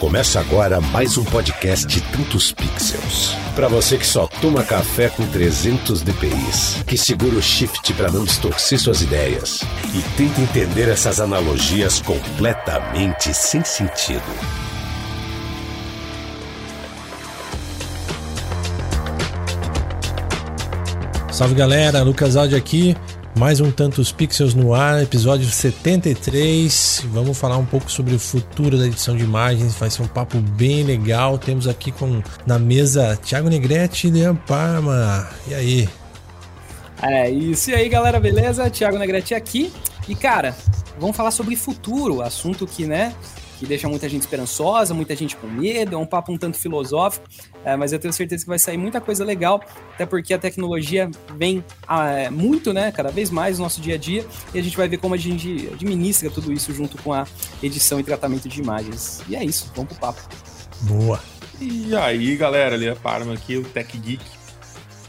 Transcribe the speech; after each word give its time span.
Começa 0.00 0.40
agora 0.40 0.80
mais 0.80 1.18
um 1.18 1.24
podcast 1.26 2.00
Tantos 2.10 2.52
Pixels. 2.52 3.34
Para 3.54 3.68
você 3.68 3.98
que 3.98 4.06
só 4.06 4.26
toma 4.40 4.64
café 4.64 5.10
com 5.10 5.26
300 5.26 6.00
dpi, 6.00 6.30
que 6.86 6.96
segura 6.96 7.36
o 7.36 7.42
shift 7.42 7.92
para 7.92 8.10
não 8.10 8.24
distorcer 8.24 8.80
suas 8.80 9.02
ideias 9.02 9.60
e 9.94 10.00
tenta 10.16 10.40
entender 10.40 10.88
essas 10.88 11.20
analogias 11.20 12.00
completamente 12.00 13.34
sem 13.34 13.62
sentido. 13.62 14.22
Salve 21.30 21.54
galera, 21.54 22.02
Lucas 22.02 22.36
Aldi 22.36 22.56
aqui. 22.56 22.96
Mais 23.36 23.60
um 23.60 23.70
Tantos 23.70 24.10
Pixels 24.10 24.54
no 24.54 24.74
ar, 24.74 25.02
episódio 25.02 25.46
73. 25.46 27.06
Vamos 27.06 27.38
falar 27.38 27.56
um 27.56 27.64
pouco 27.64 27.90
sobre 27.90 28.14
o 28.14 28.18
futuro 28.18 28.76
da 28.76 28.86
edição 28.86 29.16
de 29.16 29.22
imagens. 29.22 29.74
Vai 29.76 29.88
ser 29.88 30.02
um 30.02 30.06
papo 30.08 30.38
bem 30.38 30.82
legal. 30.82 31.38
Temos 31.38 31.68
aqui 31.68 31.92
com 31.92 32.22
na 32.44 32.58
mesa 32.58 33.16
Thiago 33.16 33.48
Negrete 33.48 34.08
e 34.08 34.10
Leon 34.10 34.34
Parma. 34.34 35.28
E 35.48 35.54
aí? 35.54 35.88
É 37.00 37.30
isso. 37.30 37.70
E 37.70 37.74
aí, 37.74 37.88
galera, 37.88 38.18
beleza? 38.20 38.68
Thiago 38.68 38.98
Negrete 38.98 39.34
aqui. 39.34 39.72
E 40.08 40.14
cara, 40.14 40.54
vamos 40.98 41.16
falar 41.16 41.30
sobre 41.30 41.54
futuro, 41.56 42.20
assunto 42.20 42.66
que, 42.66 42.84
né, 42.84 43.14
que 43.60 43.66
deixa 43.66 43.86
muita 43.86 44.08
gente 44.08 44.22
esperançosa, 44.22 44.94
muita 44.94 45.14
gente 45.14 45.36
com 45.36 45.46
medo, 45.46 45.94
é 45.94 45.98
um 45.98 46.06
papo 46.06 46.32
um 46.32 46.38
tanto 46.38 46.56
filosófico, 46.56 47.28
é, 47.62 47.76
mas 47.76 47.92
eu 47.92 47.98
tenho 47.98 48.10
certeza 48.10 48.42
que 48.42 48.48
vai 48.48 48.58
sair 48.58 48.78
muita 48.78 49.02
coisa 49.02 49.22
legal, 49.22 49.62
até 49.92 50.06
porque 50.06 50.32
a 50.32 50.38
tecnologia 50.38 51.10
vem 51.36 51.62
é, 51.86 52.30
muito, 52.30 52.72
né, 52.72 52.90
cada 52.90 53.10
vez 53.10 53.30
mais 53.30 53.58
no 53.58 53.64
nosso 53.64 53.78
dia 53.78 53.96
a 53.96 53.98
dia, 53.98 54.24
e 54.54 54.58
a 54.58 54.62
gente 54.62 54.74
vai 54.78 54.88
ver 54.88 54.96
como 54.96 55.14
a 55.14 55.18
gente 55.18 55.68
administra 55.74 56.30
tudo 56.30 56.50
isso 56.50 56.72
junto 56.72 56.96
com 57.02 57.12
a 57.12 57.26
edição 57.62 58.00
e 58.00 58.02
tratamento 58.02 58.48
de 58.48 58.62
imagens. 58.62 59.20
E 59.28 59.36
é 59.36 59.44
isso, 59.44 59.70
vamos 59.76 59.92
pro 59.92 60.00
papo. 60.00 60.22
Boa. 60.80 61.20
E 61.60 61.94
aí, 61.94 62.34
galera, 62.36 62.76
ali 62.76 62.88
é 62.88 62.94
Parma 62.94 63.34
aqui, 63.34 63.58
o 63.58 63.64
Tech 63.64 63.94
Geek. 63.98 64.24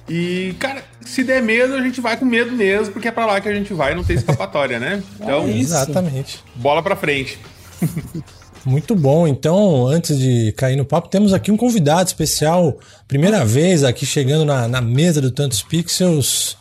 E, 0.09 0.53
cara, 0.59 0.83
se 1.05 1.23
der 1.23 1.41
medo, 1.41 1.73
a 1.73 1.81
gente 1.81 2.01
vai 2.01 2.17
com 2.17 2.25
medo 2.25 2.51
mesmo, 2.51 2.91
porque 2.91 3.07
é 3.07 3.11
pra 3.11 3.25
lá 3.25 3.39
que 3.39 3.47
a 3.47 3.53
gente 3.53 3.73
vai, 3.73 3.95
não 3.95 4.03
tem 4.03 4.17
escapatória, 4.17 4.77
né? 4.77 5.01
Então, 5.21 5.45
é 5.45 5.57
exatamente. 5.57 6.43
Bola 6.55 6.83
pra 6.83 6.97
frente. 6.97 7.39
Muito 8.65 8.95
bom. 8.95 9.27
Então, 9.27 9.87
antes 9.87 10.17
de 10.17 10.51
cair 10.53 10.75
no 10.75 10.85
papo, 10.85 11.09
temos 11.09 11.33
aqui 11.33 11.51
um 11.51 11.57
convidado 11.57 12.07
especial. 12.07 12.77
Primeira 13.07 13.43
vez 13.43 13.83
aqui 13.83 14.05
chegando 14.05 14.45
na, 14.45 14.67
na 14.67 14.81
mesa 14.81 15.19
do 15.19 15.31
Tantos 15.31 15.63
Pixels. 15.63 16.57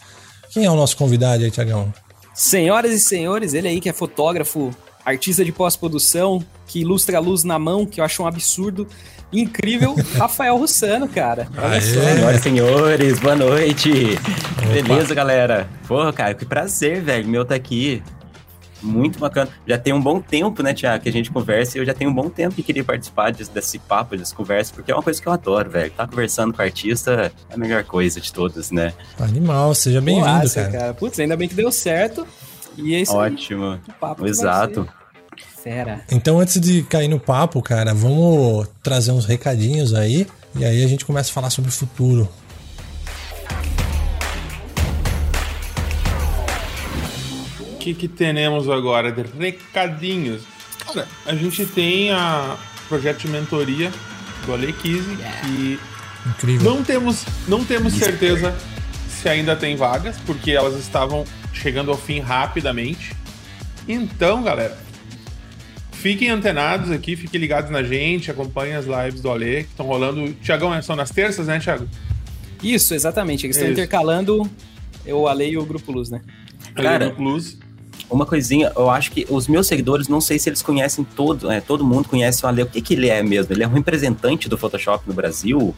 Quem 0.50 0.64
é 0.64 0.70
o 0.70 0.74
nosso 0.76 0.96
convidado 0.96 1.44
aí, 1.44 1.50
Tiagão? 1.50 1.92
Senhoras 2.34 2.92
e 2.92 3.00
senhores, 3.00 3.54
ele 3.54 3.68
aí 3.68 3.80
que 3.80 3.88
é 3.88 3.92
fotógrafo, 3.92 4.74
artista 5.04 5.44
de 5.44 5.52
pós-produção, 5.52 6.42
que 6.66 6.80
ilustra 6.80 7.18
a 7.18 7.20
luz 7.20 7.44
na 7.44 7.58
mão, 7.58 7.84
que 7.84 8.00
eu 8.00 8.04
acho 8.04 8.22
um 8.22 8.26
absurdo. 8.26 8.88
Incrível, 9.32 9.94
Rafael 10.16 10.56
Russano, 10.56 11.06
cara. 11.06 11.48
Olha 11.56 11.80
só. 11.80 12.00
Senhoras 12.00 12.40
e 12.40 12.42
senhores, 12.42 13.18
boa 13.20 13.36
noite. 13.36 14.18
Opa. 14.58 14.72
Beleza, 14.72 15.14
galera? 15.14 15.68
Porra, 15.86 16.12
cara, 16.12 16.34
que 16.34 16.44
prazer, 16.44 17.02
velho, 17.02 17.28
meu 17.28 17.44
tá 17.44 17.54
aqui. 17.54 18.02
Muito 18.82 19.18
bacana. 19.18 19.50
Já 19.66 19.78
tem 19.78 19.92
um 19.92 20.00
bom 20.00 20.20
tempo, 20.20 20.62
né, 20.62 20.72
Tiago, 20.72 21.02
que 21.02 21.08
a 21.08 21.12
gente 21.12 21.30
conversa 21.30 21.76
e 21.76 21.80
eu 21.80 21.84
já 21.84 21.94
tenho 21.94 22.10
um 22.10 22.14
bom 22.14 22.28
tempo 22.28 22.54
que 22.54 22.62
queria 22.62 22.84
participar 22.84 23.32
desse, 23.32 23.50
desse 23.50 23.78
papo, 23.78 24.16
dessa 24.16 24.34
conversa, 24.34 24.72
porque 24.74 24.90
é 24.90 24.94
uma 24.94 25.02
coisa 25.02 25.20
que 25.20 25.26
eu 25.26 25.32
adoro, 25.32 25.70
velho. 25.70 25.90
Tá 25.90 26.06
conversando 26.06 26.52
com 26.52 26.60
o 26.60 26.64
artista 26.64 27.32
é 27.50 27.54
a 27.54 27.56
melhor 27.56 27.84
coisa 27.84 28.20
de 28.20 28.32
todas, 28.32 28.70
né? 28.70 28.92
Animal, 29.18 29.74
seja 29.74 30.00
bem-vindo, 30.00 30.50
cara. 30.50 30.70
cara. 30.70 30.94
Putz, 30.94 31.18
ainda 31.18 31.36
bem 31.36 31.48
que 31.48 31.54
deu 31.54 31.70
certo. 31.70 32.26
E 32.76 32.94
é 32.94 33.00
isso 33.00 33.14
Ótimo. 33.14 33.72
Aí. 33.72 33.94
Papo 34.00 34.26
Exato. 34.26 34.88
Fera. 35.62 36.00
Então, 36.10 36.40
antes 36.40 36.58
de 36.60 36.82
cair 36.82 37.08
no 37.08 37.20
papo, 37.20 37.60
cara, 37.60 37.92
vamos 37.92 38.66
trazer 38.82 39.12
uns 39.12 39.26
recadinhos 39.26 39.94
aí. 39.94 40.26
E 40.54 40.64
aí 40.64 40.82
a 40.82 40.88
gente 40.88 41.04
começa 41.04 41.30
a 41.30 41.32
falar 41.32 41.50
sobre 41.50 41.70
o 41.70 41.72
futuro. 41.72 42.28
Que, 47.80 47.94
que 47.94 48.06
temos 48.06 48.68
agora 48.68 49.10
de 49.10 49.22
recadinhos? 49.22 50.42
Cara, 50.86 51.08
a 51.26 51.34
gente 51.34 51.64
tem 51.66 52.10
a 52.10 52.56
projeto 52.88 53.20
de 53.20 53.28
mentoria 53.28 53.91
do 54.44 54.52
Ale 54.52 54.74
yeah. 54.84 55.41
que 55.41 55.80
Incrível. 56.28 56.74
não 56.74 56.84
temos, 56.84 57.24
não 57.48 57.64
temos 57.64 57.94
certeza 57.94 58.54
se 59.08 59.28
ainda 59.28 59.56
tem 59.56 59.76
vagas, 59.76 60.16
porque 60.26 60.50
elas 60.50 60.78
estavam 60.78 61.24
chegando 61.52 61.90
ao 61.90 61.96
fim 61.96 62.20
rapidamente. 62.20 63.14
Então, 63.88 64.42
galera, 64.42 64.76
fiquem 65.92 66.30
antenados 66.30 66.90
aqui, 66.90 67.16
fiquem 67.16 67.40
ligados 67.40 67.70
na 67.70 67.82
gente, 67.82 68.30
acompanhem 68.30 68.74
as 68.74 68.84
lives 68.84 69.22
do 69.22 69.30
Ale 69.30 69.64
que 69.64 69.70
estão 69.70 69.86
rolando. 69.86 70.32
Tiagão, 70.34 70.80
são 70.82 70.96
nas 70.96 71.10
terças, 71.10 71.46
né, 71.46 71.58
Thiago? 71.58 71.88
Isso, 72.62 72.94
exatamente. 72.94 73.46
Eles 73.46 73.56
estão 73.56 73.70
intercalando 73.70 74.50
o 75.06 75.26
Ale 75.26 75.48
e 75.50 75.56
o 75.56 75.64
Grupo 75.64 75.92
Luz, 75.92 76.10
né? 76.10 76.20
Cara, 76.74 77.06
Grupo 77.06 77.22
Luz 77.22 77.58
uma 78.10 78.26
coisinha, 78.26 78.72
eu 78.76 78.91
acho 78.91 79.12
que 79.12 79.26
os 79.31 79.47
meus 79.47 79.66
seguidores, 79.66 80.09
não 80.09 80.21
sei 80.21 80.38
se 80.38 80.48
eles 80.48 80.62
conhecem 80.62 81.04
todo, 81.04 81.50
é, 81.50 81.60
todo 81.60 81.84
mundo 81.84 82.09
conhece 82.09 82.44
o 82.44 82.48
Ale. 82.48 82.62
O 82.62 82.66
que, 82.66 82.81
que 82.81 82.94
ele 82.94 83.09
é 83.09 83.22
mesmo? 83.22 83.53
Ele 83.53 83.62
é 83.62 83.69
um 83.69 83.72
representante 83.72 84.48
do 84.48 84.59
Photoshop 84.59 85.04
no 85.06 85.15
Brasil? 85.15 85.75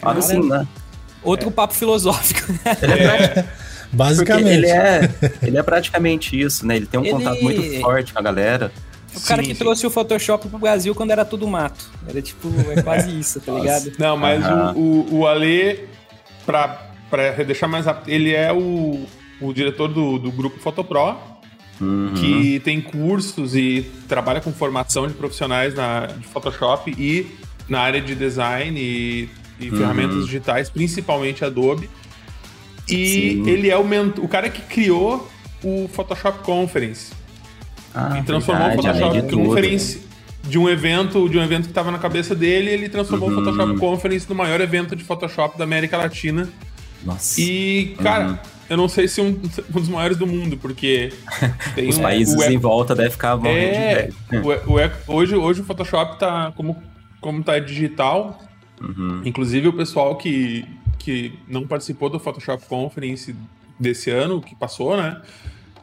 Cara, 0.00 0.18
assim, 0.18 0.48
né? 0.48 0.66
Outro 1.22 1.48
é. 1.48 1.52
papo 1.52 1.74
filosófico. 1.74 2.52
Ele 2.80 3.02
é, 3.02 3.44
Basicamente. 3.92 4.48
Ele 4.48 4.66
é, 4.70 5.14
ele 5.42 5.58
é 5.58 5.62
praticamente 5.62 6.38
isso, 6.38 6.66
né? 6.66 6.76
Ele 6.76 6.86
tem 6.86 7.00
um 7.00 7.04
ele... 7.04 7.12
contato 7.12 7.42
muito 7.42 7.80
forte 7.80 8.12
com 8.12 8.18
a 8.18 8.22
galera. 8.22 8.70
O 9.14 9.20
cara 9.20 9.42
sim, 9.42 9.48
que 9.48 9.54
sim. 9.54 9.58
trouxe 9.58 9.86
o 9.86 9.90
Photoshop 9.90 10.48
pro 10.48 10.58
Brasil 10.58 10.94
quando 10.94 11.10
era 11.10 11.24
tudo 11.24 11.46
mato. 11.48 11.90
Era 12.06 12.20
tipo, 12.20 12.48
é 12.70 12.82
quase 12.82 13.18
isso, 13.18 13.40
tá 13.40 13.52
ligado? 13.58 13.92
Não, 13.98 14.16
mas 14.16 14.44
o, 14.76 14.78
o, 14.78 15.18
o 15.18 15.26
Ale, 15.26 15.88
pra, 16.44 16.90
pra 17.08 17.32
deixar 17.42 17.66
mais 17.66 17.86
rápido, 17.86 18.10
ele 18.10 18.34
é 18.34 18.52
o, 18.52 19.06
o 19.40 19.52
diretor 19.52 19.88
do, 19.88 20.18
do 20.18 20.30
grupo 20.30 20.58
Fotopro, 20.58 21.16
uhum. 21.80 22.12
que 22.14 22.60
tem 22.60 22.80
cursos 22.80 23.54
e 23.54 23.86
trabalha 24.08 24.40
com 24.40 24.52
formação 24.52 25.06
de 25.06 25.14
profissionais 25.14 25.74
na, 25.74 26.06
de 26.06 26.26
Photoshop 26.26 26.94
e 26.98 27.26
na 27.68 27.80
área 27.80 28.00
de 28.00 28.14
design 28.14 28.78
e, 28.78 29.28
e 29.60 29.70
uhum. 29.70 29.76
ferramentas 29.76 30.24
digitais, 30.24 30.70
principalmente 30.70 31.44
Adobe. 31.44 31.88
E 32.88 33.06
Sim. 33.06 33.50
ele 33.50 33.68
é 33.68 33.76
o, 33.76 33.84
o 34.22 34.28
cara 34.28 34.48
que 34.48 34.62
criou 34.62 35.28
o 35.62 35.88
Photoshop 35.92 36.44
Conference. 36.44 37.12
Ah, 37.94 38.18
e 38.18 38.22
transformou 38.22 38.68
verdade, 38.68 38.88
o 38.88 38.92
Photoshop 38.92 39.26
de 39.26 39.36
Conference 39.36 40.06
de 40.44 40.58
um 40.58 40.68
evento, 40.68 41.28
de 41.28 41.36
um 41.38 41.42
evento 41.42 41.64
que 41.64 41.70
estava 41.70 41.90
na 41.90 41.98
cabeça 41.98 42.32
dele, 42.32 42.70
ele 42.70 42.88
transformou 42.88 43.28
uhum. 43.28 43.40
o 43.40 43.44
Photoshop 43.44 43.80
Conference 43.80 44.28
no 44.28 44.34
maior 44.34 44.60
evento 44.60 44.94
de 44.94 45.02
Photoshop 45.02 45.58
da 45.58 45.64
América 45.64 45.96
Latina. 45.96 46.48
Nossa. 47.04 47.40
E, 47.40 47.96
cara, 48.00 48.28
uhum 48.28 48.55
eu 48.68 48.76
não 48.76 48.88
sei 48.88 49.06
se 49.08 49.20
um, 49.20 49.28
um 49.28 49.80
dos 49.80 49.88
maiores 49.88 50.16
do 50.16 50.26
mundo, 50.26 50.56
porque 50.56 51.12
os 51.88 51.98
um, 51.98 52.02
países 52.02 52.34
em 52.42 52.58
volta 52.58 52.94
devem 52.94 53.10
ficar 53.10 53.36
morrendo 53.36 53.74
é, 53.74 54.10
de 54.30 54.36
o, 54.38 54.72
o, 54.72 55.14
hoje, 55.14 55.36
hoje 55.36 55.60
o 55.60 55.64
Photoshop 55.64 56.18
tá 56.18 56.52
como, 56.56 56.76
como 57.20 57.42
tá 57.42 57.58
digital. 57.58 58.40
Uhum. 58.80 59.22
Inclusive 59.24 59.68
o 59.68 59.72
pessoal 59.72 60.16
que, 60.16 60.64
que 60.98 61.32
não 61.48 61.66
participou 61.66 62.10
do 62.10 62.18
Photoshop 62.18 62.66
Conference 62.66 63.34
desse 63.78 64.10
ano, 64.10 64.40
que 64.40 64.54
passou, 64.54 64.96
né? 64.96 65.20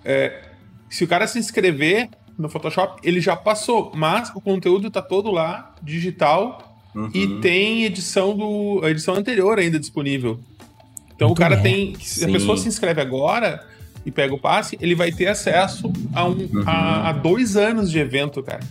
É, 0.03 0.49
se 0.89 1.03
o 1.03 1.07
cara 1.07 1.25
se 1.25 1.39
inscrever 1.39 2.09
no 2.37 2.49
Photoshop, 2.49 2.99
ele 3.03 3.21
já 3.21 3.35
passou, 3.35 3.91
mas 3.95 4.31
o 4.35 4.41
conteúdo 4.41 4.89
tá 4.89 5.01
todo 5.01 5.31
lá, 5.31 5.73
digital, 5.81 6.77
uhum. 6.93 7.09
e 7.13 7.39
tem 7.39 7.85
edição 7.85 8.35
do 8.35 8.81
a 8.83 8.89
edição 8.89 9.15
anterior 9.15 9.57
ainda 9.59 9.79
disponível. 9.79 10.39
Então 11.15 11.29
Muito 11.29 11.37
o 11.37 11.41
cara 11.41 11.57
tem. 11.57 11.95
Se 11.99 12.25
a 12.25 12.27
pessoa 12.27 12.57
se 12.57 12.67
inscreve 12.67 13.01
agora 13.01 13.63
e 14.05 14.11
pega 14.11 14.33
o 14.33 14.39
passe, 14.39 14.77
ele 14.81 14.95
vai 14.95 15.11
ter 15.11 15.27
acesso 15.27 15.91
a, 16.13 16.25
um, 16.25 16.31
uhum. 16.31 16.63
a, 16.65 17.09
a 17.09 17.11
dois 17.13 17.55
anos 17.55 17.89
de 17.89 17.99
evento, 17.99 18.41
cara. 18.43 18.61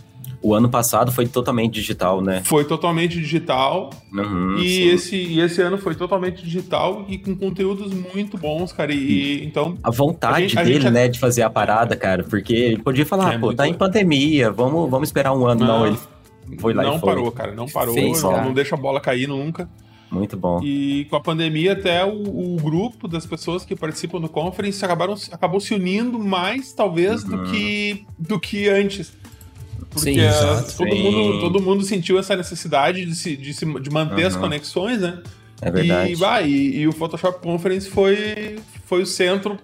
O 0.43 0.53
ano 0.53 0.69
passado 0.69 1.09
foi 1.09 1.25
totalmente 1.25 1.75
digital, 1.75 2.21
né? 2.21 2.41
Foi 2.43 2.65
totalmente 2.65 3.17
digital. 3.17 3.91
Uhum, 4.11 4.57
e, 4.57 4.89
esse, 4.89 5.15
e 5.15 5.39
esse 5.39 5.61
ano 5.61 5.77
foi 5.77 5.95
totalmente 5.95 6.43
digital 6.43 7.05
e 7.07 7.17
com 7.17 7.33
conteúdos 7.33 7.93
muito 8.13 8.37
bons, 8.37 8.73
cara. 8.73 8.91
E, 8.91 9.41
então. 9.45 9.77
A 9.81 9.89
vontade 9.89 10.35
a 10.35 10.39
gente, 10.41 10.55
dele, 10.57 10.71
a 10.71 10.81
gente... 10.81 10.91
né, 10.91 11.07
de 11.07 11.17
fazer 11.17 11.43
a 11.43 11.49
parada, 11.49 11.95
cara. 11.95 12.25
Porque 12.25 12.53
ele 12.53 12.79
podia 12.79 13.05
falar, 13.05 13.35
é, 13.35 13.37
pô, 13.37 13.53
tá 13.53 13.65
em 13.69 13.73
pandemia, 13.73 14.51
vamos, 14.51 14.91
vamos 14.91 15.07
esperar 15.07 15.31
um 15.31 15.45
ano. 15.45 15.65
Não, 15.65 15.79
não 15.79 15.87
ele 15.87 15.97
foi 16.59 16.73
lá 16.73 16.83
não 16.83 16.97
e 16.97 16.99
foi. 16.99 17.09
parou, 17.09 17.31
cara. 17.31 17.53
Não 17.53 17.65
parou. 17.65 17.93
Fez, 17.93 18.21
cara. 18.21 18.43
Não 18.43 18.53
deixa 18.53 18.75
a 18.75 18.77
bola 18.77 18.99
cair 18.99 19.27
nunca. 19.27 19.69
Muito 20.13 20.37
bom. 20.37 20.61
E 20.63 21.05
com 21.09 21.15
a 21.15 21.21
pandemia, 21.21 21.73
até 21.73 22.05
o, 22.05 22.55
o, 22.55 22.57
grupo 22.57 23.07
das 23.07 23.25
pessoas 23.25 23.65
que 23.65 23.75
participam 23.75 24.21
do 24.21 24.29
conference 24.29 24.83
acabaram, 24.85 25.15
acabou 25.31 25.59
se 25.59 25.73
unindo 25.73 26.19
mais, 26.19 26.71
talvez, 26.71 27.23
uhum. 27.23 27.29
do, 27.29 27.51
que, 27.51 28.05
do 28.17 28.39
que 28.39 28.69
antes. 28.69 29.11
Porque 29.89 30.13
Sim, 30.13 30.19
exato. 30.19 30.77
todo, 30.77 30.91
Sim. 30.91 31.03
Mundo, 31.03 31.39
todo 31.39 31.61
mundo 31.61 31.83
sentiu 31.83 32.19
essa 32.19 32.35
necessidade 32.35 33.05
de, 33.05 33.15
se, 33.15 33.35
de, 33.35 33.53
se, 33.53 33.65
de 33.65 33.89
manter 33.89 34.21
uhum. 34.21 34.27
as 34.27 34.35
conexões, 34.35 35.01
né? 35.01 35.21
É 35.61 35.71
verdade. 35.71 36.13
E, 36.13 36.15
bah, 36.15 36.41
e, 36.41 36.77
e, 36.77 36.87
o 36.87 36.91
Photoshop 36.91 37.41
Conference 37.41 37.89
foi, 37.89 38.59
foi 38.85 39.01
o 39.01 39.05
centro 39.05 39.57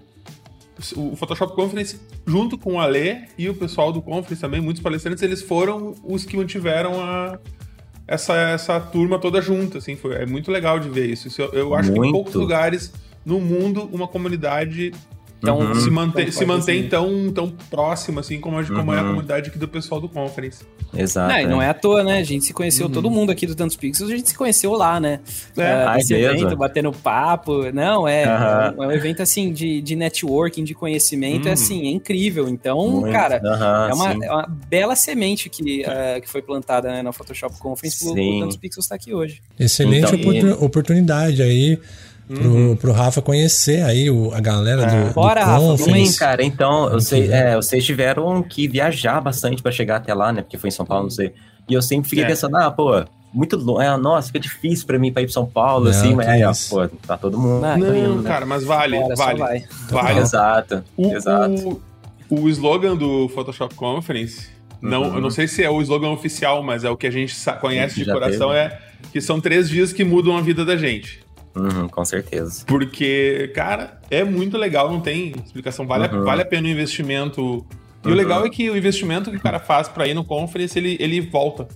o 0.96 1.16
Photoshop 1.16 1.54
Conference, 1.56 2.00
junto 2.26 2.58
com 2.58 2.76
o 2.76 2.80
Ale 2.80 3.26
e 3.38 3.50
o 3.50 3.54
pessoal 3.54 3.92
do 3.92 4.02
Conference 4.02 4.40
também, 4.40 4.62
muitos 4.62 4.82
palestrantes, 4.82 5.22
eles 5.22 5.42
foram 5.42 5.94
os 6.04 6.24
que 6.24 6.38
mantiveram 6.38 7.02
a, 7.02 7.38
essa, 8.10 8.34
essa 8.36 8.80
turma 8.80 9.20
toda 9.20 9.40
junta, 9.40 9.78
assim, 9.78 9.96
foi, 9.96 10.16
é 10.16 10.26
muito 10.26 10.52
legal 10.52 10.80
de 10.80 10.90
ver 10.90 11.06
isso. 11.06 11.28
isso 11.28 11.44
eu, 11.44 11.54
eu 11.54 11.76
acho 11.76 11.92
muito. 11.92 12.02
que 12.02 12.08
em 12.08 12.12
poucos 12.12 12.34
lugares 12.34 12.92
no 13.24 13.40
mundo 13.40 13.88
uma 13.94 14.08
comunidade 14.08 14.92
então, 15.42 15.58
uhum. 15.58 15.76
se 15.76 15.90
mantém, 15.90 16.32
se 16.32 16.46
mantém 16.46 16.80
assim. 16.82 16.90
tão, 16.90 17.32
tão 17.32 17.50
próximo, 17.70 18.20
assim, 18.20 18.42
como, 18.42 18.60
a, 18.60 18.64
como 18.66 18.94
é 18.94 18.98
a 18.98 19.02
uhum. 19.02 19.08
comunidade 19.10 19.50
aqui 19.50 19.58
do 19.58 19.70
pessoal 19.70 20.02
do 20.02 20.10
Conference. 20.10 20.66
Exato. 20.94 21.30
Não, 21.30 21.40
é. 21.40 21.48
não 21.48 21.62
é 21.62 21.70
à 21.70 21.74
toa, 21.74 22.04
né? 22.04 22.20
A 22.20 22.24
gente 22.24 22.44
se 22.44 22.54
conheceu, 22.54 22.88
uhum. 22.88 22.92
todo 22.92 23.10
mundo 23.10 23.32
aqui 23.32 23.48
do 23.48 23.56
Tantos 23.56 23.78
Pixels, 23.78 24.12
a 24.12 24.16
gente 24.16 24.30
se 24.30 24.38
conheceu 24.38 24.74
lá, 24.74 25.00
né? 25.00 25.22
É, 25.56 25.86
uh, 25.86 25.98
esse 25.98 26.14
evento, 26.14 26.58
batendo 26.58 26.92
papo. 26.92 27.72
Não, 27.72 28.06
é, 28.06 28.24
é, 28.24 28.74
um 28.78 28.92
evento, 28.92 29.22
assim, 29.22 29.54
de, 29.54 29.82
de 29.82 29.96
networking, 29.96 30.66
de 30.66 30.74
conhecimento, 30.74 31.48
é, 31.48 31.54
assim, 31.54 31.88
é 31.88 31.92
incrível. 31.92 32.50
Então, 32.50 32.90
Muito. 32.90 33.14
cara, 33.14 33.36
é, 33.36 33.94
uma, 33.94 34.12
é, 34.12 34.32
uma, 34.32 34.48
bela 34.68 34.96
semente 34.96 35.50
que, 35.50 35.84
uh, 35.84 36.22
que 36.22 36.30
foi 36.30 36.42
plantada 36.42 36.92
né, 36.92 37.02
na 37.02 37.14
Photoshop 37.14 37.58
Conference 37.60 38.04
pro 38.04 38.14
Tantos 38.14 38.58
Pixels 38.58 38.86
estar 38.86 38.98
tá 38.98 39.02
aqui 39.02 39.14
hoje. 39.14 39.42
Excelente 39.58 40.14
então, 40.16 40.64
oportunidade 40.64 41.42
aí 41.42 41.80
uhum. 42.30 42.76
pro 42.76 42.92
Rafa 42.92 43.22
conhecer 43.22 43.84
aí 43.84 44.10
o, 44.10 44.34
a 44.34 44.40
galera 44.40 44.84
é. 44.84 45.06
do, 45.06 45.14
Bora, 45.14 45.44
do 45.44 45.46
Rafa, 45.46 45.84
Sim, 45.84 46.14
cara. 46.14 46.44
Então, 46.44 46.90
eu 46.90 47.00
sei, 47.00 47.32
é, 47.32 47.56
vocês 47.56 47.86
tiveram 47.86 48.42
que 48.44 48.68
viajar 48.68 49.20
bastante 49.22 49.62
para 49.62 49.72
chegar 49.72 49.98
até 49.98 50.14
lá, 50.14 50.32
né? 50.32 50.42
Porque 50.42 50.58
foi 50.58 50.68
em 50.68 50.72
São 50.72 50.86
Paulo, 50.86 51.04
não 51.04 51.10
sei. 51.10 51.34
E 51.68 51.74
eu 51.74 51.82
sempre 51.82 52.10
fiquei 52.10 52.26
é. 52.26 52.28
pensando, 52.28 52.56
ah, 52.58 52.72
pô, 52.72 53.04
muito 53.34 53.56
longe. 53.58 53.86
É, 53.86 53.98
nossa, 53.98 54.28
fica 54.28 54.40
difícil 54.40 54.86
pra 54.86 54.98
mim 54.98 55.12
pra 55.12 55.22
ir 55.22 55.26
pra 55.26 55.34
São 55.34 55.46
Paulo, 55.46 55.86
não, 55.86 55.92
assim, 55.92 56.16
mas 56.16 56.28
aí, 56.28 56.44
ó, 56.44 56.52
pô, 56.70 56.88
tá 57.06 57.18
todo 57.18 57.38
mundo. 57.38 57.62
Não, 57.62 57.78
não 57.78 57.98
indo, 57.98 58.22
né? 58.22 58.30
cara, 58.30 58.46
mas 58.46 58.64
vale, 58.64 59.00
Bora, 59.00 59.16
vale. 59.16 59.66
Vale. 59.90 60.20
Exato, 60.20 60.84
o, 60.98 61.14
exato. 61.14 61.82
O, 62.30 62.42
o 62.42 62.50
slogan 62.50 62.96
do 62.96 63.30
Photoshop 63.30 63.76
Conference, 63.76 64.48
não, 64.82 65.04
uhum. 65.04 65.16
eu 65.16 65.22
não 65.22 65.30
sei 65.30 65.48
se 65.48 65.64
é 65.64 65.70
o 65.70 65.82
slogan 65.82 66.10
oficial, 66.10 66.64
mas 66.64 66.84
é 66.84 66.90
o 66.90 66.98
que 66.98 67.08
a 67.08 67.12
gente 67.12 67.36
conhece 67.60 68.04
de 68.04 68.12
coração, 68.12 68.50
teve. 68.50 68.60
é 68.60 68.80
que 69.12 69.22
são 69.22 69.40
três 69.40 69.70
dias 69.70 69.94
que 69.94 70.04
mudam 70.04 70.38
a 70.38 70.42
vida 70.42 70.66
da 70.66 70.76
gente. 70.76 71.22
Uhum, 71.60 71.88
com 71.90 72.06
certeza. 72.06 72.64
Porque, 72.66 73.52
cara, 73.54 74.00
é 74.10 74.24
muito 74.24 74.58
legal, 74.58 74.92
não 74.92 75.02
tem 75.02 75.34
explicação. 75.44 75.86
Vale, 75.86 76.08
uhum. 76.08 76.22
a, 76.22 76.26
vale 76.26 76.42
a 76.42 76.46
pena 76.46 76.68
o 76.68 76.72
investimento. 76.72 77.66
E 78.04 78.08
uhum. 78.08 78.14
o 78.14 78.16
legal 78.16 78.46
é 78.46 78.50
que 78.50 78.70
o 78.70 78.78
investimento 78.78 79.30
que 79.30 79.38
o 79.38 79.42
cara 79.42 79.60
faz 79.60 79.88
para 79.88 80.08
ir 80.08 80.14
no 80.14 80.24
conference, 80.24 80.78
ele, 80.78 80.98
ele 81.00 81.22
volta. 81.22 81.68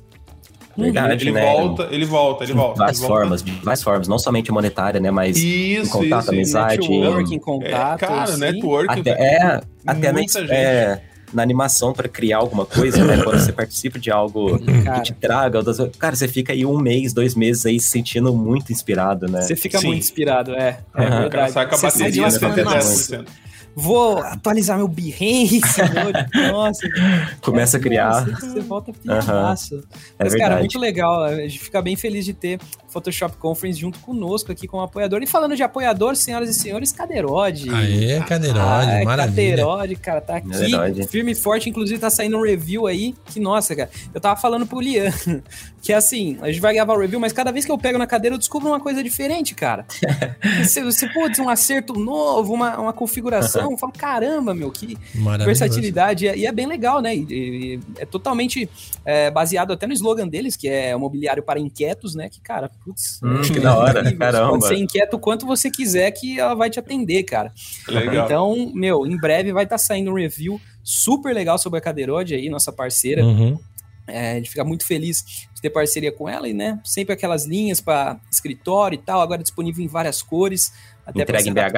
Verdade, 0.75 1.23
ele, 1.23 1.31
né? 1.31 1.53
volta, 1.53 1.87
ele 1.91 2.05
volta, 2.05 2.43
ele 2.43 2.53
volta. 2.53 2.79
Várias 2.79 2.99
ele 2.99 3.07
formas, 3.07 3.41
várias 3.41 3.83
formas, 3.83 4.07
não 4.07 4.17
somente 4.17 4.51
monetária, 4.51 4.99
né? 4.99 5.11
Mas 5.11 5.37
isso, 5.37 5.91
contato, 5.91 6.21
isso, 6.21 6.31
amizade. 6.31 6.89
Networking, 6.89 7.39
contato. 7.39 8.03
É, 8.03 8.07
cara, 8.07 8.23
assim. 8.23 8.39
networking. 8.39 9.01
Até, 9.01 9.11
é, 9.11 9.61
até 9.85 10.11
na, 10.11 10.21
é, 10.49 11.01
na 11.33 11.41
animação 11.41 11.93
para 11.93 12.07
criar 12.07 12.37
alguma 12.37 12.65
coisa, 12.65 13.03
né? 13.03 13.21
Quando 13.23 13.39
você 13.39 13.51
participa 13.51 13.99
de 13.99 14.11
algo 14.11 14.59
cara. 14.83 14.99
que 14.99 15.03
te 15.03 15.13
traga, 15.13 15.59
cara, 15.97 16.15
você 16.15 16.27
fica 16.27 16.53
aí 16.53 16.65
um 16.65 16.79
mês, 16.79 17.13
dois 17.13 17.35
meses 17.35 17.65
aí 17.65 17.79
se 17.79 17.89
sentindo 17.89 18.33
muito 18.33 18.71
inspirado, 18.71 19.29
né? 19.29 19.41
Você 19.41 19.55
fica 19.55 19.79
Sim. 19.79 19.87
muito 19.87 19.99
inspirado, 19.99 20.53
é. 20.53 20.79
é 20.95 21.01
uhum. 21.01 21.19
verdade. 21.21 21.53
Com 21.53 21.59
a 21.59 21.65
bateria, 21.65 22.29
você 22.29 22.39
10% 22.39 23.25
vou 23.75 24.19
atualizar 24.19 24.77
meu 24.77 24.87
Behance, 24.87 25.81
nossa. 26.51 26.87
Começa 27.41 27.77
a 27.77 27.79
criar. 27.79 28.25
Você 28.25 28.59
volta. 28.61 28.91
Uhum. 28.91 29.13
É 29.13 29.17
Mas, 29.17 29.69
verdade. 29.69 30.37
cara, 30.37 30.59
muito 30.59 30.79
legal. 30.79 31.23
A 31.23 31.35
gente 31.35 31.59
fica 31.59 31.81
bem 31.81 31.95
feliz 31.95 32.25
de 32.25 32.33
ter 32.33 32.59
Photoshop 32.93 33.35
Conference 33.37 33.79
junto 33.79 33.99
conosco 33.99 34.51
aqui 34.51 34.67
como 34.67 34.83
apoiador. 34.83 35.21
E 35.23 35.27
falando 35.27 35.55
de 35.55 35.63
apoiador, 35.63 36.15
senhoras 36.15 36.49
e 36.49 36.53
senhores, 36.53 36.91
Cadeirode. 36.91 37.69
Aê, 37.69 38.21
Cadeirode, 38.21 38.91
ah, 38.91 39.03
maravilha. 39.03 39.57
Cadeirode, 39.57 39.95
cara, 39.95 40.21
tá 40.21 40.37
aqui 40.37 40.49
Cadeirode. 40.49 41.07
firme 41.07 41.31
e 41.31 41.35
forte. 41.35 41.69
Inclusive, 41.69 41.99
tá 41.99 42.09
saindo 42.09 42.37
um 42.37 42.41
review 42.41 42.85
aí. 42.85 43.15
Que, 43.25 43.39
nossa, 43.39 43.75
cara, 43.75 43.89
eu 44.13 44.21
tava 44.21 44.39
falando 44.39 44.67
pro 44.67 44.79
Lian, 44.79 45.11
que 45.81 45.91
é 45.91 45.95
assim, 45.95 46.37
a 46.41 46.47
gente 46.47 46.61
vai 46.61 46.73
gravar 46.73 46.93
o 46.93 46.99
review, 46.99 47.19
mas 47.19 47.33
cada 47.33 47.51
vez 47.51 47.65
que 47.65 47.71
eu 47.71 47.77
pego 47.77 47.97
na 47.97 48.05
cadeira, 48.05 48.35
eu 48.35 48.39
descubro 48.39 48.69
uma 48.69 48.79
coisa 48.79 49.03
diferente, 49.03 49.55
cara. 49.55 49.85
você, 50.63 50.83
você 50.83 51.09
pode 51.09 51.41
um 51.41 51.49
acerto 51.49 51.93
novo, 51.93 52.53
uma, 52.53 52.77
uma 52.79 52.93
configuração, 52.93 53.71
eu 53.71 53.77
falo, 53.77 53.91
caramba, 53.91 54.53
meu, 54.53 54.71
que 54.71 54.97
versatilidade. 55.43 56.25
E 56.25 56.45
é 56.45 56.51
bem 56.51 56.67
legal, 56.67 57.01
né? 57.01 57.15
E, 57.15 57.25
e, 57.29 57.79
é 57.97 58.05
totalmente 58.05 58.69
é, 59.03 59.31
baseado 59.31 59.73
até 59.73 59.87
no 59.87 59.93
slogan 59.93 60.27
deles, 60.27 60.55
que 60.55 60.67
é 60.67 60.95
o 60.95 60.99
mobiliário 60.99 61.43
para 61.43 61.59
inquietos, 61.59 62.15
né? 62.15 62.29
Que, 62.29 62.39
cara, 62.41 62.69
Putz, 62.83 63.19
hum, 63.23 63.41
que 63.41 63.59
da 63.61 63.77
hora, 63.77 64.15
caramba. 64.15 64.49
Pode 64.49 64.67
ser 64.67 64.75
inquieto 64.75 65.15
o 65.15 65.19
quanto 65.19 65.45
você 65.45 65.71
quiser 65.71 66.11
que 66.11 66.39
ela 66.39 66.53
vai 66.53 66.69
te 66.69 66.79
atender, 66.79 67.23
cara. 67.23 67.53
Legal. 67.87 68.25
Então, 68.25 68.71
meu, 68.73 69.05
em 69.05 69.17
breve 69.17 69.53
vai 69.53 69.63
estar 69.63 69.75
tá 69.75 69.79
saindo 69.79 70.11
um 70.11 70.15
review 70.15 70.59
super 70.83 71.33
legal 71.33 71.57
sobre 71.57 71.79
a 71.79 71.81
Cadeirode 71.81 72.35
aí, 72.35 72.49
nossa 72.49 72.71
parceira. 72.71 73.23
Uhum. 73.23 73.57
É, 74.05 74.33
a 74.33 74.35
gente 74.35 74.49
fica 74.49 74.65
muito 74.65 74.85
feliz 74.85 75.47
de 75.53 75.61
ter 75.61 75.69
parceria 75.69 76.11
com 76.11 76.27
ela 76.27 76.47
e, 76.47 76.53
né, 76.53 76.77
sempre 76.83 77.13
aquelas 77.13 77.45
linhas 77.45 77.79
para 77.79 78.19
escritório 78.29 78.95
e 78.95 78.99
tal, 78.99 79.21
agora 79.21 79.41
disponível 79.41 79.83
em 79.83 79.87
várias 79.87 80.21
cores. 80.21 80.73
Até 81.05 81.21
Entrega 81.21 81.49
em 81.49 81.53
BH? 81.53 81.77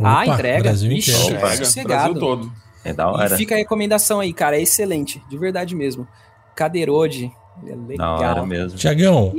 Ah, 0.00 0.22
Opa, 0.22 0.26
entrega. 0.26 0.62
Brasil 0.62 0.92
Ixi, 0.92 1.10
é 1.10 1.56
sossegado. 1.56 2.14
Brasil 2.14 2.20
todo. 2.20 2.52
É 2.84 2.92
da 2.92 3.10
hora. 3.10 3.34
E 3.34 3.36
fica 3.36 3.54
a 3.54 3.58
recomendação 3.58 4.20
aí, 4.20 4.32
cara, 4.32 4.56
é 4.56 4.62
excelente, 4.62 5.22
de 5.28 5.36
verdade 5.36 5.74
mesmo. 5.74 6.08
Cadeirode, 6.54 7.30
é 7.66 7.74
legal. 7.74 8.18
Da 8.18 8.30
hora 8.30 8.46
mesmo. 8.46 8.78
Tiagão, 8.78 9.32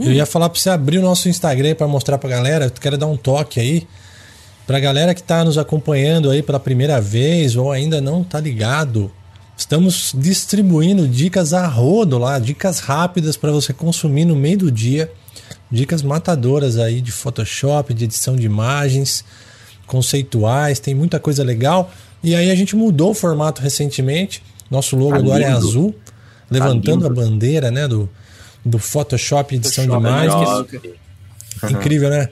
eu 0.00 0.12
ia 0.12 0.26
falar 0.26 0.48
para 0.48 0.58
você 0.58 0.70
abrir 0.70 0.98
o 0.98 1.02
nosso 1.02 1.28
Instagram 1.28 1.74
para 1.74 1.86
mostrar 1.86 2.18
para 2.18 2.30
galera. 2.30 2.64
Eu 2.66 2.70
quero 2.70 2.96
dar 2.96 3.06
um 3.06 3.16
toque 3.16 3.60
aí 3.60 3.86
para 4.66 4.78
galera 4.78 5.14
que 5.14 5.20
está 5.20 5.44
nos 5.44 5.58
acompanhando 5.58 6.30
aí 6.30 6.42
pela 6.42 6.60
primeira 6.60 7.00
vez 7.00 7.56
ou 7.56 7.72
ainda 7.72 8.00
não 8.00 8.22
tá 8.22 8.38
ligado. 8.40 9.10
Estamos 9.56 10.14
distribuindo 10.16 11.06
dicas 11.06 11.52
a 11.52 11.66
rodo 11.66 12.16
lá, 12.16 12.38
dicas 12.38 12.78
rápidas 12.78 13.36
para 13.36 13.50
você 13.52 13.72
consumir 13.72 14.24
no 14.24 14.34
meio 14.34 14.56
do 14.56 14.72
dia, 14.72 15.12
dicas 15.70 16.02
matadoras 16.02 16.78
aí 16.78 17.02
de 17.02 17.12
Photoshop, 17.12 17.92
de 17.92 18.04
edição 18.04 18.36
de 18.36 18.46
imagens, 18.46 19.22
conceituais, 19.86 20.78
tem 20.78 20.94
muita 20.94 21.20
coisa 21.20 21.44
legal. 21.44 21.92
E 22.22 22.34
aí 22.34 22.50
a 22.50 22.54
gente 22.54 22.74
mudou 22.74 23.10
o 23.10 23.14
formato 23.14 23.60
recentemente. 23.60 24.42
Nosso 24.70 24.96
logo 24.96 25.12
tá 25.12 25.18
agora 25.18 25.42
é 25.42 25.50
azul, 25.50 25.94
levantando 26.48 27.02
tá 27.02 27.06
a 27.08 27.14
bandeira, 27.14 27.70
né, 27.70 27.86
do 27.86 28.08
do 28.64 28.78
Photoshop 28.78 29.54
edição 29.54 29.84
Photoshop 29.84 30.02
de 30.02 30.08
imagens. 30.08 30.92
Incrível, 31.70 32.10
né? 32.10 32.28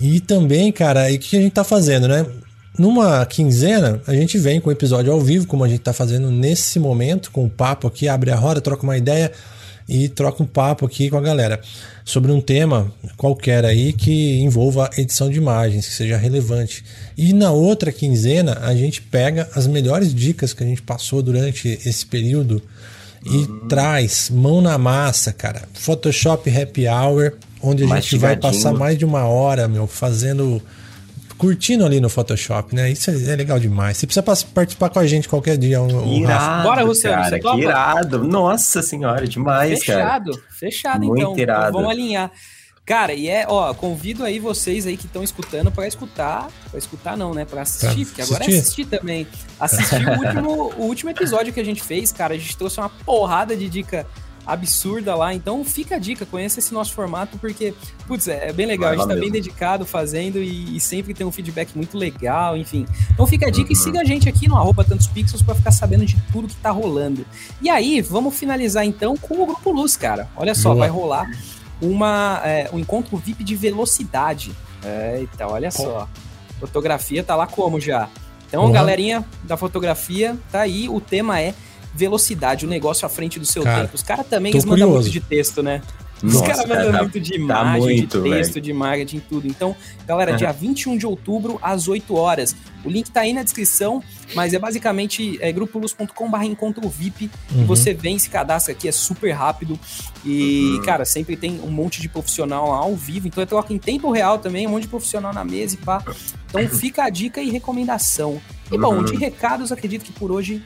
E 0.00 0.20
também, 0.20 0.70
cara, 0.70 1.10
e 1.10 1.16
o 1.16 1.18
que 1.18 1.36
a 1.36 1.40
gente 1.40 1.52
tá 1.52 1.64
fazendo, 1.64 2.06
né? 2.06 2.26
Numa 2.78 3.24
quinzena, 3.24 4.02
a 4.06 4.12
gente 4.12 4.38
vem 4.38 4.60
com 4.60 4.68
o 4.68 4.72
episódio 4.72 5.10
ao 5.10 5.20
vivo, 5.20 5.46
como 5.46 5.64
a 5.64 5.68
gente 5.68 5.80
tá 5.80 5.94
fazendo 5.94 6.30
nesse 6.30 6.78
momento, 6.78 7.30
com 7.30 7.46
o 7.46 7.50
papo 7.50 7.86
aqui, 7.86 8.06
abre 8.06 8.30
a 8.30 8.36
roda, 8.36 8.60
troca 8.60 8.82
uma 8.82 8.98
ideia 8.98 9.32
e 9.88 10.08
troca 10.08 10.42
um 10.42 10.46
papo 10.46 10.84
aqui 10.84 11.08
com 11.08 11.16
a 11.16 11.20
galera 11.20 11.60
sobre 12.04 12.30
um 12.32 12.40
tema 12.40 12.92
qualquer 13.16 13.64
aí 13.64 13.92
que 13.92 14.40
envolva 14.40 14.90
edição 14.98 15.30
de 15.30 15.38
imagens, 15.38 15.86
que 15.86 15.94
seja 15.94 16.16
relevante. 16.16 16.84
E 17.16 17.32
na 17.32 17.50
outra 17.50 17.90
quinzena, 17.90 18.58
a 18.62 18.74
gente 18.74 19.00
pega 19.00 19.48
as 19.54 19.66
melhores 19.66 20.14
dicas 20.14 20.52
que 20.52 20.62
a 20.62 20.66
gente 20.66 20.82
passou 20.82 21.22
durante 21.22 21.68
esse 21.84 22.04
período 22.04 22.62
e 23.26 23.36
uhum. 23.38 23.68
traz 23.68 24.30
mão 24.30 24.60
na 24.60 24.78
massa, 24.78 25.32
cara. 25.32 25.62
Photoshop 25.74 26.48
Happy 26.50 26.86
Hour, 26.88 27.32
onde 27.62 27.84
a 27.84 27.86
gente 27.86 28.16
vai 28.18 28.36
passar 28.36 28.72
mais 28.72 28.96
de 28.96 29.04
uma 29.04 29.24
hora, 29.24 29.66
meu, 29.68 29.86
fazendo 29.86 30.62
curtindo 31.36 31.84
ali 31.84 32.00
no 32.00 32.08
Photoshop, 32.08 32.74
né? 32.74 32.90
Isso 32.90 33.10
é, 33.10 33.32
é 33.32 33.36
legal 33.36 33.58
demais. 33.58 33.98
Você 33.98 34.06
precisa 34.06 34.22
participar 34.54 34.88
com 34.88 34.98
a 34.98 35.06
gente 35.06 35.28
qualquer 35.28 35.56
dia. 35.58 35.82
Um, 35.82 36.22
irado, 36.22 36.62
Bora, 36.62 36.82
Luciano, 36.82 37.22
cara, 37.22 37.38
que 37.38 37.60
irado. 37.60 38.24
Nossa 38.24 38.82
senhora, 38.82 39.26
demais, 39.26 39.80
fechado, 39.80 39.96
cara. 39.96 40.22
Fechado, 40.22 40.42
fechado 40.50 41.04
então. 41.04 41.14
Muito 41.14 41.40
irado. 41.40 41.68
Então 41.68 41.72
vamos 41.72 41.90
alinhar. 41.90 42.30
Cara, 42.86 43.12
e 43.12 43.28
é, 43.28 43.44
ó, 43.48 43.74
convido 43.74 44.22
aí 44.22 44.38
vocês 44.38 44.86
aí 44.86 44.96
que 44.96 45.06
estão 45.06 45.24
escutando 45.24 45.72
para 45.72 45.88
escutar, 45.88 46.48
para 46.70 46.78
escutar 46.78 47.16
não, 47.16 47.34
né, 47.34 47.44
para 47.44 47.62
assistir, 47.62 48.04
pra 48.04 48.04
porque 48.04 48.22
agora 48.22 48.44
é 48.44 48.46
assistir 48.46 48.84
também. 48.84 49.26
Assistir 49.58 50.06
o, 50.06 50.12
último, 50.12 50.50
o 50.78 50.82
último 50.82 51.10
episódio 51.10 51.52
que 51.52 51.58
a 51.58 51.64
gente 51.64 51.82
fez, 51.82 52.12
cara, 52.12 52.34
a 52.34 52.38
gente 52.38 52.56
trouxe 52.56 52.78
uma 52.78 52.88
porrada 52.88 53.56
de 53.56 53.68
dica 53.68 54.06
absurda 54.46 55.16
lá, 55.16 55.34
então 55.34 55.64
fica 55.64 55.96
a 55.96 55.98
dica, 55.98 56.24
conheça 56.24 56.60
esse 56.60 56.72
nosso 56.72 56.92
formato, 56.92 57.36
porque, 57.38 57.74
putz, 58.06 58.28
é, 58.28 58.50
é 58.50 58.52
bem 58.52 58.66
legal, 58.66 58.90
Vai 58.90 58.94
a 58.94 58.98
gente 58.98 59.08
tá 59.08 59.14
mesmo. 59.14 59.22
bem 59.22 59.32
dedicado 59.32 59.84
fazendo 59.84 60.38
e, 60.38 60.76
e, 60.76 60.78
sempre 60.78 61.12
tem 61.12 61.26
um 61.26 61.32
feedback 61.32 61.74
muito 61.74 61.98
legal, 61.98 62.56
enfim. 62.56 62.86
Então 63.10 63.26
fica 63.26 63.48
a 63.48 63.50
dica 63.50 63.66
uhum. 63.66 63.72
e 63.72 63.76
siga 63.76 64.00
a 64.00 64.04
gente 64.04 64.28
aqui 64.28 64.46
no 64.46 64.56
arroba 64.56 64.84
tantos 64.84 65.08
pixels 65.08 65.42
para 65.42 65.56
ficar 65.56 65.72
sabendo 65.72 66.06
de 66.06 66.16
tudo 66.30 66.46
que 66.46 66.54
tá 66.54 66.70
rolando. 66.70 67.26
E 67.60 67.68
aí, 67.68 68.00
vamos 68.00 68.38
finalizar 68.38 68.84
então 68.84 69.16
com 69.16 69.42
o 69.42 69.46
Grupo 69.46 69.72
Luz, 69.72 69.96
cara. 69.96 70.28
Olha 70.36 70.54
só, 70.54 70.68
Boa. 70.68 70.86
vai 70.86 70.88
rolar 70.88 71.28
uma, 71.80 72.40
é, 72.44 72.70
um 72.72 72.78
encontro 72.78 73.16
VIP 73.16 73.44
de 73.44 73.54
velocidade. 73.56 74.52
Eita, 75.18 75.46
olha 75.46 75.70
Pô. 75.70 75.82
só. 75.82 76.08
Fotografia 76.60 77.22
tá 77.22 77.34
lá 77.34 77.46
como 77.46 77.80
já. 77.80 78.08
Então, 78.48 78.64
uhum. 78.64 78.72
galerinha 78.72 79.24
da 79.42 79.56
fotografia, 79.56 80.36
tá 80.50 80.60
aí. 80.60 80.88
O 80.88 81.00
tema 81.00 81.40
é 81.40 81.54
velocidade, 81.94 82.66
o 82.66 82.68
negócio 82.68 83.06
à 83.06 83.08
frente 83.08 83.38
do 83.38 83.46
seu 83.46 83.62
cara, 83.62 83.82
tempo. 83.82 83.94
Os 83.94 84.02
caras 84.02 84.26
também 84.26 84.52
eles 84.52 84.64
mandam 84.64 84.90
muito 84.90 85.10
de 85.10 85.20
texto, 85.20 85.62
né? 85.62 85.82
Os 86.22 86.40
caras 86.40 86.66
mandam 86.66 86.92
tá- 86.92 87.02
muito 87.02 87.20
de 87.20 87.30
tá 87.30 87.36
imagem, 87.36 87.80
muito, 87.80 88.22
de 88.22 88.30
texto, 88.30 88.54
velho. 88.54 88.64
de 88.64 88.72
marketing, 88.72 89.18
tudo. 89.28 89.46
Então, 89.46 89.76
galera, 90.06 90.30
Aham. 90.30 90.38
dia 90.38 90.52
21 90.52 90.96
de 90.96 91.06
outubro, 91.06 91.58
às 91.62 91.88
8 91.88 92.14
horas. 92.16 92.56
O 92.84 92.88
link 92.88 93.10
tá 93.10 93.20
aí 93.20 93.32
na 93.32 93.42
descrição, 93.42 94.02
mas 94.34 94.54
é 94.54 94.58
basicamente 94.58 95.36
é, 95.42 95.52
grupoluz.com.br 95.52 96.42
encontro 96.44 96.88
VIP. 96.88 97.30
E 97.50 97.58
Uhum. 97.58 97.66
você 97.66 97.92
vem, 97.92 98.18
se 98.18 98.30
cadastra 98.30 98.72
aqui, 98.72 98.88
é 98.88 98.92
super 98.92 99.30
rápido. 99.32 99.78
E, 100.24 100.80
cara, 100.84 101.04
sempre 101.04 101.36
tem 101.36 101.60
um 101.62 101.70
monte 101.70 102.00
de 102.00 102.08
profissional 102.08 102.70
lá 102.70 102.78
ao 102.78 102.94
vivo. 102.96 103.26
Então, 103.28 103.42
eu 103.42 103.46
troco 103.46 103.72
em 103.72 103.78
tempo 103.78 104.10
real 104.10 104.38
também, 104.38 104.66
um 104.66 104.70
monte 104.70 104.82
de 104.82 104.88
profissional 104.88 105.32
na 105.34 105.44
mesa 105.44 105.74
e 105.74 105.78
pá. 105.78 106.02
Então, 106.48 106.66
fica 106.78 107.04
a 107.04 107.10
dica 107.10 107.42
e 107.42 107.50
recomendação. 107.50 108.40
E, 108.70 108.78
bom, 108.78 108.96
Uhum. 108.96 109.04
de 109.04 109.14
recados, 109.16 109.70
acredito 109.70 110.02
que 110.04 110.12
por 110.12 110.32
hoje 110.32 110.62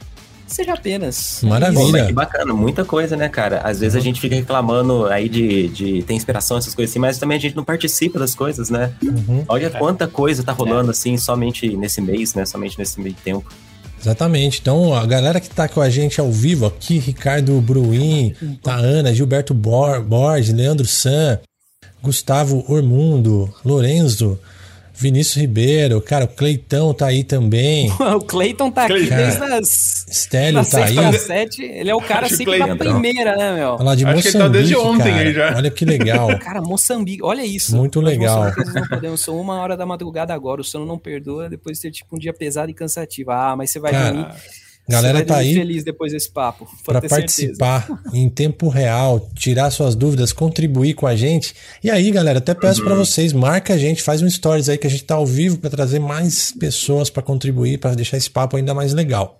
seja 0.53 0.73
apenas. 0.73 1.41
Maravilha. 1.43 2.01
Pô, 2.01 2.07
que 2.07 2.13
bacana, 2.13 2.53
muita 2.53 2.85
coisa, 2.85 3.15
né, 3.15 3.29
cara? 3.29 3.59
Às 3.61 3.79
vezes 3.79 3.95
a 3.95 3.99
gente 3.99 4.19
fica 4.19 4.35
reclamando 4.35 5.05
aí 5.07 5.29
de, 5.29 5.67
de 5.69 6.03
ter 6.03 6.13
inspiração, 6.13 6.57
essas 6.57 6.75
coisas 6.75 6.91
assim, 6.91 6.99
mas 6.99 7.17
também 7.17 7.37
a 7.37 7.41
gente 7.41 7.55
não 7.55 7.63
participa 7.63 8.19
das 8.19 8.35
coisas, 8.35 8.69
né? 8.69 8.93
Uhum. 9.03 9.43
Olha 9.47 9.69
quanta 9.69 10.07
coisa 10.07 10.43
tá 10.43 10.51
rolando 10.51 10.91
assim, 10.91 11.17
somente 11.17 11.75
nesse 11.75 12.01
mês, 12.01 12.33
né? 12.33 12.45
Somente 12.45 12.77
nesse 12.77 12.99
meio 12.99 13.15
tempo. 13.23 13.51
Exatamente. 13.99 14.59
Então, 14.59 14.95
a 14.95 15.05
galera 15.05 15.39
que 15.39 15.49
tá 15.49 15.67
com 15.67 15.79
a 15.79 15.89
gente 15.89 16.19
ao 16.19 16.31
vivo 16.31 16.65
aqui, 16.65 16.97
Ricardo 16.97 17.59
Bruin, 17.61 18.33
Taana, 18.63 19.13
Gilberto 19.13 19.53
Bor 19.53 20.01
Borges, 20.01 20.51
Leandro 20.51 20.87
San, 20.87 21.39
Gustavo 22.01 22.65
Ormundo, 22.67 23.53
Lorenzo, 23.63 24.39
Vinícius 24.93 25.35
Ribeiro, 25.37 25.99
cara, 26.01 26.25
o 26.25 26.27
Cleitão 26.27 26.93
tá 26.93 27.07
aí 27.07 27.23
também, 27.23 27.89
o 28.15 28.19
Clayton 28.19 28.69
tá 28.69 28.83
aqui 28.83 28.93
Cleiton. 29.07 29.15
desde 29.15 29.43
as. 29.43 30.05
Stélio 30.11 30.61
Da 30.63 30.69
tá 30.69 30.85
aí. 30.85 31.13
sete, 31.19 31.63
ele 31.63 31.89
é 31.89 31.95
o 31.95 32.01
cara 32.01 32.25
Acho 32.25 32.35
sempre 32.35 32.59
da 32.59 32.65
Cleiton. 32.65 32.77
primeira, 32.91 33.35
né, 33.35 33.53
meu? 33.55 33.77
Falar 33.77 33.95
de 33.95 34.05
Acho 34.05 34.21
que 34.21 34.27
ele 34.27 34.37
tá 34.37 34.39
Moçambique, 34.39 34.57
desde 34.57 34.75
ontem 34.75 35.03
cara. 35.11 35.15
aí 35.21 35.33
já. 35.33 35.55
Olha 35.55 35.71
que 35.71 35.85
legal. 35.85 36.27
Cara, 36.39 36.61
Moçambique, 36.61 37.23
olha 37.23 37.45
isso. 37.45 37.75
Muito 37.75 37.99
legal. 38.01 38.51
Não 38.73 38.87
podemos, 38.87 39.21
são 39.21 39.39
uma 39.39 39.59
hora 39.61 39.75
da 39.77 39.85
madrugada 39.85 40.33
agora, 40.33 40.61
o 40.61 40.63
sono 40.63 40.85
não 40.85 40.97
perdoa 40.99 41.49
depois 41.49 41.77
de 41.77 41.83
ter 41.83 41.91
tipo 41.91 42.15
um 42.15 42.19
dia 42.19 42.33
pesado 42.33 42.69
e 42.69 42.73
cansativo. 42.73 43.31
Ah, 43.31 43.55
mas 43.55 43.69
você 43.71 43.79
vai 43.79 43.91
Cara, 43.91 44.11
dormir. 44.11 44.27
Galera 44.89 45.23
tá 45.23 45.37
aí 45.37 45.53
feliz 45.53 45.83
depois 45.83 46.11
desse 46.11 46.29
papo. 46.29 46.67
para 46.83 46.99
certeza. 46.99 47.15
participar 47.21 47.87
em 48.13 48.27
tempo 48.29 48.67
real, 48.67 49.19
tirar 49.35 49.69
suas 49.71 49.95
dúvidas, 49.95 50.33
contribuir 50.33 50.95
com 50.95 51.07
a 51.07 51.15
gente. 51.15 51.53
E 51.83 51.89
aí, 51.89 52.11
galera, 52.11 52.39
até 52.39 52.53
peço 52.53 52.81
Uhum. 52.81 52.87
pra 52.87 52.95
vocês, 52.95 53.31
marca 53.31 53.73
a 53.73 53.77
gente, 53.77 54.01
faz 54.03 54.21
um 54.21 54.29
stories 54.29 54.67
aí 54.67 54.77
que 54.77 54.87
a 54.87 54.89
gente 54.89 55.03
tá 55.05 55.15
ao 55.15 55.25
vivo 55.25 55.57
para 55.59 55.69
trazer 55.69 55.99
mais 55.99 56.51
pessoas 56.51 57.09
pra 57.09 57.23
contribuir, 57.23 57.77
pra 57.77 57.93
deixar 57.95 58.17
esse 58.17 58.29
papo 58.29 58.57
ainda 58.57 58.73
mais 58.73 58.93
legal. 58.93 59.39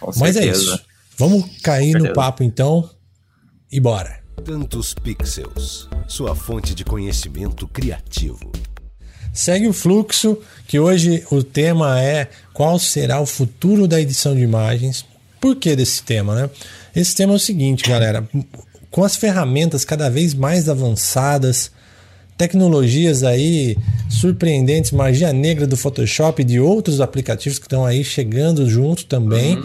Com 0.00 0.12
Mas 0.18 0.36
é 0.36 0.42
certeza. 0.42 0.62
isso. 0.62 0.80
Vamos 1.18 1.44
cair 1.62 1.94
no 1.98 2.12
papo 2.14 2.42
então 2.42 2.88
e 3.70 3.78
bora. 3.78 4.18
Tantos 4.42 4.94
Pixels, 4.94 5.86
sua 6.08 6.34
fonte 6.34 6.74
de 6.74 6.82
conhecimento 6.84 7.68
criativo. 7.68 8.50
Segue 9.32 9.68
o 9.68 9.72
fluxo, 9.72 10.38
que 10.66 10.78
hoje 10.78 11.24
o 11.30 11.42
tema 11.42 12.00
é 12.00 12.28
qual 12.52 12.78
será 12.78 13.20
o 13.20 13.26
futuro 13.26 13.86
da 13.86 14.00
edição 14.00 14.34
de 14.34 14.42
imagens. 14.42 15.04
Por 15.40 15.56
que 15.56 15.74
desse 15.74 16.02
tema, 16.02 16.34
né? 16.34 16.50
Esse 16.94 17.14
tema 17.14 17.32
é 17.32 17.36
o 17.36 17.38
seguinte, 17.38 17.88
galera. 17.88 18.28
Com 18.90 19.04
as 19.04 19.16
ferramentas 19.16 19.84
cada 19.84 20.10
vez 20.10 20.34
mais 20.34 20.68
avançadas, 20.68 21.70
tecnologias 22.36 23.22
aí 23.22 23.76
surpreendentes, 24.08 24.90
magia 24.90 25.32
negra 25.32 25.66
do 25.66 25.76
Photoshop 25.76 26.42
e 26.42 26.44
de 26.44 26.58
outros 26.58 27.00
aplicativos 27.00 27.58
que 27.58 27.66
estão 27.66 27.84
aí 27.84 28.02
chegando 28.02 28.68
junto 28.68 29.04
também. 29.06 29.58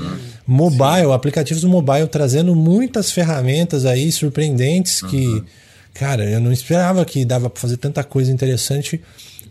mobile, 0.46 1.12
aplicativos 1.12 1.62
do 1.62 1.70
mobile 1.70 2.08
trazendo 2.08 2.56
muitas 2.56 3.12
ferramentas 3.12 3.86
aí 3.86 4.12
surpreendentes 4.12 5.02
que, 5.02 5.44
cara, 5.94 6.24
eu 6.30 6.40
não 6.40 6.52
esperava 6.52 7.04
que 7.04 7.26
dava 7.26 7.50
para 7.50 7.60
fazer 7.60 7.78
tanta 7.78 8.04
coisa 8.04 8.32
interessante 8.32 9.02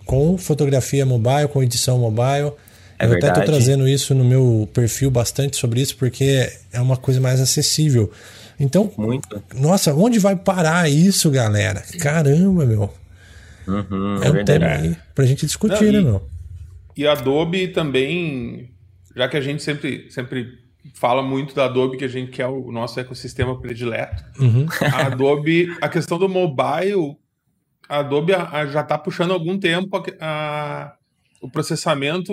com 0.05 0.37
fotografia 0.39 1.05
mobile, 1.07 1.49
com 1.49 1.63
edição 1.63 1.99
mobile. 1.99 2.53
É 2.99 3.07
eu 3.07 3.11
até 3.13 3.21
verdade. 3.27 3.47
trazendo 3.47 3.89
isso 3.89 4.15
no 4.15 4.25
meu 4.25 4.69
perfil 4.73 5.11
bastante 5.11 5.57
sobre 5.57 5.81
isso, 5.81 5.97
porque 5.97 6.49
é 6.73 6.81
uma 6.81 6.97
coisa 6.97 7.21
mais 7.21 7.41
acessível. 7.41 8.11
Então, 8.59 8.93
Muito. 8.97 9.43
nossa, 9.57 9.93
onde 9.95 10.19
vai 10.21 10.37
parar 10.37 10.89
isso, 10.89 11.29
galera? 11.31 11.83
Caramba, 11.99 12.65
meu. 12.65 12.93
Uhum, 13.67 14.23
É, 14.23 14.27
é, 14.27 14.31
um 14.31 14.33
verdade. 14.35 14.45
tema 14.45 14.67
aí 14.67 14.97
pra 15.15 15.25
gente 15.25 15.45
discutir, 15.45 15.87
Não, 15.87 15.93
né, 15.93 15.99
e- 16.01 16.05
meu? 16.05 16.23
E 16.97 17.07
a 17.07 17.13
Adobe 17.13 17.69
também, 17.69 18.71
já 19.17 19.27
que 19.29 19.37
a 19.37 19.41
gente 19.41 19.61
sempre, 19.63 20.07
sempre 20.11 20.47
fala 20.95 21.21
muito 21.23 21.53
da 21.53 21.65
Adobe, 21.65 21.97
que 21.97 22.05
a 22.05 22.09
gente 22.09 22.31
quer 22.31 22.47
o 22.47 22.71
nosso 22.71 23.01
ecossistema 23.01 23.59
predileto. 23.61 24.23
Uhum. 24.39 24.67
A 24.93 25.07
Adobe, 25.07 25.75
a 25.81 25.89
questão 25.89 26.17
do 26.19 26.29
mobile, 26.29 27.17
a 27.89 27.99
Adobe 27.99 28.33
já 28.73 28.81
está 28.81 28.97
puxando 28.99 29.31
há 29.31 29.35
algum 29.35 29.59
tempo 29.59 29.97
a- 29.97 30.03
a- 30.21 30.95
o 31.41 31.51
processamento 31.51 32.33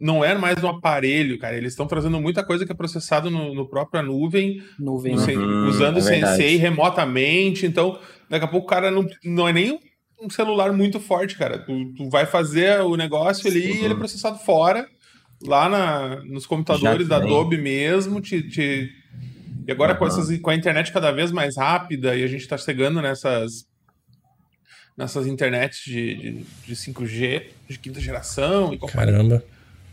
não 0.00 0.24
é 0.24 0.34
mais 0.36 0.60
no 0.60 0.68
aparelho, 0.68 1.38
cara. 1.38 1.56
Eles 1.56 1.72
estão 1.72 1.86
trazendo 1.86 2.20
muita 2.20 2.44
coisa 2.44 2.66
que 2.66 2.72
é 2.72 2.74
processado 2.74 3.30
no, 3.30 3.54
no 3.54 3.68
própria 3.68 4.02
nuvem, 4.02 4.62
Nuvem. 4.78 5.14
no 5.14 5.26
né? 5.26 5.34
Uhum, 5.36 5.68
usando 5.68 5.96
é 5.96 6.00
o 6.00 6.02
Sensei 6.02 6.18
verdade. 6.18 6.56
remotamente. 6.56 7.64
Então, 7.66 7.98
daqui 8.28 8.44
a 8.44 8.48
pouco 8.48 8.66
o 8.66 8.70
cara 8.70 8.90
não, 8.90 9.06
não 9.24 9.48
é 9.48 9.52
nem 9.52 9.78
um 10.20 10.28
celular 10.30 10.72
muito 10.72 10.98
forte, 10.98 11.36
cara. 11.36 11.58
Tu, 11.58 11.92
tu 11.96 12.08
vai 12.10 12.26
fazer 12.26 12.80
o 12.80 12.96
negócio 12.96 13.48
ali 13.48 13.60
e 13.80 13.84
ele 13.84 13.94
é 13.94 13.96
processado 13.96 14.38
fora, 14.38 14.86
lá 15.42 15.68
na, 15.68 16.16
nos 16.24 16.46
computadores 16.46 17.06
da. 17.08 17.16
Adobe 17.16 17.56
mesmo. 17.58 18.20
Te, 18.20 18.42
te- 18.48 18.90
E 19.66 19.70
agora 19.72 19.94
com, 19.94 20.04
Aham. 20.04 20.18
essas, 20.18 20.38
com 20.40 20.50
a 20.50 20.54
internet 20.54 20.92
cada 20.92 21.10
vez 21.12 21.30
mais 21.30 21.56
rápida 21.56 22.16
e 22.16 22.22
a 22.24 22.26
gente 22.26 22.40
está 22.42 22.56
chegando 22.58 23.00
nessas 23.00 23.64
nessas 24.96 25.26
internets 25.26 25.80
de, 25.84 26.14
de, 26.14 26.32
de 26.66 26.76
5G 26.76 27.46
de 27.68 27.78
quinta 27.78 28.00
geração 28.00 28.72
e 28.72 28.78
companhia, 28.78 29.12
Caramba. 29.12 29.44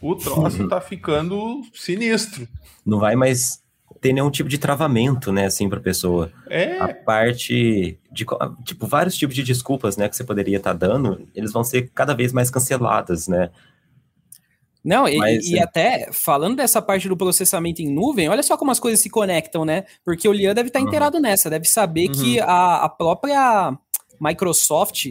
o 0.01 0.15
troço 0.15 0.67
tá 0.67 0.79
ficando 0.81 1.62
sinistro. 1.74 2.48
Não 2.86 3.00
vai 3.00 3.15
mais 3.15 3.62
ter 4.00 4.13
nenhum 4.13 4.31
tipo 4.31 4.50
de 4.50 4.58
travamento, 4.58 5.31
né, 5.31 5.46
assim, 5.46 5.70
pra 5.70 5.79
pessoa. 5.79 6.31
A 6.48 6.53
É, 6.53 6.93
parte 6.93 8.00
de, 8.12 8.25
tipo, 8.65 8.88
vários 8.88 9.15
tipos 9.15 9.36
de 9.36 9.43
desculpas, 9.43 9.96
né, 9.98 10.10
que 10.10 10.15
você 10.15 10.24
poderia 10.24 10.58
estar 10.58 10.74
dando, 10.74 11.27
eles 11.36 11.51
vão 11.51 11.63
ser 11.63 11.89
cada 11.93 12.13
vez 12.15 12.34
mais 12.34 12.50
canceladas, 12.50 13.27
né? 13.27 13.50
Não, 14.84 15.08
e, 15.08 15.17
Mas, 15.17 15.46
e 15.46 15.60
é. 15.60 15.63
até 15.63 16.10
falando 16.12 16.55
dessa 16.55 16.81
parte 16.81 17.08
do 17.08 17.15
processamento 17.15 17.84
em 17.84 17.93
nuvem, 17.93 18.27
olha 18.29 18.41
só 18.41 18.58
como 18.58 18.72
as 18.72 18.79
coisas 18.79 19.00
se 19.00 19.12
conectam, 19.12 19.63
né? 19.63 19.84
Porque 20.03 20.27
o 20.27 20.34
Lian 20.34 20.55
deve 20.55 20.70
estar 20.70 20.79
Uhum. 20.79 20.88
inteirado 20.88 21.20
nessa, 21.20 21.51
deve 21.51 21.67
saber 21.67 22.10
que 22.10 22.39
a, 22.39 22.77
a 22.86 22.89
própria 22.89 23.77
Microsoft 24.22 25.08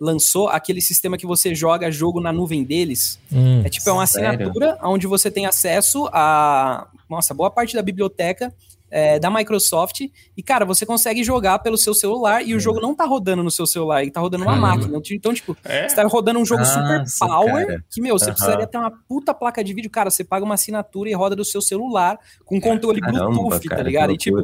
lançou 0.00 0.48
aquele 0.48 0.80
sistema 0.80 1.16
que 1.16 1.26
você 1.26 1.54
joga 1.54 1.90
jogo 1.90 2.20
na 2.20 2.32
nuvem 2.32 2.64
deles. 2.64 3.18
Hum. 3.32 3.62
É 3.64 3.68
tipo 3.68 3.88
é 3.88 3.92
uma 3.92 4.06
Sério? 4.06 4.28
assinatura 4.28 4.78
onde 4.82 5.06
você 5.06 5.30
tem 5.30 5.46
acesso 5.46 6.08
a, 6.12 6.88
nossa, 7.08 7.34
boa 7.34 7.50
parte 7.50 7.74
da 7.74 7.82
biblioteca 7.82 8.52
é, 8.94 9.18
da 9.18 9.28
Microsoft 9.28 10.02
e, 10.36 10.40
cara, 10.40 10.64
você 10.64 10.86
consegue 10.86 11.24
jogar 11.24 11.58
pelo 11.58 11.76
seu 11.76 11.92
celular 11.92 12.46
e 12.46 12.54
o 12.54 12.60
jogo 12.60 12.80
não 12.80 12.94
tá 12.94 13.04
rodando 13.04 13.42
no 13.42 13.50
seu 13.50 13.66
celular, 13.66 14.02
ele 14.02 14.12
tá 14.12 14.20
rodando 14.20 14.44
numa 14.44 14.54
Caramba. 14.54 14.76
máquina. 14.88 15.02
Então, 15.10 15.34
tipo, 15.34 15.56
é. 15.64 15.88
você 15.88 15.96
tá 15.96 16.04
rodando 16.04 16.38
um 16.38 16.44
jogo 16.44 16.64
super 16.64 17.00
Nossa, 17.00 17.26
power, 17.26 17.66
cara. 17.66 17.84
que, 17.90 18.00
meu, 18.00 18.16
você 18.16 18.26
Aham. 18.26 18.34
precisaria 18.34 18.66
ter 18.68 18.78
uma 18.78 18.92
puta 19.08 19.34
placa 19.34 19.64
de 19.64 19.74
vídeo, 19.74 19.90
cara, 19.90 20.10
você 20.10 20.22
paga 20.22 20.44
uma 20.44 20.54
assinatura 20.54 21.10
e 21.10 21.12
roda 21.12 21.34
do 21.34 21.44
seu 21.44 21.60
celular 21.60 22.20
com 22.44 22.60
controle 22.60 23.00
Caramba, 23.00 23.30
Bluetooth, 23.32 23.68
cara, 23.68 23.82
tá 23.82 23.88
ligado? 23.88 24.12
E, 24.12 24.16
tipo, 24.16 24.36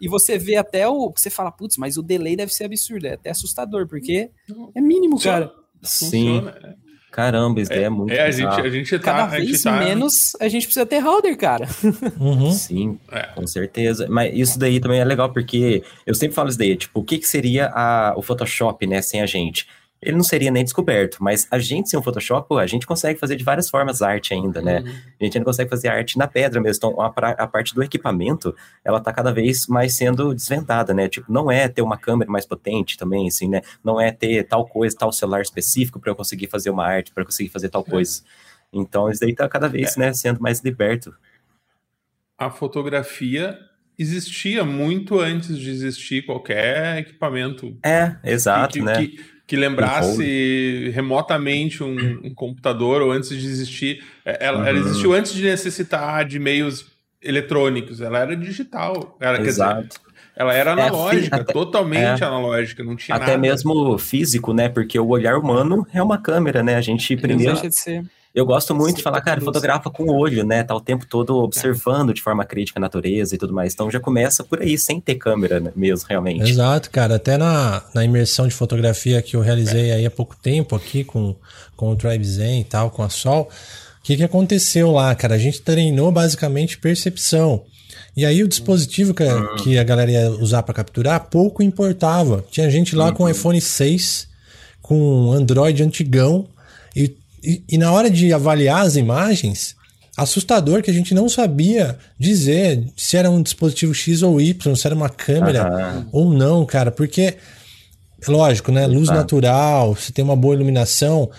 e 0.00 0.08
você 0.08 0.36
vê 0.36 0.56
até 0.56 0.88
o. 0.88 1.12
Você 1.16 1.30
fala, 1.30 1.52
putz, 1.52 1.76
mas 1.76 1.96
o 1.96 2.02
delay 2.02 2.34
deve 2.34 2.52
ser 2.52 2.64
absurdo, 2.64 3.06
é 3.06 3.12
até 3.12 3.30
assustador, 3.30 3.86
porque 3.86 4.30
é 4.74 4.80
mínimo, 4.80 5.20
cara. 5.20 5.52
Sim, 5.80 6.40
Funciona. 6.40 6.76
Caramba, 7.12 7.60
isso 7.60 7.70
daí 7.70 7.84
é 7.84 7.88
muito 7.90 8.10
É, 8.12 8.22
a 8.22 8.30
gente, 8.30 8.60
a 8.60 8.68
gente 8.70 8.98
tá. 8.98 9.04
Cada 9.12 9.24
a 9.36 9.38
gente 9.38 9.50
vez 9.50 9.62
tá- 9.62 9.72
menos 9.78 10.14
a 10.40 10.48
gente 10.48 10.64
precisa 10.66 10.84
ter 10.86 10.98
holder, 10.98 11.36
cara. 11.36 11.68
Uhum. 12.18 12.50
Sim, 12.50 12.98
É. 13.10 13.22
com 13.34 13.46
certeza. 13.46 14.06
Mas 14.08 14.32
isso 14.34 14.58
daí 14.58 14.80
também 14.80 14.98
é 15.00 15.04
legal, 15.04 15.32
porque 15.32 15.82
eu 16.06 16.14
sempre 16.14 16.34
falo 16.34 16.48
isso 16.48 16.58
daí, 16.58 16.74
tipo, 16.76 16.98
o 17.00 17.04
que, 17.04 17.18
que 17.18 17.28
seria 17.28 17.66
a- 17.74 18.14
o 18.16 18.22
Photoshop, 18.22 18.84
né, 18.86 19.00
sem 19.02 19.20
a 19.22 19.26
gente? 19.26 19.66
Ele 20.02 20.16
não 20.16 20.24
seria 20.24 20.50
nem 20.50 20.64
descoberto, 20.64 21.18
mas 21.20 21.46
a 21.50 21.58
gente 21.58 21.88
sem 21.88 21.98
o 21.98 22.02
Photoshop, 22.02 22.48
pô, 22.48 22.58
a 22.58 22.66
gente 22.66 22.86
consegue 22.86 23.20
fazer 23.20 23.36
de 23.36 23.44
várias 23.44 23.70
formas 23.70 24.02
arte 24.02 24.34
ainda, 24.34 24.60
né? 24.60 24.80
Uhum. 24.80 24.92
A 25.20 25.24
gente 25.24 25.38
ainda 25.38 25.44
consegue 25.44 25.70
fazer 25.70 25.88
arte 25.88 26.18
na 26.18 26.26
pedra 26.26 26.60
mesmo. 26.60 26.88
Então, 26.90 27.00
a, 27.00 27.06
a 27.06 27.46
parte 27.46 27.72
do 27.74 27.82
equipamento, 27.82 28.54
ela 28.84 29.00
tá 29.00 29.12
cada 29.12 29.32
vez 29.32 29.66
mais 29.68 29.94
sendo 29.94 30.34
desvendada, 30.34 30.92
né? 30.92 31.08
Tipo, 31.08 31.32
não 31.32 31.50
é 31.50 31.68
ter 31.68 31.82
uma 31.82 31.96
câmera 31.96 32.30
mais 32.30 32.44
potente 32.44 32.98
também, 32.98 33.28
assim, 33.28 33.48
né? 33.48 33.62
Não 33.84 34.00
é 34.00 34.10
ter 34.10 34.42
tal 34.44 34.66
coisa, 34.66 34.96
tal 34.96 35.12
celular 35.12 35.40
específico 35.40 36.00
para 36.00 36.10
eu 36.10 36.16
conseguir 36.16 36.48
fazer 36.48 36.70
uma 36.70 36.84
arte, 36.84 37.12
para 37.12 37.24
conseguir 37.24 37.50
fazer 37.50 37.68
tal 37.68 37.84
coisa. 37.84 38.22
Então, 38.72 39.08
isso 39.08 39.20
daí 39.20 39.34
tá 39.34 39.48
cada 39.48 39.68
vez, 39.68 39.96
né, 39.96 40.12
sendo 40.12 40.40
mais 40.40 40.60
liberto. 40.60 41.14
a 42.38 42.50
fotografia 42.50 43.56
existia 43.98 44.64
muito 44.64 45.20
antes 45.20 45.56
de 45.58 45.70
existir 45.70 46.24
qualquer 46.24 46.98
equipamento 46.98 47.76
É, 47.84 48.16
exato, 48.24 48.74
que, 48.74 48.82
né? 48.82 48.96
que, 48.96 49.24
que 49.46 49.56
lembrasse 49.56 50.90
remotamente 50.94 51.82
um, 51.82 52.20
um 52.24 52.34
computador 52.34 53.02
ou 53.02 53.12
antes 53.12 53.28
de 53.30 53.46
existir. 53.46 54.02
é, 54.24 54.46
Ela, 54.46 54.68
ela 54.68 54.78
Uhum. 54.80 54.86
existiu 54.86 55.12
antes 55.12 55.34
de 55.34 55.42
necessitar 55.42 56.24
de 56.24 56.38
meios 56.38 56.86
eletrônicos, 57.22 58.00
ela 58.00 58.18
era 58.18 58.36
digital. 58.36 59.16
Era, 59.20 59.40
Exato. 59.40 59.82
Dizer, 59.88 60.00
ela 60.34 60.54
era 60.54 60.70
é, 60.70 60.72
analógica, 60.72 61.36
é, 61.36 61.40
até, 61.40 61.52
totalmente 61.52 62.22
é, 62.22 62.26
analógica, 62.26 62.82
não 62.82 62.96
tinha 62.96 63.14
até 63.16 63.26
nada. 63.26 63.38
mesmo 63.38 63.98
físico, 63.98 64.52
né? 64.54 64.68
Porque 64.68 64.98
o 64.98 65.08
olhar 65.08 65.36
humano 65.36 65.86
é 65.92 66.02
uma 66.02 66.18
câmera, 66.18 66.62
né? 66.62 66.74
A 66.76 66.80
gente 66.80 67.14
primeiro. 67.16 67.52
Deixa 67.52 67.68
de 67.68 67.78
ser. 67.78 68.04
Eu 68.34 68.46
gosto 68.46 68.74
muito 68.74 68.96
de 68.96 69.02
falar, 69.02 69.20
cara, 69.20 69.40
fotografa 69.42 69.90
com 69.90 70.04
o 70.04 70.16
olho, 70.16 70.42
né? 70.44 70.62
Tá 70.62 70.74
o 70.74 70.80
tempo 70.80 71.04
todo 71.06 71.36
observando 71.36 72.14
de 72.14 72.22
forma 72.22 72.44
crítica 72.46 72.78
a 72.78 72.80
natureza 72.80 73.34
e 73.34 73.38
tudo 73.38 73.52
mais. 73.52 73.74
Então 73.74 73.90
já 73.90 74.00
começa 74.00 74.42
por 74.42 74.62
aí, 74.62 74.78
sem 74.78 74.98
ter 75.00 75.16
câmera 75.16 75.60
né, 75.60 75.70
mesmo, 75.76 76.06
realmente. 76.08 76.50
Exato, 76.50 76.90
cara. 76.90 77.16
Até 77.16 77.36
na, 77.36 77.82
na 77.94 78.04
imersão 78.04 78.48
de 78.48 78.54
fotografia 78.54 79.20
que 79.20 79.36
eu 79.36 79.40
realizei 79.42 79.92
aí 79.92 80.06
há 80.06 80.10
pouco 80.10 80.34
tempo 80.34 80.74
aqui 80.74 81.04
com, 81.04 81.36
com 81.76 81.90
o 81.90 81.96
Tribe 81.96 82.24
Zen 82.24 82.62
e 82.62 82.64
tal, 82.64 82.90
com 82.90 83.02
a 83.02 83.10
Sol. 83.10 83.50
O 84.00 84.02
que, 84.02 84.16
que 84.16 84.24
aconteceu 84.24 84.90
lá, 84.90 85.14
cara? 85.14 85.34
A 85.34 85.38
gente 85.38 85.60
treinou 85.60 86.10
basicamente 86.10 86.78
percepção. 86.78 87.62
E 88.16 88.24
aí 88.24 88.42
o 88.42 88.48
dispositivo 88.48 89.12
que, 89.12 89.22
uhum. 89.22 89.56
que 89.56 89.78
a 89.78 89.84
galera 89.84 90.10
ia 90.10 90.30
usar 90.30 90.62
para 90.62 90.74
capturar 90.74 91.28
pouco 91.28 91.62
importava. 91.62 92.44
Tinha 92.50 92.70
gente 92.70 92.96
lá 92.96 93.08
uhum. 93.08 93.14
com 93.14 93.28
iPhone 93.28 93.60
6, 93.60 94.26
com 94.80 95.32
Android 95.32 95.82
antigão, 95.82 96.46
e, 96.96 97.14
e, 97.42 97.64
e, 97.68 97.78
na 97.78 97.90
hora 97.90 98.10
de 98.10 98.32
avaliar 98.32 98.86
as 98.86 98.96
imagens, 98.96 99.74
assustador 100.16 100.82
que 100.82 100.90
a 100.90 100.94
gente 100.94 101.14
não 101.14 101.28
sabia 101.28 101.98
dizer 102.18 102.84
se 102.96 103.16
era 103.16 103.30
um 103.30 103.42
dispositivo 103.42 103.94
X 103.94 104.22
ou 104.22 104.40
Y, 104.40 104.76
se 104.76 104.86
era 104.86 104.94
uma 104.94 105.08
câmera 105.08 105.96
uhum. 105.96 106.06
ou 106.12 106.32
não, 106.32 106.64
cara, 106.66 106.90
porque 106.90 107.36
lógico, 108.28 108.70
né? 108.70 108.86
Luz 108.86 109.08
natural, 109.08 109.96
se 109.96 110.12
tem 110.12 110.24
uma 110.24 110.36
boa 110.36 110.54
iluminação 110.54 111.30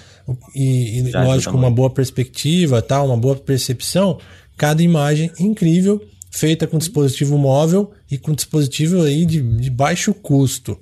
e, 0.55 0.99
e 0.99 1.11
lógico, 1.11 1.55
uma 1.55 1.71
boa 1.71 1.89
perspectiva, 1.89 2.81
tal, 2.81 3.07
uma 3.07 3.17
boa 3.17 3.35
percepção, 3.35 4.19
cada 4.57 4.81
imagem 4.81 5.31
incrível 5.39 6.01
feita 6.29 6.65
com 6.65 6.79
dispositivo 6.79 7.37
móvel 7.37 7.91
e 8.09 8.17
com 8.17 8.33
dispositivo 8.33 9.03
aí 9.03 9.25
de, 9.25 9.41
de 9.41 9.69
baixo 9.69 10.13
custo. 10.13 10.77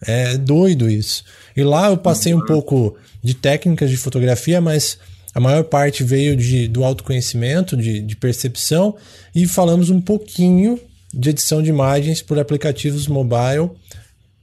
É 0.00 0.36
doido 0.36 0.88
isso. 0.88 1.24
E 1.56 1.62
lá 1.62 1.88
eu 1.88 1.96
passei 1.96 2.34
um 2.34 2.44
pouco 2.44 2.96
de 3.22 3.34
técnicas 3.34 3.90
de 3.90 3.96
fotografia, 3.96 4.60
mas 4.60 4.98
a 5.34 5.40
maior 5.40 5.64
parte 5.64 6.04
veio 6.04 6.36
de, 6.36 6.68
do 6.68 6.84
autoconhecimento, 6.84 7.76
de, 7.76 8.00
de 8.00 8.16
percepção, 8.16 8.96
e 9.34 9.46
falamos 9.46 9.90
um 9.90 10.00
pouquinho 10.00 10.80
de 11.12 11.30
edição 11.30 11.62
de 11.62 11.70
imagens 11.70 12.22
por 12.22 12.38
aplicativos 12.38 13.06
mobile. 13.06 13.70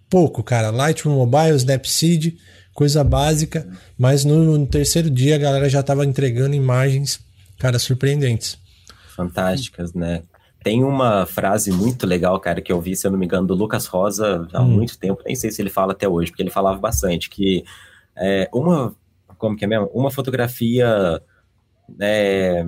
Pouco, 0.09 0.43
cara. 0.43 0.69
Lightroom 0.71 1.15
Mobile, 1.15 1.55
Snapseed, 1.55 2.38
coisa 2.74 3.03
básica, 3.03 3.67
mas 3.97 4.25
no, 4.25 4.57
no 4.57 4.67
terceiro 4.67 5.09
dia 5.09 5.35
a 5.35 5.39
galera 5.39 5.69
já 5.69 5.79
estava 5.79 6.05
entregando 6.05 6.55
imagens, 6.55 7.19
cara, 7.57 7.79
surpreendentes. 7.79 8.57
Fantásticas, 9.15 9.93
né? 9.93 10.21
Tem 10.65 10.84
uma 10.84 11.27
frase 11.27 11.72
muito 11.72 12.07
legal, 12.07 12.39
cara, 12.39 12.60
que 12.60 12.72
eu 12.72 12.81
vi, 12.81 12.95
se 12.95 13.05
eu 13.05 13.12
não 13.12 13.19
me 13.19 13.27
engano, 13.27 13.45
do 13.45 13.53
Lucas 13.53 13.86
Rosa 13.86 14.48
há 14.51 14.63
hum. 14.63 14.65
muito 14.65 14.98
tempo, 14.98 15.22
nem 15.24 15.36
sei 15.36 15.51
se 15.51 15.62
ele 15.62 15.69
fala 15.69 15.91
até 15.91 16.10
hoje, 16.10 16.31
porque 16.31 16.41
ele 16.41 16.50
falava 16.50 16.79
bastante, 16.79 17.29
que 17.29 17.63
é, 18.15 18.50
uma, 18.51 18.95
como 19.38 19.55
que 19.55 19.63
é 19.63 19.67
mesmo? 19.67 19.91
Uma 19.93 20.10
fotografia, 20.10 21.22
é... 22.01 22.65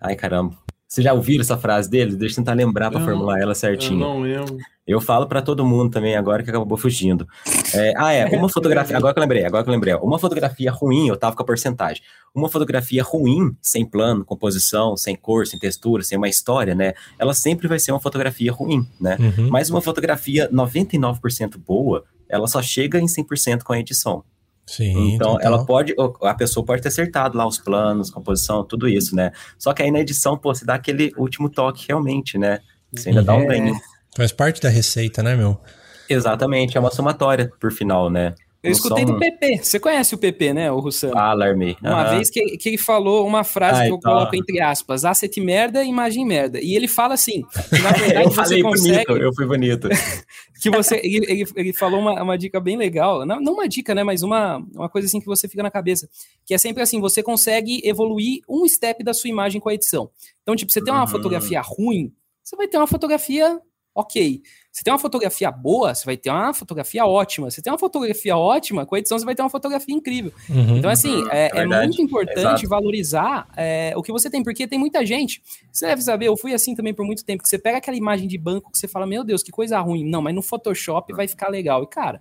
ai 0.00 0.16
caramba, 0.16 0.56
vocês 0.94 1.04
já 1.04 1.12
ouviram 1.12 1.40
essa 1.40 1.58
frase 1.58 1.90
dele? 1.90 2.14
Deixa 2.14 2.34
eu 2.34 2.36
tentar 2.36 2.52
lembrar 2.52 2.88
para 2.88 3.00
formular 3.00 3.40
ela 3.40 3.52
certinho. 3.52 4.00
Eu 4.00 4.08
não 4.08 4.20
lembro. 4.20 4.58
Eu 4.86 5.00
falo 5.00 5.26
para 5.26 5.42
todo 5.42 5.64
mundo 5.64 5.90
também 5.90 6.14
agora 6.14 6.42
que 6.44 6.50
acabou 6.50 6.78
fugindo. 6.78 7.26
É, 7.74 7.92
ah, 7.96 8.12
é, 8.12 8.26
uma 8.36 8.48
fotografia, 8.48 8.96
agora 8.96 9.12
que 9.12 9.18
eu 9.18 9.22
lembrei, 9.22 9.44
agora 9.44 9.64
que 9.64 9.70
eu 9.70 9.72
lembrei, 9.72 9.94
uma 9.94 10.18
fotografia 10.18 10.70
ruim, 10.70 11.08
eu 11.08 11.16
tava 11.16 11.34
com 11.34 11.42
a 11.42 11.46
porcentagem. 11.46 12.00
Uma 12.32 12.48
fotografia 12.48 13.02
ruim, 13.02 13.56
sem 13.60 13.84
plano, 13.84 14.24
composição, 14.24 14.96
sem 14.96 15.16
cor, 15.16 15.48
sem 15.48 15.58
textura, 15.58 16.04
sem 16.04 16.16
uma 16.16 16.28
história, 16.28 16.76
né? 16.76 16.92
Ela 17.18 17.34
sempre 17.34 17.66
vai 17.66 17.80
ser 17.80 17.90
uma 17.90 18.00
fotografia 18.00 18.52
ruim, 18.52 18.86
né? 19.00 19.16
Uhum. 19.18 19.48
Mas 19.48 19.70
uma 19.70 19.80
fotografia 19.80 20.48
99% 20.52 21.56
boa, 21.56 22.04
ela 22.28 22.46
só 22.46 22.62
chega 22.62 23.00
em 23.00 23.06
100% 23.06 23.62
com 23.62 23.72
a 23.72 23.80
edição. 23.80 24.22
Sim, 24.66 25.14
então, 25.14 25.32
total. 25.32 25.46
ela 25.46 25.66
pode, 25.66 25.94
a 26.22 26.34
pessoa 26.34 26.64
pode 26.64 26.80
ter 26.80 26.88
acertado 26.88 27.36
lá 27.36 27.46
os 27.46 27.58
planos, 27.58 28.10
composição, 28.10 28.64
tudo 28.64 28.88
isso, 28.88 29.14
né? 29.14 29.30
Só 29.58 29.72
que 29.74 29.82
aí 29.82 29.90
na 29.90 30.00
edição, 30.00 30.38
pô, 30.38 30.54
você 30.54 30.64
dá 30.64 30.74
aquele 30.74 31.12
último 31.16 31.50
toque 31.50 31.84
realmente, 31.88 32.38
né? 32.38 32.60
Você 32.92 33.10
ainda 33.10 33.20
é. 33.20 33.24
dá 33.24 33.34
um 33.34 33.46
ganho. 33.46 33.74
Faz 34.16 34.32
parte 34.32 34.60
da 34.62 34.68
receita, 34.68 35.22
né, 35.22 35.36
meu? 35.36 35.60
Exatamente, 36.08 36.76
é 36.76 36.80
uma 36.80 36.90
somatória 36.90 37.50
por 37.60 37.72
final, 37.72 38.08
né? 38.08 38.34
Eu 38.64 38.72
escutei 38.72 39.04
do 39.04 39.18
PP. 39.18 39.58
Você 39.62 39.78
conhece 39.78 40.14
o 40.14 40.18
PP, 40.18 40.54
né, 40.54 40.72
o 40.72 40.80
Russano? 40.80 41.12
Fala-me. 41.12 41.76
Uma 41.82 42.04
vez 42.04 42.30
que, 42.30 42.56
que 42.56 42.70
ele 42.70 42.78
falou 42.78 43.26
uma 43.26 43.44
frase 43.44 43.80
Ai, 43.80 43.86
que 43.88 43.92
eu 43.92 43.98
tá. 43.98 44.08
coloco 44.10 44.34
entre 44.34 44.60
aspas: 44.60 45.04
asset 45.04 45.38
merda, 45.40 45.84
imagem 45.84 46.24
merda. 46.24 46.58
E 46.60 46.74
ele 46.74 46.88
fala 46.88 47.12
assim: 47.12 47.44
na 47.82 47.92
verdade 47.92 48.24
eu 48.24 48.30
você 48.30 48.62
consegue. 48.62 49.06
Bonito, 49.06 49.22
eu 49.22 49.34
fui 49.34 49.46
bonito. 49.46 49.88
que 50.62 50.70
você. 50.70 50.96
Ele, 51.04 51.26
ele, 51.28 51.44
ele 51.54 51.72
falou 51.74 52.00
uma, 52.00 52.22
uma, 52.22 52.38
dica 52.38 52.58
bem 52.58 52.76
legal. 52.76 53.26
Não, 53.26 53.38
não 53.38 53.52
uma 53.52 53.68
dica, 53.68 53.94
né? 53.94 54.02
Mas 54.02 54.22
uma, 54.22 54.64
uma 54.74 54.88
coisa 54.88 55.06
assim 55.06 55.20
que 55.20 55.26
você 55.26 55.46
fica 55.46 55.62
na 55.62 55.70
cabeça. 55.70 56.08
Que 56.46 56.54
é 56.54 56.58
sempre 56.58 56.82
assim: 56.82 57.00
você 57.00 57.22
consegue 57.22 57.82
evoluir 57.84 58.40
um 58.48 58.66
step 58.66 59.04
da 59.04 59.12
sua 59.12 59.28
imagem 59.28 59.60
com 59.60 59.68
a 59.68 59.74
edição. 59.74 60.10
Então, 60.42 60.56
tipo, 60.56 60.72
você 60.72 60.82
tem 60.82 60.92
uma 60.92 61.02
uhum. 61.02 61.08
fotografia 61.08 61.60
ruim, 61.60 62.12
você 62.42 62.56
vai 62.56 62.66
ter 62.66 62.78
uma 62.78 62.86
fotografia 62.86 63.60
ok. 63.94 64.42
Você 64.74 64.82
tem 64.82 64.92
uma 64.92 64.98
fotografia 64.98 65.52
boa, 65.52 65.94
você 65.94 66.04
vai 66.04 66.16
ter 66.16 66.30
uma 66.30 66.52
fotografia 66.52 67.06
ótima. 67.06 67.48
Você 67.48 67.62
tem 67.62 67.72
uma 67.72 67.78
fotografia 67.78 68.36
ótima, 68.36 68.84
com 68.84 68.96
a 68.96 68.98
edição 68.98 69.16
você 69.16 69.24
vai 69.24 69.32
ter 69.32 69.40
uma 69.40 69.48
fotografia 69.48 69.94
incrível. 69.94 70.32
Uhum, 70.50 70.78
então, 70.78 70.90
assim, 70.90 71.14
uhum, 71.14 71.30
é, 71.30 71.48
é, 71.54 71.58
é 71.58 71.64
muito 71.64 72.02
importante 72.02 72.66
valorizar 72.66 73.46
é, 73.56 73.92
o 73.96 74.02
que 74.02 74.10
você 74.10 74.28
tem, 74.28 74.42
porque 74.42 74.66
tem 74.66 74.76
muita 74.76 75.06
gente. 75.06 75.40
Você 75.70 75.86
deve 75.86 76.02
saber, 76.02 76.26
eu 76.26 76.36
fui 76.36 76.52
assim 76.52 76.74
também 76.74 76.92
por 76.92 77.06
muito 77.06 77.24
tempo, 77.24 77.44
que 77.44 77.48
você 77.48 77.56
pega 77.56 77.78
aquela 77.78 77.96
imagem 77.96 78.26
de 78.26 78.36
banco 78.36 78.72
que 78.72 78.76
você 78.76 78.88
fala, 78.88 79.06
meu 79.06 79.22
Deus, 79.22 79.44
que 79.44 79.52
coisa 79.52 79.78
ruim. 79.78 80.04
Não, 80.04 80.20
mas 80.20 80.34
no 80.34 80.42
Photoshop 80.42 81.12
vai 81.12 81.28
ficar 81.28 81.46
legal. 81.50 81.84
E, 81.84 81.86
cara, 81.86 82.20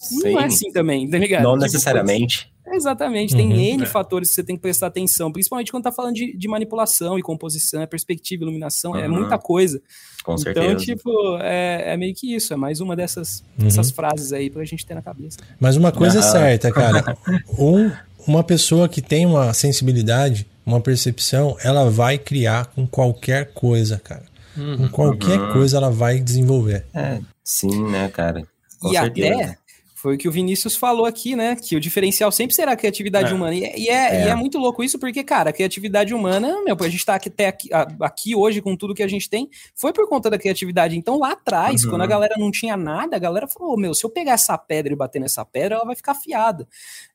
Sim. 0.00 0.32
não 0.32 0.40
é 0.40 0.46
assim 0.46 0.72
também, 0.72 1.08
tá 1.08 1.18
ligado? 1.18 1.42
Não 1.42 1.52
tipo, 1.52 1.64
necessariamente. 1.64 2.50
Exatamente, 2.72 3.34
tem 3.34 3.52
uhum, 3.52 3.58
N 3.58 3.82
é. 3.82 3.86
fatores 3.86 4.28
que 4.28 4.34
você 4.36 4.44
tem 4.44 4.54
que 4.54 4.62
prestar 4.62 4.86
atenção, 4.86 5.32
principalmente 5.32 5.72
quando 5.72 5.82
tá 5.82 5.92
falando 5.92 6.14
de, 6.14 6.36
de 6.36 6.48
manipulação 6.48 7.18
e 7.18 7.22
composição, 7.22 7.82
é 7.82 7.86
perspectiva, 7.86 8.44
iluminação, 8.44 8.94
é 8.94 9.00
uhum. 9.00 9.04
é 9.04 9.08
muita 9.08 9.38
coisa. 9.38 9.82
Com 10.22 10.32
então, 10.32 10.38
certeza. 10.38 10.66
Então, 10.66 10.76
tipo, 10.84 11.36
é, 11.40 11.92
é, 11.92 11.96
meio 11.96 12.14
que 12.14 12.34
isso, 12.34 12.52
é 12.52 12.56
mais 12.56 12.80
uma 12.80 12.94
dessas, 12.94 13.42
uhum. 13.58 13.64
dessas 13.64 13.90
frases 13.90 14.32
aí 14.32 14.48
pra 14.48 14.64
gente 14.64 14.86
ter 14.86 14.94
na 14.94 15.02
cabeça. 15.02 15.38
Mas 15.58 15.76
uma 15.76 15.90
coisa 15.90 16.20
é 16.20 16.22
certa, 16.22 16.70
cara, 16.72 17.16
um, 17.58 17.90
uma 18.26 18.44
pessoa 18.44 18.88
que 18.88 19.02
tem 19.02 19.26
uma 19.26 19.52
sensibilidade, 19.52 20.46
uma 20.64 20.80
percepção, 20.80 21.56
ela 21.62 21.90
vai 21.90 22.18
criar 22.18 22.66
com 22.66 22.86
qualquer 22.86 23.52
coisa, 23.52 23.98
cara. 23.98 24.24
Com 24.54 24.60
uhum. 24.60 24.88
qualquer 24.88 25.40
uhum. 25.40 25.52
coisa 25.52 25.76
ela 25.76 25.90
vai 25.90 26.20
desenvolver. 26.20 26.84
É, 26.94 27.20
sim, 27.42 27.90
né, 27.90 28.08
cara? 28.08 28.44
Com 28.78 28.92
e 28.92 28.96
certeza. 28.96 29.34
até 29.34 29.59
foi 30.00 30.14
o 30.14 30.18
que 30.18 30.26
o 30.26 30.32
Vinícius 30.32 30.76
falou 30.76 31.04
aqui, 31.04 31.36
né? 31.36 31.54
Que 31.54 31.76
o 31.76 31.80
diferencial 31.80 32.32
sempre 32.32 32.54
será 32.54 32.72
a 32.72 32.76
criatividade 32.76 33.30
é. 33.30 33.34
humana. 33.34 33.54
E, 33.54 33.64
é, 33.64 33.78
e, 33.78 33.88
é, 33.88 33.92
é. 33.92 34.24
e, 34.24 34.28
é, 34.28 34.34
muito 34.34 34.56
louco 34.56 34.82
isso, 34.82 34.98
porque, 34.98 35.22
cara, 35.22 35.50
a 35.50 35.52
criatividade 35.52 36.14
humana, 36.14 36.56
meu, 36.64 36.74
a 36.80 36.88
gente 36.88 37.04
tá 37.04 37.16
aqui, 37.16 37.28
até 37.28 37.48
aqui, 37.48 37.68
aqui, 38.00 38.34
hoje 38.34 38.62
com 38.62 38.74
tudo 38.74 38.94
que 38.94 39.02
a 39.02 39.08
gente 39.08 39.28
tem, 39.28 39.50
foi 39.74 39.92
por 39.92 40.08
conta 40.08 40.30
da 40.30 40.38
criatividade. 40.38 40.96
Então, 40.96 41.18
lá 41.18 41.32
atrás, 41.32 41.84
uhum. 41.84 41.90
quando 41.90 42.02
a 42.02 42.06
galera 42.06 42.34
não 42.38 42.50
tinha 42.50 42.78
nada, 42.78 43.14
a 43.14 43.18
galera 43.18 43.46
falou: 43.46 43.78
meu, 43.78 43.92
se 43.92 44.02
eu 44.02 44.08
pegar 44.08 44.32
essa 44.32 44.56
pedra 44.56 44.90
e 44.90 44.96
bater 44.96 45.20
nessa 45.20 45.44
pedra, 45.44 45.74
ela 45.74 45.84
vai 45.84 45.94
ficar 45.94 46.12
afiada. 46.12 46.66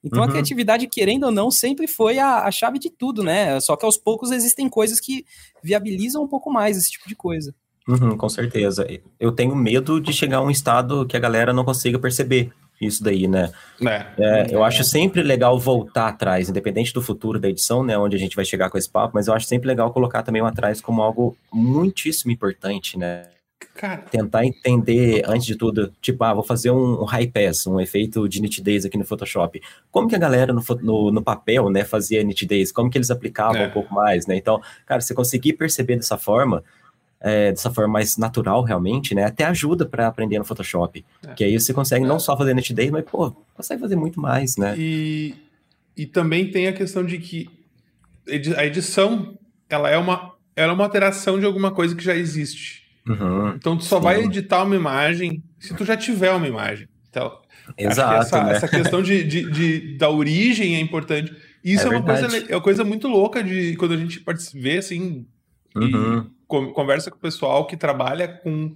Então, 0.04 0.20
uhum. 0.20 0.26
a 0.26 0.30
criatividade, 0.30 0.86
querendo 0.86 1.24
ou 1.24 1.32
não, 1.32 1.50
sempre 1.50 1.88
foi 1.88 2.20
a, 2.20 2.44
a 2.44 2.52
chave 2.52 2.78
de 2.78 2.92
tudo, 2.92 3.24
né? 3.24 3.60
Só 3.62 3.76
que 3.76 3.84
aos 3.84 3.98
poucos 3.98 4.30
existem 4.30 4.70
coisas 4.70 5.00
que 5.00 5.26
viabilizam 5.64 6.24
um 6.24 6.28
pouco 6.28 6.52
mais 6.52 6.78
esse 6.78 6.92
tipo 6.92 7.10
de 7.10 7.16
coisa. 7.16 7.56
Uhum, 7.88 8.16
com 8.16 8.30
certeza. 8.30 8.88
Eu 9.20 9.32
tenho 9.32 9.56
medo 9.56 10.00
de 10.00 10.14
chegar 10.14 10.38
a 10.38 10.42
um 10.42 10.52
estado 10.52 11.06
que 11.08 11.18
a 11.18 11.20
galera 11.20 11.52
não 11.52 11.64
consiga 11.64 11.98
perceber 12.00 12.52
isso 12.80 13.04
daí, 13.04 13.28
né? 13.28 13.52
É. 13.82 14.06
É, 14.18 14.48
eu 14.50 14.64
acho 14.64 14.84
sempre 14.84 15.24
legal 15.24 15.58
voltar 15.60 16.10
atrás, 16.10 16.50
independente 16.50 16.94
do 16.94 17.02
futuro 17.02 17.40
da 17.40 17.50
edição, 17.50 17.84
né? 17.84 17.98
Onde 17.98 18.16
a 18.16 18.20
gente 18.20 18.36
vai 18.36 18.46
chegar 18.46 18.70
com 18.70 18.78
esse 18.78 18.90
papo, 18.90 19.12
mas 19.14 19.28
eu 19.28 19.34
acho 19.34 19.48
sempre 19.48 19.68
legal 19.68 19.92
colocar 19.92 20.24
também 20.24 20.42
o 20.42 20.46
atrás 20.46 20.82
como 20.82 21.02
algo 21.02 21.38
muitíssimo 21.52 22.32
importante, 22.32 22.98
né? 22.98 23.24
Cara. 23.74 24.04
Tentar 24.04 24.46
entender, 24.46 25.24
antes 25.28 25.46
de 25.46 25.56
tudo, 25.58 25.92
tipo, 26.02 26.24
ah, 26.24 26.34
vou 26.34 26.44
fazer 26.44 26.72
um, 26.72 27.02
um 27.02 27.06
high 27.06 27.28
pass, 27.28 27.68
um 27.68 27.80
efeito 27.80 28.28
de 28.28 28.42
nitidez 28.42 28.86
aqui 28.86 28.98
no 28.98 29.06
Photoshop. 29.06 29.62
Como 29.92 30.08
que 30.08 30.16
a 30.16 30.20
galera 30.20 30.54
no, 30.54 30.64
no, 30.82 31.12
no 31.12 31.22
papel, 31.22 31.70
né, 31.70 31.84
fazia 31.84 32.24
nitidez? 32.24 32.72
Como 32.72 32.90
que 32.90 32.98
eles 32.98 33.12
aplicavam 33.12 33.62
é. 33.62 33.68
um 33.68 33.72
pouco 33.72 33.94
mais, 33.94 34.28
né? 34.28 34.38
Então, 34.38 34.62
cara, 34.86 35.02
você 35.02 35.14
conseguir 35.14 35.54
perceber 35.54 35.98
dessa 35.98 36.18
forma, 36.18 36.64
é, 37.26 37.50
dessa 37.52 37.72
forma 37.72 37.92
mais 37.92 38.18
natural, 38.18 38.62
realmente, 38.62 39.16
né? 39.16 39.24
Até 39.24 39.46
ajuda 39.46 39.84
para 39.84 40.06
aprender 40.06 40.38
no 40.38 40.46
Photoshop. 40.46 41.04
É. 41.28 41.34
Que 41.34 41.44
aí 41.44 41.60
você 41.60 41.74
consegue 41.74 42.06
não 42.06 42.20
só 42.20 42.38
fazer 42.38 42.54
nitidez, 42.54 42.92
mas, 42.92 43.04
pô, 43.04 43.32
consegue 43.56 43.82
fazer 43.82 43.96
muito 43.96 44.22
mais, 44.22 44.58
né? 44.58 44.76
E, 44.78 45.34
e 45.98 46.06
também 46.06 46.52
tem 46.52 46.68
a 46.68 46.74
questão 46.74 47.04
de 47.04 47.18
que 47.18 47.50
a 48.56 48.64
edição, 48.64 49.36
ela 49.68 49.90
é 49.90 49.98
uma, 49.98 50.34
ela 50.56 50.72
é 50.72 50.76
uma 50.76 50.84
alteração 50.84 51.40
de 51.40 51.48
alguma 51.48 51.72
coisa 51.72 51.96
que 51.96 52.04
já 52.04 52.16
existe. 52.16 52.84
Uhum, 53.08 53.56
então, 53.56 53.76
tu 53.76 53.86
só 53.86 53.98
sim. 53.98 54.04
vai 54.04 54.22
editar 54.22 54.64
uma 54.64 54.76
imagem 54.76 55.44
se 55.60 55.74
tu 55.74 55.84
já 55.84 55.98
tiver 55.98 56.32
uma 56.32 56.48
imagem. 56.48 56.88
Então, 57.10 57.40
Exato, 57.76 58.22
essa, 58.22 58.44
né? 58.44 58.52
essa 58.52 58.68
questão 58.68 59.02
de, 59.02 59.24
de, 59.24 59.50
de, 59.50 59.98
da 59.98 60.12
origem 60.12 60.76
é 60.76 60.80
importante. 60.80 61.34
Isso 61.64 61.88
é, 61.88 61.88
é 61.88 61.98
uma, 61.98 62.04
coisa, 62.04 62.38
é 62.38 62.56
uma 62.56 62.62
coisa 62.62 62.84
muito 62.84 63.08
louca 63.08 63.44
de 63.44 63.76
quando 63.78 63.96
a 63.96 63.98
gente 63.98 64.24
vê, 64.54 64.78
assim, 64.78 65.26
uhum. 65.76 66.30
Conversa 66.48 67.10
com 67.10 67.18
o 67.18 67.22
pessoal 67.22 67.66
que 67.68 67.78
trabalha 67.78 68.28
com, 68.28 68.74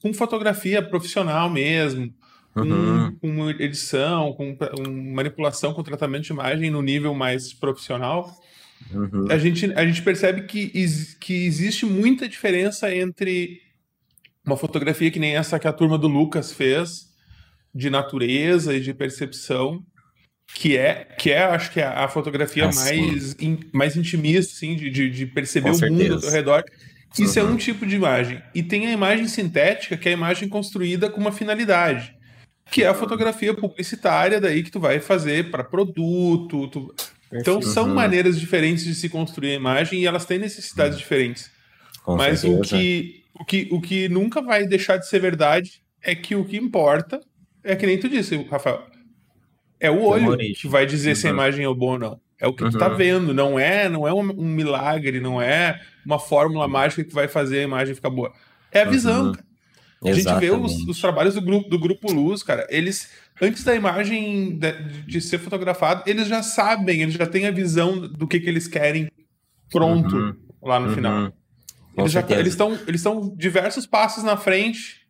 com 0.00 0.12
fotografia 0.12 0.82
profissional 0.82 1.48
mesmo, 1.48 2.12
uhum. 2.56 3.16
com, 3.20 3.36
com, 3.36 3.50
edição, 3.50 4.32
com, 4.32 4.56
com, 4.56 4.90
manipulação, 5.14 5.72
com 5.72 5.82
tratamento 5.82 6.24
de 6.24 6.32
imagem 6.32 6.70
no 6.70 6.82
nível 6.82 7.14
mais 7.14 7.52
profissional, 7.52 8.34
uhum. 8.92 9.26
a, 9.30 9.38
gente, 9.38 9.72
a 9.74 9.86
gente 9.86 10.02
percebe 10.02 10.42
que, 10.42 10.70
que 11.20 11.46
existe 11.46 11.86
muita 11.86 12.28
diferença 12.28 12.94
entre 12.94 13.60
uma 14.44 14.56
fotografia 14.56 15.10
que 15.10 15.20
nem 15.20 15.36
essa 15.36 15.58
que 15.58 15.68
a 15.68 15.72
turma 15.72 15.96
do 15.96 16.08
Lucas 16.08 16.52
fez, 16.52 17.12
de 17.74 17.88
natureza 17.88 18.74
e 18.74 18.80
de 18.80 18.92
percepção, 18.92 19.84
que 20.54 20.76
é, 20.76 21.04
que 21.18 21.30
é 21.30 21.44
acho 21.44 21.70
que 21.72 21.80
é 21.80 21.86
a 21.86 22.08
fotografia 22.08 22.64
mais, 22.64 23.34
in, 23.40 23.58
mais 23.72 23.96
intimista, 23.96 24.52
assim, 24.52 24.76
de, 24.76 24.90
de, 24.90 25.10
de 25.10 25.26
perceber 25.26 25.70
o 25.70 25.90
mundo 25.90 26.26
ao 26.26 26.30
redor. 26.30 26.64
Isso 27.18 27.38
uhum. 27.40 27.46
é 27.46 27.50
um 27.50 27.56
tipo 27.56 27.86
de 27.86 27.96
imagem. 27.96 28.42
E 28.54 28.62
tem 28.62 28.86
a 28.86 28.92
imagem 28.92 29.26
sintética, 29.28 29.96
que 29.96 30.08
é 30.08 30.12
a 30.12 30.14
imagem 30.14 30.48
construída 30.48 31.10
com 31.10 31.20
uma 31.20 31.32
finalidade, 31.32 32.14
que 32.70 32.82
é 32.82 32.88
a 32.88 32.94
fotografia 32.94 33.52
publicitária 33.52 34.40
daí 34.40 34.62
que 34.62 34.70
tu 34.70 34.80
vai 34.80 34.98
fazer 35.00 35.50
para 35.50 35.64
produto. 35.64 36.68
Tu... 36.68 36.94
Então 37.32 37.60
são 37.60 37.88
uhum. 37.88 37.94
maneiras 37.94 38.38
diferentes 38.38 38.84
de 38.84 38.94
se 38.94 39.08
construir 39.08 39.52
a 39.52 39.56
imagem 39.56 40.00
e 40.00 40.06
elas 40.06 40.24
têm 40.24 40.38
necessidades 40.38 40.94
uhum. 40.94 41.02
diferentes. 41.02 41.50
Com 42.04 42.16
Mas 42.16 42.44
o 42.44 42.60
que, 42.60 43.22
o, 43.34 43.44
que, 43.44 43.68
o 43.70 43.80
que 43.80 44.08
nunca 44.08 44.40
vai 44.40 44.66
deixar 44.66 44.96
de 44.96 45.08
ser 45.08 45.20
verdade 45.20 45.82
é 46.02 46.14
que 46.14 46.34
o 46.34 46.44
que 46.44 46.56
importa 46.56 47.20
é 47.62 47.76
que 47.76 47.86
nem 47.86 47.98
tu 47.98 48.08
disse, 48.08 48.36
Rafael. 48.50 48.82
É 49.78 49.90
o 49.90 50.02
olho 50.02 50.36
que 50.36 50.68
vai 50.68 50.86
dizer 50.86 51.16
se 51.16 51.26
a 51.26 51.30
uhum. 51.30 51.36
imagem 51.36 51.64
é 51.64 51.74
boa 51.74 51.92
ou 51.92 51.98
não. 51.98 52.20
É 52.40 52.46
o 52.46 52.52
que 52.52 52.68
tu 52.68 52.76
tá 52.76 52.88
uhum. 52.88 52.96
vendo, 52.96 53.34
não 53.34 53.58
é, 53.58 53.88
não 53.88 54.06
é 54.06 54.12
um, 54.12 54.18
um, 54.18 54.48
milagre, 54.48 55.20
não 55.20 55.40
é 55.40 55.80
uma 56.04 56.18
fórmula 56.18 56.66
mágica 56.68 57.04
que 57.04 57.14
vai 57.14 57.28
fazer 57.28 57.60
a 57.60 57.62
imagem 57.62 57.94
ficar 57.94 58.10
boa. 58.10 58.32
É 58.70 58.82
a 58.82 58.84
visão, 58.84 59.26
uhum. 59.26 59.34
A 60.04 60.12
gente 60.12 60.34
vê 60.40 60.50
os, 60.50 60.72
os, 60.88 61.00
trabalhos 61.00 61.34
do 61.34 61.40
grupo, 61.40 61.68
do 61.68 61.78
grupo 61.78 62.12
Luz, 62.12 62.42
cara, 62.42 62.66
eles, 62.68 63.08
antes 63.40 63.62
da 63.62 63.74
imagem 63.74 64.58
de, 64.58 64.72
de, 65.06 65.20
ser 65.20 65.38
fotografado, 65.38 66.02
eles 66.06 66.26
já 66.26 66.42
sabem, 66.42 67.02
eles 67.02 67.14
já 67.14 67.24
têm 67.24 67.46
a 67.46 67.52
visão 67.52 68.00
do 68.00 68.26
que, 68.26 68.40
que 68.40 68.48
eles 68.48 68.66
querem 68.66 69.08
pronto 69.70 70.16
uhum. 70.16 70.34
lá 70.60 70.80
no 70.80 70.92
final. 70.92 71.32
Eles, 71.96 72.14
eles, 72.30 72.48
estão, 72.48 72.72
eles 72.86 73.00
estão 73.00 73.32
diversos 73.36 73.86
passos 73.86 74.24
na 74.24 74.36
frente 74.36 75.02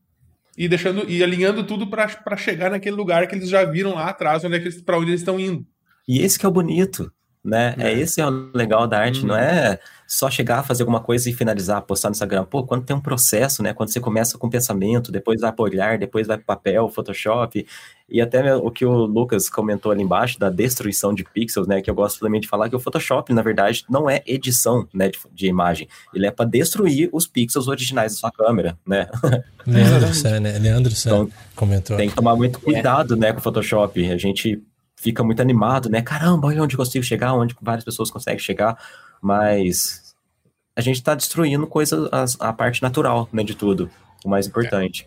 e 0.59 0.68
deixando 0.68 1.09
e 1.09 1.22
alinhando 1.22 1.64
tudo 1.64 1.87
para 1.87 2.37
chegar 2.37 2.70
naquele 2.70 2.96
lugar 2.96 3.26
que 3.26 3.35
eles 3.35 3.48
já 3.48 3.64
viram 3.64 3.94
lá 3.94 4.11
atrás, 4.11 4.44
onde 4.44 4.57
é 4.57 4.83
para 4.83 4.98
onde 4.98 5.11
eles 5.11 5.20
estão 5.20 5.40
indo. 5.40 5.66
E 6.07 6.20
esse 6.20 6.38
que 6.38 6.44
é 6.44 6.48
o 6.48 6.52
bonito 6.52 7.11
né? 7.44 7.74
É. 7.78 7.88
é 7.90 7.98
esse 7.98 8.20
é 8.20 8.26
o 8.26 8.50
legal 8.55 8.87
da 8.87 8.98
arte, 8.98 9.26
não 9.26 9.37
é 9.37 9.78
só 10.07 10.31
chegar, 10.31 10.62
fazer 10.62 10.83
alguma 10.83 11.00
coisa 11.00 11.31
e 11.31 11.33
finalizar, 11.33 11.81
postar 11.81 12.09
no 12.09 12.12
Instagram. 12.12 12.44
Pô, 12.44 12.64
quando 12.64 12.85
tem 12.85 12.94
um 12.94 13.00
processo, 13.00 13.62
né? 13.62 13.72
Quando 13.72 13.90
você 13.90 13.98
começa 13.98 14.37
com 14.37 14.50
pensamento, 14.50 15.11
depois 15.11 15.40
vai 15.40 15.50
para 15.50 15.64
olhar, 15.64 15.98
depois 15.98 16.26
vai 16.26 16.37
para 16.37 16.55
papel, 16.55 16.87
Photoshop, 16.90 17.66
e 18.11 18.20
até 18.20 18.55
o 18.55 18.70
que 18.70 18.85
o 18.85 18.92
Lucas 19.07 19.48
comentou 19.48 19.90
ali 19.90 20.02
embaixo 20.02 20.38
da 20.38 20.50
destruição 20.50 21.14
de 21.14 21.24
pixels, 21.24 21.66
né? 21.66 21.81
Que 21.81 21.88
eu 21.88 21.94
gosto 21.94 22.20
também 22.20 22.42
de 22.42 22.46
falar 22.46 22.68
que 22.68 22.76
o 22.76 22.78
Photoshop, 22.78 23.33
na 23.33 23.40
verdade, 23.40 23.87
não 23.88 24.09
é 24.09 24.22
edição, 24.26 24.87
né, 24.92 25.09
de, 25.09 25.18
de 25.33 25.46
imagem. 25.46 25.88
Ele 26.14 26.26
é 26.26 26.31
para 26.31 26.44
destruir 26.44 27.09
os 27.11 27.26
pixels 27.26 27.66
originais 27.66 28.12
da 28.12 28.18
sua 28.18 28.31
câmera, 28.31 28.78
né? 28.87 29.09
Leandro 29.66 30.12
Sen, 30.14 30.40
né? 30.40 30.59
Leandro 30.59 30.92
então, 30.94 31.31
comentou. 31.57 31.96
Tem 31.96 32.11
que 32.11 32.14
tomar 32.14 32.37
muito 32.37 32.61
cuidado, 32.61 33.14
é. 33.14 33.16
né, 33.16 33.33
com 33.33 33.38
o 33.38 33.42
Photoshop. 33.42 34.12
A 34.12 34.18
gente 34.18 34.62
fica 35.03 35.25
muito 35.25 35.43
animado, 35.43 35.91
né? 35.91 36.01
Caramba, 36.01 36.47
olha 36.47 36.62
onde 36.62 36.75
eu 36.75 36.79
consigo 36.79 37.05
chegar, 37.05 37.35
onde 37.35 37.57
várias 37.61 37.85
pessoas 37.85 38.11
conseguem 38.11 38.38
chegar, 38.38 38.79
mas 39.21 40.15
a 40.77 40.81
gente 40.81 40.97
está 40.97 41.15
destruindo 41.15 41.67
coisa, 41.67 42.09
a, 42.12 42.49
a, 42.49 42.53
parte 42.53 42.81
natural, 42.81 43.29
né, 43.33 43.43
de 43.43 43.55
tudo, 43.55 43.91
o 44.25 44.29
mais 44.29 44.47
importante. 44.47 45.07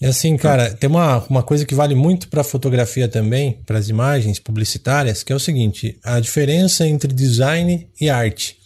E 0.00 0.06
assim, 0.06 0.36
cara, 0.36 0.72
tem 0.72 0.88
uma, 0.88 1.18
uma 1.28 1.42
coisa 1.42 1.66
que 1.66 1.74
vale 1.74 1.94
muito 1.94 2.28
para 2.28 2.44
fotografia 2.44 3.08
também, 3.08 3.60
para 3.66 3.78
as 3.78 3.88
imagens 3.88 4.38
publicitárias, 4.38 5.22
que 5.22 5.32
é 5.32 5.36
o 5.36 5.40
seguinte: 5.40 5.98
a 6.04 6.20
diferença 6.20 6.86
entre 6.86 7.12
design 7.12 7.88
e 8.00 8.08
arte. 8.08 8.56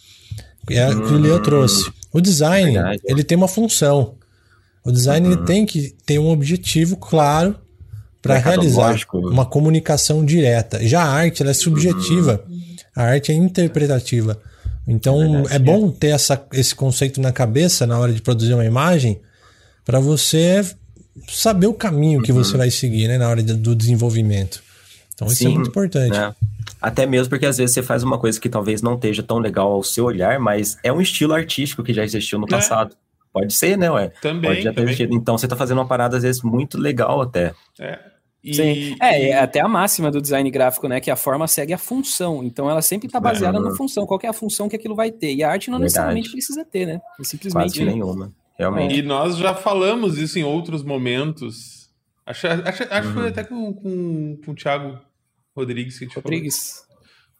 É 0.69 0.87
hum, 0.87 1.07
que 1.07 1.13
o 1.13 1.17
Leo 1.17 1.41
trouxe. 1.41 1.91
O 2.11 2.21
design, 2.21 2.77
ele 3.05 3.23
tem 3.23 3.37
uma 3.37 3.47
função. 3.47 4.15
O 4.83 4.91
design 4.91 5.27
uhum. 5.27 5.33
ele 5.33 5.45
tem 5.45 5.65
que 5.65 5.95
ter 6.05 6.19
um 6.19 6.29
objetivo 6.29 6.95
claro 6.95 7.59
para 8.21 8.37
realizar 8.37 8.95
uma 9.13 9.45
comunicação 9.45 10.25
direta. 10.25 10.85
Já 10.85 11.03
a 11.03 11.09
arte 11.09 11.41
ela 11.41 11.51
é 11.51 11.53
subjetiva, 11.53 12.43
uhum. 12.47 12.75
a 12.95 13.03
arte 13.03 13.31
é 13.31 13.35
interpretativa. 13.35 14.39
Então 14.87 15.45
é, 15.49 15.55
é 15.55 15.59
bom 15.59 15.89
ter 15.91 16.07
essa, 16.07 16.41
esse 16.53 16.73
conceito 16.73 17.21
na 17.21 17.31
cabeça 17.31 17.85
na 17.85 17.99
hora 17.99 18.11
de 18.11 18.21
produzir 18.21 18.53
uma 18.53 18.65
imagem 18.65 19.19
para 19.85 19.99
você 19.99 20.65
saber 21.27 21.67
o 21.67 21.73
caminho 21.73 22.21
que 22.21 22.31
você 22.31 22.53
uhum. 22.53 22.57
vai 22.57 22.71
seguir 22.71 23.07
né, 23.07 23.17
na 23.17 23.29
hora 23.29 23.43
de, 23.43 23.53
do 23.53 23.75
desenvolvimento. 23.75 24.61
Então 25.13 25.27
isso 25.27 25.43
é 25.43 25.47
Sim, 25.47 25.51
é 25.51 25.55
muito 25.55 25.69
importante. 25.69 26.17
É. 26.17 26.33
Até 26.81 27.05
mesmo 27.05 27.29
porque 27.29 27.45
às 27.45 27.57
vezes 27.57 27.73
você 27.73 27.83
faz 27.83 28.03
uma 28.03 28.17
coisa 28.17 28.39
que 28.39 28.47
talvez 28.47 28.81
não 28.81 28.95
esteja 28.95 29.21
tão 29.21 29.37
legal 29.37 29.71
ao 29.71 29.83
seu 29.83 30.05
olhar, 30.05 30.39
mas 30.39 30.77
é 30.81 30.91
um 30.91 31.01
estilo 31.01 31.33
artístico 31.33 31.83
que 31.83 31.93
já 31.93 32.03
existiu 32.03 32.39
no 32.39 32.45
é. 32.45 32.49
passado. 32.49 32.95
Pode 33.31 33.53
ser, 33.53 33.77
né, 33.77 33.91
ué? 33.91 34.11
Também. 34.21 34.49
Pode 34.49 34.61
já 34.63 34.73
ter 34.73 34.95
também. 34.95 35.15
Então 35.15 35.37
você 35.37 35.47
tá 35.47 35.55
fazendo 35.55 35.77
uma 35.77 35.87
parada, 35.87 36.17
às 36.17 36.23
vezes, 36.23 36.41
muito 36.41 36.77
legal 36.79 37.21
até. 37.21 37.53
É. 37.79 37.99
E, 38.43 38.53
Sim. 38.53 38.95
É, 39.01 39.27
e... 39.27 39.33
até 39.33 39.59
a 39.59 39.67
máxima 39.67 40.09
do 40.09 40.21
design 40.21 40.49
gráfico, 40.49 40.87
né? 40.87 40.99
Que 40.99 41.11
a 41.11 41.15
forma 41.15 41.47
segue 41.47 41.73
a 41.73 41.77
função. 41.77 42.43
Então 42.43 42.69
ela 42.69 42.81
sempre 42.81 43.07
está 43.07 43.19
baseada 43.19 43.57
é. 43.57 43.61
na 43.61 43.75
função. 43.75 44.05
Qual 44.05 44.19
é 44.23 44.27
a 44.27 44.33
função 44.33 44.69
que 44.69 44.75
aquilo 44.75 44.95
vai 44.95 45.11
ter? 45.11 45.33
E 45.33 45.43
a 45.43 45.51
arte 45.51 45.69
não 45.69 45.77
Verdade. 45.77 45.83
necessariamente 45.83 46.31
precisa 46.31 46.65
ter, 46.65 46.85
né? 46.85 47.01
É 47.19 47.23
simplesmente. 47.23 47.73
Quase 47.73 47.85
nenhuma. 47.85 48.33
Realmente. 48.57 48.95
E 48.95 49.01
nós 49.01 49.37
já 49.37 49.53
falamos 49.53 50.17
isso 50.17 50.39
em 50.39 50.43
outros 50.43 50.83
momentos. 50.83 51.89
Acho, 52.25 52.47
acho, 52.47 52.83
acho 52.83 53.07
uhum. 53.07 53.13
que 53.13 53.19
foi 53.19 53.27
até 53.27 53.43
com, 53.43 53.73
com, 53.73 54.37
com 54.45 54.51
o 54.51 54.55
Thiago 54.55 54.99
Rodrigues 55.55 55.97
que 55.97 56.05
a 56.05 56.07
gente 56.07 56.15
Rodrigues. 56.15 56.73
falou. 56.73 56.89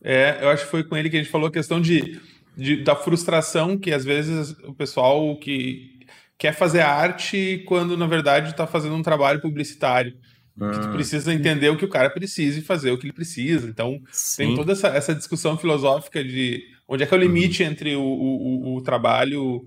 É, 0.01 0.39
eu 0.41 0.49
acho 0.49 0.63
que 0.65 0.71
foi 0.71 0.83
com 0.83 0.95
ele 0.95 1.09
que 1.09 1.17
a 1.17 1.19
gente 1.19 1.31
falou 1.31 1.47
a 1.47 1.51
questão 1.51 1.81
de 1.81 2.19
de, 2.59 2.83
da 2.83 2.95
frustração 2.95 3.77
que 3.77 3.93
às 3.93 4.03
vezes 4.03 4.51
o 4.65 4.73
pessoal 4.73 5.38
que 5.38 5.97
quer 6.38 6.53
fazer 6.53 6.81
arte 6.81 7.63
quando 7.65 7.95
na 7.95 8.05
verdade 8.05 8.49
está 8.49 8.67
fazendo 8.67 8.95
um 8.95 9.01
trabalho 9.01 9.41
publicitário. 9.41 10.13
Que 10.60 10.80
tu 10.80 10.88
ah. 10.88 10.91
precisa 10.91 11.34
entender 11.34 11.69
o 11.69 11.78
que 11.78 11.86
o 11.86 11.89
cara 11.89 12.10
precisa 12.10 12.60
e 12.60 12.62
fazer 12.62 12.91
o 12.91 12.98
que 12.98 13.06
ele 13.06 13.13
precisa. 13.13 13.67
Então, 13.67 14.00
Sim. 14.12 14.48
tem 14.48 14.56
toda 14.56 14.74
essa, 14.74 14.89
essa 14.89 15.15
discussão 15.15 15.58
filosófica 15.58 16.24
de 16.24 16.62
onde 16.88 17.04
é 17.04 17.06
que 17.06 17.13
é 17.13 17.17
o 17.17 17.19
limite 17.19 17.63
uhum. 17.63 17.69
entre 17.69 17.95
o, 17.95 18.02
o, 18.02 18.76
o, 18.76 18.82
trabalho 18.82 19.65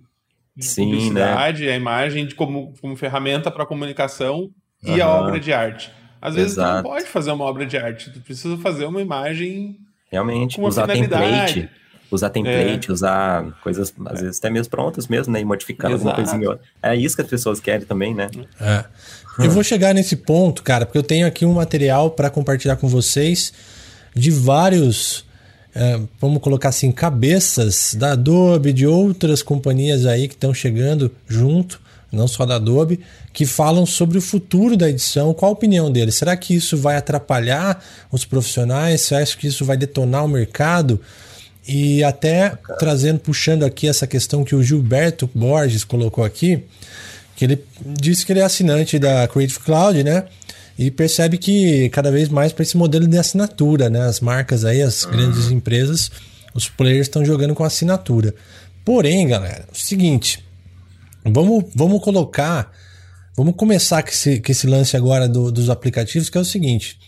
de 0.55 0.65
Sim, 0.65 0.87
né? 0.87 0.91
publicidade, 0.91 1.65
né? 1.65 1.73
a 1.73 1.77
imagem 1.77 2.27
de 2.27 2.35
como, 2.35 2.75
como 2.81 2.95
ferramenta 2.95 3.51
para 3.51 3.65
comunicação 3.65 4.51
uhum. 4.85 4.97
e 4.97 5.01
a 5.01 5.09
obra 5.09 5.41
de 5.41 5.53
arte. 5.53 5.91
Às 6.21 6.35
vezes 6.35 6.53
Exato. 6.53 6.71
tu 6.71 6.75
não 6.75 6.83
pode 6.83 7.07
fazer 7.07 7.33
uma 7.33 7.45
obra 7.45 7.65
de 7.65 7.77
arte, 7.77 8.13
tu 8.13 8.21
precisa 8.21 8.57
fazer 8.59 8.85
uma 8.85 9.01
imagem 9.01 9.79
Realmente, 10.11 10.57
com 10.57 10.63
uma 10.63 10.69
usar 10.69 10.87
finalidade. 10.87 11.55
template 11.55 11.82
usar 12.15 12.31
template, 12.31 12.91
é. 12.91 12.93
usar 12.93 13.45
coisas, 13.63 13.93
às 14.07 14.21
é. 14.21 14.23
vezes 14.23 14.39
até 14.39 14.51
mesmo 14.51 14.71
prontas 14.71 15.09
mesmo, 15.09 15.33
né? 15.33 15.41
E 15.41 15.45
modificando 15.45 15.95
alguma 15.95 16.15
coisinha. 16.15 16.59
É 16.83 16.95
isso 16.95 17.17
que 17.17 17.23
as 17.23 17.29
pessoas 17.29 17.61
querem 17.61 17.87
também, 17.87 18.15
né? 18.15 18.29
É. 18.61 18.85
Eu 19.39 19.51
vou 19.51 19.65
chegar 19.65 19.95
nesse 19.95 20.17
ponto, 20.17 20.63
cara, 20.63 20.85
porque 20.85 20.99
eu 20.99 21.03
tenho 21.03 21.27
aqui 21.27 21.47
um 21.47 21.55
material 21.55 22.11
para 22.11 22.29
compartilhar 22.29 22.77
com 22.77 22.87
vocês 22.87 23.53
de 24.15 24.31
vários, 24.31 25.25
é, 25.75 26.01
vamos 26.21 26.43
colocar 26.43 26.69
assim, 26.69 26.93
cabeças 26.93 27.95
da 27.95 28.13
Adobe, 28.13 28.73
de 28.73 28.87
outras 28.87 29.43
companhias 29.43 30.05
aí 30.05 30.29
que 30.29 30.35
estão 30.35 30.53
chegando 30.53 31.11
junto, 31.27 31.81
não 32.11 32.29
só 32.29 32.45
da 32.45 32.57
Adobe, 32.57 33.01
que 33.33 33.47
falam 33.47 33.87
sobre 33.87 34.19
o 34.19 34.21
futuro 34.21 34.77
da 34.77 34.89
edição. 34.89 35.33
Qual 35.33 35.51
a 35.51 35.55
opinião 35.55 35.91
deles? 35.91 36.15
Será 36.15 36.37
que 36.37 36.55
isso 36.55 36.77
vai 36.77 36.97
atrapalhar 36.97 37.83
os 38.11 38.27
profissionais? 38.27 39.01
Você 39.01 39.15
acha 39.15 39.37
que 39.37 39.47
isso 39.47 39.65
vai 39.65 39.79
detonar 39.79 40.25
o 40.25 40.29
mercado? 40.29 41.01
E 41.67 42.03
até 42.03 42.57
trazendo, 42.79 43.21
puxando 43.21 43.65
aqui 43.65 43.87
essa 43.87 44.07
questão 44.07 44.45
que 44.45 44.55
o 44.55 44.63
Gilberto 44.63 45.31
Borges 45.33 45.85
colocou 45.85 46.25
aqui, 46.25 46.65
que 47.37 47.45
ele 47.45 47.65
disse 47.85 48.27
que 48.27 48.33
ele 48.33 48.41
é 48.41 48.45
assinante 48.45 48.99
da 48.99 49.27
Creative 49.29 49.61
Cloud, 49.61 50.03
né? 50.03 50.25
E 50.77 50.91
percebe 50.91 51.39
que 51.39 51.89
cada 51.91 52.11
vez 52.11 52.29
mais 52.29 52.53
para 52.53 52.65
esse 52.65 52.77
modelo 52.77 53.07
de 53.07 53.17
assinatura, 53.17 53.89
né? 53.89 54.01
As 54.01 54.21
marcas 54.21 54.65
aí, 54.65 54.83
as 54.83 55.05
uhum. 55.05 55.13
grandes 55.13 55.51
empresas, 55.51 56.11
os 56.53 56.69
players 56.69 57.07
estão 57.07 57.25
jogando 57.25 57.55
com 57.55 57.63
assinatura. 57.63 58.35
Porém, 58.85 59.29
galera, 59.29 59.65
é 59.69 59.73
o 59.73 59.79
seguinte, 59.79 60.45
vamos, 61.25 61.65
vamos 61.75 62.03
colocar, 62.03 62.73
vamos 63.37 63.55
começar 63.55 64.03
com 64.03 64.09
esse, 64.09 64.41
com 64.41 64.51
esse 64.51 64.67
lance 64.67 64.97
agora 64.97 65.29
do, 65.29 65.53
dos 65.53 65.71
aplicativos, 65.71 66.29
que 66.29 66.37
é 66.37 66.41
o 66.41 66.45
seguinte 66.45 66.99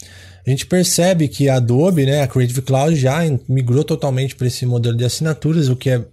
a 0.46 0.50
gente 0.50 0.66
percebe 0.66 1.26
que 1.28 1.48
a 1.48 1.56
Adobe, 1.56 2.04
né, 2.04 2.22
a 2.22 2.26
Creative 2.26 2.62
Cloud 2.62 2.96
já 2.96 3.20
migrou 3.48 3.82
totalmente 3.82 4.36
para 4.36 4.46
esse 4.46 4.66
modelo 4.66 4.96
de 4.96 5.04
assinaturas, 5.04 5.68
o 5.68 5.76
que 5.76 5.90
é 5.90 6.04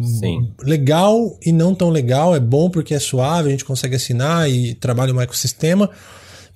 Sim. 0.00 0.52
legal 0.62 1.38
e 1.44 1.52
não 1.52 1.74
tão 1.74 1.90
legal. 1.90 2.34
É 2.34 2.40
bom 2.40 2.70
porque 2.70 2.94
é 2.94 2.98
suave, 2.98 3.48
a 3.48 3.50
gente 3.50 3.64
consegue 3.64 3.96
assinar 3.96 4.50
e 4.50 4.74
trabalha 4.74 5.12
um 5.12 5.20
ecossistema. 5.20 5.90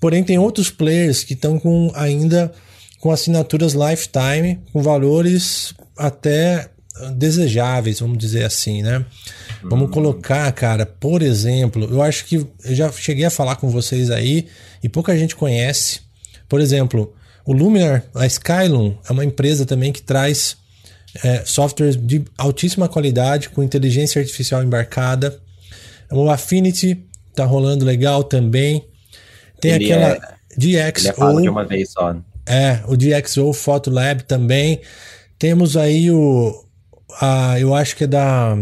Porém, 0.01 0.25
tem 0.25 0.39
outros 0.39 0.71
players 0.71 1.23
que 1.23 1.35
estão 1.35 1.59
com 1.59 1.93
ainda 1.95 2.53
com 2.99 3.11
assinaturas 3.11 3.75
lifetime, 3.75 4.61
com 4.73 4.83
valores 4.83 5.75
até 5.97 6.71
desejáveis, 7.15 8.01
vamos 8.01 8.19
dizer 8.19 8.45
assim, 8.45 8.83
né? 8.83 9.05
Vamos 9.63 9.91
colocar, 9.91 10.51
cara, 10.53 10.85
por 10.85 11.23
exemplo, 11.23 11.85
eu 11.91 12.03
acho 12.03 12.25
que 12.25 12.37
eu 12.37 12.75
já 12.75 12.91
cheguei 12.91 13.25
a 13.25 13.31
falar 13.31 13.57
com 13.57 13.69
vocês 13.69 14.11
aí 14.11 14.49
e 14.83 14.89
pouca 14.89 15.17
gente 15.17 15.37
conhece. 15.37 16.01
Por 16.49 16.61
exemplo, 16.61 17.15
o 17.49 17.53
Luminar, 17.53 18.05
a 18.15 18.27
Skylum, 18.27 18.97
é 19.09 19.13
uma 19.13 19.25
empresa 19.25 19.65
também 19.65 19.93
que 19.93 20.03
traz 20.03 20.57
é, 21.25 21.43
softwares 21.45 21.97
de 21.97 22.25
altíssima 22.37 22.89
qualidade 22.89 23.49
com 23.49 23.63
inteligência 23.63 24.21
artificial 24.21 24.63
embarcada. 24.63 25.41
O 26.11 26.29
Affinity 26.31 27.05
tá 27.35 27.45
rolando 27.45 27.85
legal 27.85 28.23
também. 28.23 28.85
Tem 29.61 29.73
Ele 29.73 29.93
aquela 29.93 30.09
é- 30.13 30.17
Ele 30.61 30.77
é 30.77 30.91
de 30.93 31.01
DxO, 31.01 31.51
uma 31.51 31.65
vez 31.65 31.91
só. 31.93 32.15
é, 32.47 32.81
o 32.87 32.97
DxO 32.97 33.53
Photo 33.53 33.91
Lab 33.91 34.23
também. 34.25 34.81
Temos 35.39 35.77
aí 35.77 36.11
o 36.11 36.65
a, 37.21 37.59
eu 37.59 37.75
acho 37.75 37.97
que 37.97 38.05
é 38.05 38.07
da 38.07 38.57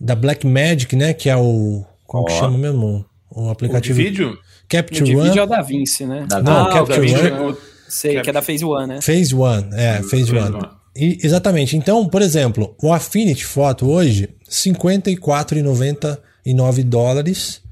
da 0.00 0.14
Blackmagic, 0.14 0.94
né, 0.94 1.12
que 1.12 1.28
é 1.28 1.36
o 1.36 1.84
como 2.06 2.24
que 2.26 2.32
Ó. 2.32 2.38
chama 2.40 2.56
mesmo? 2.58 3.04
O 3.30 3.42
O 3.42 3.44
de 3.46 3.50
aplicativo 3.52 3.96
vídeo? 3.96 4.38
O 4.68 4.76
Capture 4.76 5.16
One. 5.16 5.28
vídeo 5.28 5.40
é 5.40 5.44
o 5.44 5.46
da 5.46 5.62
Vinci, 5.62 6.04
né? 6.04 6.26
Da 6.28 6.42
Não, 6.42 6.66
Ah, 6.66 6.72
Capture 6.72 7.10
da 7.12 7.18
One. 7.42 7.52
é 7.52 7.56
Sei, 7.88 8.20
que 8.20 8.28
é 8.28 8.32
da 8.34 8.42
Phase 8.42 8.62
One, 8.64 8.86
né? 8.86 9.00
Phase 9.00 9.34
One, 9.34 9.68
é, 9.72 9.94
Phase 10.02 10.10
Phase 10.10 10.36
One. 10.36 10.56
One. 10.56 10.68
E- 10.94 11.18
exatamente. 11.22 11.74
Então, 11.76 12.06
por 12.06 12.20
exemplo, 12.20 12.76
o 12.82 12.92
Affinity 12.92 13.46
Photo 13.46 13.88
hoje, 13.88 14.24
R$ 14.24 14.30
54,99 14.50 16.82
dólares 16.84 17.62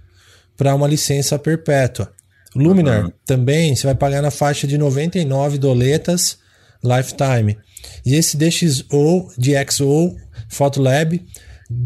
para 0.56 0.74
uma 0.74 0.88
licença 0.88 1.38
perpétua. 1.38 2.10
Luminar 2.54 3.12
também 3.26 3.76
você 3.76 3.86
vai 3.86 3.94
pagar 3.94 4.22
na 4.22 4.30
faixa 4.30 4.66
de 4.66 4.78
99 4.78 5.58
doletas 5.58 6.38
lifetime. 6.82 7.58
E 8.04 8.14
esse 8.14 8.36
DxO, 8.38 9.28
DxO 9.36 10.16
Photolab, 10.48 11.22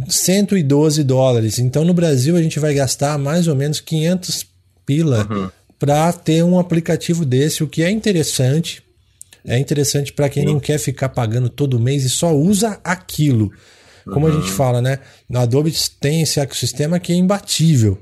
112 0.08 1.02
dólares. 1.02 1.58
Então 1.58 1.84
no 1.84 1.92
Brasil 1.94 2.36
a 2.36 2.42
gente 2.42 2.60
vai 2.60 2.72
gastar 2.74 3.18
mais 3.18 3.48
ou 3.48 3.56
menos 3.56 3.80
500 3.80 4.46
pila 4.90 5.52
para 5.78 6.12
ter 6.12 6.42
um 6.42 6.58
aplicativo 6.58 7.24
desse, 7.24 7.62
o 7.62 7.68
que 7.68 7.82
é 7.82 7.90
interessante. 7.90 8.82
É 9.46 9.58
interessante 9.58 10.12
para 10.12 10.28
quem 10.28 10.44
não 10.44 10.58
quer 10.60 10.78
ficar 10.78 11.08
pagando 11.10 11.48
todo 11.48 11.78
mês 11.80 12.04
e 12.04 12.10
só 12.10 12.34
usa 12.34 12.78
aquilo. 12.84 13.50
Como 14.04 14.26
a 14.26 14.30
gente 14.30 14.50
fala, 14.50 14.82
né? 14.82 14.98
A 15.32 15.42
Adobe 15.42 15.72
tem 16.00 16.22
esse 16.22 16.40
ecossistema 16.40 16.98
que 16.98 17.12
é 17.12 17.16
imbatível. 17.16 17.98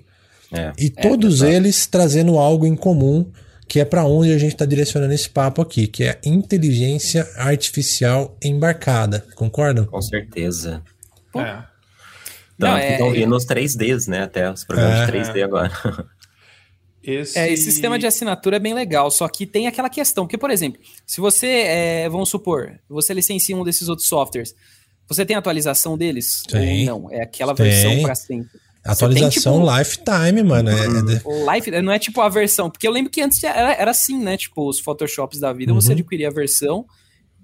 É. 0.50 0.72
E 0.78 0.88
todos 0.88 1.42
eles 1.42 1.86
trazendo 1.86 2.38
algo 2.38 2.66
em 2.66 2.74
comum, 2.74 3.30
que 3.68 3.78
é 3.78 3.84
para 3.84 4.04
onde 4.04 4.32
a 4.32 4.38
gente 4.38 4.54
está 4.54 4.64
direcionando 4.64 5.12
esse 5.12 5.28
papo 5.28 5.60
aqui, 5.60 5.86
que 5.86 6.02
é 6.04 6.18
inteligência 6.24 7.28
artificial 7.36 8.34
embarcada. 8.42 9.24
Concordam? 9.36 9.84
Com 9.84 10.00
certeza. 10.00 10.82
É. 11.36 11.42
Tanto 12.58 12.72
Não, 12.72 12.74
que 12.76 12.82
é- 12.82 12.92
estão 12.92 13.10
vindo 13.12 13.36
os 13.36 13.44
3Ds, 13.44 14.08
né? 14.08 14.22
Até 14.22 14.50
os 14.50 14.64
programas 14.64 15.00
É. 15.00 15.04
de 15.06 15.12
3D 15.12 15.42
agora. 15.44 15.70
Esse... 17.10 17.38
É, 17.38 17.52
esse 17.52 17.64
sistema 17.64 17.98
de 17.98 18.06
assinatura 18.06 18.56
é 18.56 18.60
bem 18.60 18.74
legal, 18.74 19.10
só 19.10 19.28
que 19.28 19.46
tem 19.46 19.66
aquela 19.66 19.88
questão, 19.88 20.24
porque, 20.24 20.38
por 20.38 20.50
exemplo, 20.50 20.80
se 21.06 21.20
você, 21.20 21.46
é, 21.46 22.08
vamos 22.08 22.28
supor, 22.28 22.78
você 22.88 23.12
licencia 23.14 23.56
um 23.56 23.64
desses 23.64 23.88
outros 23.88 24.08
softwares, 24.08 24.54
você 25.08 25.24
tem 25.24 25.36
atualização 25.36 25.96
deles? 25.96 26.42
Tem. 26.48 26.88
Ou 26.90 27.02
não? 27.02 27.12
É 27.12 27.22
aquela 27.22 27.54
Tem. 27.54 27.66
versão 27.70 28.02
para 28.02 28.14
sempre. 28.14 28.50
Atualização 28.84 29.64
tem, 29.66 29.78
lifetime, 29.78 30.42
mano. 30.42 30.70
É- 30.70 30.74
é- 30.74 31.20
O 31.24 31.52
Life 31.52 31.70
não 31.82 31.92
é 31.92 31.98
tipo 31.98 32.20
a 32.20 32.28
versão, 32.28 32.70
porque 32.70 32.86
eu 32.86 32.92
lembro 32.92 33.10
que 33.10 33.20
antes 33.20 33.42
era, 33.42 33.72
era 33.74 33.90
assim, 33.90 34.18
né? 34.18 34.36
Tipo, 34.36 34.68
os 34.68 34.78
Photoshops 34.80 35.38
da 35.40 35.52
vida, 35.52 35.72
você 35.74 35.92
adquiria 35.92 36.28
a 36.28 36.30
versão 36.32 36.86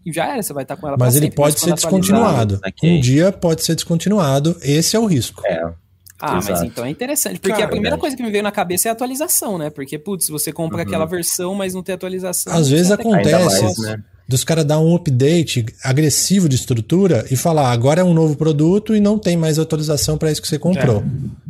e 0.07 0.13
já 0.13 0.27
era, 0.33 0.43
você 0.43 0.53
vai 0.55 0.63
estar 0.65 0.77
com 0.77 0.87
ela 0.87 0.97
pra 0.97 1.05
Uhum. 1.05 1.09
mas 1.09 1.17
ele 1.17 1.27
sempre, 1.27 1.37
pode 1.37 1.55
ser 1.59 1.67
quando 1.67 1.73
atualizar- 1.79 2.01
descontinuado. 2.01 2.61
Ok. 2.67 2.91
Um 2.91 3.01
dia 3.01 3.33
pode 3.33 3.63
ser 3.65 3.75
descontinuado. 3.75 4.57
Esse 4.63 4.97
é 4.97 4.99
o 4.99 5.05
risco. 5.07 5.43
É. 5.47 5.73
Ah, 6.21 6.35
mas 6.37 6.49
Exato. 6.49 6.65
então 6.65 6.85
é 6.85 6.91
interessante, 6.91 7.41
porque 7.41 7.51
Cara, 7.53 7.65
a 7.65 7.69
primeira 7.69 7.97
verdade. 7.97 8.01
coisa 8.01 8.17
que 8.17 8.23
me 8.23 8.31
veio 8.31 8.43
na 8.43 8.53
cabeça 8.53 8.89
é 8.89 8.91
a 8.91 8.93
atualização, 8.93 9.59
né? 9.59 9.69
Porque, 9.69 9.99
putz, 9.99 10.29
você 10.29 10.53
compra 10.53 10.83
aquela 10.83 11.05
versão, 11.05 11.55
mas 11.55 11.75
não 11.75 11.83
tem 11.83 11.95
atualização. 11.95 12.53
Às 12.53 12.69
vezes 12.69 12.91
acontece 12.93 13.63
mais, 13.63 13.79
né? 13.79 14.03
dos 14.27 14.43
caras 14.45 14.65
dar 14.65 14.79
um 14.79 14.95
update 14.95 15.67
agressivo 15.83 16.49
de 16.49 16.55
estrutura 16.57 17.27
e 17.31 17.37
falar 17.37 17.71
agora 17.71 18.01
é 18.01 18.05
um 18.05 18.15
novo 18.15 18.37
produto 18.37 18.95
e 18.95 19.01
não 19.01 19.19
tem 19.19 19.37
mais 19.37 19.59
atualização 19.59 20.17
para 20.17 20.31
isso 20.31 20.41
que 20.41 20.49
você 20.49 20.59
comprou. 20.59 21.03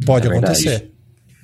Pode 0.05 0.27
É 0.27 0.31
verdade. 0.31 0.53
acontecer. 0.66 0.90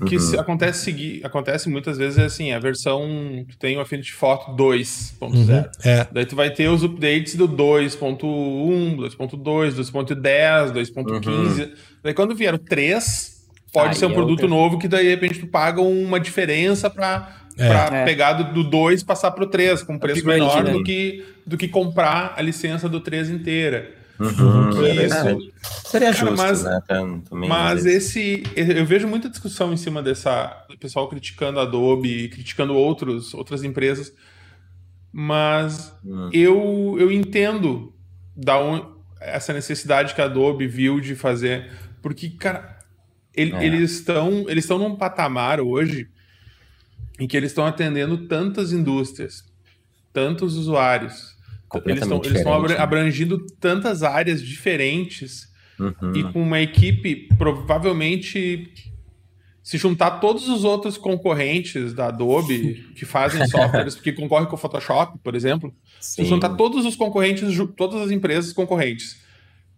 O 0.00 0.04
que 0.06 0.18
se- 0.18 0.38
acontece, 0.38 1.20
acontece 1.22 1.68
muitas 1.68 1.98
vezes 1.98 2.18
é 2.18 2.24
assim, 2.24 2.52
a 2.52 2.58
versão, 2.58 3.44
tu 3.48 3.58
tem 3.58 3.76
o 3.76 3.80
Affinity 3.80 4.12
Photo 4.12 4.50
2.0. 4.56 5.68
É. 5.84 6.06
Daí 6.10 6.24
tu 6.24 6.34
vai 6.34 6.50
ter 6.50 6.68
os 6.68 6.82
updates 6.82 7.34
do 7.36 7.46
2.1, 7.46 8.96
2.2, 8.96 9.74
2.10, 9.74 10.72
2.15. 10.72 11.72
Daí 12.02 12.14
quando 12.14 12.34
vier 12.34 12.54
o 12.54 12.58
3, 12.58 13.46
pode 13.72 13.88
Aí 13.90 13.94
ser 13.94 14.06
um 14.06 14.10
é 14.10 14.14
produto 14.14 14.42
outra. 14.42 14.48
novo 14.48 14.78
que 14.78 14.88
daí 14.88 15.04
de 15.04 15.10
repente 15.10 15.38
tu 15.40 15.46
paga 15.46 15.80
uma 15.82 16.18
diferença 16.18 16.88
pra, 16.88 17.36
É. 17.58 17.68
pra 17.68 17.96
É. 17.98 18.04
pegar 18.04 18.32
do, 18.34 18.54
do 18.54 18.64
2 18.70 19.02
e 19.02 19.04
passar 19.04 19.30
pro 19.32 19.46
3, 19.46 19.82
com 19.82 19.94
um 19.94 19.98
preço 19.98 20.20
Upgrade, 20.20 20.40
menor 20.40 20.64
né? 20.64 20.72
do, 20.72 20.82
que, 20.82 21.24
do 21.46 21.56
que 21.56 21.68
comprar 21.68 22.34
a 22.36 22.42
licença 22.42 22.88
do 22.88 23.00
3 23.00 23.28
inteira. 23.30 23.99
Uhum, 24.20 24.70
Que 24.70 24.86
é 24.86 25.06
isso-. 25.06 25.52
Seria 25.88 26.12
Cara, 26.12 26.26
justo, 26.26 26.36
mas- 26.36 26.62
né? 26.62 26.80
Também, 26.86 27.48
Mas 27.48 27.86
esse. 27.86 28.42
Eu 28.54 28.84
vejo 28.84 29.08
muita 29.08 29.28
discussão 29.30 29.72
em 29.72 29.76
cima 29.76 30.02
dessa. 30.02 30.64
O 30.70 30.78
pessoal 30.78 31.08
criticando 31.08 31.58
a 31.58 31.62
Adobe, 31.62 32.28
criticando 32.28 32.74
outros, 32.74 33.32
outras 33.34 33.64
empresas. 33.64 34.12
Mas 35.12 35.92
Hum. 36.04 36.28
eu, 36.32 36.96
eu 36.98 37.10
entendo 37.10 37.92
da 38.36 38.56
essa 39.20 39.52
necessidade 39.52 40.14
que 40.14 40.20
a 40.20 40.24
Adobe 40.26 40.66
viu 40.66 41.00
de 41.00 41.14
fazer. 41.14 41.70
Porque, 42.02 42.30
cara, 42.30 42.78
ele- 43.34 43.54
É. 43.54 43.64
eles 43.66 43.90
estão 43.92 44.48
eles 44.48 44.64
estão 44.64 44.78
num 44.78 44.94
patamar 44.96 45.60
hoje 45.60 46.08
em 47.18 47.26
que 47.26 47.36
eles 47.36 47.50
estão 47.50 47.66
atendendo 47.66 48.26
tantas 48.28 48.72
indústrias, 48.72 49.44
tantos 50.12 50.56
usuários. 50.56 51.36
Eles 51.74 52.02
estão 52.02 52.18
Completamente 52.18 52.26
eles 52.26 52.38
estão 52.38 52.62
né? 52.68 52.76
abrangindo 52.78 53.46
tantas 53.60 54.02
áreas 54.02 54.42
diferentes 54.42 55.48
Uhum. 55.78 56.12
e 56.14 56.22
com 56.30 56.42
uma 56.42 56.60
equipe 56.60 57.26
provavelmente 57.38 58.70
se 59.62 59.78
juntar 59.78 60.12
todos 60.20 60.46
os 60.48 60.62
outros 60.64 60.98
concorrentes 60.98 61.94
da 61.94 62.08
Adobe 62.08 62.86
que 62.94 63.04
fazem 63.06 63.46
softwares 63.48 63.94
que 63.94 64.12
concorrem 64.12 64.46
com 64.46 64.56
o 64.56 64.58
Photoshop, 64.58 65.18
por 65.22 65.34
exemplo, 65.34 65.72
se 65.98 66.22
juntar 66.24 66.50
todos 66.50 66.84
os 66.84 66.96
concorrentes, 66.96 67.56
todas 67.76 68.00
as 68.02 68.10
empresas 68.10 68.52
concorrentes 68.52 69.22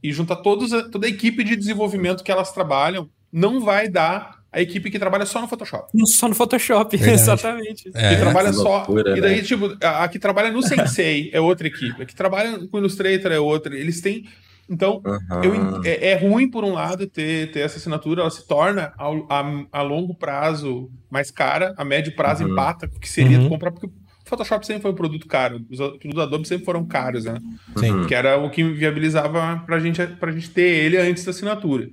e 0.02 0.12
juntar 0.12 0.36
todos 0.36 0.72
a- 0.72 0.88
toda 0.88 1.06
a 1.06 1.10
equipe 1.10 1.44
de 1.44 1.54
desenvolvimento 1.54 2.24
que 2.24 2.32
elas 2.32 2.50
trabalham, 2.52 3.08
não 3.32 3.60
vai 3.60 3.88
dar 3.88 4.41
a 4.52 4.60
equipe 4.60 4.90
que 4.90 4.98
trabalha 4.98 5.24
só 5.24 5.40
no 5.40 5.48
Photoshop. 5.48 5.88
Só 6.06 6.28
no 6.28 6.34
Photoshop, 6.34 6.96
Verdade. 6.96 7.20
exatamente. 7.22 7.90
É. 7.94 8.14
que 8.14 8.20
trabalha 8.20 8.50
que 8.50 8.56
só. 8.56 8.76
loucura, 8.78 9.16
e 9.16 9.20
daí, 9.20 9.36
né? 9.36 9.42
tipo, 9.42 9.74
a, 9.82 10.04
a 10.04 10.08
que 10.08 10.18
trabalha 10.18 10.50
no 10.52 10.62
Sensei 10.62 11.30
é 11.34 11.40
outra 11.40 11.66
equipe. 11.66 12.02
A 12.02 12.04
que 12.06 12.14
trabalha 12.14 12.58
com 12.68 12.76
o 12.76 12.80
Illustrator 12.80 13.32
é 13.32 13.40
outra. 13.40 13.74
Eles 13.76 14.00
têm. 14.00 14.26
Então, 14.70 15.02
Uhum. 15.04 15.42
eu 15.42 15.82
é, 15.84 16.10
é 16.10 16.14
ruim, 16.16 16.48
por 16.50 16.64
um 16.64 16.72
lado, 16.72 17.06
ter, 17.06 17.50
ter 17.50 17.60
essa 17.60 17.78
assinatura, 17.78 18.20
ela 18.22 18.30
se 18.30 18.46
torna 18.46 18.92
ao- 18.96 19.26
a, 19.30 19.42
a 19.72 19.82
longo 19.82 20.14
prazo 20.14 20.88
mais 21.10 21.30
cara, 21.30 21.74
a 21.76 21.84
médio 21.84 22.14
prazo 22.14 22.44
Uhum. 22.44 22.52
empata, 22.52 22.86
o 22.86 23.00
que 23.00 23.08
seria 23.08 23.38
Uhum. 23.40 23.48
comprar, 23.48 23.70
porque 23.72 23.86
o 23.86 23.92
Photoshop 24.24 24.64
sempre 24.64 24.82
foi 24.82 24.92
um 24.92 24.94
produto 24.94 25.26
caro, 25.26 25.60
os 25.68 25.76
produtos 25.78 26.14
da 26.14 26.22
Adobe 26.22 26.46
sempre 26.46 26.64
foram 26.64 26.86
caros, 26.86 27.24
né? 27.24 27.34
Sim. 27.76 28.06
Que 28.06 28.14
era 28.14 28.38
o 28.38 28.48
que 28.50 28.62
viabilizava 28.62 29.62
pra 29.66 29.78
gente, 29.78 30.06
pra 30.18 30.30
gente 30.32 30.48
ter 30.50 30.62
ele 30.84 30.96
antes 30.96 31.24
da 31.24 31.30
assinatura. 31.32 31.88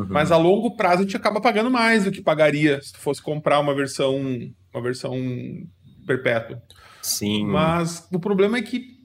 Uhum. 0.00 0.06
Mas 0.10 0.30
a 0.32 0.36
longo 0.36 0.76
prazo 0.76 1.00
a 1.00 1.02
gente 1.02 1.16
acaba 1.16 1.40
pagando 1.40 1.70
mais 1.70 2.04
do 2.04 2.10
que 2.12 2.20
pagaria 2.22 2.80
se 2.82 2.92
tu 2.92 2.98
fosse 2.98 3.20
comprar 3.22 3.58
uma 3.60 3.74
versão, 3.74 4.16
uma 4.72 4.82
versão 4.82 5.16
perpétua. 6.06 6.62
Sim. 7.02 7.46
Mas 7.46 8.06
o 8.12 8.18
problema 8.18 8.58
é 8.58 8.62
que 8.62 8.96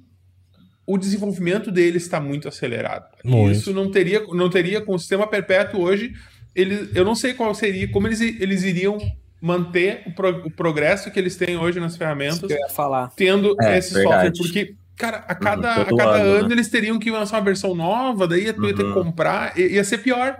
o 0.86 0.97
desenvolvimento 0.97 1.71
dele 1.71 1.97
está 1.97 2.19
muito 2.19 2.47
acelerado. 2.47 3.06
Muito. 3.23 3.53
Isso 3.58 3.73
não 3.73 3.89
teria, 3.89 4.21
não 4.27 4.49
teria 4.49 4.82
com 4.82 4.93
o 4.93 4.99
sistema 4.99 5.25
perpétuo 5.27 5.82
hoje. 5.82 6.13
Ele, 6.53 6.89
eu 6.93 7.03
não 7.06 7.15
sei 7.15 7.34
qual 7.34 7.53
seria, 7.56 7.89
como 7.89 8.08
eles, 8.08 8.19
eles 8.21 8.63
iriam 8.63 8.97
manter 9.41 10.03
o, 10.06 10.12
pro- 10.13 10.45
o 10.45 10.51
progresso 10.51 11.10
que 11.12 11.19
eles 11.19 11.36
têm 11.36 11.58
hoje 11.58 11.79
nas 11.79 11.97
ferramentas, 11.97 12.39
que 12.39 12.53
eu 12.53 12.58
ia 12.58 12.69
falar. 12.69 13.10
tendo 13.15 13.56
É, 13.62 13.77
esse 13.77 13.93
verdade. 13.93 14.38
software. 14.38 14.43
Porque, 14.63 14.75
cara, 14.95 15.17
a 15.27 15.36
cada, 15.36 15.86
todo 15.86 15.95
a 15.95 15.97
cada 15.97 16.15
ano, 16.17 16.32
ano, 16.39 16.47
né? 16.49 16.53
eles 16.56 16.67
teriam 16.69 16.99
que 16.99 17.10
lançar 17.12 17.38
uma 17.38 17.43
versão 17.45 17.73
nova, 17.73 18.27
daí 18.27 18.51
tu 18.53 18.63
ia 18.65 18.75
ter 18.75 18.84
que 18.84 18.89
Uhum. 18.89 19.03
comprar, 19.06 19.58
ia 19.58 19.84
ser 19.84 19.97
pior. 19.99 20.38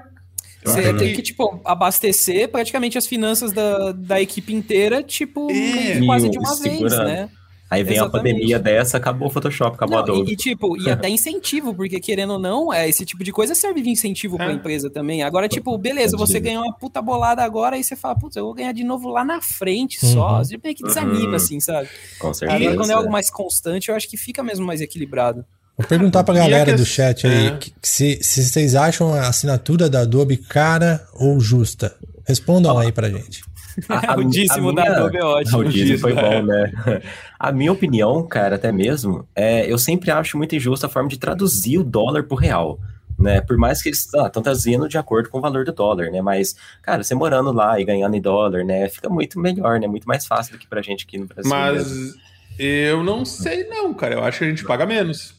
Você 0.66 0.90
Uhum. 0.90 0.98
tem 0.98 1.14
que, 1.14 1.22
tipo, 1.22 1.60
abastecer 1.66 2.50
praticamente 2.50 2.98
as 2.98 3.06
finanças 3.08 3.52
da, 3.52 3.92
da 3.92 4.22
equipe 4.22 4.54
inteira, 4.54 5.04
tipo, 5.04 5.50
É. 5.52 6.06
quase 6.06 6.30
de 6.30 6.38
uma 6.40 6.54
E 6.56 6.60
vez, 6.62 6.78
segurando. 6.78 7.04
né? 7.06 7.30
Aí 7.70 7.82
vem 7.84 7.98
a 7.98 8.04
Exatamente. 8.04 8.34
pandemia 8.36 8.60
dessa, 8.60 8.98
acabou 8.98 9.30
o 9.30 9.32
Photoshop, 9.32 9.76
acabou 9.76 9.98
a 9.98 10.06
Não, 10.06 10.14
Adobe. 10.14 10.30
e, 10.30 10.34
e, 10.34 10.38
tipo, 10.38 10.80
e 10.80 10.92
até 10.92 11.10
incentivo, 11.10 11.74
porque 11.74 12.00
querendo 12.00 12.34
ou 12.34 12.40
não, 12.40 12.72
é, 12.72 12.88
esse 12.88 13.04
tipo 13.04 13.24
de 13.24 13.32
coisa 13.32 13.56
serve 13.56 13.82
de 13.82 13.90
incentivo 13.90 14.38
pra 14.38 14.52
É. 14.52 14.54
empresa 14.54 14.92
também. 14.92 15.24
Agora, 15.24 15.48
tipo, 15.48 15.76
beleza, 15.76 16.16
você 16.16 16.40
ganhou 16.40 16.64
uma 16.64 16.74
puta 16.74 17.02
bolada 17.02 17.42
agora, 17.44 17.76
aí 17.76 17.84
você 17.84 17.96
fala, 17.96 18.16
putz, 18.16 18.36
eu 18.36 18.46
vou 18.46 18.54
ganhar 18.54 18.74
de 18.74 18.84
novo 18.84 19.10
lá 19.10 19.26
na 19.26 19.42
frente 19.42 20.06
só. 20.06 20.38
Uhum. 20.38 20.44
Você 20.44 20.60
meio 20.64 20.76
que 20.76 20.84
desanima, 20.84 21.30
Uhum. 21.30 21.36
assim, 21.36 21.60
sabe? 21.60 21.90
Com 22.20 22.32
certeza. 22.32 22.62
Agora, 22.62 22.78
quando 22.78 22.92
é 22.92 22.94
algo 22.94 23.12
mais 23.12 23.32
constante, 23.32 23.90
eu 23.90 23.96
acho 23.96 24.08
que 24.08 24.18
fica 24.18 24.44
mesmo 24.44 24.64
mais 24.68 24.80
equilibrado. 24.80 25.44
Vou 25.78 25.88
perguntar 25.88 26.24
pra 26.24 26.36
E 26.36 26.40
a 26.40 26.44
galera 26.44 26.72
que- 26.72 26.78
do 26.78 26.86
chat 26.86 27.26
aí 27.26 27.48
é. 27.48 27.60
se, 27.82 28.20
se 28.22 28.44
vocês 28.44 28.76
acham 28.76 29.14
a 29.14 29.28
assinatura 29.28 29.90
da 29.90 30.02
Adobe 30.02 30.38
cara 30.38 31.04
ou 31.14 31.40
justa. 31.40 31.96
Respondam 32.26 32.78
aí 32.78 32.92
pra 32.92 33.10
gente. 33.10 33.44
A- 33.90 34.14
a- 34.14 34.16
o 34.20 34.24
dízimo 34.24 34.70
a 34.70 34.74
da 34.74 34.82
minha- 34.84 34.96
Adobe 34.98 35.18
é 35.18 35.24
ótimo. 35.24 35.58
O 35.62 35.64
dízimo 35.66 35.98
foi 36.00 36.14
dízimo, 36.14 36.28
é. 36.32 36.42
bom, 36.42 36.46
né? 36.46 37.02
A 37.40 37.52
minha 37.52 37.72
opinião, 37.72 38.26
cara, 38.28 38.56
até 38.56 38.72
mesmo, 38.72 39.28
é, 39.36 39.66
eu 39.72 39.78
sempre 39.80 40.12
acho 40.12 40.38
muito 40.38 40.56
injusta 40.56 40.86
a 40.86 40.90
forma 40.90 41.10
de 41.10 41.18
traduzir 41.18 41.80
o 41.80 41.84
dólar 41.84 42.24
pro 42.24 42.38
real. 42.38 42.80
Né? 43.18 43.42
Por 43.42 43.58
mais 43.58 43.82
que 43.82 43.90
eles 43.90 44.00
estão 44.06 44.42
traduzindo 44.44 44.88
de 44.90 44.98
acordo 44.98 45.30
com 45.30 45.38
o 45.38 45.42
valor 45.42 45.64
do 45.66 45.72
dólar, 45.72 46.10
né? 46.12 46.22
Mas, 46.22 46.56
cara, 46.82 47.04
você 47.04 47.14
morando 47.16 47.52
lá 47.52 47.80
e 47.80 47.86
ganhando 47.86 48.16
em 48.16 48.22
dólar, 48.22 48.66
né? 48.66 48.90
Fica 48.90 49.08
muito 49.08 49.40
melhor, 49.40 49.80
né? 49.80 49.88
Muito 49.88 50.08
mais 50.08 50.26
fácil 50.26 50.54
do 50.54 50.58
que 50.60 50.68
pra 50.68 50.82
gente 50.82 51.06
aqui 51.08 51.18
no 51.18 51.26
Brasil. 51.28 51.50
Mas 51.50 51.90
mesmo. 51.92 52.14
eu 52.60 53.04
não 53.04 53.24
sei, 53.24 53.66
não, 53.68 53.94
cara. 53.94 54.16
Eu 54.16 54.24
acho 54.24 54.40
que 54.40 54.46
a 54.46 54.50
gente 54.50 54.64
paga 54.66 54.86
menos. 54.86 55.34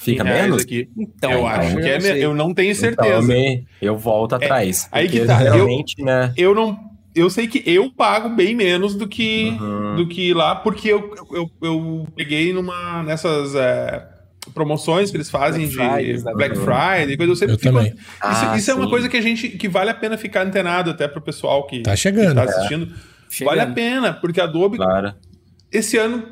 Fica 0.00 0.24
menos? 0.24 0.62
Aqui. 0.62 0.88
Então, 0.98 1.30
eu 1.32 1.46
acho 1.46 1.76
eu 1.78 1.82
que 1.82 1.88
é 1.88 1.98
me- 1.98 2.20
Eu 2.20 2.34
não 2.34 2.54
tenho 2.54 2.70
Então, 2.72 2.80
certeza. 2.80 3.12
eu, 3.14 3.22
me- 3.22 3.66
eu 3.82 3.96
volto 3.98 4.34
atrás. 4.34 4.88
aí 4.90 5.04
porque 5.06 5.20
que 5.20 5.26
tá, 5.26 5.42
eu- 5.44 5.68
né? 6.04 6.32
Eu 6.36 6.54
não. 6.54 6.78
Eu 7.14 7.28
sei 7.28 7.46
que 7.48 7.62
eu 7.66 7.90
pago 7.90 8.28
bem 8.30 8.54
menos 8.54 8.94
do 8.94 9.06
que, 9.08 9.56
Uhum. 9.60 9.96
do 9.96 10.08
que 10.08 10.32
lá, 10.32 10.54
porque 10.54 10.88
eu, 10.88 11.12
eu, 11.32 11.50
eu 11.60 12.06
peguei 12.16 12.52
numa 12.52 13.02
nessas 13.02 13.54
é, 13.56 14.06
promoções 14.54 15.10
que 15.10 15.16
eles 15.16 15.28
fazem 15.28 15.66
Black 15.66 15.76
de 15.76 15.76
Fridays, 15.96 16.24
né? 16.24 16.32
Black 16.34 16.56
Friday, 16.56 17.16
coisa 17.16 17.32
eu 17.32 17.36
sempre 17.36 17.54
Eu 17.54 17.58
fico- 17.58 17.74
também. 17.74 17.92
Isso, 17.92 18.06
Ah, 18.20 18.56
isso 18.56 18.70
é 18.70 18.74
uma 18.74 18.88
coisa 18.88 19.08
que 19.08 19.16
a 19.16 19.20
gente 19.20 19.48
que 19.48 19.68
vale 19.68 19.90
a 19.90 19.94
pena 19.94 20.16
ficar 20.16 20.46
antenado 20.46 20.90
até 20.90 21.06
pro 21.08 21.20
pessoal 21.20 21.66
que 21.66 21.80
Tá 21.82 21.94
chegando. 21.96 22.28
que 22.40 22.46
tá 22.46 22.58
assistindo. 22.58 22.88
Chegando. 23.28 23.56
Vale 23.56 23.60
a 23.70 23.74
pena, 23.74 24.12
porque 24.12 24.40
a 24.40 24.44
Adobe 24.44 24.76
Claro. 24.76 25.12
esse 25.70 25.96
ano 25.96 26.24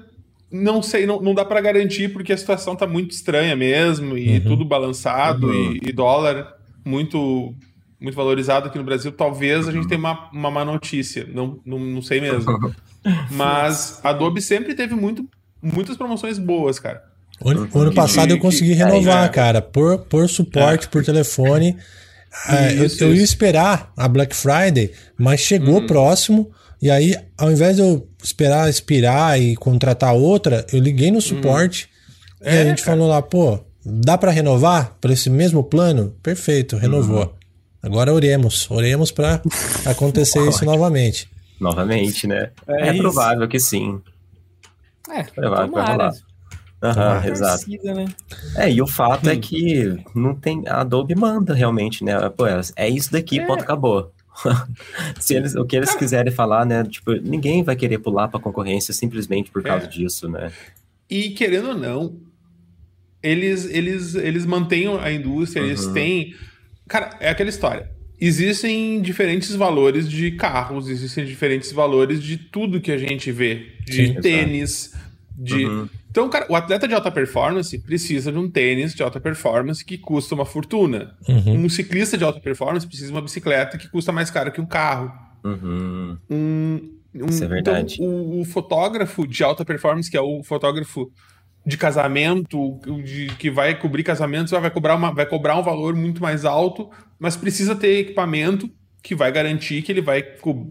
não 0.51 0.83
sei, 0.83 1.07
não, 1.07 1.21
não 1.21 1.35
dá 1.35 1.45
pra 1.45 1.61
garantir 1.61 2.13
porque 2.13 2.33
a 2.33 2.37
situação 2.39 2.75
tá 2.75 2.87
muito 2.87 3.11
estranha 3.13 3.55
mesmo 3.57 4.17
e 4.17 4.39
Uhum. 4.39 4.41
tudo 4.45 4.65
balançado 4.65 5.47
Uhum. 5.49 5.73
e, 5.83 5.89
e 5.89 5.93
dólar 5.93 6.55
muito 6.85 7.55
muito 8.01 8.15
valorizado 8.15 8.69
aqui 8.69 8.79
no 8.79 8.85
Brasil. 8.85 9.11
Talvez 9.11 9.67
a 9.67 9.73
gente 9.73 9.89
tenha 9.89 9.99
uma, 9.99 10.31
uma 10.33 10.51
má 10.53 10.65
notícia, 10.65 11.29
não, 11.35 11.59
não, 11.67 11.79
não 11.81 12.01
sei 12.01 12.21
mesmo. 12.21 12.45
Mas 13.31 14.01
a 14.05 14.11
Adobe 14.11 14.41
sempre 14.41 14.75
teve 14.75 14.95
muito, 14.95 15.27
muitas 15.63 15.97
promoções 15.97 16.39
boas, 16.39 16.79
cara. 16.79 17.03
O 17.41 17.51
ano, 17.51 17.69
o 17.73 17.79
ano 17.81 17.93
passado 17.95 18.31
eu 18.31 18.39
consegui 18.39 18.71
que- 18.71 18.75
renovar, 18.77 19.25
é. 19.27 19.29
cara, 19.29 19.61
por, 19.63 19.99
por 19.99 20.29
suporte, 20.29 20.89
por 20.89 21.05
telefone. 21.05 21.77
É, 22.47 22.79
eu, 22.79 22.85
Isso, 22.85 23.03
eu 23.03 23.09
ia 23.09 23.15
isso. 23.15 23.25
esperar 23.25 23.91
a 23.97 24.07
Black 24.07 24.37
Friday, 24.37 24.93
mas 25.19 25.41
chegou 25.41 25.87
próximo. 25.87 26.51
E 26.81 26.91
aí, 26.91 27.15
ao 27.37 27.51
invés 27.51 27.77
de 27.77 27.83
eu 27.83 28.09
esperar 28.23 28.69
expirar 28.71 29.41
e 29.41 29.57
contratar 29.57 30.15
outra, 30.15 30.65
eu 30.73 30.79
liguei 30.81 31.11
no 31.11 31.21
suporte 31.21 31.89
e 32.41 32.49
a 32.49 32.53
É, 32.53 32.65
gente 32.65 32.83
cara. 32.85 32.97
falou 32.97 33.09
lá, 33.09 33.21
pô, 33.21 33.59
dá 33.85 34.17
pra 34.17 34.31
renovar 34.31 34.97
por 35.01 35.11
esse 35.11 35.29
mesmo 35.29 35.65
plano? 35.65 36.15
Perfeito, 36.23 36.77
renovou. 36.77 37.35
Agora 37.83 38.13
oremos, 38.13 38.71
oremos 38.71 39.11
pra 39.11 39.41
acontecer 39.87 40.47
isso 40.49 40.65
novamente. 40.65 41.29
Novamente, 41.61 42.27
né? 42.29 42.51
É 42.69 42.89
É, 42.89 42.93
isso. 42.93 43.03
provável 43.03 43.49
que 43.49 43.59
sim. 43.59 44.01
É, 45.11 45.23
Provável 45.25 45.69
que 45.69 45.75
vai 45.75 45.93
rolar. 45.93 46.13
Aham, 46.81 46.95
Tomara. 46.95 47.29
exato. 47.31 47.65
Né? 47.83 48.07
É, 48.55 48.71
e 48.71 48.81
o 48.81 48.87
fato 48.87 49.29
é 49.29 49.37
que 49.37 49.97
não 50.15 50.33
tem. 50.35 50.63
A 50.69 50.83
Adobe 50.83 51.15
manda 51.17 51.53
realmente, 51.53 52.05
né? 52.05 52.13
Pô, 52.37 52.45
é 52.77 52.89
isso 52.89 53.11
daqui, 53.11 53.41
ponto, 53.45 53.63
acabou. 53.65 54.13
Se 55.21 55.35
eles, 55.35 55.55
o 55.55 55.65
que 55.65 55.77
eles 55.77 55.95
quiserem 55.95 56.33
falar, 56.33 56.65
né? 56.65 56.85
Tipo, 56.85 57.13
ninguém 57.13 57.63
vai 57.63 57.77
querer 57.77 57.99
pular 57.99 58.29
pra 58.29 58.41
concorrência 58.41 58.93
simplesmente 58.95 59.51
por 59.51 59.63
causa 59.63 59.87
É. 59.87 59.89
disso, 59.89 60.29
né? 60.29 60.53
E 61.11 61.31
querendo 61.31 61.69
ou 61.71 61.77
não, 61.77 62.17
eles, 63.23 63.65
eles, 63.67 64.15
eles 64.15 64.47
mantêm 64.47 64.87
a 64.99 65.11
indústria, 65.13 65.63
eles 65.63 65.87
Uhum. 65.87 65.93
têm. 65.93 66.35
Cara, 66.87 67.17
é 67.21 67.31
aquela 67.31 67.49
história. 67.51 67.91
Existem 68.21 69.01
diferentes 69.01 69.55
valores 69.55 70.09
de 70.09 70.33
carros, 70.33 70.89
existem 70.89 71.25
diferentes 71.25 71.71
valores 71.73 72.23
de 72.23 72.37
tudo 72.37 72.81
que 72.81 72.91
a 72.91 72.99
gente 72.99 73.31
vê. 73.31 73.67
De 73.85 74.09
Sim. 74.09 74.15
tênis, 74.21 74.93
de. 75.37 75.65
Uhum. 75.67 75.89
Então, 76.19 76.29
cara, 76.29 76.47
o 76.49 76.57
atleta 76.57 76.89
de 76.89 76.95
alta 76.95 77.13
performance 77.13 77.79
precisa 77.79 78.33
de 78.33 78.39
um 78.39 78.51
tênis 78.51 78.93
de 78.93 79.05
alta 79.05 79.21
performance 79.21 79.85
que 79.85 79.97
custa 79.97 80.35
uma 80.35 80.45
fortuna. 80.45 81.17
Uhum. 81.29 81.65
Um 81.65 81.69
ciclista 81.69 82.19
de 82.19 82.25
alta 82.25 82.41
performance 82.41 82.85
precisa 82.85 83.07
de 83.07 83.15
uma 83.15 83.23
bicicleta 83.23 83.79
que 83.79 83.89
custa 83.89 84.11
mais 84.11 84.29
caro 84.29 84.51
que 84.51 84.61
um 84.61 84.67
carro. 84.67 85.13
Uhum. 85.45 86.19
Um, 86.29 86.81
um- 87.15 87.27
Isso 87.27 87.45
é 87.45 87.47
verdade. 87.47 87.95
Então, 87.95 88.07
o, 88.09 88.41
o 88.41 88.45
fotógrafo 88.45 89.29
de 89.29 89.45
alta 89.45 89.65
performance, 89.65 90.11
que 90.11 90.17
é 90.17 90.21
o 90.21 90.43
fotógrafo 90.43 91.09
de 91.65 91.77
casamento, 91.77 92.81
de, 93.05 93.29
que 93.39 93.49
vai 93.49 93.79
cobrir 93.79 94.03
casamentos, 94.03 94.51
vai 94.51 94.71
cobrar, 94.73 94.97
uma, 94.97 95.15
vai 95.15 95.25
cobrar 95.25 95.57
um 95.57 95.63
valor 95.63 95.95
muito 95.95 96.21
mais 96.21 96.45
alto, 96.45 96.91
mas 97.17 97.37
precisa 97.37 97.77
ter 97.77 98.01
equipamento 98.01 98.69
que 99.05 99.15
vai 99.15 99.31
garantir 99.31 99.83
que 99.83 99.93
ele 99.93 100.01
vai, 100.03 100.25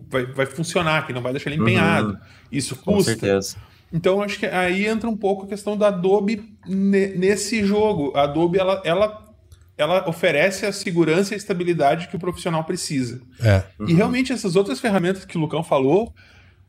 vai, 0.09 0.25
vai 0.25 0.45
funcionar, 0.45 1.07
que 1.07 1.13
não 1.13 1.21
vai 1.21 1.31
deixar 1.31 1.51
ele 1.51 1.61
empenhado. 1.61 2.09
Uhum. 2.09 2.17
Isso 2.51 2.75
Com 2.75 2.95
custa. 2.95 3.11
certeza. 3.11 3.55
Então, 3.91 4.21
acho 4.21 4.37
que 4.39 4.45
aí 4.45 4.85
entra 4.85 5.09
um 5.09 5.15
pouco 5.15 5.45
a 5.45 5.47
questão 5.47 5.77
da 5.77 5.87
Adobe 5.87 6.43
ne- 6.67 7.07
nesse 7.15 7.63
jogo. 7.65 8.11
A 8.15 8.23
Adobe, 8.23 8.59
ela, 8.59 8.81
ela, 8.83 9.25
ela 9.77 10.09
oferece 10.09 10.65
a 10.65 10.71
segurança 10.73 11.33
e 11.33 11.35
a 11.35 11.37
estabilidade 11.37 12.07
que 12.09 12.15
o 12.15 12.19
profissional 12.19 12.63
precisa. 12.65 13.21
É. 13.41 13.63
E 13.87 13.93
realmente 13.93 14.33
essas 14.33 14.55
outras 14.57 14.79
ferramentas 14.79 15.23
que 15.23 15.37
o 15.37 15.41
Lucão 15.41 15.63
falou, 15.63 16.13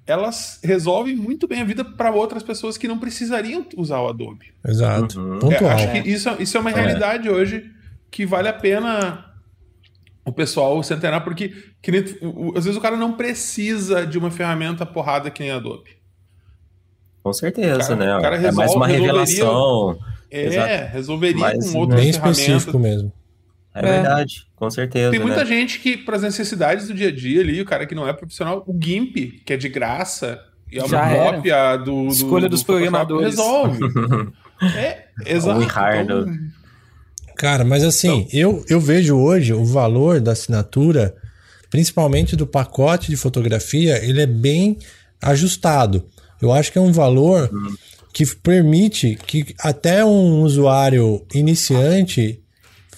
elas 0.07 0.59
resolvem 0.63 1.17
muito 1.17 1.47
bem 1.49 1.61
a 1.61 1.65
vida 1.65 1.85
para 1.85 2.11
outras 2.13 2.43
pessoas 2.43 2.79
que 2.79 2.87
não 2.89 2.99
precisariam 2.99 3.67
usar 3.77 4.01
o 4.01 4.09
Adobe. 4.09 4.47
Exato. 4.67 5.21
Uhum. 5.21 5.53
É, 5.53 5.57
acho 5.71 5.93
que 5.93 6.09
isso, 6.09 6.31
isso 6.39 6.57
é 6.57 6.61
uma 6.61 6.71
realidade 6.71 7.29
hoje 7.29 7.71
que 8.11 8.25
vale 8.25 8.49
a 8.49 8.53
pena 8.55 9.25
o 10.25 10.33
pessoal 10.33 10.83
se 10.83 10.95
antenar, 10.95 11.25
porque 11.25 11.53
que 11.83 11.91
nem- 11.91 12.05
o- 12.23 12.51
o- 12.51 12.59
às 12.59 12.65
vezes 12.65 12.79
o 12.79 12.81
cara 12.81 12.97
não 12.97 13.13
precisa 13.15 14.07
de 14.07 14.17
uma 14.19 14.31
ferramenta 14.31 14.87
porrada 14.87 15.31
que 15.31 15.43
nem 15.43 15.51
a 15.51 15.57
Adobe. 15.57 15.98
Com 17.29 17.33
certeza, 17.35 17.79
Cara- 17.81 17.97
né? 17.97 18.17
o 18.17 18.21
cara 18.23 18.37
é 18.37 18.41
mais 18.41 18.57
resolve- 18.57 18.77
uma 18.77 18.87
revelação. 18.87 19.99
É, 20.31 20.45
Exato. 20.47 20.93
resolveria 20.93 21.41
Mas 21.41 21.71
com 21.71 21.79
outras 21.79 22.01
Bem 22.01 22.13
ferramentas. 22.13 22.39
específico 22.39 22.79
mesmo. 22.79 23.13
É, 23.75 23.79
É. 23.81 23.83
verdade, 23.93 24.47
com 24.57 24.71
certeza. 24.71 25.11
Tem 25.11 25.21
muita 25.21 25.41
né? 25.41 25.47
gente 25.47 25.79
que, 25.79 25.97
para 25.97 26.17
as 26.17 26.23
necessidades 26.23 26.89
do 26.89 26.95
dia 26.95 27.09
a 27.09 27.13
dia 27.15 27.41
ali, 27.41 27.61
o 27.61 27.65
cara 27.65 27.87
que 27.87 27.95
não 27.95 28.07
é 28.09 28.13
profissional, 28.13 28.65
o 28.67 28.73
GIMP, 28.83 29.43
que 29.45 29.53
é 29.53 29.57
de 29.57 29.69
graça, 29.69 30.39
e 30.73 30.79
é 30.79 30.83
uma 30.83 30.89
Já 30.89 31.09
era. 31.09 31.33
cópia 31.35 31.77
do, 31.77 31.85
do. 31.85 32.09
Escolha 32.09 32.49
dos 32.49 32.61
do 32.63 32.67
Photoshop, 32.67 32.91
programadores. 32.91 33.31
Resolve. 33.37 33.79
é, 34.77 35.05
exato. 35.27 35.63
Então, 36.03 36.27
Cara, 37.37 37.65
mas 37.65 37.85
assim, 37.85 38.27
eu, 38.33 38.65
eu 38.69 38.81
vejo 38.81 39.17
hoje 39.17 39.53
o 39.55 39.65
valor 39.65 40.21
da 40.21 40.33
assinatura, 40.33 41.15
principalmente 41.71 42.35
do 42.35 42.47
pacote 42.47 43.09
de 43.11 43.17
fotografia, 43.17 44.05
ele 44.05 44.21
é 44.23 44.27
bem 44.27 44.77
ajustado. 45.23 46.05
Eu 46.41 46.53
acho 46.53 46.71
que 46.73 46.79
é 46.79 46.81
um 46.81 46.93
valor 46.93 47.51
que 48.13 48.25
permite 48.37 49.17
que 49.27 49.55
até 49.61 50.05
um 50.05 50.43
usuário 50.43 51.23
iniciante 51.35 52.41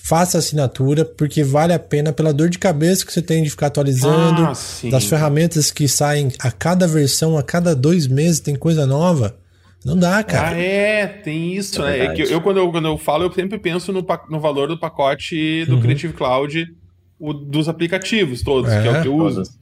faça 0.02 0.38
assinatura, 0.38 1.04
porque 1.04 1.44
vale 1.44 1.72
a 1.72 1.78
pena 1.78 2.12
pela 2.12 2.32
dor 2.32 2.48
de 2.48 2.58
cabeça 2.58 3.04
que 3.04 3.12
você 3.12 3.22
tem 3.22 3.42
de 3.42 3.50
ficar 3.50 3.66
atualizando, 3.68 4.44
Ah, 4.44 4.52
das 4.90 5.04
ferramentas 5.04 5.70
que 5.70 5.86
saem 5.86 6.32
a 6.40 6.50
cada 6.50 6.86
versão, 6.86 7.36
a 7.38 7.42
cada 7.42 7.74
dois 7.76 8.06
meses 8.06 8.40
tem 8.40 8.56
coisa 8.56 8.86
nova. 8.86 9.36
Não 9.84 9.96
dá, 9.96 10.22
cara. 10.22 10.56
Ah, 10.56 10.60
é, 10.60 11.06
tem 11.06 11.54
isso, 11.56 11.82
É 11.82 11.98
né? 11.98 12.04
É 12.06 12.12
que 12.14 12.22
eu, 12.22 12.40
quando, 12.40 12.58
eu, 12.58 12.70
quando 12.70 12.86
eu 12.88 12.98
falo, 12.98 13.24
eu 13.24 13.32
sempre 13.32 13.58
penso 13.58 13.92
no, 13.92 14.04
no 14.28 14.40
valor 14.40 14.68
do 14.68 14.78
pacote 14.78 15.64
do 15.66 15.76
Uhum. 15.76 15.80
Creative 15.80 16.12
Cloud 16.12 16.66
o- 17.18 17.32
dos 17.32 17.68
aplicativos 17.68 18.42
todos, 18.42 18.70
que 18.70 18.88
é 18.88 18.90
o 18.90 18.96
É, 18.96 19.02
que 19.02 19.08
eu 19.08 19.14
uso. 19.16 19.36
todos. 19.42 19.59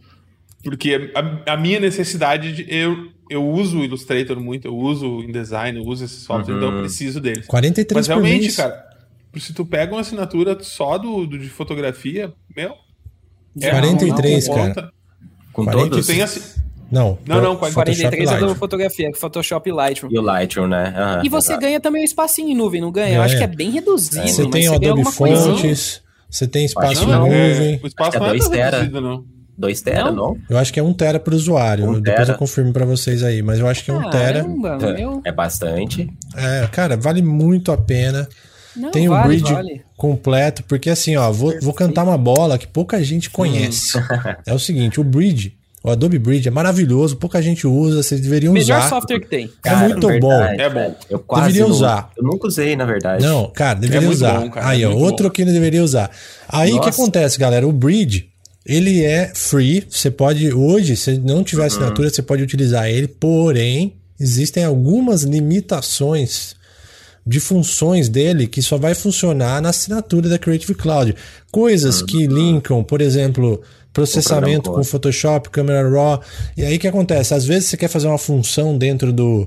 Porque 0.68 1.12
a, 1.14 1.52
a 1.54 1.56
minha 1.56 1.80
necessidade 1.80 2.52
de. 2.52 2.66
Eu, 2.68 3.08
eu 3.30 3.46
uso 3.48 3.78
o 3.78 3.84
Illustrator 3.84 4.38
muito, 4.38 4.66
eu 4.68 4.76
uso 4.76 5.08
o 5.08 5.22
InDesign, 5.24 5.78
eu 5.78 5.84
uso 5.84 6.04
esses 6.04 6.18
softwares, 6.24 6.48
então 6.56 6.68
eu 6.68 6.74
Uhum. 6.76 6.80
preciso 6.82 7.20
deles. 7.20 7.46
43 7.46 7.96
Mas 7.96 8.06
por 8.06 8.12
realmente, 8.22 8.42
mês. 8.42 8.56
cara, 8.56 8.84
se 9.38 9.52
tu 9.54 9.64
pega 9.64 9.94
uma 9.94 10.00
assinatura 10.02 10.56
só 10.62 10.98
do, 10.98 11.26
do- 11.26 11.38
de 11.38 11.48
fotografia, 11.48 12.32
meu. 12.54 12.74
é 13.62 13.70
43, 13.70 14.48
uma 14.48 14.74
cara. 14.74 14.90
Com 15.52 15.64
40 15.64 15.84
Tu 15.86 15.90
todos? 15.90 16.06
tem 16.06 16.22
assi- 16.22 16.60
Não, 16.90 17.18
Não, 17.26 17.36
não, 17.42 17.52
Photoshop 17.58 17.74
43 17.74 18.30
é 18.32 18.38
do 18.38 18.54
fotografia, 18.54 19.12
que 19.12 19.18
Photoshop 19.18 19.68
e 19.68 19.72
Lightroom. 19.72 20.10
E 20.12 20.18
o 20.18 20.22
Lightroom, 20.22 20.66
né? 20.68 20.94
Aham, 20.96 21.22
E 21.24 21.28
você 21.28 21.48
exato. 21.52 21.60
ganha 21.60 21.80
também 21.80 22.02
o 22.02 22.04
espacinho 22.04 22.48
em 22.50 22.54
nuvem, 22.54 22.80
não 22.80 22.90
ganha? 22.92 23.16
Eu 23.16 23.22
acho 23.22 23.36
que 23.36 23.44
é 23.44 23.46
bem 23.46 23.70
reduzido, 23.70 24.26
Você 24.26 24.42
mas 24.42 24.50
tem 24.52 24.68
o 24.68 24.70
você 24.70 24.76
Adobe 24.76 24.88
alguma 24.88 25.12
coisinha. 25.12 25.54
Fontes, 25.54 26.02
você 26.30 26.46
tem 26.46 26.64
espaço 26.64 27.04
em 27.04 27.06
não, 27.06 27.26
é, 27.26 27.48
nuvem. 27.54 27.80
o 27.82 27.86
espaço 27.86 28.16
é 28.16 28.20
não 28.20 28.26
é 28.26 28.30
dois 28.30 28.48
tão 28.48 28.52
reduzido, 28.52 29.00
não. 29.00 29.24
2 29.58 29.80
tera, 29.82 30.04
Não? 30.04 30.14
não? 30.14 30.38
Eu 30.48 30.56
acho 30.56 30.72
que 30.72 30.78
é 30.78 30.82
um 30.82 30.92
tera 30.94 31.18
para 31.18 31.34
o 31.34 31.36
usuário. 31.36 31.84
Um 31.90 32.00
Depois 32.00 32.16
tera. 32.26 32.32
eu 32.32 32.38
confirmo 32.38 32.72
para 32.72 32.84
vocês 32.86 33.22
aí, 33.24 33.42
mas 33.42 33.58
eu 33.58 33.66
acho 33.66 33.84
que 33.84 33.90
é 33.90 33.94
um 33.94 34.08
tera. 34.08 34.40
Caramba, 34.44 34.76
meu. 34.92 35.20
É 35.24 35.32
bastante. 35.32 36.08
É, 36.36 36.66
cara, 36.70 36.96
vale 36.96 37.20
muito 37.22 37.72
a 37.72 37.76
pena. 37.76 38.28
Não, 38.76 38.90
tem 38.92 39.08
o 39.08 39.10
vale, 39.10 39.26
bridge 39.28 39.52
vale. 39.52 39.82
completo, 39.96 40.62
porque 40.68 40.88
assim, 40.88 41.16
ó, 41.16 41.32
vou, 41.32 41.52
vou 41.60 41.72
cantar 41.74 42.04
uma 42.04 42.16
bola 42.16 42.56
que 42.56 42.66
pouca 42.68 43.02
gente 43.02 43.28
conhece. 43.30 43.98
é 44.46 44.54
o 44.54 44.58
seguinte, 44.58 45.00
o 45.00 45.04
bridge, 45.04 45.56
O 45.82 45.90
Adobe 45.90 46.18
Bridge 46.18 46.46
é 46.46 46.50
maravilhoso, 46.50 47.16
pouca 47.16 47.40
gente 47.42 47.66
usa, 47.66 48.02
vocês 48.02 48.20
deveriam 48.20 48.52
Melhor 48.52 48.78
usar. 48.78 48.88
software 48.88 49.18
que 49.20 49.26
tem. 49.28 49.50
É 49.64 49.74
muito 49.74 50.06
bom. 50.20 50.42
É 50.42 50.68
bom. 50.70 50.94
Eu 51.10 51.18
quase 51.18 51.46
Deveria 51.46 51.64
não- 51.66 51.70
usar. 51.74 52.10
Eu 52.16 52.22
nunca 52.24 52.46
usei, 52.46 52.76
na 52.76 52.84
verdade. 52.84 53.24
Não, 53.24 53.48
cara, 53.50 53.78
deveria 53.80 54.02
muito 54.02 54.16
usar. 54.18 54.40
bom, 54.40 54.50
cara, 54.50 54.68
Aí, 54.68 54.82
é 54.82 54.88
ó, 54.88 54.92
outro 54.92 55.26
bom. 55.28 55.30
que 55.32 55.44
não 55.44 55.52
deveria 55.52 55.82
usar. 55.82 56.10
Aí 56.48 56.72
o 56.72 56.80
que 56.80 56.88
acontece, 56.90 57.38
galera? 57.38 57.66
O 57.66 57.72
Bridge, 57.72 58.28
ele 58.68 59.02
é 59.02 59.32
free. 59.34 59.84
Você 59.88 60.10
pode, 60.10 60.52
hoje, 60.52 60.94
se 60.96 61.18
não 61.18 61.42
tiver 61.42 61.62
Uhum. 61.62 61.66
assinatura, 61.68 62.10
você 62.10 62.22
pode 62.22 62.42
utilizar 62.42 62.88
ele. 62.88 63.08
Porém, 63.08 63.94
existem 64.20 64.62
algumas 64.64 65.22
limitações 65.22 66.54
de 67.26 67.40
funções 67.40 68.08
dele 68.08 68.46
que 68.46 68.62
só 68.62 68.78
vai 68.78 68.94
funcionar 68.94 69.60
na 69.60 69.70
assinatura 69.70 70.28
da 70.28 70.38
Creative 70.38 70.74
Cloud. 70.74 71.14
Coisas 71.50 72.00
que 72.02 72.26
linkam, 72.26 72.82
por 72.82 73.00
exemplo, 73.00 73.60
processamento 73.92 74.70
com 74.70 74.82
Photoshop, 74.84 75.50
Camera 75.50 75.88
Raw. 75.88 76.22
E 76.56 76.64
aí 76.64 76.76
o 76.76 76.78
que 76.78 76.88
acontece? 76.88 77.34
Às 77.34 77.44
vezes 77.44 77.68
você 77.68 77.76
quer 77.76 77.88
fazer 77.88 78.06
uma 78.06 78.16
função 78.18 78.78
dentro 78.78 79.12
do, 79.12 79.46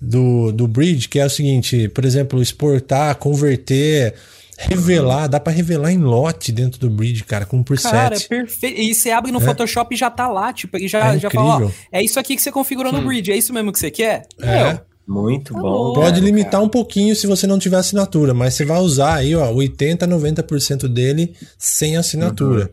do, 0.00 0.52
do 0.52 0.68
Bridge, 0.68 1.08
que 1.08 1.18
é 1.18 1.26
o 1.26 1.30
seguinte, 1.30 1.88
por 1.88 2.04
exemplo, 2.04 2.40
exportar, 2.40 3.16
converter, 3.16 4.14
revelar, 4.58 5.28
dá 5.28 5.38
pra 5.40 5.52
revelar 5.52 5.92
em 5.92 5.98
lote 5.98 6.50
dentro 6.52 6.80
do 6.80 6.90
Bridge, 6.90 7.24
cara, 7.24 7.46
com 7.46 7.62
preset. 7.62 7.92
Cara, 7.92 8.16
é 8.16 8.20
perfeito. 8.20 8.80
E 8.80 8.94
você 8.94 9.10
abre 9.10 9.30
no 9.30 9.40
Photoshop 9.40 9.94
e 9.94 9.98
já 9.98 10.10
tá 10.10 10.28
lá, 10.28 10.52
tipo, 10.52 10.76
e 10.76 10.88
já, 10.88 11.14
É 11.14 11.18
já 11.18 11.30
fala, 11.30 11.48
ó, 11.48 11.54
incrível. 11.56 11.74
é 11.92 12.02
isso 12.02 12.18
aqui 12.18 12.34
que 12.36 12.42
você 12.42 12.50
configurou 12.50 12.92
no 12.92 13.00
Bridge, 13.02 13.30
é 13.32 13.36
isso 13.36 13.52
mesmo 13.54 13.72
que 13.72 13.78
você 13.78 13.90
quer? 13.90 14.26
É. 14.40 14.64
Meu, 14.72 14.80
Muito 15.06 15.54
Tá 15.54 15.60
bom. 15.60 15.94
Pode 15.94 16.16
cara. 16.16 16.24
limitar 16.24 16.62
um 16.62 16.68
pouquinho 16.68 17.16
se 17.16 17.26
você 17.26 17.46
não 17.46 17.58
tiver 17.58 17.78
assinatura, 17.78 18.34
mas 18.34 18.52
você 18.54 18.64
vai 18.66 18.78
usar 18.80 19.14
aí, 19.14 19.34
ó, 19.34 19.50
80, 19.50 20.06
90% 20.06 20.86
dele 20.86 21.32
sem 21.56 21.96
assinatura. 21.96 22.70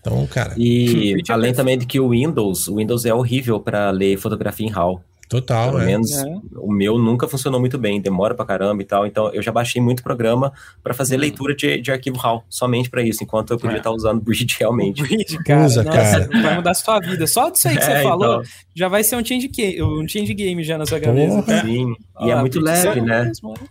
Então, 0.00 0.26
cara, 0.26 0.54
E 0.56 1.14
é 1.28 1.32
além 1.32 1.52
também 1.52 1.76
de 1.78 1.84
que 1.86 1.98
o 2.00 2.10
Windows, 2.10 2.68
o 2.68 2.76
Windows 2.76 3.04
é 3.06 3.12
horrível 3.12 3.58
para 3.60 3.90
ler 3.90 4.18
fotografia 4.18 4.66
em 4.66 4.70
RAW. 4.70 5.02
Total, 5.40 5.70
Pelo 5.70 5.82
é. 5.82 5.86
menos 5.86 6.10
É. 6.12 6.24
o 6.56 6.72
meu 6.72 6.98
nunca 6.98 7.26
funcionou 7.28 7.58
muito 7.60 7.76
bem, 7.78 8.00
demora 8.00 8.34
pra 8.34 8.44
caramba 8.44 8.82
e 8.82 8.84
tal. 8.84 9.06
Então 9.06 9.32
eu 9.32 9.42
já 9.42 9.50
baixei 9.52 9.80
muito 9.80 10.02
programa 10.02 10.52
pra 10.82 10.92
Hum. 10.92 10.96
fazer 10.96 11.16
leitura 11.16 11.54
de, 11.54 11.80
de 11.80 11.90
arquivo 11.92 12.16
RAW, 12.16 12.44
somente 12.48 12.88
pra 12.90 13.02
isso, 13.02 13.22
enquanto 13.22 13.50
eu 13.52 13.58
podia 13.58 13.76
É. 13.76 13.78
estar 13.78 13.90
usando 13.90 14.20
Bridge 14.20 14.56
realmente. 14.58 15.02
Bridge, 15.02 15.38
cara, 15.44 15.66
Usa, 15.66 15.82
nossa, 15.82 16.26
cara. 16.28 16.42
vai 16.42 16.56
mudar 16.56 16.70
a 16.70 16.74
sua 16.74 17.00
vida. 17.00 17.26
Só 17.26 17.50
disso 17.50 17.68
aí 17.68 17.76
que 17.76 17.82
você 17.84 17.90
É, 17.92 18.02
falou, 18.02 18.34
então. 18.40 18.42
já 18.74 18.88
vai 18.88 19.02
ser 19.04 19.16
um 19.16 19.24
change, 19.24 19.48
game, 19.48 19.82
um 19.82 20.06
change 20.08 20.32
game 20.34 20.62
já 20.64 20.78
na 20.78 20.86
sua 20.86 21.00
cabeça. 21.00 21.42
Sim. 21.62 21.94
E 22.20 22.30
é 22.30 22.36
muito 22.36 22.60
leve, 22.60 23.00
né? 23.00 23.24
mesmo, 23.24 23.50
né? 23.50 23.66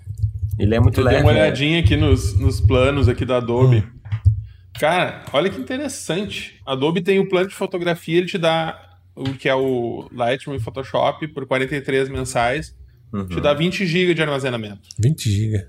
Ele 0.59 0.75
é 0.75 0.79
muito 0.79 0.99
Eu 0.99 1.03
dei 1.05 1.13
leve. 1.13 1.25
uma 1.25 1.33
né? 1.33 1.41
olhadinha 1.41 1.79
aqui 1.79 1.95
nos, 1.97 2.37
nos 2.39 2.59
planos 2.61 3.09
aqui 3.09 3.25
da 3.25 3.37
Adobe. 3.37 3.83
Cara, 4.79 5.21
olha 5.31 5.49
que 5.49 5.59
interessante. 5.59 6.59
A 6.65 6.73
Adobe 6.73 7.01
tem 7.01 7.19
o 7.19 7.27
plano 7.29 7.47
de 7.47 7.55
fotografia, 7.55 8.17
ele 8.17 8.27
te 8.27 8.37
dá 8.37 8.79
o 9.15 9.33
que 9.33 9.47
é 9.49 9.55
o 9.55 10.07
Lightroom 10.11 10.55
e 10.55 10.59
Photoshop 10.59 11.27
por 11.29 11.45
43 11.45 12.09
mensais. 12.09 12.75
Uhum. 13.11 13.27
Te 13.27 13.39
dá 13.39 13.53
20 13.53 13.85
GB 13.85 14.13
de 14.13 14.21
armazenamento. 14.21 14.81
20 14.99 15.29
GB. 15.29 15.67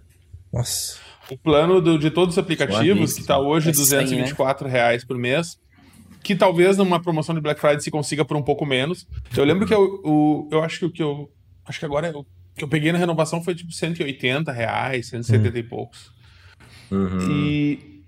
Nossa. 0.53 0.97
O 1.31 1.37
plano 1.37 1.81
do- 1.81 1.99
de 1.99 2.11
todos 2.11 2.35
os 2.35 2.39
aplicativos, 2.39 3.15
que 3.15 3.21
está 3.21 3.39
hoje 3.39 3.71
É 3.71 3.73
224 3.73 4.69
reais 4.69 5.05
por 5.05 5.17
mês, 5.19 5.59
que 6.23 6.35
talvez 6.35 6.77
numa 6.79 7.01
promoção 7.03 7.35
de 7.35 7.41
Black 7.41 7.61
Friday 7.61 7.81
se 7.83 7.91
consiga 7.91 8.25
por 8.25 8.37
um 8.37 8.43
pouco 8.43 8.65
menos. 8.65 9.07
Eu 9.37 9.45
lembro 9.45 9.67
que 9.67 9.75
eu, 9.75 10.01
o, 10.05 10.49
eu 10.51 10.63
acho 10.63 10.79
que 10.79 10.85
o 10.87 10.91
que 10.91 11.03
eu. 11.03 11.31
Acho 11.67 11.79
que 11.79 11.85
agora 11.85 12.11
o 12.17 12.25
que 12.57 12.65
eu 12.65 12.69
peguei 12.69 12.93
na 12.93 12.99
renovação 12.99 13.43
foi 13.43 13.55
tipo 13.55 13.73
180 13.73 14.53
reais, 14.53 15.09
170 15.09 15.59
e 15.59 15.63
poucos. 15.63 16.13
Uhum. 16.91 17.31
E, 17.31 18.03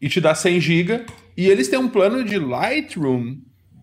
e 0.00 0.08
te 0.08 0.20
dá 0.20 0.34
100 0.34 0.60
GB. 0.60 1.06
E 1.36 1.46
eles 1.48 1.68
têm 1.68 1.78
um 1.78 1.88
plano 1.88 2.24
de 2.24 2.38
Lightroom 2.38 3.38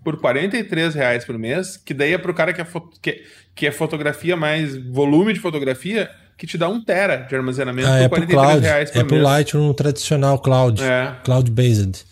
por 0.08 0.22
43 0.22 0.96
reais 0.96 1.26
por 1.26 1.38
mês, 1.38 1.76
que 1.76 1.94
daí 1.94 2.14
é 2.14 2.18
pro 2.18 2.34
cara 2.34 2.54
que 2.54 2.62
é, 2.62 2.64
fo- 2.64 2.90
que, 3.02 3.24
que 3.54 3.68
é 3.68 3.72
fotografia 3.74 4.38
mais 4.38 4.74
volume 4.90 5.34
de 5.34 5.40
fotografia, 5.42 6.10
que 6.38 6.48
te 6.48 6.58
dá 6.58 6.70
um 6.70 6.82
tera 6.82 7.18
de 7.18 7.36
armazenamento 7.36 7.90
Ah, 7.90 7.98
é 8.00 8.08
por 8.08 8.20
pro 8.20 8.28
43 8.28 8.38
Cloud. 8.52 8.66
reais 8.66 8.90
por 8.92 9.00
É 9.00 9.04
pro 9.04 9.16
mês. 9.18 9.28
Lightroom 9.28 9.74
tradicional 9.74 10.40
Cloud. 10.40 10.82
É. 10.82 11.14
Cloud-based. 11.26 12.06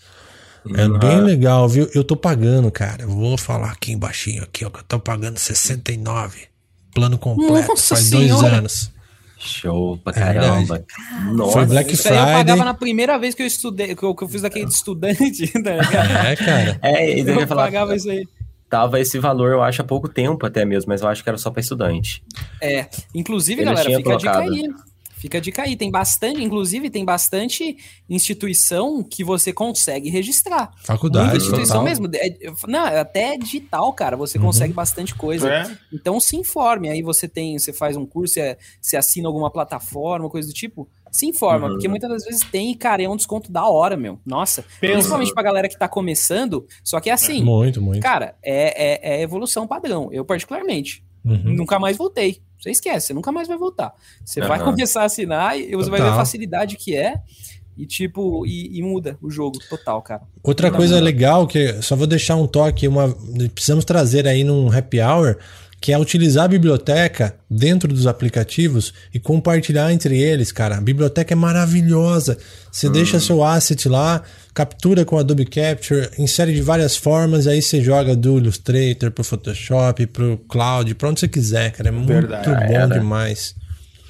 É 0.75 0.85
Uhum. 0.87 0.99
bem 0.99 1.21
legal, 1.21 1.69
viu? 1.69 1.89
Eu 1.95 2.03
tô 2.03 2.17
pagando, 2.17 2.69
cara. 2.69 3.03
Eu 3.03 3.07
vou 3.09 3.37
falar 3.37 3.71
aqui 3.71 3.93
embaixo, 3.93 4.29
aqui, 4.43 4.65
ó, 4.65 4.69
que 4.69 4.79
eu 4.81 4.83
tô 4.85 4.99
pagando 4.99 5.37
69. 5.37 6.39
Plano 6.93 7.17
completo, 7.17 7.69
Nossa 7.69 7.95
faz 7.95 8.09
dois 8.09 8.25
Senhora! 8.27 8.57
anos. 8.57 8.91
Show 9.37 9.97
pra 10.03 10.13
É 10.13 10.15
caramba. 10.19 10.85
Nossa. 11.33 11.51
Foi 11.53 11.65
Black 11.65 11.93
Isso 11.93 12.07
aí 12.07 12.13
eu 12.15 12.19
Friday. 12.19 12.35
pagava 12.37 12.65
na 12.65 12.73
primeira 12.73 13.17
vez 13.19 13.35
que 13.35 13.41
eu 13.43 13.47
estudei, 13.47 13.95
que 13.95 14.03
eu, 14.03 14.15
que 14.15 14.23
eu 14.23 14.29
fiz 14.29 14.43
aquele 14.43 14.65
de 14.65 14.73
estudante, 14.73 15.47
tá 15.61 15.71
ligado? 15.75 16.27
É, 16.27 16.35
cara. 16.35 16.79
É, 16.81 17.19
eu 17.19 17.27
Eu 17.27 17.39
ia 17.41 17.47
falar, 17.47 17.65
pagava 17.65 17.95
isso 17.95 18.09
aí. 18.09 18.27
tava 18.69 18.99
esse 18.99 19.19
valor, 19.19 19.51
eu 19.51 19.61
acho, 19.63 19.81
há 19.81 19.85
pouco 19.85 20.07
tempo 20.07 20.45
até 20.45 20.63
mesmo, 20.65 20.89
mas 20.89 21.01
eu 21.01 21.07
acho 21.07 21.21
que 21.23 21.29
era 21.29 21.37
só 21.37 21.51
pra 21.51 21.59
estudante. 21.61 22.23
É, 22.61 22.87
inclusive, 23.13 23.61
Ele 23.61 23.65
galera, 23.69 23.89
fica 23.97 24.13
a 24.13 24.17
dica 24.17 24.31
colocado. 24.33 24.53
aí. 24.53 24.69
Fica 25.17 25.37
a 25.37 25.41
dica 25.41 25.63
aí. 25.63 25.75
Tem 25.75 25.89
bastante, 25.89 26.43
inclusive, 26.43 26.89
tem 26.89 27.03
bastante 27.05 27.77
instituição 28.09 29.03
que 29.03 29.23
você 29.23 29.51
consegue 29.53 30.09
registrar. 30.09 30.69
Muita 30.71 30.83
Faculdade, 30.85 31.37
instituição 31.37 31.77
total. 31.79 31.83
mesmo. 31.83 32.07
É- 32.13 32.37
não, 32.67 32.85
é 32.87 32.99
até 32.99 33.37
digital, 33.37 33.91
cara, 33.93 34.15
você 34.17 34.37
Uhum. 34.37 34.45
consegue 34.45 34.73
bastante 34.73 35.13
coisa. 35.15 35.49
É. 35.51 35.77
Então 35.93 36.19
se 36.19 36.35
informe. 36.35 36.89
Aí 36.89 37.01
você 37.01 37.27
tem, 37.27 37.57
você 37.57 37.71
faz 37.73 37.95
um 37.95 38.05
curso, 38.05 38.33
você, 38.35 38.57
você 38.81 38.97
assina 38.97 39.27
alguma 39.27 39.49
plataforma, 39.51 40.29
coisa 40.29 40.47
do 40.47 40.53
tipo. 40.53 40.87
Se 41.11 41.25
informa, 41.25 41.67
Uhum. 41.67 41.73
porque 41.73 41.87
muitas 41.87 42.09
das 42.09 42.25
vezes 42.25 42.41
tem, 42.51 42.73
cara, 42.75 43.01
é 43.01 43.07
um 43.07 43.15
desconto 43.15 43.51
da 43.51 43.65
hora, 43.67 43.95
meu. 43.95 44.19
Nossa. 44.25 44.63
Pensa. 44.81 44.93
Principalmente 44.95 45.33
pra 45.33 45.43
galera 45.43 45.69
que 45.69 45.77
tá 45.79 45.87
começando. 45.87 46.67
Só 46.83 46.99
que 46.99 47.09
é 47.09 47.13
assim, 47.13 47.41
Muito, 47.43 47.81
muito. 47.81 48.01
cara, 48.01 48.35
é, 48.43 49.13
é, 49.13 49.17
é 49.17 49.21
evolução 49.21 49.65
padrão. 49.65 50.09
Eu, 50.11 50.25
particularmente, 50.25 51.03
Uhum. 51.23 51.55
nunca 51.55 51.79
mais 51.79 51.95
voltei. 51.97 52.41
Você 52.59 52.71
esquece, 52.71 53.07
você 53.07 53.13
nunca 53.13 53.31
mais 53.31 53.47
vai 53.47 53.57
voltar. 53.57 53.93
Você 54.23 54.39
vai 54.41 54.59
Aham. 54.59 54.71
começar 54.71 55.01
a 55.01 55.05
assinar 55.05 55.59
e 55.59 55.75
você 55.75 55.89
vai 55.89 55.99
ver 55.99 56.07
a 56.07 56.09
Total. 56.09 56.25
facilidade 56.25 56.75
que 56.77 56.95
é. 56.95 57.15
E 57.77 57.85
tipo, 57.85 58.45
e, 58.45 58.79
e 58.79 58.81
muda 58.81 59.17
o 59.21 59.29
jogo 59.29 59.59
total, 59.69 60.01
cara. 60.01 60.21
Outra 60.41 60.71
coisa 60.71 60.99
legal, 60.99 61.45
que 61.45 61.81
só 61.81 61.93
vou 61.93 62.07
deixar 62.07 62.35
um 62.37 62.47
toque, 62.47 62.87
uma, 62.87 63.13
precisamos 63.53 63.83
trazer 63.83 64.25
aí 64.27 64.45
num 64.45 64.71
happy 64.71 65.01
hour, 65.01 65.37
que 65.81 65.91
é 65.91 65.99
utilizar 65.99 66.45
a 66.45 66.47
biblioteca 66.47 67.35
dentro 67.49 67.93
dos 67.93 68.07
aplicativos 68.07 68.93
e 69.13 69.19
compartilhar 69.19 69.91
entre 69.91 70.17
eles, 70.17 70.53
cara. 70.53 70.77
A 70.77 70.81
biblioteca 70.81 71.33
é 71.33 71.35
maravilhosa. 71.35 72.37
Você 72.71 72.89
deixa 72.89 73.19
seu 73.19 73.43
asset 73.43 73.89
lá, 73.89 74.23
captura 74.55 75.03
com 75.03 75.17
Adobe 75.19 75.45
Capture, 75.45 76.09
insere 76.17 76.53
de 76.53 76.61
várias 76.61 76.95
formas, 76.95 77.45
aí 77.45 77.61
você 77.61 77.81
joga 77.83 78.15
do 78.15 78.37
Illustrator 78.37 79.11
pro 79.11 79.23
Photoshop, 79.23 80.07
pro 80.07 80.37
Cloud, 80.47 80.95
pra 80.95 81.09
onde 81.09 81.19
você 81.19 81.27
quiser, 81.27 81.71
cara. 81.73 81.89
É 81.89 81.91
muito 81.91 82.07
Verdade. 82.07 82.47
bom 82.49 82.73
Era. 82.73 82.87
demais. 82.87 83.53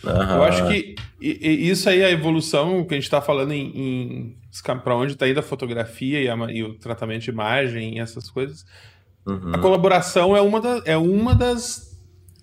Aham. 0.06 0.36
Eu 0.36 0.44
acho 0.44 0.68
que 0.68 0.96
isso 1.20 1.90
aí, 1.90 2.04
a 2.04 2.12
evolução 2.12 2.86
que 2.86 2.94
a 2.94 2.98
gente 2.98 3.06
está 3.06 3.20
falando 3.20 3.52
em, 3.54 4.38
para 4.84 4.96
onde 4.96 5.14
está 5.14 5.28
indo 5.28 5.40
a 5.40 5.44
fotografia 5.44 6.22
e, 6.22 6.30
a 6.30 6.36
e 6.52 6.64
o 6.64 6.76
tratamento 6.76 7.24
de 7.24 7.32
imagem 7.32 7.98
e 7.98 8.00
essas 8.00 8.30
coisas. 8.30 8.64
Uhum. 9.26 9.56
A 9.56 9.58
colaboração 9.58 10.38
é 10.38 10.42
uma, 10.42 10.62
da, 10.62 10.82
é 10.86 10.96
uma 10.96 11.34
das. 11.34 11.96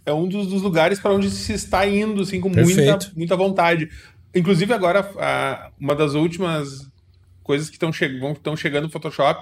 É 0.05 0.13
um 0.13 0.27
dos, 0.27 0.49
dos 0.49 0.61
lugares 0.63 0.99
para 0.99 1.13
onde 1.13 1.31
se 1.31 1.53
está 1.53 1.87
indo, 1.87 2.23
assim, 2.23 2.41
com 2.41 2.49
muita, 2.49 2.99
muita 3.17 3.37
vontade. 3.37 3.89
Inclusive, 4.35 4.73
agora, 4.75 5.09
a- 5.17 5.71
uma 5.79 5.95
das 5.95 6.15
últimas 6.15 6.91
coisas 7.43 7.69
que 7.69 7.77
estão 7.77 7.93
che 7.93 8.05
estão 8.05 8.57
chegando 8.57 8.85
no 8.85 8.91
Photoshop, 8.91 9.41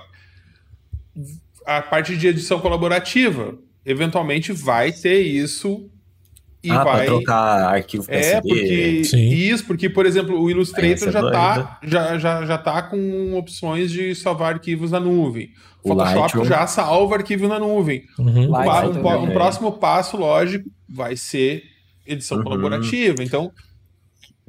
a 1.67 1.83
parte 1.83 2.17
de 2.17 2.27
edição 2.29 2.61
colaborativa. 2.61 3.57
Eventualmente 3.85 4.53
vai 4.53 4.93
ter 4.93 5.21
isso 5.23 5.89
e 6.63 6.71
ah, 6.71 6.85
vai. 6.85 7.07
trocar 7.07 7.75
arquivo 7.75 8.05
É, 8.09 8.41
PSD. 8.41 8.49
porque 8.49 9.05
Sim. 9.05 9.29
isso, 9.31 9.65
porque, 9.65 9.89
por 9.89 10.05
exemplo, 10.05 10.39
o 10.39 10.51
Illustrator 10.51 11.09
é 11.09 11.13
já, 11.13 11.31
tá, 11.31 11.79
já, 11.83 12.19
já, 12.19 12.45
já 12.45 12.59
tá 12.59 12.83
com 12.83 13.35
opções 13.39 13.91
de 13.91 14.15
salvar 14.15 14.53
arquivos 14.55 14.91
na 14.91 15.01
nuvem. 15.01 15.51
O 15.83 15.89
Photoshop 15.89 16.19
Lightroom. 16.21 16.45
já 16.45 16.67
salva 16.67 17.17
arquivo 17.17 17.49
na 17.49 17.59
nuvem. 17.59 18.05
Uhum. 18.19 18.51
Um, 18.51 19.09
um, 19.09 19.23
um 19.25 19.31
próximo 19.33 19.73
passo, 19.73 20.19
lógico, 20.19 20.69
vai 20.87 21.17
ser 21.17 21.63
edição 22.07 22.37
Uhum. 22.39 22.45
colaborativa. 22.45 23.23
Então, 23.25 23.51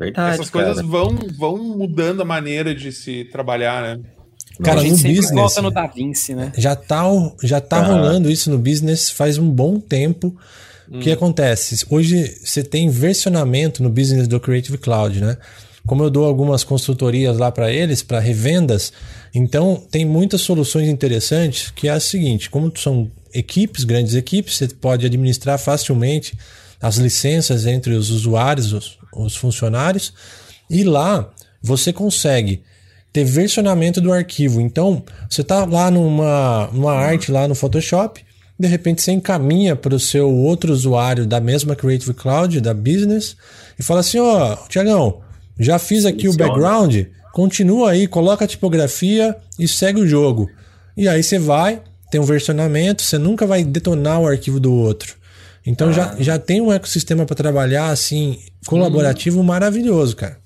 Verdade, 0.02 0.34
essas 0.34 0.50
coisas 0.50 0.78
cara. 0.78 0.88
vão, 0.88 1.18
vão 1.38 1.58
mudando 1.78 2.22
a 2.22 2.26
maneira 2.26 2.74
de 2.74 2.92
se 2.92 3.26
trabalhar, 3.26 3.84
né? 3.84 4.04
Cara, 4.64 4.82
a 4.82 4.84
gente 4.84 5.04
no 5.04 5.16
business. 5.16 5.32
volta 5.32 5.62
no 5.62 5.72
Da 5.72 5.86
Vinci, 5.88 6.34
né? 6.34 6.52
Já 6.58 6.76
tá, 6.76 7.04
já 7.44 7.62
tá 7.62 7.78
Aham. 7.78 7.94
rolando 7.94 8.30
isso 8.30 8.50
no 8.50 8.58
business 8.58 9.10
faz 9.10 9.38
um 9.38 9.50
bom 9.50 9.80
tempo. 9.80 10.36
O 10.90 11.00
que 11.00 11.10
acontece? 11.10 11.86
Hoje 11.90 12.38
você 12.44 12.64
tem 12.64 12.90
versionamento 12.90 13.82
no 13.82 13.90
business 13.90 14.28
do 14.28 14.40
Creative 14.42 14.78
Cloud, 14.78 15.22
né? 15.22 15.38
Como 15.88 16.04
eu 16.04 16.10
dou 16.10 16.26
algumas 16.26 16.66
consultorias 16.66 17.38
lá 17.38 17.50
para 17.50 17.72
eles, 17.72 18.04
para 18.04 18.20
revendas, 18.20 18.92
então 19.34 19.82
tem 19.90 20.04
muitas 20.04 20.42
soluções 20.42 20.90
interessantes 20.90 21.72
que 21.72 21.88
é 21.88 21.92
a 21.92 22.00
seguinte: 22.00 22.50
como 22.50 22.72
são 22.76 23.10
equipes, 23.34 23.86
grandes 23.86 24.16
equipes, 24.16 24.58
você 24.58 24.68
pode 24.68 25.06
administrar 25.06 25.58
facilmente 25.58 26.38
as 26.82 26.98
licenças 26.98 27.66
entre 27.66 27.94
os 27.94 28.10
usuários, 28.10 28.74
os, 28.74 28.98
os 29.16 29.36
funcionários, 29.36 30.14
e 30.70 30.84
lá 30.84 31.30
você 31.62 31.92
consegue 31.92 32.64
ter 33.14 33.24
versionamento 33.24 34.00
do 34.00 34.12
arquivo. 34.12 34.62
Então, 34.62 35.04
você 35.30 35.44
tá 35.44 35.66
lá 35.66 35.92
numa, 35.92 36.70
numa 36.72 36.94
arte 36.94 37.32
lá 37.32 37.48
no 37.48 37.56
Photoshop, 37.56 38.24
de 38.58 38.68
repente 38.68 39.02
você 39.02 39.12
encaminha 39.12 39.76
para 39.76 39.96
o 39.96 40.00
seu 40.00 40.30
outro 40.30 40.72
usuário 40.72 41.26
da 41.26 41.40
mesma 41.40 41.76
Creative 41.76 42.14
Cloud, 42.14 42.62
da 42.62 42.74
Business, 42.74 43.36
e 43.78 43.84
fala 43.84 44.02
assim, 44.02 44.20
ó, 44.20 44.54
oh, 44.54 44.68
Tiagão, 44.68 45.22
já 45.60 45.78
fiz 45.80 46.06
aqui 46.06 46.28
o 46.28 46.36
background, 46.36 47.06
continua 47.34 47.92
aí, 47.92 48.08
coloca 48.08 48.46
a 48.46 48.48
tipografia 48.48 49.36
e 49.58 49.68
segue 49.68 50.00
o 50.00 50.08
jogo. 50.08 50.50
E 50.96 51.08
aí 51.08 51.24
você 51.24 51.40
vai, 51.40 51.82
tem 52.12 52.22
um 52.22 52.26
versionamento, 52.26 53.02
você 53.02 53.18
nunca 53.18 53.46
vai 53.48 53.64
detonar 53.64 54.22
o 54.22 54.28
arquivo 54.28 54.60
do 54.60 54.74
outro. 54.74 55.16
Então 55.66 55.90
ah. 55.90 55.92
já, 55.92 56.16
já 56.20 56.40
tem 56.40 56.62
um 56.62 56.72
ecossistema 56.72 57.26
para 57.26 57.36
trabalhar 57.36 57.90
assim, 57.90 58.40
colaborativo 58.66 59.40
hum. 59.40 59.44
maravilhoso, 59.44 60.16
cara. 60.16 60.42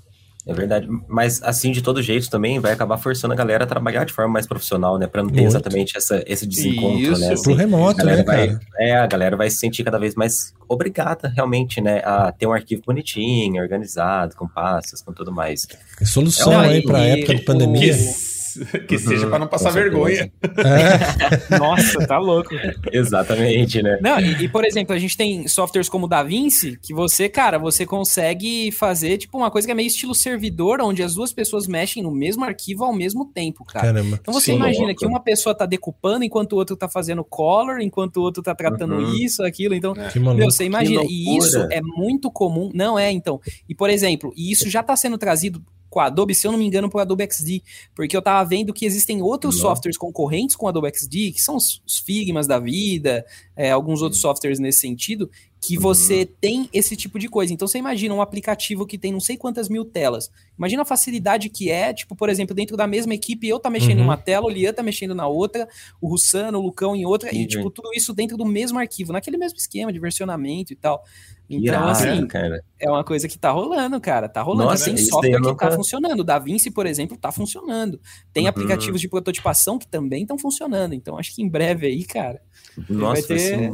É 0.48 0.54
verdade. 0.54 0.88
Mas, 1.08 1.42
assim, 1.42 1.72
de 1.72 1.82
todo 1.82 2.04
jeito 2.04 2.30
também 2.30 2.60
vai 2.60 2.72
acabar 2.72 3.00
forçando 3.00 3.34
a 3.34 3.36
galera 3.36 3.64
a 3.64 3.68
trabalhar 3.68 4.04
de 4.04 4.14
forma 4.14 4.32
mais 4.32 4.46
profissional, 4.46 5.00
né? 5.00 5.08
Pra 5.08 5.24
não 5.24 5.30
ter 5.30 5.42
Muito. 5.42 5.48
exatamente 5.48 5.98
essa, 5.98 6.24
esse 6.28 6.46
desencontro, 6.46 7.00
Isso. 7.00 7.20
né? 7.20 7.34
Assim, 7.34 7.44
Pro 7.44 7.56
remoto, 7.56 8.06
né, 8.06 8.22
vai, 8.22 8.48
cara? 8.48 8.60
É, 8.78 8.96
a 8.96 9.08
galera 9.08 9.36
vai 9.36 9.50
se 9.50 9.58
sentir 9.58 9.84
cada 9.84 9.98
vez 9.98 10.14
mais 10.14 10.54
obrigada, 10.70 11.34
realmente, 11.36 11.82
né? 11.82 12.00
A 12.06 12.32
ter 12.32 12.46
um 12.46 12.54
arquivo 12.54 12.84
bonitinho, 12.86 13.60
organizado, 13.60 14.36
com 14.36 14.48
pastas, 14.48 15.02
com 15.02 15.12
tudo 15.12 15.32
mais. 15.32 15.66
Solução 16.04 16.54
é 16.54 16.68
aí 16.68 16.84
pra 16.84 17.00
época 17.00 17.34
de 17.34 17.42
pandemia. 17.42 17.92
Que 17.92 18.35
que 18.88 18.96
uhum, 18.96 19.02
seja 19.02 19.28
para 19.28 19.40
não 19.40 19.48
passar 19.48 19.72
vergonha. 19.72 20.32
É. 20.44 21.58
Nossa, 21.58 22.06
tá 22.08 22.18
louco. 22.18 22.50
Exatamente, 22.92 23.82
né? 23.82 23.98
Não, 24.02 24.20
e, 24.20 24.44
e, 24.44 24.48
por 24.48 24.66
exemplo, 24.66 24.96
a 24.96 25.00
gente 25.00 25.18
tem 25.18 25.48
softwares 25.48 25.90
como 25.90 26.06
o 26.06 26.10
DaVinci, 26.10 26.78
que 26.82 26.94
você, 26.94 27.30
cara, 27.30 27.58
você 27.58 27.86
consegue 27.86 28.72
fazer 28.72 29.18
tipo 29.18 29.38
uma 29.38 29.52
coisa 29.52 29.68
que 29.68 29.72
é 29.72 29.76
meio 29.76 29.88
estilo 29.88 30.16
servidor, 30.16 30.82
onde 30.82 31.04
as 31.04 31.16
duas 31.16 31.34
pessoas 31.34 31.68
mexem 31.68 32.02
no 32.04 32.12
mesmo 32.12 32.44
arquivo 32.44 32.84
ao 32.84 32.94
mesmo 32.94 33.26
tempo, 33.26 33.64
cara. 33.66 33.88
Caramba. 33.88 34.18
Então 34.22 34.34
você 34.34 34.52
Sim, 34.52 34.58
imagina 34.58 34.86
louco. 34.88 35.00
que 35.00 35.06
uma 35.06 35.20
pessoa 35.20 35.56
tá 35.56 35.66
decupando 35.66 36.24
enquanto 36.24 36.54
o 36.54 36.56
outro 36.58 36.76
tá 36.76 36.88
fazendo 36.88 37.24
color, 37.24 37.80
enquanto 37.82 38.18
o 38.18 38.22
outro 38.22 38.42
tá 38.42 38.56
tratando 38.56 38.96
uhum. 38.96 39.14
isso, 39.16 39.44
aquilo. 39.44 39.76
Então, 39.76 39.94
é. 39.96 40.20
meu, 40.20 40.52
você 40.52 40.66
imagina, 40.66 41.02
e 41.08 41.38
isso 41.38 41.60
é 41.72 41.82
muito 41.82 42.32
comum. 42.32 42.70
Não 42.74 42.98
é, 42.98 43.12
então. 43.12 43.40
E 43.68 43.76
por 43.76 43.90
exemplo, 43.90 44.34
e 44.36 44.52
isso 44.52 44.70
já 44.70 44.82
tá 44.82 44.96
sendo 44.96 45.18
trazido 45.18 45.62
com 45.96 46.02
a 46.02 46.08
Adobe, 46.08 46.36
se 46.36 46.46
eu 46.46 46.52
não 46.52 46.60
me 46.60 46.66
engano, 46.66 46.90
para 46.90 46.98
o 46.98 47.02
Adobe 47.02 47.24
XD, 47.24 47.64
porque 47.96 48.18
eu 48.18 48.20
estava 48.20 48.44
vendo 48.44 48.74
que 48.74 48.86
existem 48.86 49.22
outros 49.22 49.56
não. 49.56 49.62
softwares 49.62 49.98
concorrentes 49.98 50.54
com 50.54 50.66
o 50.66 50.68
Adobe 50.68 50.92
XD, 50.94 51.32
que 51.32 51.42
são 51.42 51.56
os, 51.56 51.82
os 51.88 52.00
Figmas 52.00 52.48
da 52.48 52.60
vida, 52.60 53.26
é, 53.56 53.72
alguns 53.72 54.02
outros 54.02 54.20
softwares 54.20 54.60
nesse 54.60 54.82
sentido, 54.82 55.32
que 55.62 55.78
uhum. 55.78 55.82
você 55.82 56.26
tem 56.26 56.70
esse 56.74 56.98
tipo 56.98 57.18
de 57.18 57.30
coisa. 57.30 57.54
Então 57.54 57.66
você 57.66 57.78
imagina 57.78 58.14
um 58.14 58.22
aplicativo 58.22 58.86
que 58.86 58.98
tem 58.98 59.14
não 59.14 59.22
sei 59.22 59.38
quantas 59.38 59.70
mil 59.70 59.86
telas. 59.86 60.30
Imagina 60.58 60.82
a 60.82 60.86
facilidade 60.86 61.48
que 61.50 61.72
é, 61.72 61.94
tipo, 61.94 62.14
por 62.14 62.28
exemplo, 62.28 62.54
dentro 62.54 62.76
da 62.76 62.86
mesma 62.86 63.14
equipe, 63.14 63.48
eu 63.48 63.58
tá 63.58 63.70
mexendo 63.70 64.00
uhum. 64.00 64.04
em 64.04 64.08
uma 64.08 64.18
tela, 64.18 64.48
o 64.48 64.50
Lian 64.50 64.74
tá 64.74 64.84
mexendo 64.84 65.16
na 65.16 65.28
outra, 65.28 65.66
o 66.02 66.10
Russano, 66.10 66.60
o 66.60 66.62
Lucão 66.62 66.94
em 66.94 67.06
outra, 67.06 67.32
uhum. 67.32 67.40
e 67.40 67.48
tipo, 67.48 67.70
tudo 67.70 67.92
isso 67.94 68.14
dentro 68.14 68.36
do 68.36 68.46
mesmo 68.46 68.78
arquivo, 68.78 69.14
naquele 69.14 69.38
mesmo 69.38 69.58
esquema 69.58 69.94
de 69.94 70.00
versionamento 70.00 70.74
e 70.74 70.76
tal. 70.76 71.02
Então, 71.50 71.74
Irado, 71.74 71.90
assim, 71.90 72.28
cara. 72.28 72.64
é 72.80 72.90
uma 72.90 73.04
coisa 73.04 73.28
que 73.28 73.38
tá 73.38 73.52
rolando, 73.52 74.00
cara. 74.02 74.28
Tá 74.28 74.42
rolando. 74.42 74.72
Nossa, 74.72 74.86
tem 74.86 74.98
software 74.98 75.36
que 75.36 75.40
nunca... 75.40 75.70
tá 75.70 75.76
funcionando. 75.76 76.20
O 76.22 76.24
DaVinci, 76.24 76.72
por 76.72 76.88
exemplo, 76.88 77.16
tá 77.18 77.32
funcionando. 77.32 78.00
Tem 78.34 78.44
uhum. 78.44 78.50
aplicativos 78.50 79.00
de 79.00 79.08
prototipação 79.08 79.78
que 79.78 79.88
também 79.88 80.24
estão 80.24 80.40
funcionando. 80.40 80.94
Então, 80.94 81.18
acho 81.18 81.36
que 81.36 81.44
em 81.44 81.50
breve 81.50 81.86
aí, 81.86 82.04
cara. 82.04 82.42
Nossa, 82.90 83.28
vai 83.28 83.38
ter. 83.38 83.72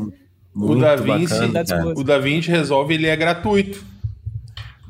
O 0.54 0.76
DaVinci, 0.76 1.34
o 1.96 2.04
DaVinci 2.04 2.50
resolve, 2.50 2.94
ele 2.94 3.08
é 3.08 3.16
gratuito. 3.16 3.86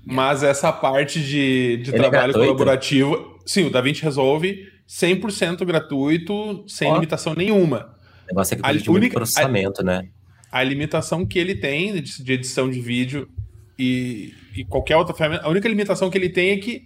Mas 0.04 0.42
essa 0.42 0.72
parte 0.72 1.22
de, 1.22 1.78
de 1.78 1.92
é 1.92 1.94
trabalho 1.94 2.32
é 2.32 2.34
colaborativo, 2.34 3.40
sim, 3.46 3.66
o 3.66 3.70
DaVinci 3.70 4.02
resolve 4.02 4.68
100% 4.90 5.64
gratuito, 5.64 6.66
sem 6.68 6.90
Ó. 6.90 6.96
limitação 6.96 7.36
nenhuma. 7.36 7.96
O 8.24 8.28
negócio 8.28 8.54
é 8.54 8.58
que 8.58 8.64
precisa 8.64 8.84
de 8.84 8.90
única, 8.90 9.14
processamento, 9.16 9.82
a, 9.82 9.84
né? 9.84 10.10
A 10.52 10.64
limitação 10.64 11.26
que 11.26 11.40
ele 11.40 11.56
tem 11.56 12.02
de, 12.02 12.34
edição 12.34 12.70
de 12.70 12.82
vídeo 12.82 13.30
e, 13.80 14.34
e, 14.56 14.66
qualquer 14.66 14.98
outra 14.98 15.16
ferramenta, 15.16 15.46
a 15.46 15.50
única 15.50 15.68
limitação 15.68 16.10
que 16.10 16.18
ele 16.18 16.30
tem 16.30 16.52
é 16.52 16.58
que 16.58 16.84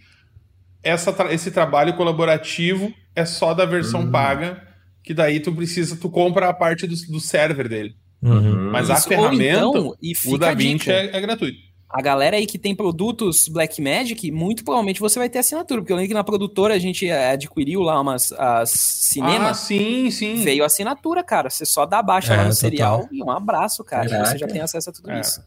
essa, 0.84 1.16
esse 1.32 1.50
trabalho 1.50 1.96
colaborativo 1.96 2.94
é 3.16 3.26
só 3.26 3.54
da 3.54 3.66
versão 3.66 4.02
uhum. 4.02 4.12
paga, 4.12 4.62
que 5.04 5.14
daí 5.14 5.40
tu 5.40 5.52
precisa, 5.54 5.98
tu 5.98 6.10
compra 6.10 6.50
a 6.50 6.54
parte 6.54 6.86
do, 6.86 6.96
do 7.08 7.20
server 7.20 7.68
dele. 7.68 7.96
Uhum. 8.22 8.72
Mas 8.72 8.90
a 8.90 8.98
ferramenta, 8.98 9.58
então, 9.58 9.96
o 10.28 10.38
DaVinci 10.38 10.92
é, 10.92 11.18
é 11.18 11.22
gratuito. 11.22 11.58
A 11.96 12.02
galera 12.02 12.36
aí 12.36 12.46
que 12.46 12.60
tem 12.60 12.76
produtos 12.76 13.48
Blackmagic, 13.48 14.30
muito 14.30 14.66
provavelmente 14.66 15.00
você 15.00 15.18
vai 15.18 15.30
ter 15.30 15.40
assinatura, 15.40 15.80
porque 15.80 15.94
eu 15.94 15.96
lembro 15.96 16.10
que 16.10 16.14
na 16.14 16.26
produtora 16.26 16.74
a 16.74 16.78
gente 16.78 17.10
adquiriu 17.10 17.80
lá 17.80 18.02
umas 18.02 18.34
as 18.34 18.72
cinemas. 18.72 19.50
Ah, 19.50 19.54
sim, 19.54 20.12
sim. 20.12 20.44
Veio 20.44 20.66
assinatura, 20.66 21.24
cara. 21.24 21.50
Você 21.50 21.66
só 21.66 21.86
dá 21.86 22.04
baixa 22.04 22.34
é, 22.34 22.36
lá 22.36 22.44
no 22.44 22.50
total. 22.50 22.60
serial 22.60 23.08
e 23.10 23.24
um 23.24 23.32
abraço, 23.32 23.82
cara. 23.82 24.10
Caraca. 24.10 24.30
Você 24.30 24.38
já 24.38 24.46
tem 24.46 24.60
acesso 24.60 24.90
a 24.90 24.94
tudo 24.94 25.10
é. 25.10 25.22
isso. 25.22 25.42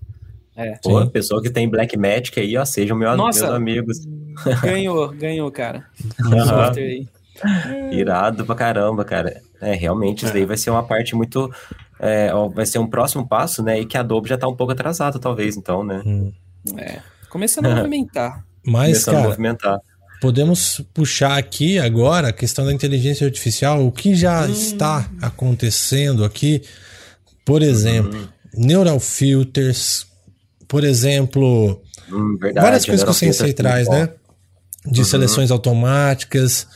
É. 0.56 0.78
Pô, 0.82 1.02
Sim. 1.02 1.10
pessoa 1.10 1.42
que 1.42 1.50
tem 1.50 1.68
Blackmagic 1.68 2.40
aí, 2.40 2.56
ó, 2.56 2.64
sejam 2.64 2.96
meu, 2.96 3.14
Nossa, 3.14 3.42
meus 3.42 3.54
amigos. 3.54 3.98
Ganhou, 4.64 5.08
ganhou, 5.10 5.52
cara. 5.52 5.84
Software 6.46 6.82
aí. 6.82 7.08
Irado 7.92 8.46
pra 8.46 8.54
caramba, 8.54 9.04
cara. 9.04 9.42
É, 9.60 9.74
realmente, 9.74 10.24
isso 10.24 10.32
daí 10.32 10.44
é. 10.44 10.46
vai 10.46 10.56
ser 10.56 10.70
uma 10.70 10.82
parte 10.82 11.14
muito 11.14 11.52
é, 11.98 12.30
vai 12.54 12.64
ser 12.64 12.78
um 12.78 12.86
próximo 12.86 13.26
passo, 13.26 13.62
né? 13.62 13.80
E 13.80 13.86
que 13.86 13.96
a 13.96 14.00
Adobe 14.00 14.28
já 14.28 14.36
está 14.36 14.46
um 14.46 14.54
pouco 14.54 14.72
atrasado, 14.72 15.18
talvez, 15.18 15.56
então, 15.56 15.82
né? 15.84 16.02
Hum. 16.04 16.32
É, 16.76 17.00
começando 17.28 17.66
a 17.66 17.74
movimentar. 17.74 18.44
Mas, 18.64 18.88
começando 18.88 19.14
cara, 19.14 19.26
a 19.26 19.28
movimentar. 19.28 19.80
podemos 20.20 20.80
puxar 20.92 21.38
aqui 21.38 21.78
agora 21.78 22.28
a 22.28 22.32
questão 22.32 22.64
da 22.64 22.72
inteligência 22.72 23.26
artificial, 23.26 23.84
o 23.86 23.90
que 23.90 24.14
já 24.14 24.44
hum. 24.44 24.52
está 24.52 25.08
acontecendo 25.20 26.24
aqui, 26.24 26.62
por 27.44 27.62
exemplo, 27.62 28.18
hum. 28.18 28.28
neural 28.54 29.00
filters, 29.00 30.06
por 30.68 30.84
exemplo, 30.84 31.82
hum, 32.12 32.36
verdade, 32.38 32.64
várias 32.64 32.84
coisas 32.84 33.04
que 33.04 33.10
o 33.10 33.14
Sensei 33.14 33.52
traz, 33.52 33.88
né? 33.88 34.10
De 34.86 35.00
uhum. 35.00 35.06
seleções 35.06 35.50
automáticas. 35.50 36.66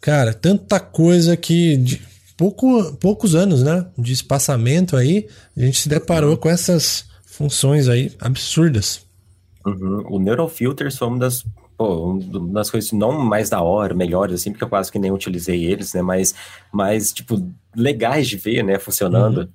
Cara, 0.00 0.34
tanta 0.34 0.80
coisa 0.80 1.36
que 1.36 2.00
pouco, 2.36 2.92
poucos 2.96 3.34
anos, 3.34 3.62
né, 3.62 3.86
de 3.96 4.12
espaçamento 4.12 4.96
aí, 4.96 5.26
a 5.56 5.60
gente 5.60 5.80
se 5.80 5.88
deparou 5.88 6.32
uhum. 6.32 6.36
com 6.36 6.48
essas 6.48 7.06
funções 7.24 7.88
aí 7.88 8.12
absurdas. 8.20 9.04
Uhum. 9.64 10.04
O 10.08 10.18
Neural 10.18 10.48
Filters 10.48 10.96
foi 10.96 11.08
uma 11.08 11.18
das, 11.18 11.44
pô, 11.76 12.12
uma 12.12 12.52
das 12.52 12.70
coisas 12.70 12.92
não 12.92 13.12
mais 13.12 13.50
da 13.50 13.60
hora, 13.62 13.94
melhores, 13.94 14.40
assim, 14.40 14.50
porque 14.50 14.64
eu 14.64 14.68
quase 14.68 14.92
que 14.92 14.98
nem 14.98 15.10
utilizei 15.10 15.64
eles, 15.64 15.94
né, 15.94 16.02
mas, 16.02 16.34
mas 16.72 17.12
tipo, 17.12 17.50
legais 17.74 18.28
de 18.28 18.36
ver, 18.36 18.62
né, 18.62 18.78
funcionando. 18.78 19.38
Uhum. 19.38 19.48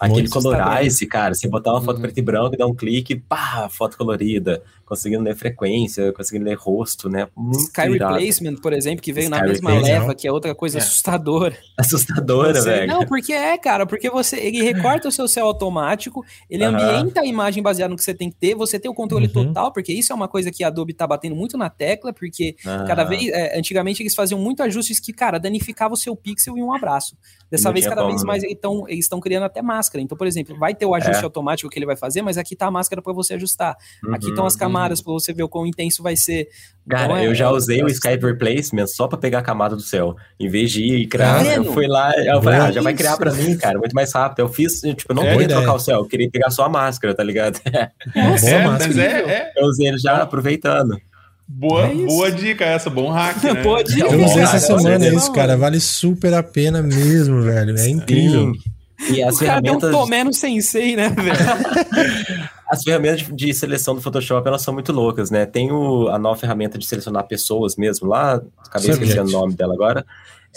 Aquele 0.00 0.28
colorize, 0.28 1.04
cara, 1.08 1.34
você 1.34 1.48
botar 1.48 1.72
uma 1.72 1.82
foto 1.82 1.96
uhum. 1.96 2.02
preto 2.02 2.18
e 2.18 2.22
branco 2.22 2.54
e 2.54 2.58
dar 2.58 2.68
um 2.68 2.74
clique, 2.74 3.16
pá, 3.16 3.68
foto 3.68 3.98
colorida, 3.98 4.62
conseguindo 4.88 5.22
ler 5.22 5.36
frequência, 5.36 6.10
conseguindo 6.14 6.46
ler 6.46 6.56
rosto, 6.56 7.10
né? 7.10 7.28
Muito 7.36 7.64
Sky 7.64 7.90
irado. 7.92 8.14
Replacement, 8.14 8.56
por 8.56 8.72
exemplo, 8.72 9.02
que 9.02 9.12
veio 9.12 9.28
Sky 9.28 9.38
na 9.38 9.46
mesma 9.46 9.78
leva, 9.78 10.14
que 10.14 10.26
é 10.26 10.32
outra 10.32 10.54
coisa 10.54 10.78
é. 10.78 10.80
assustadora. 10.80 11.56
Assustadora, 11.76 12.54
você, 12.54 12.70
velho. 12.70 12.86
Não, 12.88 13.06
porque 13.06 13.32
é, 13.32 13.56
cara, 13.56 13.86
porque 13.86 14.10
você 14.10 14.36
ele 14.36 14.62
recorta 14.62 15.08
o 15.08 15.12
seu 15.12 15.28
céu 15.28 15.46
automático, 15.46 16.24
ele 16.48 16.66
uhum. 16.66 16.74
ambienta 16.74 17.20
a 17.20 17.26
imagem 17.26 17.62
baseada 17.62 17.90
no 17.90 17.96
que 17.96 18.02
você 18.02 18.14
tem 18.14 18.30
que 18.30 18.36
ter, 18.36 18.54
você 18.54 18.78
tem 18.78 18.90
o 18.90 18.94
controle 18.94 19.26
uhum. 19.26 19.32
total, 19.32 19.72
porque 19.72 19.92
isso 19.92 20.12
é 20.12 20.16
uma 20.16 20.26
coisa 20.26 20.50
que 20.50 20.64
a 20.64 20.68
Adobe 20.68 20.94
tá 20.94 21.06
batendo 21.06 21.36
muito 21.36 21.56
na 21.58 21.68
tecla, 21.68 22.12
porque 22.12 22.56
uhum. 22.64 22.86
cada 22.86 23.04
vez, 23.04 23.28
é, 23.28 23.58
antigamente 23.58 24.02
eles 24.02 24.14
faziam 24.14 24.40
muito 24.40 24.62
ajustes 24.62 24.98
que, 24.98 25.12
cara, 25.12 25.38
danificava 25.38 25.94
o 25.94 25.96
seu 25.96 26.16
pixel 26.16 26.56
em 26.56 26.62
um 26.62 26.72
abraço. 26.72 27.16
Dessa 27.50 27.72
vez, 27.72 27.86
cada 27.86 28.02
como, 28.02 28.12
vez 28.12 28.24
mais, 28.24 28.42
né? 28.42 28.48
eles 28.88 29.04
estão 29.04 29.20
criando 29.20 29.44
até 29.44 29.62
máscara. 29.62 30.02
Então, 30.02 30.16
por 30.16 30.26
exemplo, 30.26 30.56
vai 30.58 30.74
ter 30.74 30.84
o 30.84 30.94
ajuste 30.94 31.22
é. 31.22 31.24
automático 31.24 31.70
que 31.70 31.78
ele 31.78 31.86
vai 31.86 31.96
fazer, 31.96 32.22
mas 32.22 32.36
aqui 32.36 32.54
tá 32.54 32.66
a 32.66 32.70
máscara 32.70 33.00
para 33.00 33.12
você 33.12 33.34
ajustar. 33.34 33.76
Aqui 34.12 34.28
estão 34.28 34.44
as 34.44 34.54
uhum. 34.54 34.58
Camadas 34.78 34.98
uhum. 34.98 35.04
para 35.04 35.12
você 35.14 35.32
ver 35.32 35.42
o 35.42 35.48
quão 35.48 35.66
intenso 35.66 36.02
vai 36.02 36.16
ser. 36.16 36.48
Cara, 36.88 37.04
então, 37.04 37.16
é, 37.18 37.26
eu 37.26 37.34
já 37.34 37.50
usei 37.50 37.80
é, 37.80 37.84
o 37.84 37.88
Skype 37.88 38.24
Replacement 38.24 38.86
só 38.86 39.06
para 39.06 39.18
pegar 39.18 39.40
a 39.40 39.42
camada 39.42 39.76
do 39.76 39.82
céu. 39.82 40.16
Em 40.40 40.48
vez 40.48 40.70
de 40.70 40.82
ir 40.82 41.06
criar, 41.06 41.44
tá 41.44 41.54
eu 41.54 41.64
fui 41.72 41.86
lá, 41.86 42.12
eu 42.16 42.42
falei, 42.42 42.60
ah, 42.60 42.72
já 42.72 42.80
vai 42.80 42.94
criar 42.94 43.16
para 43.16 43.32
mim, 43.32 43.56
cara, 43.58 43.78
muito 43.78 43.92
mais 43.92 44.12
rápido. 44.12 44.40
Eu 44.40 44.48
fiz, 44.48 44.80
tipo, 44.80 45.12
eu 45.12 45.14
não 45.14 45.24
é 45.24 45.32
queria 45.32 45.48
trocar 45.48 45.74
o 45.74 45.78
céu, 45.78 45.98
eu 45.98 46.06
queria 46.06 46.30
pegar 46.30 46.50
só 46.50 46.64
a 46.64 46.68
máscara, 46.68 47.14
tá 47.14 47.22
ligado? 47.22 47.60
Nossa, 48.16 48.48
é, 48.48 48.66
mas 48.66 48.96
é, 48.96 49.20
é. 49.20 49.52
Eu 49.56 49.66
usei 49.66 49.88
ele 49.88 49.98
já 49.98 50.22
aproveitando. 50.22 50.98
Boa, 51.46 51.86
é 51.86 51.94
boa 51.94 52.30
dica 52.30 52.64
essa, 52.64 52.90
bom 52.90 53.10
hack, 53.10 53.42
né? 53.44 53.62
boa 53.62 53.82
dica. 53.82 54.06
Eu 54.06 54.24
usei 54.24 54.42
essa 54.42 54.58
semana 54.58 55.08
isso, 55.08 55.32
cara. 55.32 55.56
Vale 55.56 55.80
super 55.80 56.32
a 56.34 56.42
pena 56.42 56.82
mesmo, 56.82 57.42
velho. 57.42 57.76
É 57.78 57.88
incrível. 57.88 58.52
Sim. 58.98 59.14
E 59.14 59.22
as 59.22 59.36
o 59.36 59.38
ferramentas. 59.38 59.90
Cara 59.90 60.06
deu 60.06 60.26
um 60.26 60.32
sensei, 60.32 60.96
né, 60.96 61.08
velho? 61.08 62.48
as 62.70 62.82
ferramentas 62.82 63.26
de 63.34 63.52
seleção 63.54 63.94
do 63.94 64.00
Photoshop, 64.00 64.46
elas 64.46 64.62
são 64.62 64.74
muito 64.74 64.92
loucas, 64.92 65.30
né? 65.30 65.46
Tem 65.46 65.72
o, 65.72 66.08
a 66.08 66.18
nova 66.18 66.38
ferramenta 66.38 66.78
de 66.78 66.86
selecionar 66.86 67.26
pessoas 67.26 67.76
mesmo 67.76 68.08
lá, 68.08 68.42
acabei 68.66 68.90
esquecendo 68.90 69.28
o 69.30 69.32
nome 69.32 69.54
dela 69.54 69.74
agora. 69.74 70.04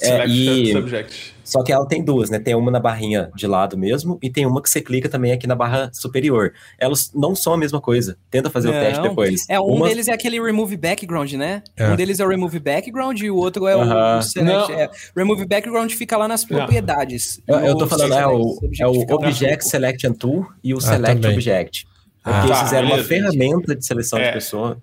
É, 0.02 0.06
Select 0.06 0.32
e- 0.32 0.72
subject. 0.72 1.36
Só 1.44 1.62
que 1.64 1.72
ela 1.72 1.86
tem 1.86 2.02
duas, 2.02 2.30
né? 2.30 2.40
Tem 2.40 2.56
uma 2.56 2.72
na 2.72 2.80
barrinha 2.80 3.30
de 3.36 3.46
lado 3.46 3.78
mesmo 3.78 4.18
e 4.22 4.30
tem 4.30 4.46
uma 4.46 4.62
que 4.62 4.70
você 4.70 4.80
clica 4.80 5.10
também 5.10 5.34
aqui 5.34 5.46
na 5.46 5.54
barra 5.54 5.90
superior. 5.94 6.54
Elas 6.80 7.12
não 7.14 7.36
são 7.36 7.54
a 7.54 7.58
mesma 7.58 7.82
coisa. 7.82 8.18
Tenta 8.30 8.50
fazer 8.50 8.70
o 8.70 8.72
teste 8.72 9.02
Não. 9.02 9.10
depois. 9.10 9.46
É, 9.50 9.60
um 9.60 9.66
uma... 9.66 9.88
deles 9.90 10.08
é 10.08 10.14
aquele 10.14 10.42
remove 10.42 10.78
background, 10.78 11.34
né? 11.34 11.62
É. 11.76 11.90
Um 11.90 11.96
deles 11.98 12.22
é 12.22 12.26
o 12.26 12.30
remove 12.30 12.58
background 12.58 13.20
e 13.20 13.30
o 13.30 13.36
outro 13.36 13.68
é 13.68 13.76
o- 13.76 13.82
Aham. 13.82 14.20
o 14.20 14.22
select. 14.22 14.72
Não. 14.72 14.80
É, 14.80 14.90
remove 15.16 15.46
background 15.46 15.92
fica 15.92 16.16
lá 16.16 16.26
nas 16.26 16.48
Não. 16.48 16.58
propriedades. 16.58 17.42
Eu, 17.46 17.60
eu 17.60 17.74
o 17.74 17.78
tô 17.78 17.86
falando, 17.88 18.14
é 18.14 18.26
o, 18.26 18.54
subject 18.54 18.82
é 18.82 18.88
o 18.88 19.16
Object 19.16 19.66
Selection 19.68 20.14
Tool 20.14 20.48
e 20.64 20.74
o 20.74 20.80
Select 20.80 21.20
também. 21.20 21.36
Object. 21.36 21.86
Porque 22.24 22.38
Ah, 22.40 22.46
eles 22.46 22.60
fizeram 22.60 22.88
uma 22.88 22.98
ferramenta 23.04 23.76
de 23.76 23.86
seleção 23.86 24.20
É. 24.20 24.28
de 24.28 24.34
pessoa. 24.34 24.78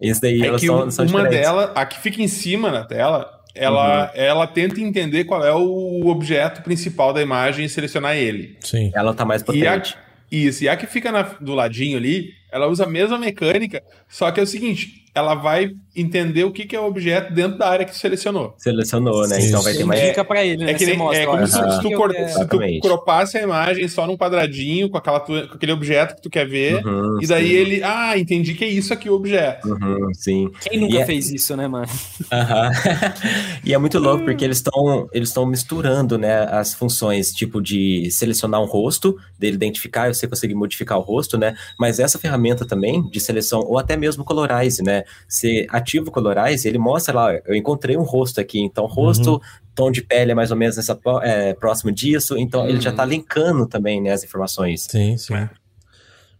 Esse 0.00 0.20
daí, 0.20 0.42
É 0.42 0.46
elas 0.46 0.60
que 0.60 0.66
são, 0.66 0.90
são 0.90 1.06
uma 1.06 1.24
delas, 1.28 1.70
a 1.74 1.84
que 1.86 2.00
fica 2.00 2.20
em 2.22 2.28
cima 2.28 2.70
na 2.70 2.84
tela, 2.84 3.30
ela, 3.54 4.04
Uhum. 4.06 4.10
ela 4.14 4.46
tenta 4.46 4.80
entender 4.80 5.24
qual 5.24 5.44
é 5.44 5.52
o 5.54 6.06
objeto 6.08 6.62
principal 6.62 7.12
da 7.12 7.20
imagem 7.22 7.64
e 7.64 7.68
selecionar 7.68 8.16
ele. 8.16 8.56
Sim. 8.60 8.90
Ela 8.94 9.12
tá 9.14 9.24
mais 9.24 9.42
E 9.42 9.44
a, 9.66 9.72
potente. 9.74 9.96
isso, 10.30 10.64
e 10.64 10.68
a 10.68 10.76
que 10.76 10.86
fica 10.86 11.12
na- 11.12 11.22
do 11.40 11.54
ladinho 11.54 11.96
ali, 11.98 12.32
ela 12.52 12.66
usa 12.68 12.84
a 12.84 12.88
mesma 12.88 13.18
mecânica, 13.18 13.82
só 14.08 14.30
que 14.30 14.40
é 14.40 14.42
o 14.42 14.46
seguinte, 14.46 15.00
ela 15.14 15.34
vai 15.34 15.72
entender 15.96 16.44
o 16.44 16.52
que, 16.52 16.64
que 16.64 16.76
é 16.76 16.80
o 16.80 16.84
objeto 16.86 17.32
dentro 17.34 17.58
da 17.58 17.68
área 17.68 17.84
que 17.84 17.90
tu 17.90 17.98
selecionou. 17.98 18.54
Selecionou, 18.58 19.26
né? 19.26 19.40
Sim, 19.40 19.48
Então 19.48 19.60
vai 19.62 19.74
ter 19.74 19.84
mais. 19.84 20.00
Indica 20.00 20.24
pra 20.24 20.44
ele, 20.44 20.64
né? 20.64 20.70
É 20.70 20.74
que 20.74 20.86
nem, 20.86 20.96
mostra, 20.96 21.22
é 21.22 21.26
como 21.26 21.46
se, 21.48 21.58
Aham. 21.58 21.70
se 21.72 21.80
tu, 21.82 21.90
eu 21.90 21.98
cor- 21.98 22.12
quero. 22.12 22.28
se 22.28 22.46
tu 22.48 22.80
cropasse 22.80 23.36
a 23.36 23.42
imagem 23.42 23.88
só 23.88 24.06
num 24.06 24.16
quadradinho 24.16 24.88
com, 24.88 24.96
aquela 24.96 25.18
tua- 25.18 25.48
com 25.48 25.54
aquele 25.54 25.72
objeto 25.72 26.14
que 26.14 26.22
tu 26.22 26.30
quer 26.30 26.46
ver, 26.46 26.86
Uhum, 26.86 27.18
e 27.20 27.26
daí 27.26 27.48
sim. 27.48 27.52
ele, 27.54 27.82
ah, 27.82 28.16
entendi 28.16 28.54
que 28.54 28.64
é 28.64 28.68
isso 28.68 28.92
aqui 28.92 29.10
o 29.10 29.14
objeto. 29.14 29.66
Uhum, 29.68 30.14
sim. 30.14 30.48
Quem 30.62 30.78
nunca 30.80 30.94
E 30.94 30.98
é- 30.98 31.04
fez 31.06 31.28
isso, 31.28 31.56
né, 31.56 31.66
mano? 31.66 31.88
Aham. 32.32 32.70
e 33.64 33.74
é 33.74 33.78
muito 33.78 33.98
louco 33.98 34.24
porque 34.24 34.44
eles 34.44 34.58
estão 34.58 35.08
eles 35.12 35.28
estão 35.30 35.44
misturando, 35.44 36.16
né, 36.18 36.44
as 36.50 36.72
funções 36.72 37.32
tipo 37.32 37.60
de 37.60 38.08
selecionar 38.12 38.60
um 38.62 38.66
rosto, 38.66 39.16
dele 39.36 39.56
identificar 39.56 40.08
e 40.08 40.14
você 40.14 40.28
conseguir 40.28 40.54
modificar 40.54 40.98
o 40.98 41.02
rosto, 41.02 41.36
né? 41.36 41.54
Mas 41.78 41.98
essa 41.98 42.16
ferramenta 42.18 42.39
também 42.66 43.02
de 43.10 43.20
seleção 43.20 43.60
ou 43.60 43.78
até 43.78 43.96
mesmo 43.96 44.24
colorize, 44.24 44.82
né? 44.82 45.04
Você 45.28 45.66
ativa 45.70 46.08
o 46.08 46.12
colorize, 46.12 46.66
ele 46.66 46.78
mostra 46.78 47.14
lá, 47.14 47.34
eu 47.46 47.54
encontrei 47.54 47.96
um 47.96 48.02
rosto 48.02 48.40
aqui, 48.40 48.60
então 48.60 48.86
rosto, 48.86 49.40
tom 49.74 49.90
de 49.90 50.02
pele 50.02 50.32
é 50.32 50.34
mais 50.34 50.50
ou 50.50 50.56
menos 50.56 50.76
nessa 50.76 50.98
é, 51.22 51.54
próximo 51.54 51.92
disso, 51.92 52.36
então 52.36 52.68
ele 52.68 52.80
já 52.80 52.92
tá 52.92 53.04
linkando 53.04 53.66
também, 53.66 54.00
né, 54.02 54.12
as 54.12 54.24
informações. 54.24 54.82
Sim, 54.90 55.16
sim. 55.16 55.34
É. 55.34 55.48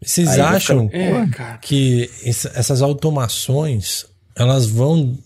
Vocês 0.03 0.29
Aí 0.31 0.41
acham 0.41 0.89
É, 0.93 1.27
cara. 1.29 1.59
que 1.59 2.11
essa- 2.25 2.51
essas 2.55 2.81
automações 2.83 4.07
elas 4.37 4.67
vão 4.67 5.17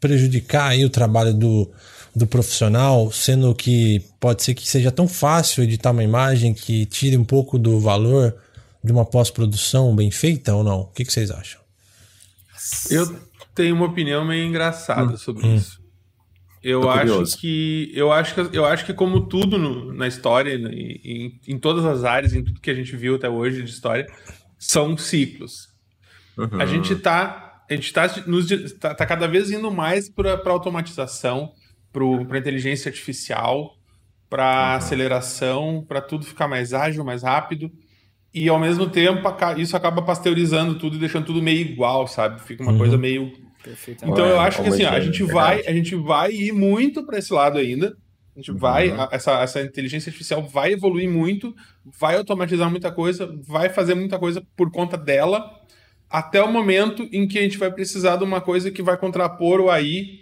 prejudicar 0.00 0.68
aí 0.70 0.84
o 0.84 0.90
trabalho 0.90 1.34
do, 1.34 1.70
do 2.14 2.26
profissional, 2.26 3.10
sendo 3.12 3.54
que 3.54 4.00
pode 4.20 4.42
ser 4.42 4.54
que 4.54 4.66
seja 4.68 4.90
tão 4.90 5.06
fácil 5.08 5.62
editar 5.64 5.90
uma 5.90 6.02
imagem 6.04 6.54
que 6.54 6.86
tire 6.86 7.16
um 7.18 7.24
pouco 7.24 7.58
do 7.58 7.78
valor 7.80 8.34
de 8.84 8.92
uma 8.92 9.06
pós-produção 9.06 9.96
bem 9.96 10.10
feita 10.10 10.54
ou 10.54 10.62
não? 10.62 10.80
O 10.82 10.86
que, 10.92 11.04
que 11.04 11.12
vocês 11.12 11.30
acham? 11.30 11.60
Eu 12.90 13.18
tenho 13.54 13.74
uma 13.74 13.86
opinião 13.86 14.24
meio 14.24 14.46
engraçada 14.46 15.16
sobre 15.16 15.46
hum. 15.46 15.54
isso. 15.56 15.82
Eu 16.62 16.82
Tô 16.82 16.90
acho 16.90 17.00
curioso. 17.00 17.38
que 17.38 17.92
eu 17.94 18.12
acho 18.12 18.34
que 18.34 18.56
eu 18.56 18.64
acho 18.64 18.86
que 18.86 18.94
como 18.94 19.26
tudo 19.26 19.58
no- 19.58 19.92
na 19.92 20.06
história, 20.06 20.56
né, 20.58 20.70
em, 20.72 21.38
em 21.46 21.58
todas 21.58 21.84
as 21.84 22.04
áreas, 22.04 22.32
em 22.32 22.42
tudo 22.42 22.60
que 22.60 22.70
a 22.70 22.74
gente 22.74 22.96
viu 22.96 23.16
até 23.16 23.28
hoje 23.28 23.62
de 23.62 23.70
história, 23.70 24.06
são 24.58 24.96
ciclos. 24.96 25.68
Uhum. 26.38 26.60
A 26.60 26.66
gente 26.66 26.96
tá 26.96 27.62
a 27.68 27.74
gente 27.74 27.92
tá, 27.92 28.06
nos, 28.26 28.46
tá, 28.78 28.94
tá 28.94 29.06
cada 29.06 29.26
vez 29.26 29.50
indo 29.50 29.70
mais 29.70 30.08
para 30.10 30.38
automatização, 30.46 31.52
para 31.92 32.38
inteligência 32.38 32.90
artificial, 32.90 33.74
para 34.28 34.76
aceleração, 34.76 35.84
para 35.86 36.00
tudo 36.00 36.26
ficar 36.26 36.48
mais 36.48 36.74
ágil, 36.74 37.04
mais 37.04 37.22
rápido. 37.22 37.70
E 38.34 38.48
ao 38.48 38.58
mesmo 38.58 38.88
tempo 38.90 39.22
isso 39.58 39.76
acaba 39.76 40.02
pasteurizando 40.02 40.74
tudo 40.76 40.96
e 40.96 40.98
deixando 40.98 41.24
tudo 41.26 41.40
meio 41.40 41.60
igual, 41.60 42.06
sabe? 42.08 42.40
Fica 42.42 42.62
uma 42.62 42.72
Uhum. 42.72 42.78
coisa 42.78 42.98
meio 42.98 43.32
então 44.02 44.26
É, 44.26 44.32
eu 44.32 44.40
acho 44.40 44.60
que 44.62 44.68
assim, 44.68 44.84
ó, 44.84 44.90
a 44.90 45.00
gente 45.00 45.22
verdade. 45.24 45.32
vai, 45.32 45.66
a 45.66 45.72
gente 45.72 45.94
vai 45.94 46.32
ir 46.32 46.52
muito 46.52 47.04
para 47.06 47.16
esse 47.18 47.32
lado 47.32 47.58
ainda. 47.58 47.96
A 48.36 48.40
gente 48.40 48.52
vai, 48.52 48.90
Uhum. 48.90 49.00
a- 49.00 49.08
essa, 49.12 49.40
essa 49.40 49.62
inteligência 49.62 50.10
artificial 50.10 50.42
vai 50.42 50.72
evoluir 50.72 51.08
muito, 51.08 51.54
vai 51.98 52.16
automatizar 52.16 52.70
muita 52.70 52.90
coisa, 52.92 53.32
vai 53.46 53.68
fazer 53.70 53.94
muita 53.94 54.18
coisa 54.18 54.42
por 54.56 54.70
conta 54.70 54.98
dela, 54.98 55.48
até 56.10 56.42
o 56.42 56.52
momento 56.52 57.08
em 57.12 57.26
que 57.26 57.38
a 57.38 57.42
gente 57.42 57.56
vai 57.56 57.70
precisar 57.72 58.16
de 58.16 58.24
uma 58.24 58.40
coisa 58.40 58.70
que 58.70 58.82
vai 58.82 58.96
contrapor 58.98 59.60
o 59.60 59.70
AI 59.70 60.18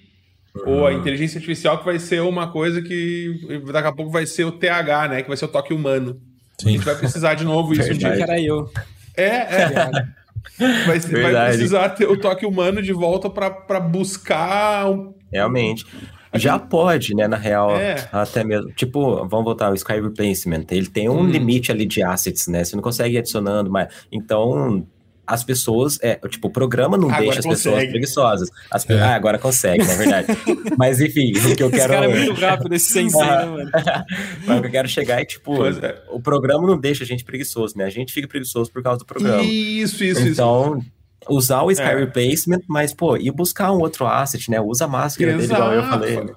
ou 0.66 0.86
a 0.86 0.92
inteligência 0.92 1.38
artificial 1.38 1.78
que 1.78 1.84
vai 1.84 1.98
ser 1.98 2.20
uma 2.22 2.52
coisa 2.52 2.80
que 2.82 3.34
daqui 3.72 3.88
a 3.88 3.92
pouco 3.92 4.12
vai 4.12 4.26
ser 4.26 4.44
o 4.44 4.52
TH, 4.52 5.08
né, 5.08 5.22
que 5.22 5.28
vai 5.28 5.36
ser 5.36 5.46
o 5.46 5.48
toque 5.48 5.72
humano. 5.74 6.20
A 6.62 6.68
Sim. 6.68 6.72
gente 6.76 6.84
vai 6.84 6.94
precisar 6.96 7.34
de 7.34 7.44
novo 7.44 7.72
isso 7.72 7.82
um 7.82 7.84
Achei 7.84 7.96
dia. 7.96 8.12
que 8.16 8.22
era 8.22 8.40
eu. 8.40 8.70
É, 9.16 9.26
é. 9.26 9.90
Vai, 10.58 10.98
vai 10.98 11.46
precisar 11.50 11.88
ter 11.90 12.04
o 12.06 12.16
toque 12.16 12.44
humano 12.44 12.82
de 12.82 12.92
volta 12.92 13.30
para 13.30 13.78
buscar 13.80 14.90
um 14.90 15.14
Realmente. 15.32 15.86
Já 16.34 16.58
pode, 16.58 17.14
né, 17.14 17.28
na 17.28 17.36
real, 17.36 17.76
É. 17.76 18.08
até 18.10 18.42
mesmo. 18.42 18.72
Tipo, 18.72 19.18
vamos 19.28 19.44
voltar 19.44 19.66
ao 19.68 19.74
Sky 19.74 20.00
Replacement. 20.00 20.64
Ele 20.70 20.86
tem 20.88 21.08
um 21.08 21.20
Hum. 21.20 21.26
limite 21.30 21.70
ali 21.70 21.86
de 21.86 22.02
assets, 22.02 22.48
né? 22.48 22.64
Você 22.64 22.74
não 22.74 22.82
consegue 22.82 23.14
ir 23.14 23.18
adicionando 23.18 23.70
mais. 23.70 23.88
Então, 24.10 24.84
as 25.26 25.44
pessoas, 25.44 25.98
é, 26.02 26.16
tipo, 26.28 26.48
o 26.48 26.50
programa 26.50 26.96
não 26.96 27.08
Agora 27.08 27.22
deixa 27.22 27.38
as 27.40 27.46
pessoas 27.46 27.74
consegue. 27.76 27.90
preguiçosas. 27.92 28.48
As 28.70 28.84
pe- 28.84 28.94
É. 28.94 29.00
Ah, 29.00 29.14
agora 29.14 29.38
consegue, 29.38 29.84
na 29.84 29.94
verdade. 29.94 30.26
Mas 30.76 31.00
enfim, 31.00 31.30
o 31.32 31.56
que 31.56 31.62
eu 31.62 31.68
Esse 31.68 31.76
quero. 31.78 31.92
cara 31.92 32.06
é 32.06 32.08
muito 32.08 32.40
rápido, 32.40 32.74
esse 32.74 32.90
sensei, 32.92 33.20
né, 33.20 33.44
mano? 33.44 33.70
Mas 34.46 34.58
o 34.58 34.60
que 34.62 34.66
eu 34.66 34.70
quero 34.72 34.88
chegar 34.88 35.20
é, 35.20 35.24
tipo, 35.24 35.64
é. 35.66 36.02
o 36.10 36.20
programa 36.20 36.66
não 36.66 36.78
deixa 36.78 37.04
a 37.04 37.06
gente 37.06 37.24
preguiçoso, 37.24 37.78
né? 37.78 37.84
A 37.84 37.90
gente 37.90 38.12
fica 38.12 38.26
preguiçoso 38.26 38.70
por 38.72 38.82
causa 38.82 38.98
do 38.98 39.06
programa. 39.06 39.42
Isso, 39.42 40.02
isso, 40.04 40.20
isso. 40.20 40.28
Então, 40.28 40.80
usar 41.28 41.62
o 41.62 41.70
Sky 41.70 41.82
É. 41.84 41.94
Replacement, 42.00 42.60
mas, 42.68 42.92
pô, 42.92 43.16
e 43.16 43.30
buscar 43.30 43.70
um 43.72 43.78
outro 43.78 44.06
asset, 44.06 44.50
né? 44.50 44.60
Usa 44.60 44.86
a 44.86 44.88
máscara 44.88 45.32
dele, 45.32 45.44
igual 45.44 45.72
eu 45.72 45.80
Exato. 45.80 45.88
falei. 45.92 46.16
né? 46.24 46.32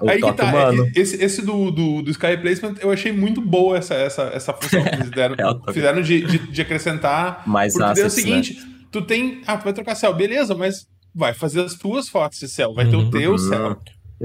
O 0.00 0.08
Aí 0.10 0.20
que 0.20 0.32
tá, 0.32 0.44
humano. 0.44 0.90
esse, 0.94 1.22
esse 1.22 1.42
do, 1.42 1.70
do, 1.70 2.02
do 2.02 2.10
Sky 2.10 2.26
Replacement 2.26 2.74
eu 2.80 2.90
achei 2.90 3.12
muito 3.12 3.40
boa 3.40 3.78
essa, 3.78 3.94
essa, 3.94 4.22
essa 4.34 4.52
função 4.52 4.82
que 4.82 4.94
eles 4.94 5.10
deram, 5.10 5.34
É, 5.68 5.72
fizeram 5.72 6.02
de, 6.02 6.20
de, 6.22 6.38
de 6.38 6.62
acrescentar. 6.62 7.42
Mais 7.46 7.72
porque 7.72 7.84
é 7.84 7.88
o 8.04 8.06
assets, 8.06 8.12
seguinte, 8.12 8.58
tu 8.92 9.00
tem. 9.02 9.40
Ah, 9.46 9.56
tu 9.56 9.64
vai 9.64 9.72
trocar 9.72 9.94
céu, 9.94 10.12
beleza, 10.14 10.54
mas 10.54 10.86
vai 11.14 11.32
fazer 11.32 11.62
as 11.62 11.74
tuas 11.74 12.08
fotos 12.08 12.38
de 12.38 12.48
céu, 12.48 12.74
vai 12.74 12.88
ter 12.88 12.96
o 12.96 13.10
teu 13.10 13.32
Uhum. 13.32 13.38
céu. 13.38 13.76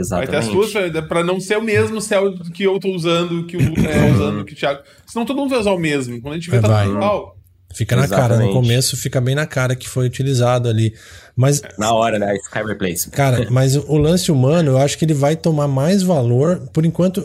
Vai 0.10 0.26
ter 0.26 0.38
as 0.38 0.46
Exatamente. 0.48 0.52
tuas 0.74 1.06
pra, 1.08 1.22
não 1.24 1.40
ser 1.40 1.58
o 1.58 1.62
mesmo 1.62 2.00
céu 2.00 2.34
que 2.54 2.64
eu 2.64 2.80
tô 2.80 2.90
usando, 2.90 3.46
que 3.46 3.58
o 3.58 3.70
Lucas 3.70 3.84
tá 3.84 4.06
usando, 4.14 4.46
que 4.46 4.54
o 4.54 4.56
Thiago. 4.56 4.82
Senão 5.06 5.26
todo 5.26 5.36
mundo 5.38 5.50
vai 5.50 5.60
usar 5.60 5.72
o 5.72 5.78
mesmo. 5.78 6.22
Quando 6.22 6.34
a 6.34 6.38
gente 6.38 6.50
vê, 6.50 6.58
É, 6.58 6.62
tá 6.62 6.68
vai. 6.70 6.86
tudo 6.86 6.96
igual. 6.96 7.36
Fica 7.74 7.96
na 7.96 8.08
cara, 8.08 8.38
no 8.38 8.52
começo 8.52 8.98
fica 8.98 9.22
bem 9.22 9.36
na 9.36 9.46
cara 9.46 9.76
que 9.76 9.88
foi 9.88 10.06
utilizado 10.06 10.68
ali. 10.70 10.94
Mas 11.36 11.62
Na 11.78 11.94
hora, 11.94 12.20
né? 12.20 12.36
Sky 12.38 12.64
Replacement. 12.66 13.12
Cara, 13.12 13.48
mas 13.52 13.76
o 13.76 13.98
lance 13.98 14.32
humano, 14.32 14.72
eu 14.72 14.78
acho 14.78 14.98
que 14.98 15.06
ele 15.06 15.14
vai 15.14 15.36
tomar 15.36 15.68
mais 15.68 16.04
valor. 16.04 16.68
Por 16.74 16.86
enquanto, 16.86 17.24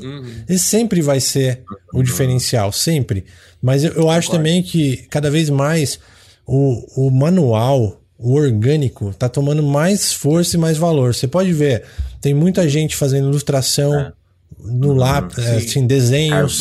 ele 0.49 0.59
sempre 0.59 1.03
vai 1.03 1.21
ser 1.21 1.63
o 1.93 2.03
diferencial, 2.03 2.73
sempre. 2.73 3.25
Mas 3.61 3.85
eu, 3.85 3.93
eu 3.93 4.11
acho 4.11 4.31
também 4.31 4.63
que 4.63 5.07
cada 5.11 5.31
vez 5.31 5.51
mais 5.51 5.99
o, 6.47 7.07
o 7.07 7.11
manual, 7.11 8.01
o 8.19 8.35
orgânico, 8.35 9.13
tá 9.19 9.29
tomando 9.29 9.63
mais 9.63 10.13
força 10.13 10.57
e 10.57 10.61
mais 10.61 10.79
valor. 10.79 11.15
Você 11.15 11.27
pode 11.27 11.53
ver, 11.53 11.85
tem 12.21 12.33
muita 12.33 12.69
gente 12.69 12.97
fazendo 12.97 13.29
ilustração 13.29 14.13
no 14.59 14.93
lápis, 14.93 15.45
é, 15.45 15.57
assim, 15.57 15.87
desenhos 15.87 16.61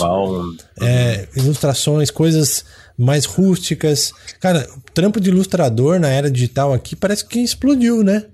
é, 0.82 1.28
ilustrações, 1.36 2.12
coisas 2.12 2.66
mais 2.98 3.26
rústicas. 3.26 4.14
Cara, 4.40 4.68
o 4.76 4.92
trampo 4.92 5.20
de 5.20 5.30
ilustrador 5.30 6.00
na 6.00 6.10
era 6.10 6.32
digital 6.32 6.74
aqui 6.74 6.96
parece 6.96 7.26
que 7.26 7.40
explodiu, 7.40 8.04
né? 8.04 8.26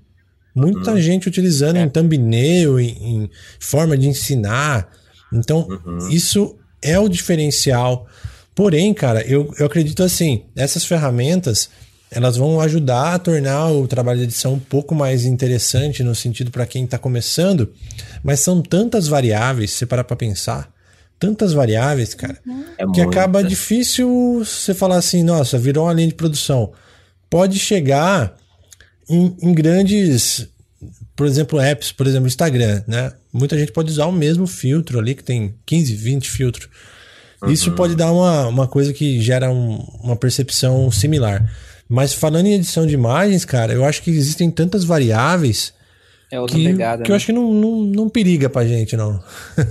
Muita 0.54 1.00
gente 1.00 1.28
utilizando 1.28 1.76
em 1.76 1.88
thumbnail, 1.88 2.78
em, 2.78 2.90
em 2.90 3.30
forma 3.58 3.96
de 3.96 4.06
ensinar. 4.06 4.88
Então, 5.32 5.66
isso 6.10 6.56
é 6.82 6.98
o 6.98 7.08
diferencial. 7.08 8.06
Porém, 8.54 8.92
cara, 8.92 9.22
eu, 9.22 9.52
eu 9.58 9.64
acredito 9.64 10.02
assim, 10.02 10.44
essas 10.54 10.84
ferramentas 10.84 11.70
elas 12.14 12.36
vão 12.36 12.60
ajudar 12.60 13.14
a 13.14 13.18
tornar 13.18 13.70
o 13.70 13.88
trabalho 13.88 14.18
de 14.18 14.24
edição 14.24 14.52
um 14.52 14.58
pouco 14.58 14.94
mais 14.94 15.24
interessante 15.24 16.02
no 16.02 16.14
sentido 16.14 16.50
para 16.50 16.66
quem 16.66 16.84
está 16.84 16.98
começando, 16.98 17.72
mas 18.22 18.40
são 18.40 18.60
tantas 18.60 19.08
variáveis, 19.08 19.70
se 19.70 19.78
você 19.78 19.86
parar 19.86 20.04
para 20.04 20.14
pensar, 20.14 20.70
tantas 21.22 21.52
variáveis, 21.52 22.14
cara, 22.14 22.36
É 22.76 22.82
que 22.82 22.86
muita. 22.86 23.02
acaba 23.04 23.44
difícil 23.44 24.42
você 24.44 24.74
falar 24.74 24.96
assim, 24.96 25.22
nossa, 25.22 25.56
virou 25.56 25.84
uma 25.86 25.92
linha 25.92 26.08
de 26.08 26.14
produção. 26.14 26.72
Pode 27.30 27.58
chegar 27.60 28.34
em, 29.08 29.36
em 29.40 29.54
grandes, 29.54 30.48
por 31.14 31.26
exemplo, 31.26 31.60
apps, 31.60 31.92
por 31.92 32.06
exemplo, 32.08 32.26
Instagram, 32.26 32.82
né? 32.88 33.12
Muita 33.32 33.56
gente 33.56 33.70
pode 33.70 33.90
usar 33.92 34.06
o 34.06 34.12
mesmo 34.12 34.46
filtro 34.48 34.98
ali, 34.98 35.14
que 35.14 35.22
tem 35.22 35.54
15, 35.64 35.94
20 35.94 36.28
filtros. 36.30 36.68
Isso 37.46 37.72
pode 37.72 37.94
dar 37.96 38.12
uma, 38.12 38.46
uma 38.48 38.66
coisa 38.68 38.92
que 38.92 39.20
gera 39.20 39.50
um- 39.50 39.76
uma 40.02 40.16
percepção 40.16 40.90
similar. 40.90 41.48
Mas 41.88 42.12
falando 42.14 42.46
em 42.46 42.54
edição 42.54 42.86
de 42.86 42.94
imagens, 42.94 43.44
cara, 43.44 43.72
eu 43.72 43.84
acho 43.84 44.02
que 44.02 44.10
existem 44.10 44.50
tantas 44.50 44.84
variáveis 44.84 45.72
É 46.32 46.40
outra 46.40 46.56
que, 46.56 46.64
pegada. 46.64 47.02
que 47.02 47.10
eu 47.10 47.12
né? 47.12 47.16
acho 47.16 47.26
que 47.26 47.32
não, 47.32 47.52
não, 47.52 47.70
não 47.82 48.08
periga 48.08 48.48
pra 48.48 48.64
gente, 48.66 48.96
não. 48.96 49.22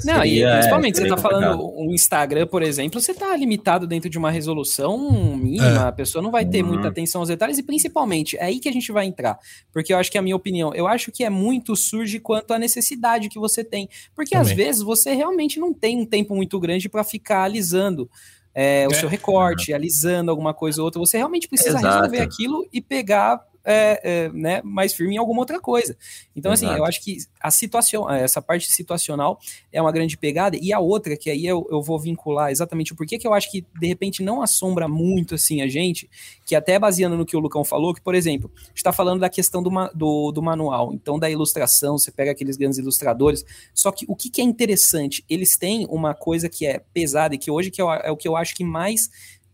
Não, 0.05 0.23
e 0.23 0.43
é, 0.43 0.53
principalmente 0.57 0.95
você 0.95 1.01
seria 1.01 1.15
tá 1.15 1.21
falando 1.21 1.59
o 1.59 1.91
Instagram, 1.91 2.45
por 2.45 2.61
exemplo, 2.61 3.01
você 3.01 3.15
tá 3.15 3.35
limitado 3.35 3.87
dentro 3.87 4.07
de 4.11 4.17
uma 4.19 4.29
resolução 4.29 5.35
mínima, 5.35 5.65
É. 5.65 5.87
a 5.87 5.91
pessoa 5.91 6.21
não 6.21 6.29
vai 6.29 6.45
ter 6.45 6.61
Uhum. 6.63 6.69
muita 6.73 6.87
atenção 6.89 7.21
aos 7.21 7.29
detalhes 7.29 7.57
e 7.57 7.63
principalmente 7.63 8.37
é 8.37 8.43
aí 8.43 8.59
que 8.59 8.69
a 8.69 8.71
gente 8.71 8.91
vai 8.91 9.07
entrar, 9.07 9.39
porque 9.73 9.91
eu 9.91 9.97
acho 9.97 10.11
que 10.11 10.17
é 10.17 10.19
a 10.19 10.21
minha 10.21 10.35
opinião, 10.35 10.71
eu 10.75 10.87
acho 10.87 11.11
que 11.11 11.23
é 11.23 11.31
muito 11.31 11.75
surge 11.75 12.19
quanto 12.19 12.53
à 12.53 12.59
necessidade 12.59 13.27
que 13.27 13.39
você 13.39 13.63
tem, 13.63 13.89
porque 14.15 14.35
às 14.35 14.49
Também. 14.49 14.63
vezes 14.65 14.83
você 14.83 15.15
realmente 15.15 15.59
não 15.59 15.73
tem 15.73 15.97
um 15.97 16.05
tempo 16.05 16.35
muito 16.35 16.59
grande 16.59 16.87
para 16.87 17.03
ficar 17.03 17.43
alisando 17.43 18.07
é, 18.53 18.85
o 18.87 18.91
É. 18.91 18.95
seu 18.95 19.09
recorte, 19.09 19.73
alisando 19.73 20.29
alguma 20.29 20.53
coisa 20.53 20.81
ou 20.81 20.85
outra, 20.85 20.99
você 20.99 21.17
realmente 21.17 21.47
precisa 21.47 21.79
Exato. 21.79 21.95
resolver 21.95 22.19
aquilo 22.19 22.67
e 22.71 22.79
pegar 22.81 23.41
é, 23.63 24.01
é, 24.03 24.29
né, 24.29 24.61
mais 24.63 24.93
firme 24.93 25.15
em 25.15 25.17
alguma 25.17 25.39
outra 25.39 25.59
coisa. 25.59 25.95
Então, 26.35 26.51
assim, 26.51 26.65
Exato. 26.65 26.79
eu 26.79 26.85
acho 26.85 27.01
que 27.01 27.17
a 27.39 27.51
situação, 27.51 28.09
essa 28.09 28.41
parte 28.41 28.71
situacional 28.71 29.39
é 29.71 29.81
uma 29.81 29.91
grande 29.91 30.17
pegada. 30.17 30.57
E 30.59 30.73
a 30.73 30.79
outra, 30.79 31.15
que 31.15 31.29
aí 31.29 31.45
eu, 31.45 31.67
eu 31.69 31.81
vou 31.81 31.99
vincular 31.99 32.51
exatamente 32.51 32.93
o 32.93 32.95
porquê 32.95 33.17
que 33.17 33.27
eu 33.27 33.33
acho 33.33 33.51
que, 33.51 33.65
de 33.79 33.87
repente, 33.87 34.23
não 34.23 34.41
assombra 34.41 34.87
muito, 34.87 35.35
assim, 35.35 35.61
a 35.61 35.67
gente, 35.67 36.09
que 36.45 36.55
até 36.55 36.77
baseando 36.79 37.17
no 37.17 37.25
que 37.25 37.35
o 37.35 37.39
Lucão 37.39 37.63
falou, 37.63 37.93
que, 37.93 38.01
por 38.01 38.15
exemplo, 38.15 38.51
a 38.55 38.67
gente 38.67 38.77
está 38.77 38.91
falando 38.91 39.19
da 39.19 39.29
questão 39.29 39.61
do, 39.61 39.69
do, 39.93 40.31
do 40.31 40.41
manual, 40.41 40.93
então 40.93 41.19
da 41.19 41.29
ilustração, 41.29 41.97
você 41.97 42.11
pega 42.11 42.31
aqueles 42.31 42.57
grandes 42.57 42.77
ilustradores, 42.79 43.45
só 43.73 43.91
que 43.91 44.05
o 44.07 44.15
que, 44.15 44.29
que 44.29 44.41
é 44.41 44.43
interessante? 44.43 45.23
Eles 45.29 45.57
têm 45.57 45.85
uma 45.89 46.13
coisa 46.13 46.49
que 46.49 46.65
é 46.65 46.81
pesada 46.93 47.35
e 47.35 47.37
que 47.37 47.51
hoje 47.51 47.71
que 47.71 47.81
é 47.81 48.11
o 48.11 48.17
que 48.17 48.27
eu 48.27 48.35
acho 48.35 48.55
que 48.55 48.63
mais 48.63 49.09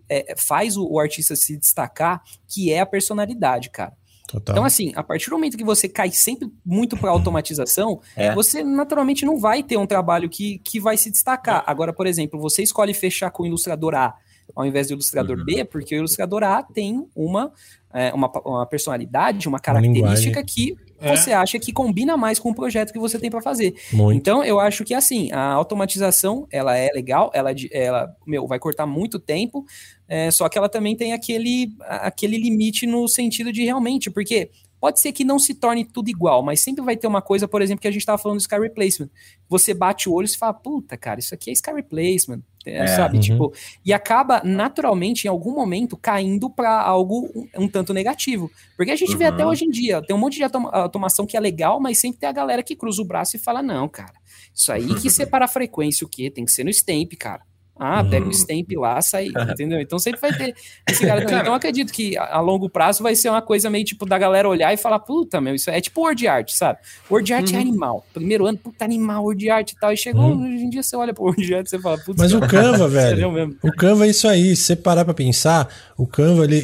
é, 0.09 0.35
faz 0.37 0.77
o, 0.77 0.87
o 0.87 0.99
artista 0.99 1.35
se 1.35 1.57
destacar, 1.57 2.21
que 2.47 2.71
é 2.71 2.79
a 2.79 2.85
personalidade, 2.85 3.69
cara. 3.69 3.93
Total. 4.27 4.53
Então, 4.53 4.65
assim, 4.65 4.91
a 4.95 5.01
partir 5.01 5.29
do 5.29 5.37
momento 5.37 5.57
que 5.57 5.63
você 5.63 5.87
cai 5.87 6.11
sempre 6.11 6.51
muito 6.65 6.97
para 6.97 7.11
automatização, 7.11 8.01
É. 8.15 8.33
você 8.35 8.63
naturalmente 8.63 9.25
não 9.25 9.37
vai 9.39 9.63
ter 9.63 9.77
um 9.77 9.87
trabalho 9.87 10.29
que, 10.29 10.59
que 10.59 10.79
vai 10.79 10.97
se 10.97 11.09
destacar. 11.09 11.63
Agora, 11.65 11.93
por 11.93 12.05
exemplo, 12.05 12.39
você 12.39 12.61
escolhe 12.61 12.93
fechar 12.93 13.31
com 13.31 13.43
o 13.43 13.45
ilustrador 13.45 13.95
A 13.95 14.15
ao 14.55 14.65
invés 14.65 14.87
do 14.87 14.93
ilustrador 14.93 15.37
Uhum. 15.39 15.45
B, 15.45 15.65
porque 15.65 15.95
o 15.95 15.99
ilustrador 15.99 16.41
A 16.43 16.63
tem 16.63 17.05
uma, 17.15 17.51
é, 17.93 18.13
uma, 18.13 18.31
uma 18.45 18.65
personalidade, 18.65 19.47
uma 19.47 19.59
característica 19.59 20.41
que 20.43 20.75
É. 20.99 21.15
você 21.15 21.31
acha 21.31 21.59
que 21.59 21.71
combina 21.71 22.17
mais 22.17 22.39
com 22.39 22.49
o 22.49 22.55
projeto 22.55 22.91
que 22.91 22.99
você 22.99 23.19
tem 23.19 23.29
para 23.29 23.41
fazer. 23.41 23.75
Muito. 23.93 24.17
Então, 24.17 24.43
eu 24.43 24.59
acho 24.59 24.83
que 24.83 24.93
assim, 24.93 25.31
a 25.31 25.53
automatização, 25.53 26.47
ela 26.51 26.75
é 26.75 26.89
legal, 26.93 27.31
ela, 27.33 27.51
ela 27.71 28.15
meu, 28.25 28.47
vai 28.47 28.59
cortar 28.59 28.85
muito 28.85 29.19
tempo, 29.19 29.65
é, 30.07 30.31
só 30.31 30.49
que 30.49 30.57
ela 30.57 30.69
também 30.69 30.95
tem 30.95 31.13
aquele, 31.13 31.73
aquele 31.81 32.37
limite 32.37 32.87
no 32.87 33.07
sentido 33.07 33.51
de 33.51 33.63
realmente, 33.63 34.09
porque 34.09 34.49
pode 34.79 34.99
ser 34.99 35.11
que 35.11 35.23
não 35.23 35.39
se 35.39 35.53
torne 35.53 35.85
tudo 35.85 36.09
igual, 36.09 36.43
mas 36.43 36.61
sempre 36.61 36.83
vai 36.83 36.95
ter 36.95 37.07
uma 37.07 37.21
coisa, 37.21 37.47
por 37.47 37.61
exemplo, 37.61 37.81
que 37.81 37.87
a 37.87 37.91
gente 37.91 38.01
estava 38.01 38.17
falando 38.17 38.37
do 38.37 38.41
Sky 38.41 38.59
Replacement. 38.59 39.09
Você 39.49 39.73
bate 39.73 40.09
o 40.09 40.13
olho 40.13 40.25
e 40.25 40.37
fala, 40.37 40.53
puta, 40.53 40.97
cara, 40.97 41.19
isso 41.19 41.33
aqui 41.33 41.49
é 41.49 41.53
Sky 41.53 41.71
Replacement, 41.71 42.41
é, 42.69 42.87
sabe? 42.87 43.15
Uhum. 43.17 43.21
Tipo, 43.21 43.53
e 43.85 43.93
acaba 43.93 44.41
naturalmente, 44.43 45.25
em 45.25 45.29
algum 45.29 45.53
momento, 45.53 45.95
caindo 45.97 46.49
para 46.49 46.81
algo 46.81 47.29
um, 47.35 47.63
um 47.63 47.67
tanto 47.67 47.93
negativo. 47.93 48.51
Porque 48.75 48.91
a 48.91 48.95
gente 48.95 49.15
vê 49.15 49.25
Uhum. 49.25 49.33
até 49.33 49.45
hoje 49.45 49.65
em 49.65 49.69
dia, 49.69 50.01
tem 50.01 50.15
um 50.15 50.19
monte 50.19 50.35
de 50.35 50.43
automa- 50.43 50.69
automação 50.71 51.25
que 51.25 51.37
é 51.37 51.39
legal, 51.39 51.79
mas 51.79 51.97
sempre 51.99 52.19
tem 52.19 52.27
a 52.29 52.31
galera 52.33 52.61
que 52.63 52.75
cruza 52.75 53.01
o 53.01 53.05
braço 53.05 53.35
e 53.35 53.39
fala: 53.39 53.61
não, 53.63 53.87
cara, 53.87 54.13
isso 54.53 54.71
aí 54.71 54.87
que 55.01 55.09
separa 55.09 55.45
a 55.45 55.47
frequência, 55.47 56.05
o 56.05 56.09
quê? 56.09 56.29
Tem 56.29 56.43
que 56.45 56.51
ser 56.51 56.63
no 56.63 56.69
stamp, 56.69 57.13
cara. 57.17 57.41
Ah, 57.79 58.03
pega 58.03 58.23
o 58.25 58.27
Uhum. 58.27 58.31
stamp 58.33 58.71
lá, 58.77 59.01
sai, 59.01 59.27
entendeu? 59.51 59.79
Então 59.79 59.99
sempre 59.99 60.19
vai 60.21 60.33
ter 60.33 60.55
esse 60.89 61.05
cara 61.05 61.21
também. 61.21 61.27
Cara. 61.27 61.41
Então 61.41 61.53
eu 61.53 61.57
acredito 61.57 61.91
que 61.93 62.17
a, 62.17 62.39
longo 62.39 62.69
prazo 62.69 63.03
vai 63.03 63.15
ser 63.15 63.29
uma 63.29 63.41
coisa 63.41 63.69
meio 63.69 63.85
tipo 63.85 64.05
da 64.05 64.17
galera 64.17 64.47
olhar 64.49 64.73
e 64.73 64.77
falar, 64.77 64.99
puta, 64.99 65.39
meu, 65.39 65.53
isso 65.55 65.69
é 65.69 65.79
tipo 65.79 66.01
word 66.01 66.27
art, 66.27 66.49
sabe? 66.51 66.79
Word 67.09 67.33
art 67.33 67.51
é 67.51 67.55
Uhum. 67.55 67.61
animal. 67.61 68.05
Primeiro 68.13 68.45
ano, 68.45 68.57
puta 68.57 68.83
animal, 68.85 69.23
word 69.23 69.49
art 69.49 69.71
e 69.71 69.75
tal. 69.79 69.91
E 69.93 69.97
chegou, 69.97 70.31
Uhum. 70.31 70.43
hoje 70.55 70.63
em 70.65 70.69
dia 70.69 70.83
você 70.83 70.95
olha 70.95 71.13
pro 71.13 71.23
word 71.25 71.53
art 71.55 71.65
e 71.65 71.69
você 71.69 71.79
fala, 71.79 71.97
puta, 71.97 72.21
Mas 72.21 72.33
o 72.33 72.39
Canva, 72.47 72.87
velho. 72.87 73.57
O 73.63 73.71
Canva 73.71 74.05
é 74.05 74.09
isso 74.09 74.27
aí. 74.27 74.55
Se 74.55 74.63
você 74.63 74.75
parar 74.75 75.05
pra 75.05 75.13
pensar, 75.13 75.67
o 75.97 76.05
Canva, 76.07 76.43
ele. 76.45 76.61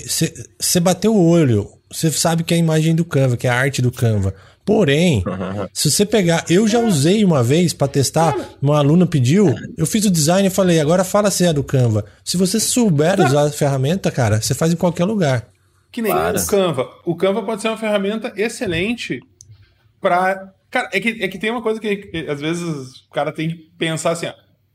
Você 0.59 0.79
bateu 0.79 1.13
o 1.15 1.27
olho, 1.29 1.67
você 1.91 2.11
sabe 2.11 2.43
que 2.43 2.53
é 2.53 2.57
a 2.57 2.59
imagem 2.59 2.95
do 2.95 3.05
Canva, 3.05 3.37
que 3.37 3.47
é 3.47 3.49
a 3.49 3.55
arte 3.55 3.81
do 3.81 3.91
Canva. 3.91 4.33
Porém, 4.65 5.23
se 5.73 5.91
você 5.91 6.05
pegar. 6.05 6.45
Eu 6.49 6.67
já 6.67 6.79
usei 6.79 7.25
uma 7.25 7.43
vez 7.43 7.73
pra 7.73 7.87
testar, 7.87 8.33
uma 8.61 8.77
aluna 8.77 9.05
pediu, 9.05 9.53
eu 9.77 9.85
fiz 9.85 10.05
o 10.05 10.09
design 10.11 10.47
e 10.47 10.51
falei, 10.51 10.79
agora 10.79 11.03
fala 11.03 11.29
se 11.29 11.45
é 11.45 11.51
do 11.51 11.63
Canva. 11.63 12.05
Se 12.23 12.37
você 12.37 12.59
souber 12.59 13.19
usar 13.19 13.47
a 13.47 13.51
ferramenta, 13.51 14.09
cara, 14.09 14.41
você 14.41 14.53
faz 14.53 14.71
em 14.71 14.77
qualquer 14.77 15.03
lugar. 15.05 15.47
Que 15.91 16.01
nem 16.01 16.11
Para. 16.13 16.39
o 16.39 16.47
Canva. 16.47 16.89
O 17.05 17.15
Canva 17.15 17.43
pode 17.43 17.61
ser 17.61 17.67
uma 17.67 17.77
ferramenta 17.77 18.31
excelente 18.37 19.19
para. 20.01 20.53
Cara, 20.71 20.89
é 20.91 20.99
que, 20.99 21.23
é 21.23 21.27
que 21.27 21.37
tem 21.37 21.51
uma 21.51 21.61
coisa 21.61 21.79
que, 21.79 21.95
que 21.97 22.17
às 22.29 22.41
vezes 22.41 23.01
o 23.07 23.09
cara 23.13 23.31
tem 23.31 23.49
que 23.49 23.55
pensar 23.77 24.11
assim, 24.11 24.25
ó, 24.25 24.33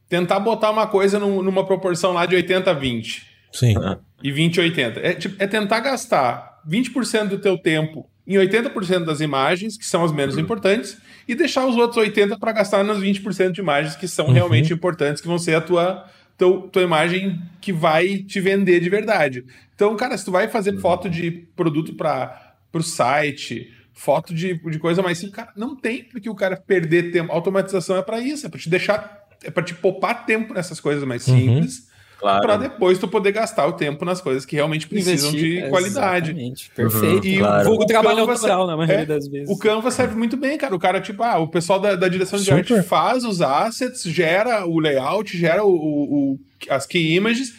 tentar 0.08 0.38
botar 0.38 0.70
uma 0.70 0.86
coisa 0.86 1.18
num- 1.18 1.42
numa 1.42 1.66
proporção 1.66 2.12
lá 2.12 2.24
de 2.24 2.36
80 2.36 2.70
a 2.70 2.74
20 2.74 3.26
Sim. 3.52 3.74
e 4.22 4.30
20 4.30 4.60
a 4.60 4.62
80. 4.62 5.00
É, 5.00 5.14
tipo, 5.14 5.42
é 5.42 5.46
tentar 5.48 5.80
gastar 5.80 6.60
20% 6.70 7.28
do 7.30 7.38
teu 7.38 7.58
tempo 7.58 8.08
em 8.28 8.36
80% 8.36 9.04
das 9.06 9.20
imagens, 9.20 9.76
que 9.78 9.86
são 9.86 10.04
as 10.04 10.12
menos 10.12 10.36
importantes, 10.36 10.98
e 11.26 11.34
deixar 11.34 11.66
os 11.66 11.76
outros 11.76 12.04
80% 12.06 12.38
para 12.38 12.52
gastar 12.52 12.84
nas 12.84 12.98
20% 12.98 13.52
de 13.52 13.60
imagens 13.60 13.96
que 13.96 14.06
são 14.06 14.26
Uhum. 14.26 14.32
realmente 14.34 14.72
importantes, 14.72 15.22
que 15.22 15.26
vão 15.26 15.38
ser 15.38 15.54
a 15.54 15.60
tua, 15.62 16.04
teu, 16.36 16.68
tua 16.70 16.82
imagem 16.82 17.40
que 17.60 17.72
vai 17.72 18.18
te 18.18 18.38
vender 18.38 18.80
de 18.80 18.90
verdade. 18.90 19.44
Então, 19.74 19.96
cara, 19.96 20.16
se 20.18 20.24
tu 20.26 20.30
vai 20.30 20.46
fazer 20.46 20.78
foto 20.78 21.08
de 21.08 21.30
produto 21.56 21.94
para 21.94 22.54
o 22.74 22.82
site, 22.82 23.72
foto 23.94 24.34
de, 24.34 24.54
de 24.70 24.78
coisa 24.78 25.02
mais 25.02 25.16
simples, 25.18 25.34
cara, 25.36 25.50
não 25.56 25.74
tem 25.74 26.04
porque 26.04 26.28
o 26.28 26.34
cara 26.34 26.56
perder 26.56 27.10
tempo. 27.10 27.32
automatização 27.32 27.96
é 27.96 28.02
para 28.02 28.20
isso, 28.20 28.46
é 28.46 28.50
para 28.50 28.60
te 28.60 28.68
deixar, 28.68 29.26
é 29.42 29.50
para 29.50 29.62
te 29.62 29.74
poupar 29.74 30.26
tempo 30.26 30.52
nessas 30.52 30.78
coisas 30.80 31.02
mais 31.04 31.26
Uhum. 31.26 31.36
simples 31.38 31.87
Claro. 32.18 32.42
para 32.42 32.56
depois 32.56 32.98
tu 32.98 33.06
poder 33.06 33.30
gastar 33.30 33.66
o 33.68 33.72
tempo 33.74 34.04
nas 34.04 34.20
coisas 34.20 34.44
que 34.44 34.56
realmente 34.56 34.88
precisam 34.88 35.30
Investir, 35.30 35.62
de 35.64 35.68
qualidade. 35.70 36.30
exatamente, 36.30 36.70
Perfeito. 36.74 37.26
E 37.26 37.38
Claro. 37.38 37.64
Vulgo 37.68 37.82
o 37.84 37.86
trabalho 37.86 38.16
Canva 38.18 38.32
autoral, 38.32 38.66
na 38.66 38.76
maioria 38.76 39.02
é, 39.02 39.06
das 39.06 39.28
vezes. 39.28 39.48
O 39.48 39.56
Canva 39.56 39.90
serve 39.92 40.16
muito 40.16 40.36
bem, 40.36 40.58
cara. 40.58 40.74
O 40.74 40.78
cara, 40.80 41.00
tipo, 41.00 41.22
ah, 41.22 41.38
o 41.38 41.46
pessoal 41.46 41.78
da, 41.78 41.94
da 41.94 42.08
direção 42.08 42.36
de 42.36 42.44
Super. 42.44 42.56
arte 42.58 42.82
faz 42.82 43.24
os 43.24 43.40
assets, 43.40 44.02
gera 44.02 44.66
o 44.66 44.80
layout, 44.80 45.36
gera 45.38 45.62
o, 45.64 45.70
o- 45.70 46.32
o- 46.34 46.40
as 46.68 46.86
key 46.86 47.14
images, 47.14 47.54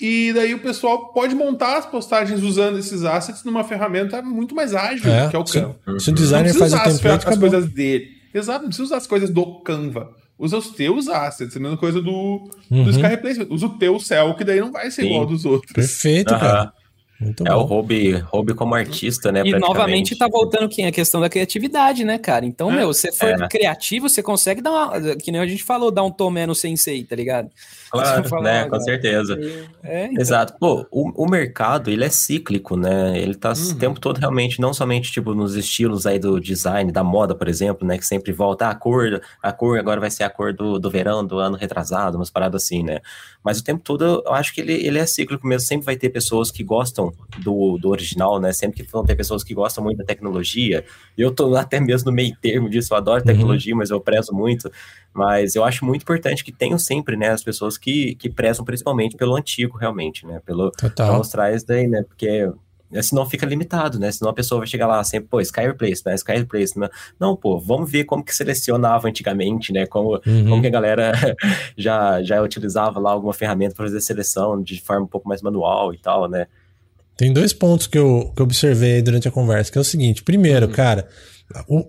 e 0.00 0.32
daí 0.32 0.54
o 0.54 0.58
pessoal 0.58 1.12
pode 1.12 1.34
montar 1.36 1.78
as 1.78 1.86
postagens 1.86 2.42
usando 2.42 2.78
esses 2.78 3.04
assets 3.04 3.44
numa 3.44 3.62
ferramenta 3.62 4.20
muito 4.22 4.54
mais 4.56 4.74
ágil, 4.74 5.08
É, 5.08 5.28
que 5.28 5.36
é 5.36 5.38
o 5.38 5.46
se, 5.46 5.60
Canva. 5.60 5.76
se 6.00 6.08
o 6.08 6.12
Não 6.12 6.14
designer 6.14 6.50
precisa 6.52 6.68
faz 6.68 6.72
o 6.72 6.76
as, 6.76 6.96
template, 6.96 7.18
as 7.26 7.32
acabou. 7.32 7.50
coisas 7.50 7.70
dele. 7.70 8.08
Exato, 8.34 8.58
não 8.62 8.68
precisa 8.68 8.84
usar 8.86 8.96
as 8.96 9.06
coisas 9.06 9.30
do 9.30 9.60
Canva. 9.60 10.10
Usa 10.38 10.56
os 10.58 10.68
teus 10.70 11.08
assets, 11.08 11.56
a 11.56 11.60
mesma 11.60 11.76
coisa 11.76 12.00
do, 12.00 12.48
Uhum. 12.70 12.84
do 12.84 12.90
Sky 12.90 13.02
Replacement. 13.08 13.48
Usa 13.50 13.66
o 13.66 13.70
teu 13.78 13.98
céu, 13.98 14.34
que 14.34 14.44
daí 14.44 14.60
não 14.60 14.70
vai 14.70 14.90
ser 14.90 15.02
Sim. 15.02 15.08
igual 15.08 15.26
dos 15.26 15.44
outros. 15.44 15.72
Perfeito, 15.72 16.32
Aham. 16.32 16.40
cara. 16.40 16.72
Muito 17.20 17.44
É 17.44 17.52
o 17.52 17.58
bom. 17.60 17.64
hobby, 17.64 18.12
hobby 18.12 18.54
como 18.54 18.76
artista, 18.76 19.32
né? 19.32 19.42
E 19.44 19.58
novamente 19.58 20.16
tá 20.16 20.28
voltando 20.28 20.68
quem? 20.68 20.86
A 20.86 20.92
questão 20.92 21.20
da 21.20 21.28
criatividade, 21.28 22.04
né, 22.04 22.16
cara? 22.16 22.46
Então, 22.46 22.70
É. 22.70 22.76
meu, 22.76 22.94
se 22.94 23.10
você 23.10 23.12
for 23.12 23.28
É. 23.44 23.48
criativo, 23.48 24.08
você 24.08 24.22
consegue 24.22 24.62
dar 24.62 24.70
uma. 24.70 25.16
Que 25.16 25.32
nem 25.32 25.40
a 25.40 25.46
gente 25.46 25.64
falou, 25.64 25.90
dar 25.90 26.04
um 26.04 26.12
tomé 26.12 26.46
no 26.46 26.54
sensei, 26.54 27.02
tá 27.02 27.16
ligado? 27.16 27.50
Claro, 27.90 28.22
Você 28.22 28.28
fala, 28.28 28.42
né? 28.44 28.60
ah, 28.60 28.64
Com 28.64 28.70
cara, 28.70 28.82
certeza. 28.82 29.36
É, 29.82 30.04
então. 30.06 30.20
Exato. 30.20 30.54
Pô, 30.60 30.86
o, 30.92 31.24
o 31.24 31.28
mercado, 31.28 31.90
ele 31.90 32.04
é 32.04 32.08
cíclico, 32.08 32.76
né? 32.76 33.18
Ele 33.18 33.34
tá 33.34 33.48
Uhum. 33.52 33.70
o 33.70 33.74
tempo 33.74 33.98
todo 33.98 34.18
realmente, 34.18 34.60
não 34.60 34.72
somente, 34.72 35.10
tipo, 35.10 35.34
nos 35.34 35.56
estilos 35.56 36.06
aí 36.06 36.18
do 36.20 36.38
design, 36.38 36.92
da 36.92 37.02
moda, 37.02 37.34
por 37.34 37.48
exemplo, 37.48 37.84
né? 37.86 37.98
Que 37.98 38.06
sempre 38.06 38.30
volta, 38.30 38.66
ah, 38.66 38.70
a 38.70 38.74
cor, 38.76 39.20
a 39.42 39.50
cor 39.52 39.76
agora 39.78 39.98
vai 39.98 40.10
ser 40.10 40.22
a 40.22 40.30
cor 40.30 40.52
do, 40.52 40.78
do 40.78 40.88
verão, 40.90 41.26
do 41.26 41.38
ano 41.38 41.56
retrasado, 41.56 42.16
umas 42.16 42.30
paradas 42.30 42.62
assim, 42.62 42.84
né? 42.84 43.00
Mas 43.42 43.58
o 43.58 43.64
tempo 43.64 43.82
todo, 43.82 44.22
eu 44.24 44.34
acho 44.34 44.54
que 44.54 44.60
ele, 44.60 44.74
ele 44.74 44.98
é 45.00 45.06
cíclico 45.06 45.44
mesmo. 45.46 45.66
Sempre 45.66 45.86
vai 45.86 45.96
ter 45.96 46.10
pessoas 46.10 46.50
que 46.52 46.62
gostam 46.62 47.07
do, 47.38 47.78
do 47.78 47.88
original, 47.88 48.40
né? 48.40 48.52
Sempre 48.52 48.84
que 48.84 48.90
vão 48.92 49.04
ter 49.04 49.14
pessoas 49.16 49.42
que 49.44 49.54
gostam 49.54 49.82
muito 49.84 49.98
da 49.98 50.04
tecnologia. 50.04 50.84
Eu 51.16 51.30
tô 51.30 51.54
até 51.56 51.80
mesmo 51.80 52.10
no 52.10 52.16
meio 52.16 52.36
termo 52.40 52.68
disso, 52.68 52.92
eu 52.92 52.98
adoro 52.98 53.22
tecnologia, 53.24 53.74
mas 53.74 53.90
eu 53.90 54.00
prezo 54.00 54.32
muito. 54.32 54.70
Mas 55.12 55.54
eu 55.54 55.64
acho 55.64 55.84
muito 55.84 56.02
importante 56.02 56.44
que 56.44 56.52
tenham 56.52 56.78
sempre, 56.78 57.16
né, 57.16 57.30
as 57.30 57.42
pessoas 57.42 57.76
que, 57.76 58.14
que 58.16 58.28
prezam 58.28 58.64
principalmente 58.64 59.16
pelo 59.16 59.34
antigo, 59.36 59.76
realmente, 59.78 60.26
né? 60.26 60.40
Pelo, 60.44 60.70
Total. 60.72 61.16
mostrar 61.16 61.52
isso 61.54 61.66
daí, 61.66 61.88
né? 61.88 62.02
Porque 62.06 62.50
eh, 62.92 63.02
senão 63.02 63.26
fica 63.28 63.44
limitado, 63.44 63.98
né? 63.98 64.10
Senão 64.12 64.30
a 64.30 64.34
pessoa 64.34 64.60
vai 64.60 64.66
chegar 64.68 64.86
lá 64.86 65.02
sempre, 65.02 65.28
pô, 65.28 65.40
Sky 65.40 65.62
Replace, 65.62 66.02
né? 66.06 66.14
Sky 66.14 66.32
Replace, 66.32 66.78
né? 66.78 66.88
Não, 67.18 67.34
pô, 67.36 67.58
vamos 67.58 67.90
ver 67.90 68.04
como 68.04 68.24
que 68.24 68.34
selecionava 68.34 69.08
antigamente, 69.08 69.72
né? 69.72 69.86
Como, 69.86 70.20
Uhum. 70.26 70.48
como 70.48 70.60
que 70.62 70.68
a 70.68 70.70
galera 70.70 71.12
já, 71.76 72.22
já 72.22 72.40
utilizava 72.42 73.00
lá 73.00 73.10
alguma 73.10 73.32
ferramenta 73.32 73.74
para 73.74 73.86
fazer 73.86 74.00
seleção 74.00 74.62
de 74.62 74.80
forma 74.80 75.04
um 75.04 75.08
pouco 75.08 75.28
mais 75.28 75.42
manual 75.42 75.92
e 75.92 75.98
tal, 75.98 76.28
né? 76.28 76.46
Tem 77.18 77.32
dois 77.32 77.52
pontos 77.52 77.86
que 77.86 77.98
eu, 77.98 78.32
que 78.34 78.40
eu 78.40 78.44
observei 78.44 79.02
durante 79.02 79.26
a 79.28 79.30
conversa, 79.30 79.70
que 79.72 79.76
é 79.76 79.80
o 79.80 79.84
seguinte. 79.84 80.22
Primeiro, 80.22 80.66
Uhum. 80.66 80.72
cara, 80.72 81.06
o- 81.68 81.84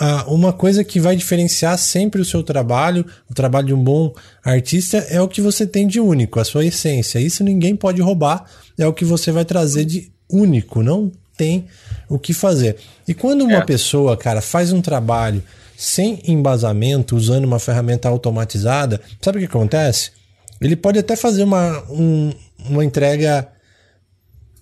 a- 0.00 0.24
uma 0.30 0.52
coisa 0.52 0.84
que 0.84 1.00
vai 1.00 1.16
diferenciar 1.16 1.76
sempre 1.76 2.20
o 2.20 2.24
seu 2.24 2.42
trabalho, 2.44 3.04
o 3.28 3.34
trabalho 3.34 3.66
de 3.66 3.74
um 3.74 3.82
bom 3.82 4.14
artista, 4.44 4.98
é 5.10 5.20
o 5.20 5.26
que 5.26 5.40
você 5.40 5.66
tem 5.66 5.86
de 5.86 5.98
único, 5.98 6.38
a 6.38 6.44
sua 6.44 6.64
essência. 6.64 7.18
Isso 7.18 7.42
ninguém 7.42 7.74
pode 7.74 8.00
roubar, 8.00 8.44
é 8.78 8.86
o 8.86 8.92
que 8.92 9.04
você 9.04 9.32
vai 9.32 9.44
trazer 9.44 9.84
de 9.84 10.12
único. 10.30 10.80
Não 10.80 11.10
tem 11.36 11.66
o 12.08 12.16
que 12.18 12.32
fazer. 12.32 12.76
E 13.08 13.12
quando 13.12 13.42
uma 13.42 13.58
É. 13.58 13.64
pessoa, 13.64 14.16
cara, 14.16 14.40
faz 14.40 14.72
um 14.72 14.80
trabalho 14.80 15.42
sem 15.76 16.20
embasamento, 16.24 17.16
usando 17.16 17.44
uma 17.46 17.58
ferramenta 17.58 18.08
automatizada, 18.08 19.00
sabe 19.20 19.38
o 19.38 19.40
que 19.40 19.46
acontece? 19.46 20.12
Ele 20.60 20.76
pode 20.76 21.00
até 21.00 21.16
fazer 21.16 21.42
uma, 21.42 21.82
um- 21.90 22.32
uma 22.70 22.84
entrega 22.84 23.48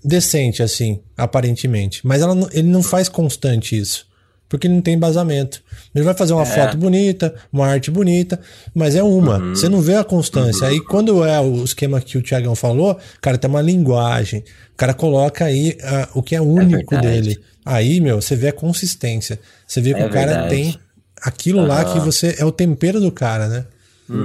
decente, 0.04 0.62
assim, 0.62 1.00
aparentemente. 1.16 2.00
Mas 2.06 2.22
ela 2.22 2.34
não- 2.34 2.48
ele 2.52 2.68
não 2.68 2.82
faz 2.82 3.08
constante 3.08 3.76
isso. 3.78 4.08
Porque 4.48 4.66
ele 4.66 4.74
não 4.74 4.82
tem 4.82 4.94
embasamento. 4.94 5.62
Ele 5.94 6.04
vai 6.04 6.12
fazer 6.12 6.32
uma 6.32 6.44
foto 6.44 6.76
bonita, 6.76 7.32
uma 7.52 7.68
arte 7.68 7.88
bonita, 7.88 8.40
mas 8.74 8.96
é 8.96 9.02
uma. 9.02 9.38
Você 9.50 9.68
não 9.68 9.80
vê 9.80 9.94
a 9.94 10.02
constância. 10.02 10.66
Aí 10.66 10.80
quando 10.80 11.24
é 11.24 11.38
o 11.40 11.62
esquema 11.62 12.00
que 12.00 12.18
o 12.18 12.22
Tiagão 12.22 12.56
falou, 12.56 12.98
cara, 13.20 13.38
tem 13.38 13.48
uma 13.48 13.62
linguagem. 13.62 14.40
O 14.72 14.76
cara 14.76 14.92
coloca 14.92 15.44
aí 15.44 15.78
ah, 15.84 16.08
o 16.14 16.20
que 16.22 16.34
é 16.34 16.40
único 16.40 16.90
verdade. 16.96 17.20
dele. 17.22 17.40
Aí, 17.64 18.00
meu, 18.00 18.20
você 18.20 18.34
vê 18.34 18.48
a 18.48 18.52
consistência. 18.52 19.38
Você 19.64 19.80
vê 19.80 19.94
que 19.94 20.00
É 20.00 20.06
o 20.06 20.10
cara 20.10 20.32
verdade. 20.32 20.48
tem 20.48 20.76
aquilo 21.22 21.64
lá 21.64 21.84
que 21.84 22.00
você. 22.00 22.34
É 22.36 22.44
o 22.44 22.50
tempero 22.50 23.00
do 23.00 23.12
cara, 23.12 23.46
né? 23.46 23.64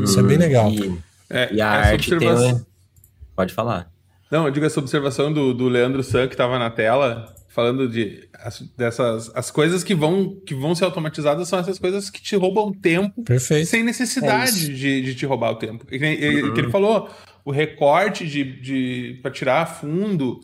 Isso 0.04 0.20
é 0.20 0.24
bem 0.24 0.38
legal. 0.38 0.72
E, 0.72 0.98
É, 1.30 1.54
e 1.54 1.62
a 1.62 1.70
arte 1.70 2.10
tem. 2.10 2.18
observação- 2.18 2.58
um- 2.58 2.66
Pode 3.36 3.54
falar. 3.54 3.92
Não, 4.36 4.46
eu 4.46 4.52
digo 4.52 4.66
essa 4.66 4.80
observação 4.80 5.32
do, 5.32 5.54
do 5.54 5.68
Leandro 5.70 6.04
San 6.04 6.28
que 6.28 6.36
tava 6.36 6.60
na 6.60 6.70
tela, 6.70 7.34
falando 7.48 7.88
de 7.88 8.28
as, 8.34 8.60
dessas 8.78 9.32
as 9.34 9.50
coisas 9.50 9.82
que 9.84 9.96
vão 9.96 10.36
que 10.46 10.54
vão 10.54 10.76
ser 10.76 10.84
automatizadas 10.84 11.48
são 11.48 11.58
essas 11.60 11.80
coisas 11.80 12.10
que 12.10 12.22
te 12.22 12.36
roubam 12.36 12.74
tempo 12.74 13.24
Perfeito. 13.24 13.68
sem 13.70 13.80
É 13.80 13.84
necessidade 13.84 14.52
isso. 14.52 14.74
de, 14.74 15.02
de 15.02 15.16
te 15.16 15.26
roubar 15.26 15.52
o 15.52 15.56
tempo. 15.56 15.86
E 15.90 15.96
e- 15.96 16.52
que 16.52 16.60
ele 16.60 16.70
falou, 16.70 17.10
o 17.46 17.52
recorte 17.52 18.28
de, 18.28 18.44
de 18.60 19.20
para 19.22 19.32
tirar 19.32 19.66
fundo. 19.68 20.42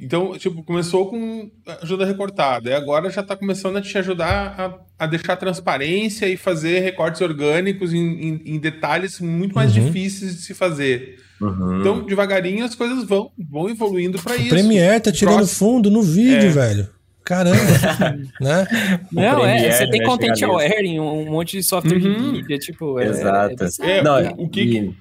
Então, 0.00 0.38
tipo, 0.38 0.62
começou 0.62 1.10
com 1.10 1.50
ajuda 1.82 2.06
recortada, 2.06 2.70
e 2.70 2.72
agora 2.74 3.10
já 3.10 3.20
tá 3.22 3.34
começando 3.34 3.76
a 3.78 3.82
te 3.82 3.98
ajudar 3.98 4.54
a, 4.98 5.04
a 5.04 5.06
deixar 5.08 5.34
transparência 5.36 6.26
e 6.28 6.36
fazer 6.36 6.78
recortes 6.80 7.20
orgânicos 7.20 7.92
em, 7.92 7.98
em- 7.98 8.42
em 8.46 8.58
detalhes 8.60 9.18
muito 9.20 9.54
mais 9.56 9.74
Uhum. 9.76 9.84
difíceis 9.86 10.36
de 10.36 10.42
se 10.42 10.54
fazer. 10.54 11.16
Uhum. 11.40 11.80
Então, 11.80 12.06
devagarinho 12.06 12.64
as 12.64 12.74
coisas 12.76 13.04
vão, 13.04 13.30
vão 13.50 13.68
evoluindo 13.68 14.20
para 14.22 14.34
O 14.34 14.36
isso. 14.36 14.48
Premiere 14.50 15.00
tá 15.00 15.10
tirando 15.10 15.34
Próximo- 15.38 15.58
fundo 15.72 15.90
no 15.90 16.02
vídeo, 16.02 16.48
É. 16.48 16.50
velho. 16.50 16.88
Caramba, 17.24 17.58
né? 18.40 18.66
Não, 19.12 19.44
é, 19.44 19.70
você 19.70 19.90
tem 19.90 20.02
content 20.02 20.40
aware, 20.44 20.98
um, 20.98 21.22
um 21.22 21.30
monte 21.32 21.56
de 21.58 21.62
software 21.64 21.96
Uhum. 21.98 22.00
de 22.00 22.08
mídia, 22.38 22.58
tipo... 22.58 22.98
é- 23.00 23.06
Exato. 23.08 23.64
É, 23.82 24.00
Não, 24.02 24.22
o- 24.36 24.44
o 24.44 24.48
que- 24.48 24.62
e- 24.62 24.94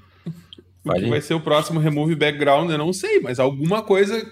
O 0.84 0.94
que 0.94 1.06
vai 1.10 1.22
ser 1.22 1.34
o 1.36 1.40
próximo 1.40 1.80
remove 1.80 2.16
background, 2.16 2.70
eu 2.72 2.78
não 2.78 2.92
sei, 2.94 3.20
mas 3.20 3.40
alguma 3.40 3.82
coisa 3.82 4.26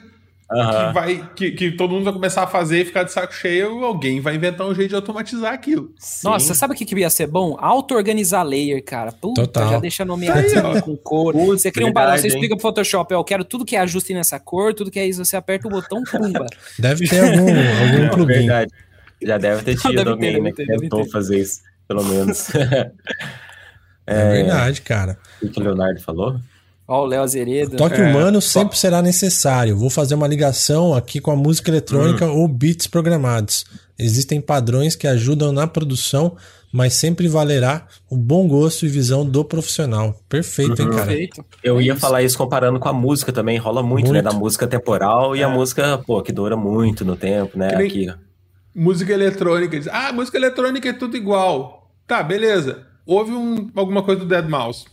Aham. 0.51 0.87
que 0.89 0.93
vai 0.93 1.29
que, 1.35 1.51
que 1.51 1.71
todo 1.71 1.91
mundo 1.91 2.03
vai 2.03 2.13
começar 2.13 2.43
a 2.43 2.47
fazer 2.47 2.81
e 2.81 2.85
ficar 2.85 3.01
de 3.03 3.11
saco 3.11 3.33
cheio, 3.33 3.83
alguém 3.83 4.21
vai 4.21 4.35
inventar 4.35 4.67
um 4.67 4.75
jeito 4.75 4.89
de 4.89 4.95
automatizar 4.95 5.51
aquilo. 5.53 5.91
Nossa, 6.23 6.53
Sim. 6.53 6.59
sabe 6.59 6.73
o 6.75 6.77
que, 6.77 6.85
que 6.85 6.95
ia 6.95 7.09
ser 7.09 7.25
bom? 7.25 7.57
Auto-organizar 7.59 8.43
layer, 8.43 8.83
cara. 8.83 9.11
Puta, 9.11 9.41
Total. 9.41 9.69
já 9.71 9.79
deixa 9.79 10.05
nomeado 10.05 10.43
com 10.85 10.95
cor. 10.95 11.33
Putz, 11.33 11.63
você 11.63 11.71
cria 11.71 11.85
um 11.85 11.89
verdade, 11.89 12.05
padrão, 12.05 12.21
você 12.21 12.27
hein? 12.27 12.33
explica 12.33 12.55
pro 12.55 12.61
Photoshop, 12.61 13.13
ó, 13.15 13.17
eu 13.19 13.23
quero 13.23 13.43
tudo 13.43 13.65
que 13.65 13.75
é 13.75 13.79
ajuste 13.79 14.13
nessa 14.13 14.39
cor, 14.39 14.71
tudo 14.73 14.91
que 14.91 14.99
é 14.99 15.07
isso, 15.07 15.23
você 15.25 15.35
aperta 15.35 15.67
o 15.67 15.71
botão, 15.71 16.03
pumba. 16.03 16.45
Deve 16.77 17.07
ter 17.09 17.21
algum, 17.21 17.39
algum 17.49 18.03
É 18.05 18.09
plugin. 18.09 18.25
verdade. 18.27 18.71
Já 19.23 19.37
deve 19.39 19.63
ter 19.63 19.77
tido 19.77 19.95
Deve 19.95 20.09
alguém 20.11 20.41
né, 20.41 20.51
ter, 20.51 20.67
que 20.67 20.77
tentou 20.77 21.05
fazer 21.09 21.39
isso, 21.39 21.61
pelo 21.87 22.03
menos. 22.03 22.49
É 24.07 24.29
verdade, 24.29 24.81
cara. 24.81 25.17
o 25.41 25.49
que 25.49 25.59
o 25.59 25.63
Leonardo 25.63 25.99
falou? 26.01 26.35
Ó, 26.87 27.03
o 27.03 27.05
Léo 27.05 27.23
Azeredo. 27.23 27.77
Toque 27.77 27.99
É, 27.99 28.07
humano 28.09 28.39
sempre 28.41 28.77
será 28.77 29.01
necessário. 29.01 29.75
Vou 29.75 29.89
fazer 29.89 30.13
uma 30.15 30.27
ligação 30.27 30.93
aqui 30.93 31.19
com 31.19 31.31
a 31.31 31.35
música 31.35 31.71
eletrônica 31.71 32.25
ou 32.27 32.47
beats 32.47 32.85
programados. 32.87 33.65
Existem 33.97 34.39
padrões 34.39 34.95
que 34.95 35.07
ajudam 35.07 35.51
na 35.51 35.65
produção, 35.65 36.35
mas 36.71 36.93
sempre 36.93 37.27
valerá 37.27 37.87
o 38.09 38.15
bom 38.15 38.47
gosto 38.47 38.85
e 38.85 38.89
visão 38.89 39.25
do 39.25 39.43
profissional. 39.43 40.19
Perfeito, 40.29 40.79
hein, 40.81 40.89
cara? 40.89 41.05
Perfeito. 41.05 41.45
Eu 41.63 41.79
É 41.79 41.83
ia 41.83 41.93
isso. 41.93 42.01
falar 42.01 42.21
isso 42.21 42.37
comparando 42.37 42.79
com 42.79 42.89
a 42.89 42.93
música 42.93 43.31
também, 43.33 43.57
rola 43.57 43.81
muito, 43.81 44.07
né? 44.11 44.21
Muito. 44.21 44.31
Da 44.33 44.33
música 44.37 44.67
temporal 44.67 45.35
e 45.35 45.41
a 45.43 45.49
música, 45.49 45.97
pô, 46.05 46.21
que 46.21 46.31
dura 46.31 46.55
muito 46.57 47.03
no 47.05 47.15
tempo, 47.15 47.57
né? 47.57 47.69
Nem- 47.77 47.87
Aqui. 47.87 48.13
Música 48.75 49.13
eletrônica, 49.13 49.79
ah, 49.91 50.11
música 50.11 50.37
eletrônica 50.37 50.89
é 50.89 50.93
tudo 50.93 51.15
igual. 51.15 51.89
Tá, 52.05 52.21
beleza. 52.21 52.83
Houve 53.05 53.31
um, 53.31 53.69
alguma 53.73 54.03
coisa 54.03 54.19
do 54.21 54.27
Dead 54.27 54.47
Mouse. 54.49 54.85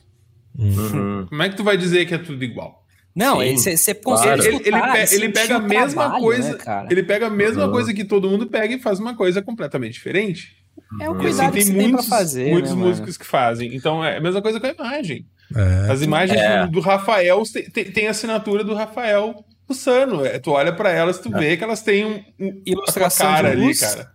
Uhum. 0.59 1.27
Como 1.29 1.43
é 1.43 1.49
que 1.49 1.57
tu 1.57 1.65
vai 1.65 1.77
dizer 1.77 2.05
que 2.07 2.15
é 2.15 2.19
tudo 2.19 2.43
igual? 2.45 2.83
Não, 3.15 3.37
você 3.39 3.95
consegue 3.95 4.47
Ele, 4.47 4.57
ele, 4.65 4.81
pe- 4.81 5.15
ele 5.15 5.29
pega 5.29 5.57
a 5.57 5.61
mesma 5.61 6.03
trabalho, 6.05 6.23
coisa, 6.23 6.57
né, 6.57 6.87
ele 6.91 7.03
pega 7.03 7.27
a 7.27 7.31
mesma 7.31 7.67
Uhum. 7.67 7.71
coisa 7.73 7.93
que 7.93 8.05
todo 8.05 8.29
mundo 8.31 8.47
pega 8.47 8.75
e 8.75 8.79
faz 8.81 8.99
uma 8.99 9.15
coisa 9.15 9.43
completamente 9.43 9.93
diferente. 9.93 10.57
É 11.01 11.09
o 11.11 11.15
E, 11.17 11.19
cuidado 11.19 11.49
assim, 11.51 11.59
que 11.59 11.63
você 11.65 11.71
tem 11.73 11.79
tem 11.79 11.83
pra 11.83 11.89
muitos, 11.93 12.09
fazer, 12.09 12.51
muitos 12.51 12.71
né, 12.71 12.77
mano? 12.77 12.89
músicos 12.89 13.19
que 13.19 13.27
fazem. 13.27 13.75
Então 13.75 14.03
é 14.03 14.17
a 14.17 14.21
mesma 14.21 14.41
coisa 14.41 14.59
com 14.59 14.67
a 14.67 14.71
imagem. 14.71 15.27
É. 15.55 15.93
As 15.93 16.01
imagens 16.01 16.41
É. 16.41 16.65
do, 16.67 16.73
do 16.73 16.81
Rafael 16.81 17.43
tem, 17.53 17.65
tem- 17.71 17.85
tem 17.93 18.07
a 18.09 18.11
assinatura 18.13 18.65
do 18.65 18.75
Rafael 18.75 19.45
Pussano. 19.73 20.25
É, 20.25 20.39
tu 20.39 20.51
olha 20.53 20.73
pra 20.73 20.91
elas, 20.91 21.19
tu 21.19 21.31
vê 21.31 21.57
que 21.57 21.65
elas 21.65 21.83
têm 21.83 22.05
um, 22.05 22.23
um 22.39 22.63
Ilustração 22.65 23.27
de 23.29 23.33
cara 23.37 23.51
ali, 23.51 23.65
luz. 23.67 23.81
cara. 23.81 24.13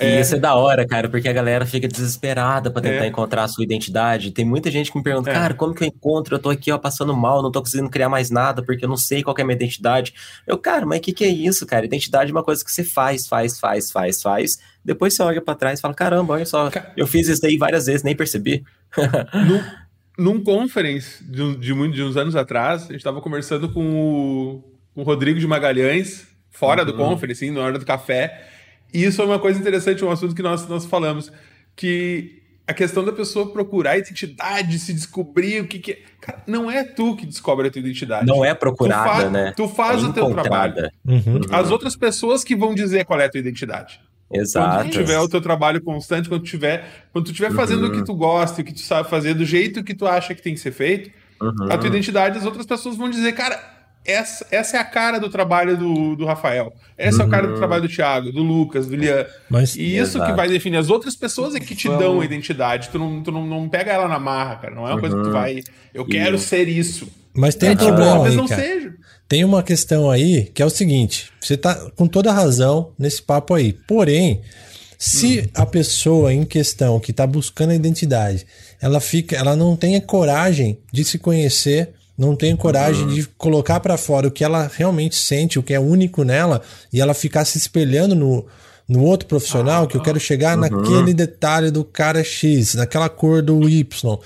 E 0.00 0.20
isso 0.20 0.34
é 0.34 0.38
da 0.38 0.54
hora, 0.54 0.86
cara, 0.86 1.08
porque 1.08 1.28
a 1.28 1.32
galera 1.32 1.64
fica 1.64 1.88
desesperada 1.88 2.70
pra 2.70 2.82
tentar 2.82 3.04
É. 3.04 3.08
encontrar 3.08 3.44
a 3.44 3.48
sua 3.48 3.64
identidade. 3.64 4.30
Tem 4.30 4.44
muita 4.44 4.70
gente 4.70 4.92
que 4.92 4.98
me 4.98 5.02
pergunta, 5.02 5.30
É. 5.30 5.32
cara, 5.32 5.54
como 5.54 5.74
que 5.74 5.82
eu 5.84 5.88
encontro? 5.88 6.34
Eu 6.34 6.38
tô 6.38 6.50
aqui, 6.50 6.70
ó, 6.70 6.76
passando 6.78 7.16
mal, 7.16 7.42
não 7.42 7.50
tô 7.50 7.60
conseguindo 7.60 7.88
criar 7.88 8.08
mais 8.08 8.30
nada, 8.30 8.62
porque 8.62 8.84
eu 8.84 8.88
não 8.88 8.96
sei 8.96 9.22
qual 9.22 9.34
que 9.34 9.40
é 9.40 9.44
a 9.44 9.46
minha 9.46 9.56
identidade. 9.56 10.12
Eu, 10.46 10.58
cara, 10.58 10.84
mas 10.84 10.98
o 10.98 11.02
que 11.02 11.12
que 11.12 11.24
é 11.24 11.28
isso, 11.28 11.64
cara? 11.66 11.86
Identidade 11.86 12.30
é 12.30 12.34
uma 12.34 12.42
coisa 12.44 12.64
que 12.64 12.70
você 12.70 12.84
faz, 12.84 13.26
faz, 13.26 13.58
faz, 13.58 13.90
faz, 13.90 14.20
faz. 14.22 14.58
Depois 14.84 15.14
você 15.14 15.22
olha 15.22 15.40
pra 15.40 15.54
trás 15.54 15.78
e 15.78 15.82
fala, 15.82 15.94
caramba, 15.94 16.34
olha 16.34 16.44
só, 16.46 16.68
Ca- 16.70 16.92
eu 16.96 17.06
fiz 17.06 17.28
isso 17.28 17.44
aí 17.46 17.56
várias 17.56 17.86
vezes, 17.86 18.02
nem 18.02 18.14
percebi. 18.14 18.62
Num, 19.34 19.62
num 20.34 20.44
conference 20.44 21.24
de, 21.24 21.56
de, 21.56 21.90
de 21.92 22.02
uns 22.02 22.16
anos 22.16 22.36
atrás, 22.36 22.88
a 22.88 22.92
gente 22.92 23.02
tava 23.04 23.20
conversando 23.20 23.68
com 23.72 23.82
o, 23.82 24.75
com 24.96 25.02
o 25.02 25.04
Rodrigo 25.04 25.38
de 25.38 25.46
Magalhães, 25.46 26.26
fora 26.50 26.82
do 26.82 26.94
conference, 26.94 27.44
assim, 27.44 27.54
na 27.54 27.60
hora 27.60 27.78
do 27.78 27.84
café. 27.84 28.46
E 28.94 29.04
isso 29.04 29.20
é 29.20 29.24
uma 29.26 29.38
coisa 29.38 29.60
interessante, 29.60 30.02
um 30.02 30.10
assunto 30.10 30.34
que 30.34 30.40
nós, 30.42 30.66
nós 30.66 30.86
falamos, 30.86 31.30
que 31.76 32.42
a 32.66 32.72
questão 32.72 33.04
da 33.04 33.12
pessoa 33.12 33.52
procurar 33.52 33.98
identidade, 33.98 34.78
se 34.78 34.94
descobrir 34.94 35.60
o 35.60 35.66
que, 35.68 35.78
que 35.78 35.92
é. 35.92 35.98
Cara, 36.18 36.42
não 36.46 36.70
é 36.70 36.82
tu 36.82 37.14
que 37.14 37.26
descobre 37.26 37.68
a 37.68 37.70
tua 37.70 37.80
identidade. 37.80 38.26
Não 38.26 38.42
é 38.42 38.54
procurada, 38.54 39.26
Tu 39.26 39.30
né? 39.30 39.52
tu 39.54 39.68
faz 39.68 40.02
é 40.02 40.06
o 40.06 40.12
teu 40.14 40.30
encontrada. 40.30 40.90
Uhum. 41.06 41.42
As 41.52 41.70
outras 41.70 41.94
pessoas 41.94 42.42
que 42.42 42.56
vão 42.56 42.74
dizer 42.74 43.04
qual 43.04 43.20
é 43.20 43.26
a 43.26 43.28
tua 43.28 43.38
identidade. 43.38 44.00
Quando 44.30 44.40
Exato. 44.40 44.84
tu 44.84 44.90
tiver 44.92 45.18
o 45.20 45.28
teu 45.28 45.42
trabalho 45.42 45.80
constante, 45.82 46.26
quando 46.26 46.40
tu 46.42 46.48
tiver, 46.48 47.06
quando 47.12 47.26
tu 47.26 47.34
tiver 47.34 47.52
fazendo 47.52 47.82
Uhum. 47.82 47.88
o 47.90 47.92
que 47.92 48.02
tu 48.02 48.14
gosta, 48.14 48.62
o 48.62 48.64
que 48.64 48.72
tu 48.72 48.80
sabe 48.80 49.10
fazer, 49.10 49.34
do 49.34 49.44
jeito 49.44 49.84
que 49.84 49.94
tu 49.94 50.06
acha 50.06 50.34
que 50.34 50.40
tem 50.40 50.54
que 50.54 50.58
ser 50.60 50.72
feito, 50.72 51.10
Uhum. 51.40 51.70
a 51.70 51.76
tua 51.76 51.88
identidade, 51.88 52.38
as 52.38 52.46
outras 52.46 52.64
pessoas 52.64 52.96
vão 52.96 53.10
dizer, 53.10 53.32
cara, 53.34 53.75
essa, 54.06 54.46
essa 54.50 54.76
é 54.76 54.80
a 54.80 54.84
cara 54.84 55.18
do 55.18 55.28
trabalho 55.28 55.76
do, 55.76 56.16
do 56.16 56.24
Rafael. 56.24 56.72
Essa 56.96 57.22
é 57.22 57.26
a 57.26 57.28
cara 57.28 57.46
do 57.48 57.56
trabalho 57.56 57.82
do 57.82 57.88
Thiago, 57.88 58.32
do 58.32 58.42
Lucas, 58.42 58.86
do 58.86 58.96
Lian. 58.96 59.26
Mas 59.50 59.76
E 59.76 59.96
isso 59.96 60.12
que 60.12 60.18
Exato. 60.18 60.36
vai 60.36 60.48
definir. 60.48 60.76
As 60.78 60.88
outras 60.90 61.14
pessoas 61.16 61.54
é 61.54 61.60
que 61.60 61.74
te 61.74 61.88
dão 61.88 62.20
a 62.20 62.24
identidade. 62.24 62.88
Tu 62.90 62.98
não, 62.98 63.22
tu 63.22 63.30
não, 63.32 63.46
não 63.46 63.68
pega 63.68 63.92
ela 63.92 64.08
na 64.08 64.18
marra, 64.18 64.56
cara. 64.56 64.74
Não 64.74 64.86
é 64.88 64.92
uma 64.92 65.00
coisa 65.00 65.16
que 65.16 65.22
tu 65.22 65.30
vai. 65.32 65.62
Eu 65.92 66.04
quero 66.06 66.38
ser 66.38 66.68
isso. 66.68 67.08
Mas 67.34 67.54
tem 67.54 67.70
um 67.70 67.72
Tipo, 67.74 67.86
problema 67.88 68.12
talvez 68.14 68.34
não 68.34 68.46
cara. 68.48 68.62
seja. 68.62 68.94
Tem 69.28 69.44
uma 69.44 69.62
questão 69.62 70.10
aí 70.10 70.44
que 70.54 70.62
é 70.62 70.64
o 70.66 70.70
seguinte: 70.70 71.30
você 71.40 71.56
tá 71.56 71.74
com 71.96 72.06
toda 72.06 72.32
razão 72.32 72.92
nesse 72.98 73.20
papo 73.20 73.54
aí. 73.54 73.72
Porém, 73.86 74.40
se 74.98 75.50
a 75.54 75.66
pessoa 75.66 76.32
em 76.32 76.44
questão 76.44 76.98
que 76.98 77.10
está 77.10 77.26
buscando 77.26 77.70
a 77.70 77.74
identidade, 77.74 78.46
ela 78.80 79.00
fica, 79.00 79.36
ela 79.36 79.54
não 79.54 79.76
tem 79.76 79.96
a 79.96 80.00
coragem 80.00 80.78
de 80.92 81.04
se 81.04 81.18
conhecer, 81.18 81.92
não 82.16 82.34
tem 82.34 82.56
coragem 82.56 83.06
de 83.08 83.26
colocar 83.36 83.80
para 83.80 83.96
fora 83.96 84.28
o 84.28 84.30
que 84.30 84.44
ela 84.44 84.70
realmente 84.74 85.16
sente, 85.16 85.58
o 85.58 85.62
que 85.62 85.74
é 85.74 85.80
único 85.80 86.24
nela, 86.24 86.62
e 86.92 87.00
ela 87.00 87.14
ficar 87.14 87.44
se 87.44 87.58
espelhando 87.58 88.14
no 88.14 88.46
no 88.88 89.02
outro 89.02 89.26
profissional, 89.26 89.88
que 89.88 89.96
eu 89.96 90.00
quero 90.00 90.20
chegar 90.20 90.56
naquele 90.56 91.12
detalhe 91.12 91.70
do 91.70 91.84
cara 91.84 92.22
X, 92.22 92.74
naquela 92.74 93.08
cor 93.08 93.42
do 93.42 93.68
Y. 93.68 94.18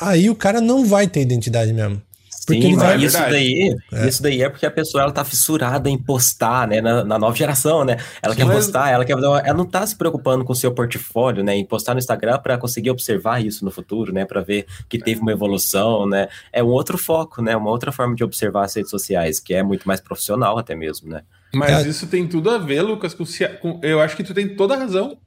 Aí 0.00 0.28
o 0.28 0.34
cara 0.34 0.60
não 0.60 0.84
vai 0.84 1.06
ter 1.06 1.20
identidade 1.20 1.72
mesmo. 1.72 2.02
Porque 2.48 2.62
Sim, 2.62 2.68
ele 2.68 2.76
vai. 2.76 2.94
mas 2.96 3.02
isso 3.14 3.18
daí, 3.22 3.76
isso 4.08 4.22
daí 4.22 4.42
é 4.42 4.48
porque 4.48 4.64
a 4.64 4.70
pessoa 4.70 5.02
ela 5.02 5.12
tá 5.12 5.22
fissurada 5.22 5.90
em 5.90 5.98
postar, 5.98 6.66
né, 6.66 6.80
na, 6.80 7.04
na 7.04 7.18
nova 7.18 7.36
geração, 7.36 7.84
né? 7.84 7.98
Ela 8.22 8.34
quer 8.34 8.46
Mas- 8.46 8.56
postar, 8.64 8.90
ela 8.90 9.04
quer, 9.04 9.12
ela 9.12 9.52
não 9.54 9.66
tá 9.66 9.86
se 9.86 9.94
preocupando 9.94 10.46
com 10.46 10.52
o 10.54 10.56
seu 10.56 10.72
portfólio, 10.72 11.44
né, 11.44 11.54
em 11.54 11.64
postar 11.64 11.92
no 11.92 11.98
Instagram 11.98 12.38
para 12.38 12.56
conseguir 12.56 12.88
observar 12.90 13.44
isso 13.44 13.66
no 13.66 13.70
futuro, 13.70 14.14
né, 14.14 14.24
para 14.24 14.40
ver 14.40 14.64
que 14.88 14.98
teve 14.98 15.20
uma 15.20 15.30
evolução, 15.30 16.06
né? 16.08 16.28
É 16.50 16.64
um 16.64 16.68
outro 16.68 16.96
foco, 16.96 17.42
né, 17.42 17.54
uma 17.54 17.68
outra 17.68 17.92
forma 17.92 18.14
de 18.14 18.24
observar 18.24 18.64
as 18.64 18.74
redes 18.74 18.90
sociais, 18.90 19.38
que 19.38 19.52
é 19.52 19.62
muito 19.62 19.86
mais 19.86 20.00
profissional 20.00 20.56
até 20.58 20.74
mesmo, 20.74 21.10
né? 21.10 21.20
Mas 21.54 21.84
É. 21.84 21.88
isso 21.90 22.06
tem 22.06 22.26
tudo 22.26 22.48
a 22.48 22.56
ver, 22.56 22.80
Lucas, 22.80 23.12
com, 23.12 23.26
se- 23.26 23.46
com- 23.58 23.78
eu 23.82 24.00
acho 24.00 24.16
que 24.16 24.24
tu 24.24 24.32
tem 24.32 24.48
toda 24.56 24.74
a 24.74 24.78
razão. 24.78 25.18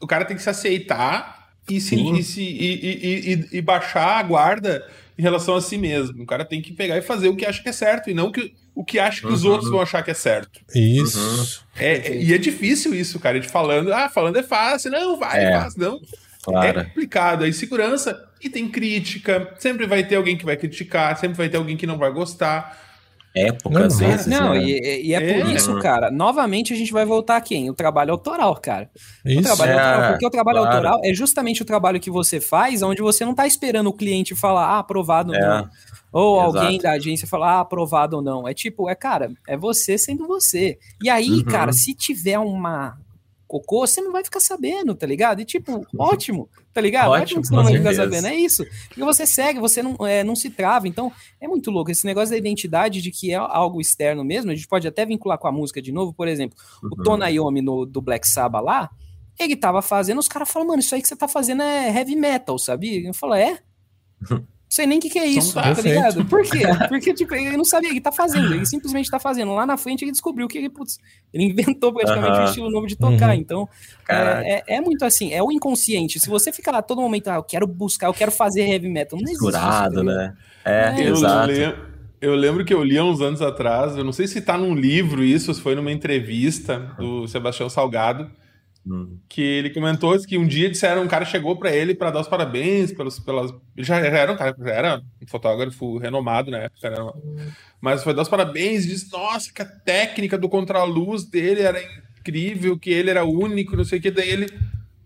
O 0.00 0.06
cara 0.06 0.24
tem 0.24 0.36
que 0.36 0.42
se 0.42 0.50
aceitar 0.50 1.48
e, 1.68 1.80
se, 1.80 1.90
Sim. 1.96 2.14
e, 2.16 2.22
se- 2.22 2.40
e- 2.40 2.74
e- 2.74 3.32
e- 3.52 3.58
e 3.58 3.62
baixar 3.62 4.18
a 4.18 4.22
guarda 4.22 4.84
em 5.18 5.22
relação 5.22 5.54
a 5.56 5.60
si 5.60 5.78
mesmo. 5.78 6.22
O 6.22 6.26
cara 6.26 6.44
tem 6.44 6.60
que 6.60 6.72
pegar 6.72 6.96
e 6.98 7.02
fazer 7.02 7.28
o 7.28 7.36
que 7.36 7.44
acha 7.46 7.62
que 7.62 7.68
é 7.68 7.72
certo, 7.72 8.10
e 8.10 8.14
não 8.14 8.30
que, 8.30 8.54
o 8.74 8.84
que 8.84 8.98
acha 8.98 9.20
que 9.22 9.32
os 9.32 9.44
outros 9.44 9.70
vão 9.70 9.80
achar 9.80 10.02
que 10.02 10.10
é 10.10 10.14
certo. 10.14 10.60
Isso. 10.74 11.64
É, 11.76 11.94
é- 12.12 12.22
e 12.22 12.32
é 12.34 12.38
difícil 12.38 12.94
isso, 12.94 13.18
cara, 13.18 13.40
de 13.40 13.48
falando, 13.48 13.92
ah, 13.92 14.08
falando 14.08 14.38
é 14.38 14.42
fácil, 14.42 14.90
não, 14.90 15.18
vai, 15.18 15.44
é, 15.44 15.48
É. 15.48 15.60
fácil, 15.60 15.80
não. 15.80 15.96
É 15.96 16.00
Claro. 16.44 16.84
complicado. 16.84 17.42
A 17.44 17.48
insegurança, 17.48 18.22
e 18.40 18.48
tem 18.48 18.68
crítica, 18.68 19.52
sempre 19.58 19.86
vai 19.86 20.04
ter 20.06 20.14
alguém 20.16 20.36
que 20.36 20.44
vai 20.44 20.56
criticar, 20.56 21.16
sempre 21.18 21.36
vai 21.36 21.48
ter 21.48 21.56
alguém 21.56 21.76
que 21.76 21.86
não 21.86 21.98
vai 21.98 22.12
gostar. 22.12 22.85
Época, 23.38 23.78
Não, 23.80 23.88
vezes. 23.90 24.26
Não, 24.26 24.54
né? 24.54 24.62
e, 24.64 25.08
e 25.08 25.14
é, 25.14 25.16
É. 25.22 25.42
por 25.42 25.50
isso, 25.52 25.78
cara. 25.80 26.10
Novamente 26.10 26.72
a 26.72 26.76
gente 26.76 26.90
vai 26.92 27.04
voltar 27.04 27.36
a 27.36 27.40
quem? 27.42 27.68
O 27.68 27.74
trabalho 27.74 28.12
autoral, 28.12 28.56
cara. 28.56 28.88
O 29.24 29.28
Isso. 29.28 29.42
trabalho 29.42 29.72
É, 29.72 29.74
autoral, 29.78 30.10
porque 30.12 30.26
o 30.26 30.30
trabalho 30.30 30.58
claro. 30.60 30.74
autoral 30.76 31.00
é 31.04 31.12
justamente 31.12 31.60
o 31.60 31.64
trabalho 31.64 32.00
que 32.00 32.10
você 32.10 32.40
faz, 32.40 32.80
onde 32.82 33.02
você 33.02 33.24
não 33.26 33.34
tá 33.34 33.46
esperando 33.46 33.88
o 33.88 33.92
cliente 33.92 34.34
falar, 34.34 34.66
ah, 34.68 34.78
aprovado 34.78 35.32
ou 35.32 35.36
É. 35.36 35.40
não. 35.40 35.68
Ou 36.12 36.40
Exato. 36.42 36.58
alguém 36.58 36.78
da 36.80 36.92
agência 36.92 37.28
falar, 37.28 37.56
ah, 37.56 37.60
aprovado 37.60 38.16
ou 38.16 38.22
não. 38.22 38.48
É 38.48 38.54
tipo, 38.54 38.88
é, 38.88 38.94
cara, 38.94 39.30
é 39.46 39.54
você 39.54 39.98
sendo 39.98 40.26
você. 40.26 40.78
E 41.02 41.10
aí, 41.10 41.28
Uhum. 41.28 41.44
cara, 41.44 41.72
se 41.74 41.92
tiver 41.94 42.38
uma 42.38 42.96
cocô, 43.46 43.86
você 43.86 44.00
não 44.00 44.12
vai 44.12 44.24
ficar 44.24 44.40
sabendo, 44.40 44.94
tá 44.94 45.06
ligado? 45.06 45.40
E 45.40 45.44
tipo, 45.44 45.86
ótimo, 45.98 46.48
tá 46.72 46.80
ligado? 46.80 47.10
Ótimo, 47.10 47.42
que 47.42 47.48
você 47.48 47.54
não 47.54 47.64
vai 47.64 47.76
ficar 47.76 47.94
sabendo. 47.94 48.26
É 48.26 48.34
isso. 48.34 48.64
Porque 48.88 49.02
você 49.02 49.26
segue, 49.26 49.60
você 49.60 49.82
não, 49.82 49.96
é, 50.06 50.24
não 50.24 50.34
se 50.34 50.50
trava. 50.50 50.88
Então, 50.88 51.12
é 51.40 51.46
muito 51.46 51.70
louco. 51.70 51.90
Esse 51.90 52.06
negócio 52.06 52.30
da 52.30 52.36
identidade 52.36 53.00
de 53.00 53.10
que 53.10 53.32
é 53.32 53.36
algo 53.36 53.80
externo 53.80 54.24
mesmo, 54.24 54.50
a 54.50 54.54
gente 54.54 54.68
pode 54.68 54.86
até 54.86 55.04
vincular 55.06 55.38
com 55.38 55.48
a 55.48 55.52
música 55.52 55.80
de 55.80 55.92
novo. 55.92 56.12
Por 56.12 56.28
exemplo, 56.28 56.58
o 56.82 56.86
Uhum. 56.86 57.02
Tonayomi 57.02 57.62
no, 57.62 57.86
do 57.86 58.00
Black 58.00 58.26
Sabbath 58.26 58.64
lá, 58.64 58.90
ele 59.38 59.56
tava 59.56 59.82
fazendo, 59.82 60.18
os 60.18 60.28
caras 60.28 60.50
falam, 60.50 60.68
mano, 60.68 60.80
isso 60.80 60.94
aí 60.94 61.02
que 61.02 61.08
você 61.08 61.16
tá 61.16 61.28
fazendo 61.28 61.62
é 61.62 61.94
heavy 61.94 62.16
metal, 62.16 62.58
sabia? 62.58 63.06
Eu 63.06 63.14
falo, 63.14 63.34
é? 63.34 63.58
Não 64.68 64.70
sei 64.76 64.84
nem 64.86 64.98
o 64.98 65.00
que, 65.00 65.08
que 65.08 65.18
é 65.18 65.26
isso, 65.26 65.50
Então 65.50 65.62
tá 65.62 65.74
tá. 65.76 65.80
ligado? 65.82 66.24
Por 66.24 66.42
quê? 66.42 66.62
Porque, 66.88 67.14
tipo, 67.14 67.32
ele 67.36 67.56
não 67.56 67.64
sabia, 67.64 67.88
ele 67.88 68.00
tá 68.00 68.10
fazendo, 68.10 68.52
ele 68.52 68.66
simplesmente 68.66 69.08
tá 69.08 69.20
fazendo. 69.20 69.54
Lá 69.54 69.64
na 69.64 69.76
frente 69.76 70.02
ele 70.04 70.10
descobriu 70.10 70.48
que 70.48 70.58
ele, 70.58 70.68
putz, 70.68 70.98
ele 71.32 71.44
inventou 71.44 71.92
praticamente 71.92 72.32
um 72.32 72.34
Aham. 72.34 72.44
estilo 72.44 72.70
novo 72.70 72.86
de 72.88 72.96
tocar. 72.96 73.28
Uhum. 73.28 73.34
Então, 73.40 73.68
é, 74.08 74.54
é- 74.68 74.76
é 74.76 74.80
muito 74.80 75.04
assim, 75.04 75.32
é 75.32 75.40
o 75.40 75.52
inconsciente. 75.52 76.18
Se 76.18 76.28
você 76.28 76.52
ficar 76.52 76.72
lá 76.72 76.82
todo 76.82 77.00
momento, 77.00 77.28
ah, 77.28 77.36
eu 77.36 77.44
quero 77.44 77.64
buscar, 77.66 78.08
eu 78.08 78.12
quero 78.14 78.32
fazer 78.32 78.62
heavy 78.68 78.88
metal, 78.88 79.16
não 79.20 79.30
existe. 79.30 79.44
isso, 79.48 79.52
tá 79.52 79.88
né? 80.02 80.34
É, 80.64 81.00
É, 81.00 81.08
Eu, 81.08 81.14
exato. 81.14 81.52
eu 82.20 82.34
lembro 82.34 82.64
que 82.64 82.74
eu 82.74 82.82
li 82.82 82.98
há 82.98 83.04
uns 83.04 83.20
anos 83.20 83.40
atrás, 83.40 83.96
eu 83.96 84.02
não 84.02 84.12
sei 84.12 84.26
se 84.26 84.40
tá 84.40 84.58
num 84.58 84.74
livro 84.74 85.22
isso, 85.22 85.54
se 85.54 85.60
foi 85.60 85.76
numa 85.76 85.92
entrevista 85.92 86.90
do 86.98 87.28
Sebastião 87.28 87.68
Salgado, 87.70 88.28
Hum. 88.88 89.18
que 89.28 89.42
ele 89.42 89.70
comentou 89.70 90.16
que 90.24 90.38
um 90.38 90.46
dia 90.46 90.70
disseram, 90.70 91.02
um 91.02 91.08
cara 91.08 91.24
chegou 91.24 91.56
pra 91.56 91.74
ele 91.74 91.92
pra 91.94 92.12
dar 92.12 92.20
os 92.20 92.28
parabéns 92.28 92.92
pelos, 92.92 93.18
pelas. 93.18 93.50
Ele 93.76 93.84
já, 93.84 94.00
já 94.00 94.06
era 94.06 94.32
um 94.32 94.36
cara, 94.36 94.54
já 94.58 94.70
era 94.70 95.02
um 95.20 95.26
fotógrafo 95.26 95.98
renomado 95.98 96.50
na 96.52 96.58
época, 96.58 96.86
era- 96.86 97.12
mas 97.80 98.04
foi 98.04 98.14
dar 98.14 98.22
os 98.22 98.28
parabéns 98.28 98.84
e 98.84 98.88
disse, 98.88 99.10
nossa, 99.10 99.52
que 99.52 99.60
a 99.60 99.64
técnica 99.64 100.38
do 100.38 100.48
contraluz 100.48 101.24
dele 101.24 101.62
era 101.62 101.80
incrível, 102.20 102.78
que 102.78 102.90
ele 102.90 103.10
era 103.10 103.24
único, 103.24 103.76
não 103.76 103.84
sei 103.84 103.98
o 103.98 104.02
que, 104.02 104.10
daí 104.10 104.30
ele. 104.30 104.46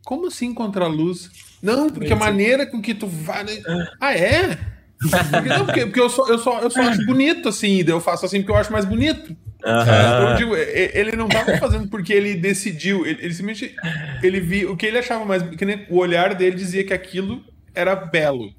Como 0.05 0.26
assim 0.26 0.53
contraluz? 0.53 1.31
Não, 1.62 1.89
porque 1.89 2.12
a 2.12 2.16
maneira 2.16 2.66
com 2.66 2.81
que 2.83 2.95
tu 2.95 3.07
vai. 3.07 3.45
né? 3.45 3.62
Ah, 4.01 4.14
é? 4.14 4.59
Porque, 5.01 5.49
não, 5.49 5.64
porque, 5.66 5.87
porque 5.87 6.01
eu, 6.01 6.11
só, 6.11 6.28
eu, 6.28 6.39
só, 6.39 6.61
eu 6.61 6.70
só 6.70 6.83
acho 6.83 7.05
bonito 7.07 7.49
assim, 7.49 7.83
daí 7.83 7.95
eu 7.95 8.01
faço 8.01 8.26
assim 8.26 8.41
porque 8.41 8.53
eu 8.53 8.57
acho 8.57 8.72
mais 8.72 8.85
bonito. 8.85 9.35
Digo, 10.37 10.57
e- 10.57 10.91
ele 10.95 11.17
não 11.17 11.29
tava 11.29 11.57
fazendo 11.59 11.89
porque 11.89 12.13
ele 12.13 12.35
decidiu, 12.35 13.05
ele, 13.07 13.19
ele 13.23 13.35
simplesmente 13.35 13.75
ele 14.23 14.41
viu 14.41 14.73
o 14.73 14.77
que 14.77 14.87
ele 14.87 14.99
achava 14.99 15.25
mais, 15.25 15.43
que 15.43 15.65
nem 15.65 15.87
o 15.89 15.99
olhar 15.99 16.35
dele 16.35 16.57
dizia 16.57 16.85
que 16.85 16.93
aquilo 16.93 17.43
era 17.75 17.95
belo, 17.95 18.53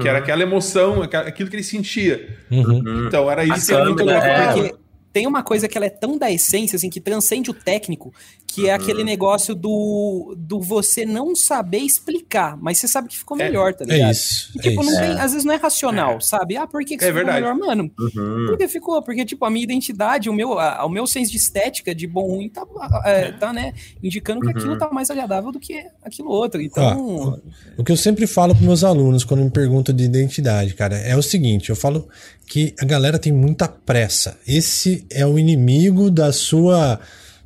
que 0.00 0.08
era 0.08 0.18
aquela 0.18 0.42
emoção, 0.42 1.02
aquilo 1.02 1.48
que 1.48 1.56
ele 1.56 1.62
sentia. 1.62 2.36
Uhum. 2.50 3.06
Então 3.06 3.30
era 3.30 3.44
isso 3.44 3.66
que 3.66 3.72
ele 3.72 3.90
fotografava. 3.90 4.66
é. 4.66 4.85
Tem 5.16 5.26
uma 5.26 5.42
coisa 5.42 5.66
que 5.66 5.78
ela 5.78 5.86
é 5.86 5.90
tão 5.90 6.18
da 6.18 6.30
essência, 6.30 6.76
assim, 6.76 6.90
que 6.90 7.00
transcende 7.00 7.50
o 7.50 7.54
técnico, 7.54 8.12
que 8.46 8.68
é 8.68 8.74
aquele 8.74 9.02
negócio 9.02 9.54
do, 9.54 10.34
do 10.36 10.60
você 10.60 11.06
não 11.06 11.34
saber 11.34 11.78
explicar, 11.78 12.54
mas 12.60 12.76
você 12.76 12.86
sabe 12.86 13.08
que 13.08 13.16
ficou 13.16 13.34
É. 13.40 13.44
melhor, 13.44 13.72
tá 13.72 13.84
É 13.88 13.94
ligado? 13.94 14.10
isso. 14.12 14.50
E, 14.54 14.58
É 14.58 14.62
tipo, 14.62 14.82
isso. 14.82 14.90
não 14.92 15.00
tem, 15.00 15.10
às 15.12 15.32
vezes 15.32 15.44
não 15.46 15.54
é 15.54 15.56
racional, 15.56 16.20
sabe? 16.20 16.58
Ah, 16.58 16.66
por 16.66 16.80
que, 16.84 16.98
que 16.98 17.04
É 17.04 17.08
isso 17.08 17.16
ficou 17.18 17.32
verdade. 17.32 17.40
melhor, 17.40 17.56
mano? 17.56 17.90
Uhum. 17.98 18.44
Porque 18.46 18.68
ficou, 18.68 19.02
porque, 19.02 19.24
tipo, 19.24 19.42
a 19.46 19.50
minha 19.50 19.64
identidade, 19.64 20.28
o 20.28 20.34
meu, 20.34 20.58
a- 20.58 20.84
o 20.84 20.90
meu 20.90 21.06
senso 21.06 21.30
de 21.30 21.38
estética, 21.38 21.94
de 21.94 22.06
bom 22.06 22.26
ruim, 22.26 22.50
tá, 22.50 22.66
é, 23.06 23.32
tá 23.32 23.54
né, 23.54 23.72
indicando 24.02 24.40
que 24.42 24.48
Uhum. 24.48 24.52
aquilo 24.52 24.76
tá 24.78 24.90
mais 24.92 25.10
agradável 25.10 25.50
do 25.50 25.58
que 25.58 25.82
aquilo 26.02 26.28
outro. 26.28 26.60
Então, 26.60 27.40
O 27.78 27.82
que 27.82 27.90
eu 27.90 27.96
sempre 27.96 28.26
falo 28.26 28.54
para 28.54 28.66
meus 28.66 28.84
alunos 28.84 29.24
quando 29.24 29.42
me 29.42 29.50
perguntam 29.50 29.94
de 29.96 30.04
identidade, 30.04 30.74
cara, 30.74 30.94
é 30.98 31.16
o 31.16 31.22
seguinte: 31.22 31.70
eu 31.70 31.76
falo 31.76 32.06
que 32.46 32.74
a 32.78 32.84
galera 32.84 33.18
tem 33.18 33.32
muita 33.32 33.66
pressa. 33.66 34.38
Esse 34.46 35.04
é 35.10 35.26
o 35.26 35.38
inimigo 35.38 36.10
da 36.10 36.32
sua, 36.32 37.00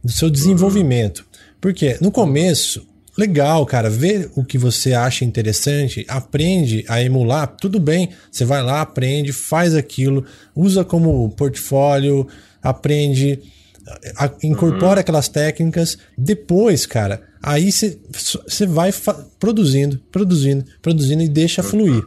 do 0.05 0.13
seu 0.13 0.29
desenvolvimento. 0.29 1.25
Porque 1.61 1.97
no 2.01 2.11
começo, 2.11 2.87
legal, 3.17 3.65
cara, 3.67 3.91
vê 3.91 4.31
o 4.35 4.45
que 4.45 4.59
você 4.59 4.93
acha 4.93 5.25
interessante, 5.25 6.05
aprende 6.09 6.85
a 6.89 7.03
emular, 7.03 7.47
tudo 7.47 7.81
bem. 7.81 8.11
Você 8.31 8.45
vai 8.45 8.63
lá, 8.63 8.81
aprende, 8.81 9.33
faz 9.33 9.75
aquilo, 9.75 10.25
usa 10.55 10.85
como 10.85 11.31
portfólio, 11.31 12.27
aprende 12.63 13.41
a- 14.17 14.31
incorpora 14.43 15.01
aquelas 15.01 15.29
técnicas, 15.29 15.99
depois, 16.17 16.87
cara, 16.87 17.23
aí 17.43 17.71
você 17.73 18.67
vai 18.67 18.93
produzindo, 19.39 20.01
produzindo, 20.11 20.65
produzindo 20.83 21.23
e 21.23 21.29
deixa 21.29 21.63
fluir. 21.63 22.05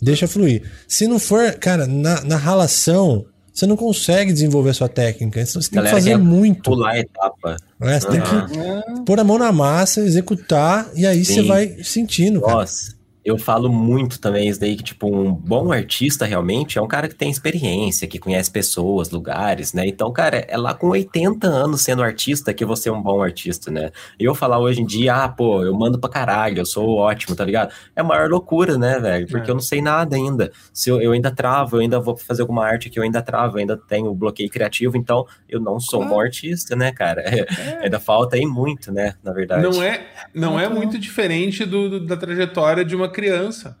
Deixa 0.00 0.26
fluir. 0.28 0.62
Se 0.86 1.06
não 1.06 1.18
for, 1.18 1.52
cara, 1.54 1.86
na, 1.86 2.20
na 2.22 2.36
ralação, 2.36 3.24
você 3.52 3.66
não 3.66 3.76
consegue 3.76 4.32
desenvolver 4.32 4.70
a 4.70 4.74
sua 4.74 4.88
técnica. 4.88 5.44
Você 5.46 5.52
tem 5.60 5.62
que 5.68 5.74
Galera 5.76 5.94
fazer 5.94 6.10
quer 6.10 6.18
muito. 6.18 6.62
Pular 6.64 6.90
a 6.92 6.98
etapa. 6.98 7.56
Você 7.78 8.08
tem 8.08 8.20
Aham. 8.20 8.46
que 8.48 9.00
pôr 9.04 9.20
a 9.20 9.24
mão 9.24 9.38
na 9.38 9.52
massa, 9.52 10.00
executar, 10.00 10.90
e 10.94 11.06
aí 11.06 11.24
você 11.24 11.42
vai 11.42 11.76
sentindo, 11.84 12.40
cara. 12.40 12.54
Nossa, 12.54 12.93
eu 13.24 13.38
falo 13.38 13.72
muito 13.72 14.20
também 14.20 14.48
isso 14.48 14.60
daí, 14.60 14.76
que, 14.76 14.82
tipo, 14.82 15.06
um 15.06 15.32
bom 15.32 15.72
artista 15.72 16.26
realmente 16.26 16.78
é 16.78 16.82
um 16.82 16.86
cara 16.86 17.08
que 17.08 17.14
tem 17.14 17.30
experiência, 17.30 18.06
que 18.06 18.18
conhece 18.18 18.50
pessoas, 18.50 19.10
lugares, 19.10 19.72
né? 19.72 19.86
Então, 19.86 20.12
cara, 20.12 20.44
é 20.48 20.56
lá 20.58 20.74
com 20.74 20.88
80 20.88 21.46
anos 21.46 21.80
sendo 21.82 22.02
artista 22.02 22.52
que 22.52 22.64
você 22.64 22.88
é 22.88 22.92
um 22.92 23.00
bom 23.02 23.22
artista, 23.22 23.70
né? 23.70 23.90
Eu 24.18 24.34
falar 24.34 24.58
hoje 24.58 24.82
em 24.82 24.86
dia, 24.86 25.14
ah, 25.24 25.28
pô, 25.28 25.62
eu 25.62 25.72
mando 25.74 25.98
pra 25.98 26.10
caralho, 26.10 26.58
eu 26.58 26.66
sou 26.66 26.88
ótimo, 26.96 27.34
tá 27.34 27.44
ligado? 27.44 27.72
É 27.96 28.00
a 28.00 28.04
maior 28.04 28.28
loucura, 28.28 28.76
né, 28.76 28.98
velho? 28.98 29.26
Porque 29.26 29.48
É. 29.48 29.50
eu 29.50 29.54
não 29.54 29.62
sei 29.62 29.80
nada 29.80 30.16
ainda. 30.16 30.52
Se 30.72 30.90
eu, 30.90 31.00
eu 31.00 31.12
ainda 31.12 31.30
travo, 31.30 31.76
eu 31.76 31.80
ainda 31.80 31.98
vou 31.98 32.16
fazer 32.16 32.42
alguma 32.42 32.64
arte 32.66 32.90
que 32.90 32.98
eu 32.98 33.02
ainda 33.02 33.22
travo, 33.22 33.56
eu 33.56 33.60
ainda 33.60 33.76
tenho 33.76 34.12
bloqueio 34.14 34.50
criativo, 34.50 34.96
então 34.96 35.24
eu 35.48 35.60
não 35.60 35.80
sou 35.80 36.02
um 36.02 36.08
bom 36.08 36.20
artista, 36.20 36.76
né, 36.76 36.92
cara? 36.92 37.22
ainda 37.82 37.98
falta 37.98 38.36
aí 38.36 38.44
muito, 38.44 38.92
né, 38.92 39.14
na 39.22 39.32
verdade. 39.32 39.62
Não 39.62 39.82
é, 39.82 40.06
não 40.34 40.60
é 40.60 40.68
muito 40.68 40.98
diferente 40.98 41.64
do, 41.64 41.88
do- 41.88 42.00
da 42.06 42.16
trajetória 42.16 42.84
de 42.84 42.94
uma 42.94 43.08
criança 43.14 43.76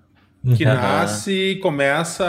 que 0.56 0.64
Aham. 0.64 0.74
nasce, 0.74 1.58
começa 1.62 2.24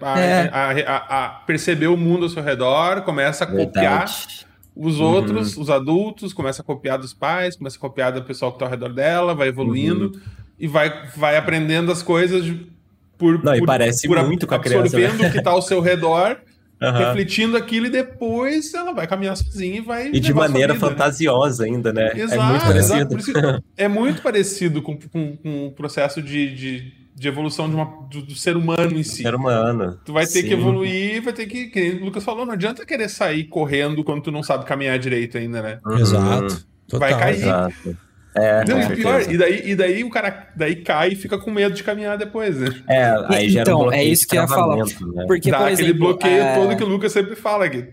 a, 0.00 0.18
É. 0.18 0.48
a- 0.52 0.70
a- 0.86 1.24
a 1.24 1.28
perceber 1.46 1.86
o 1.86 1.96
mundo 1.96 2.24
ao 2.24 2.28
seu 2.28 2.42
redor, 2.42 3.02
começa 3.02 3.44
a 3.44 3.46
copiar 3.46 3.98
Verdade. 4.06 4.46
os 4.74 4.98
Uhum. 4.98 5.06
outros, 5.06 5.56
os 5.58 5.68
adultos, 5.70 6.32
começa 6.32 6.62
a 6.62 6.64
copiar 6.64 6.98
dos 6.98 7.12
pais, 7.12 7.56
começa 7.56 7.76
a 7.76 7.80
copiar 7.80 8.10
do 8.12 8.22
pessoal 8.22 8.52
que 8.52 8.56
está 8.56 8.64
ao 8.66 8.70
redor 8.70 8.88
dela, 8.92 9.34
vai 9.34 9.48
evoluindo 9.48 10.06
Uhum. 10.14 10.20
e 10.58 10.66
vai, 10.66 11.08
vai 11.16 11.36
aprendendo 11.36 11.92
as 11.92 12.02
coisas 12.02 12.42
de- 12.44 12.66
por, 13.18 13.42
Não, 13.44 13.54
e 13.54 13.58
por, 13.58 13.66
parece 13.66 14.08
por 14.08 14.22
muito 14.26 14.46
com 14.46 14.54
a 14.54 14.58
criança, 14.58 14.98
né? 14.98 15.04
absorvendo 15.04 15.28
o 15.28 15.32
que 15.32 15.38
está 15.38 15.50
ao 15.50 15.62
seu 15.62 15.80
redor, 15.80 16.38
Aham. 16.88 16.98
refletindo 17.06 17.56
aquilo 17.56 17.86
e 17.86 17.90
depois 17.90 18.72
ela 18.74 18.92
vai 18.92 19.06
caminhar 19.06 19.36
sozinha 19.36 19.76
e 19.76 19.80
vai 19.80 20.08
E 20.12 20.20
de 20.20 20.32
maneira 20.34 20.72
vida, 20.74 20.84
né? 20.84 20.90
fantasiosa 20.92 21.64
ainda, 21.64 21.92
né? 21.92 22.12
Exato, 22.14 22.34
é 22.34 22.44
muito 22.44 22.76
exato. 22.76 23.08
parecido. 23.08 23.08
Por 23.08 23.18
isso, 23.18 23.62
é 23.76 23.88
muito 23.88 24.22
parecido 24.22 24.82
com, 24.82 24.98
com, 24.98 25.36
com 25.36 25.66
o 25.66 25.72
processo 25.72 26.20
de, 26.22 26.54
de, 26.54 26.92
de 27.14 27.28
evolução 27.28 27.68
de 27.68 27.74
uma, 27.74 27.84
do, 28.10 28.22
do 28.22 28.34
ser 28.34 28.56
humano 28.56 28.98
em 28.98 29.02
si. 29.02 29.22
Ser 29.22 29.34
humano. 29.34 29.98
Tu 30.04 30.12
vai 30.12 30.26
ter 30.26 30.42
Sim. 30.42 30.48
que 30.48 30.54
evoluir, 30.54 31.22
vai 31.22 31.32
ter 31.32 31.46
que. 31.46 31.66
Que 31.66 31.90
o 31.90 32.04
Lucas 32.04 32.24
falou, 32.24 32.44
não 32.44 32.52
adianta 32.54 32.84
querer 32.86 33.08
sair 33.08 33.44
correndo 33.44 34.02
quando 34.04 34.22
tu 34.22 34.30
não 34.32 34.42
sabe 34.42 34.64
caminhar 34.64 34.98
direito 34.98 35.38
ainda, 35.38 35.62
né? 35.62 35.78
Uhum. 35.86 35.98
Exato. 35.98 36.66
Total. 36.88 37.00
Vai 37.08 37.18
cair. 37.18 37.36
Exato. 37.36 37.96
É, 38.34 38.64
Não, 38.64 38.80
e 38.80 38.96
pior, 38.96 39.20
e 39.30 39.36
daí, 39.36 39.62
e 39.70 39.74
daí 39.76 40.02
o 40.04 40.08
cara 40.10 40.48
daí 40.56 40.76
cai 40.76 41.10
e 41.10 41.14
fica 41.16 41.36
com 41.38 41.50
medo 41.50 41.74
de 41.74 41.84
caminhar 41.84 42.16
depois, 42.16 42.58
né? 42.58 42.68
É, 42.88 43.14
aí 43.28 43.48
gera 43.50 43.62
Então, 43.62 43.80
um 43.80 43.82
bloqueio 43.82 44.00
é 44.00 44.04
isso 44.04 44.26
que 44.26 44.36
eu 44.38 44.42
ia 44.42 44.48
falar. 44.48 44.76
Né? 44.76 44.84
porque, 45.26 45.50
Dá 45.50 45.58
por 45.58 45.66
aquele 45.68 45.82
exemplo, 45.90 45.98
bloqueio 46.08 46.42
é, 46.42 46.54
todo 46.54 46.76
que 46.76 46.82
o 46.82 46.86
Lucas 46.86 47.12
sempre 47.12 47.36
fala, 47.36 47.68
que 47.68 47.88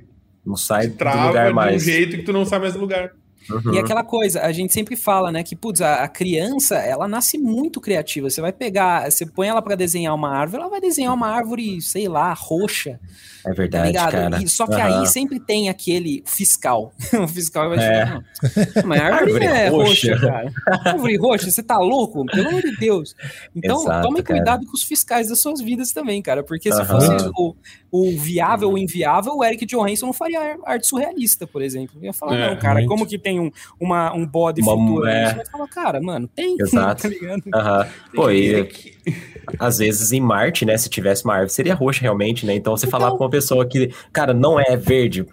Não 0.45 0.55
sai 0.55 0.87
do 0.87 0.95
trava 0.95 1.27
lugar 1.27 1.45
de 1.47 1.51
um 1.51 1.55
mais. 1.55 1.83
jeito 1.83 2.15
que 2.17 2.23
tu 2.23 2.31
não 2.31 2.45
sabe 2.45 2.61
mais 2.63 2.73
do 2.73 2.79
lugar. 2.79 3.11
Uhum. 3.49 3.73
E 3.73 3.79
aquela 3.79 4.03
coisa, 4.03 4.41
a 4.41 4.51
gente 4.51 4.73
sempre 4.73 4.95
fala, 4.95 5.31
né, 5.31 5.43
que, 5.43 5.55
putz, 5.55 5.81
a, 5.81 6.03
a, 6.03 6.07
criança, 6.07 6.75
ela 6.75 7.07
nasce 7.07 7.37
muito 7.37 7.81
criativa. 7.81 8.29
Você 8.29 8.41
vai 8.41 8.53
pegar, 8.53 9.09
você 9.09 9.25
põe 9.25 9.47
ela 9.47 9.61
para 9.61 9.75
desenhar 9.75 10.13
uma 10.13 10.29
árvore, 10.29 10.61
ela 10.61 10.69
vai 10.69 10.79
desenhar 10.79 11.13
uma 11.13 11.27
árvore, 11.27 11.81
sei 11.81 12.07
lá, 12.07 12.33
roxa. 12.33 12.99
É 13.45 13.53
verdade, 13.53 13.93
tá 13.93 14.11
cara. 14.11 14.43
E, 14.43 14.47
só 14.47 14.67
que 14.67 14.73
uhum. 14.75 15.01
aí 15.01 15.07
sempre 15.07 15.39
tem 15.39 15.69
aquele 15.69 16.23
fiscal. 16.25 16.93
o 17.23 17.27
fiscal 17.27 17.69
vai 17.69 17.79
é. 17.79 18.05
não, 18.05 18.23
mas 18.85 19.01
a 19.01 19.05
árvore, 19.05 19.45
árvore 19.45 19.45
é 19.45 19.67
roxa, 19.69 20.13
roxa 20.13 20.27
cara. 20.27 20.51
árvore 20.85 21.17
roxa, 21.17 21.51
você 21.51 21.63
tá 21.63 21.77
louco? 21.77 22.25
Pelo 22.25 22.49
amor 22.49 22.61
de 22.61 22.75
Deus. 22.77 23.15
Então, 23.55 23.81
Exato, 23.81 24.07
tome 24.07 24.21
cara. 24.21 24.39
cuidado 24.39 24.65
com 24.65 24.73
os 24.73 24.83
fiscais 24.83 25.29
das 25.29 25.41
suas 25.41 25.61
vidas 25.61 25.91
também, 25.91 26.21
cara, 26.21 26.43
porque 26.43 26.71
se 26.71 26.85
fosse 26.85 27.09
o, 27.37 27.55
o 27.91 28.11
viável 28.17 28.69
ou 28.69 28.77
inviável, 28.77 29.33
o 29.35 29.43
Eric 29.43 29.65
Johansson 29.65 30.07
não 30.07 30.13
faria 30.13 30.57
arte 30.65 30.87
surrealista, 30.87 31.47
por 31.47 31.61
exemplo. 31.61 31.97
Eu 31.99 32.05
ia 32.05 32.13
falar, 32.13 32.35
é, 32.35 32.49
não, 32.49 32.57
cara, 32.57 32.75
muito. 32.75 32.89
como 32.89 33.05
que 33.05 33.17
tem 33.17 33.39
um, 33.39 33.51
uma, 33.79 34.13
um 34.13 34.25
bode 34.25 34.61
uma, 34.61 34.73
futuro? 34.73 35.07
É... 35.07 35.25
A 35.25 35.29
gente 35.29 35.51
vai 35.51 35.67
cara, 35.67 36.01
mano, 36.01 36.27
tem. 36.27 36.55
Exato. 36.61 37.03
tá 37.03 37.09
ligado? 37.09 37.43
Uhum. 37.45 37.91
Pô, 38.15 38.31
e 38.31 38.69
às 39.57 39.79
vezes 39.79 40.11
em 40.11 40.21
Marte, 40.21 40.65
né, 40.65 40.77
se 40.77 40.89
tivesse 40.89 41.25
uma 41.25 41.33
árvore, 41.33 41.51
seria 41.51 41.73
roxa 41.73 42.01
realmente, 42.01 42.45
né? 42.45 42.55
Então 42.55 42.75
você 42.75 42.85
então... 42.85 42.99
falar 42.99 43.11
com 43.15 43.23
uma 43.23 43.29
pessoa 43.29 43.65
que, 43.65 43.91
cara, 44.13 44.33
não 44.33 44.59
é 44.59 44.75
verde, 44.75 45.25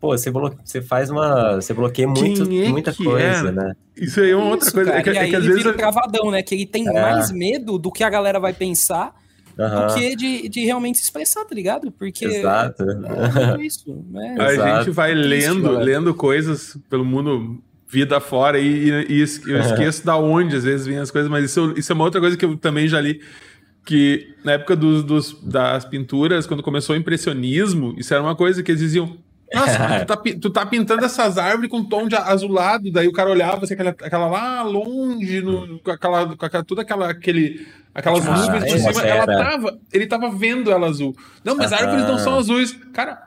pô, 0.00 0.16
você, 0.16 0.30
blo... 0.30 0.54
você 0.64 0.80
faz 0.80 1.10
uma. 1.10 1.56
Você 1.56 1.74
bloqueia 1.74 2.06
muito, 2.06 2.42
é 2.42 2.68
muita 2.68 2.94
coisa, 2.94 3.48
é? 3.48 3.52
né? 3.52 3.72
Isso 3.96 4.20
aí 4.20 4.30
é 4.30 4.36
uma 4.36 4.50
outra 4.50 4.70
coisa. 4.70 4.90
Cara, 4.90 5.00
é 5.00 5.02
que, 5.02 5.10
e 5.10 5.18
aí 5.18 5.26
é 5.26 5.30
que 5.30 5.36
às 5.36 5.42
ele 5.42 5.48
vezes. 5.48 5.64
Vira 5.64 5.76
travadão, 5.76 6.30
né? 6.30 6.42
Que 6.42 6.54
ele 6.54 6.66
tem 6.66 6.88
é. 6.88 6.92
mais 6.92 7.32
medo 7.32 7.78
do 7.78 7.90
que 7.90 8.04
a 8.04 8.10
galera 8.10 8.38
vai 8.38 8.52
pensar 8.52 9.14
uhum. 9.58 9.86
do 9.86 9.94
que 9.94 10.16
de, 10.16 10.48
de 10.48 10.64
realmente 10.64 10.98
se 10.98 11.04
expressar, 11.04 11.44
tá 11.44 11.54
ligado? 11.54 11.90
Porque. 11.92 12.24
Exato. 12.24 12.82
É, 12.82 13.64
isso. 13.64 14.04
Né? 14.10 14.36
A 14.38 14.52
Exato. 14.52 14.84
gente 14.84 14.94
vai 14.94 15.14
lendo, 15.14 15.70
lendo 15.70 16.14
coisas 16.14 16.76
pelo 16.88 17.04
mundo 17.04 17.62
vida 17.88 18.18
fora 18.20 18.58
e, 18.58 18.90
e, 18.90 19.14
e 19.14 19.20
eu 19.20 19.60
esqueço 19.60 20.04
da 20.04 20.16
onde 20.16 20.56
às 20.56 20.64
vezes 20.64 20.86
vêm 20.86 20.98
as 20.98 21.10
coisas, 21.10 21.30
mas 21.30 21.44
isso, 21.44 21.72
isso 21.76 21.92
é 21.92 21.94
uma 21.94 22.04
outra 22.04 22.20
coisa 22.20 22.36
que 22.36 22.44
eu 22.44 22.56
também 22.56 22.88
já 22.88 23.00
li 23.00 23.20
que 23.86 24.34
na 24.44 24.52
época 24.52 24.74
dos, 24.74 25.04
dos, 25.04 25.40
das 25.40 25.84
pinturas, 25.84 26.44
quando 26.44 26.62
começou 26.62 26.94
o 26.94 26.98
impressionismo, 26.98 27.94
isso 27.96 28.12
era 28.12 28.22
uma 28.22 28.34
coisa 28.34 28.62
que 28.62 28.72
eles 28.72 28.80
diziam: 28.80 29.16
Nossa, 29.54 30.00
tu 30.04 30.06
tá, 30.06 30.22
tu 30.40 30.50
tá 30.50 30.66
pintando 30.66 31.04
essas 31.04 31.38
árvores 31.38 31.70
com 31.70 31.84
tom 31.84 32.08
de 32.08 32.16
azulado, 32.16 32.90
daí 32.90 33.06
o 33.06 33.12
cara 33.12 33.30
olhava 33.30 33.64
assim, 33.64 33.74
aquela, 33.74 33.90
aquela 33.90 34.26
lá 34.26 34.62
longe, 34.62 35.40
no, 35.40 35.78
com 35.80 35.90
aquela, 35.90 36.36
com 36.36 36.46
aquela, 36.46 36.64
tudo 36.64 36.80
aquela, 36.80 37.10
aquele, 37.10 37.66
aquelas 37.94 38.26
ah, 38.26 38.36
nuvens 38.36 38.72
por 38.72 38.78
cima, 38.78 39.02
ela 39.02 39.26
tava, 39.26 39.78
ele 39.92 40.06
tava 40.06 40.30
vendo 40.30 40.70
ela 40.70 40.88
azul. 40.88 41.16
Não, 41.44 41.56
mas 41.56 41.72
as 41.72 41.80
árvores 41.80 42.06
não 42.06 42.18
são 42.18 42.38
azuis. 42.38 42.72
Cara, 42.92 43.25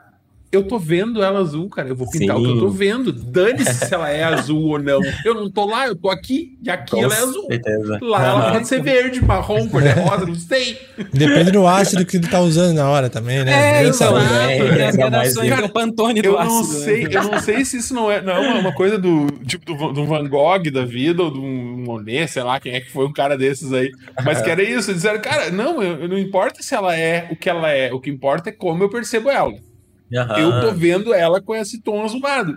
eu 0.52 0.64
tô 0.64 0.78
vendo 0.80 1.22
ela 1.22 1.38
azul, 1.38 1.68
cara. 1.68 1.88
Eu 1.88 1.94
vou 1.94 2.10
pintar 2.10 2.36
Sim. 2.36 2.42
o 2.42 2.44
que 2.44 2.50
eu 2.50 2.58
tô 2.58 2.68
vendo. 2.70 3.12
Dane-se 3.12 3.86
se 3.86 3.94
ela 3.94 4.10
é 4.10 4.24
azul 4.24 4.70
ou 4.70 4.78
não. 4.80 5.00
Eu 5.24 5.34
não 5.34 5.48
tô 5.48 5.64
lá, 5.64 5.86
eu 5.86 5.94
tô 5.94 6.10
aqui 6.10 6.58
e 6.60 6.68
aqui 6.68 6.90
Com 6.90 7.04
ela 7.04 7.14
é 7.14 7.18
azul. 7.18 7.46
Certeza. 7.46 7.98
Lá 8.02 8.26
ela 8.26 8.52
pode 8.52 8.66
ser 8.66 8.82
verde, 8.82 9.24
marrom, 9.24 9.68
cor 9.68 9.80
de 9.80 9.90
rosa, 9.90 10.26
não 10.26 10.34
sei. 10.34 10.76
Depende 11.12 11.52
do 11.52 11.66
ácido 11.66 12.04
que 12.04 12.16
ele 12.16 12.26
tá 12.26 12.40
usando 12.40 12.74
na 12.74 12.88
hora 12.90 13.08
também, 13.08 13.44
né? 13.44 13.82
É, 13.82 13.86
exato. 13.86 14.18
É, 14.18 14.58
é, 14.58 15.60
é, 15.60 15.64
o 15.64 15.68
Pantone 15.68 16.20
do 16.20 16.26
eu 16.26 16.38
ácido. 16.38 16.54
Não 16.54 16.64
sei, 16.64 17.06
eu 17.06 17.22
não 17.22 17.40
sei 17.40 17.64
se 17.64 17.76
isso 17.76 17.94
não 17.94 18.10
é, 18.10 18.20
não 18.20 18.32
é 18.32 18.54
uma 18.58 18.72
coisa 18.72 18.98
do 18.98 19.28
tipo 19.46 19.64
do, 19.64 19.92
do 19.92 20.04
Van 20.04 20.28
Gogh 20.28 20.68
da 20.72 20.84
vida 20.84 21.22
ou 21.22 21.30
do 21.30 21.40
Monet, 21.40 22.26
sei 22.26 22.42
lá 22.42 22.58
quem 22.58 22.74
é 22.74 22.80
que 22.80 22.90
foi 22.90 23.06
um 23.06 23.12
cara 23.12 23.38
desses 23.38 23.72
aí. 23.72 23.92
Mas 24.24 24.42
que 24.42 24.50
era 24.50 24.62
isso. 24.62 24.92
Disseram, 24.92 25.20
cara, 25.20 25.50
não, 25.50 25.80
eu, 25.80 26.08
não 26.08 26.18
importa 26.18 26.60
se 26.60 26.74
ela 26.74 26.96
é 26.96 27.28
o 27.30 27.36
que 27.36 27.48
ela 27.48 27.70
é, 27.70 27.92
o 27.92 28.00
que 28.00 28.10
importa 28.10 28.48
é 28.48 28.52
como 28.52 28.82
eu 28.82 28.88
percebo 28.88 29.30
ela. 29.30 29.69
Uhum. 30.12 30.38
Eu 30.38 30.60
tô 30.60 30.72
vendo 30.72 31.14
ela 31.14 31.40
com 31.40 31.54
esse 31.54 31.80
tom 31.80 32.04
azulado. 32.04 32.56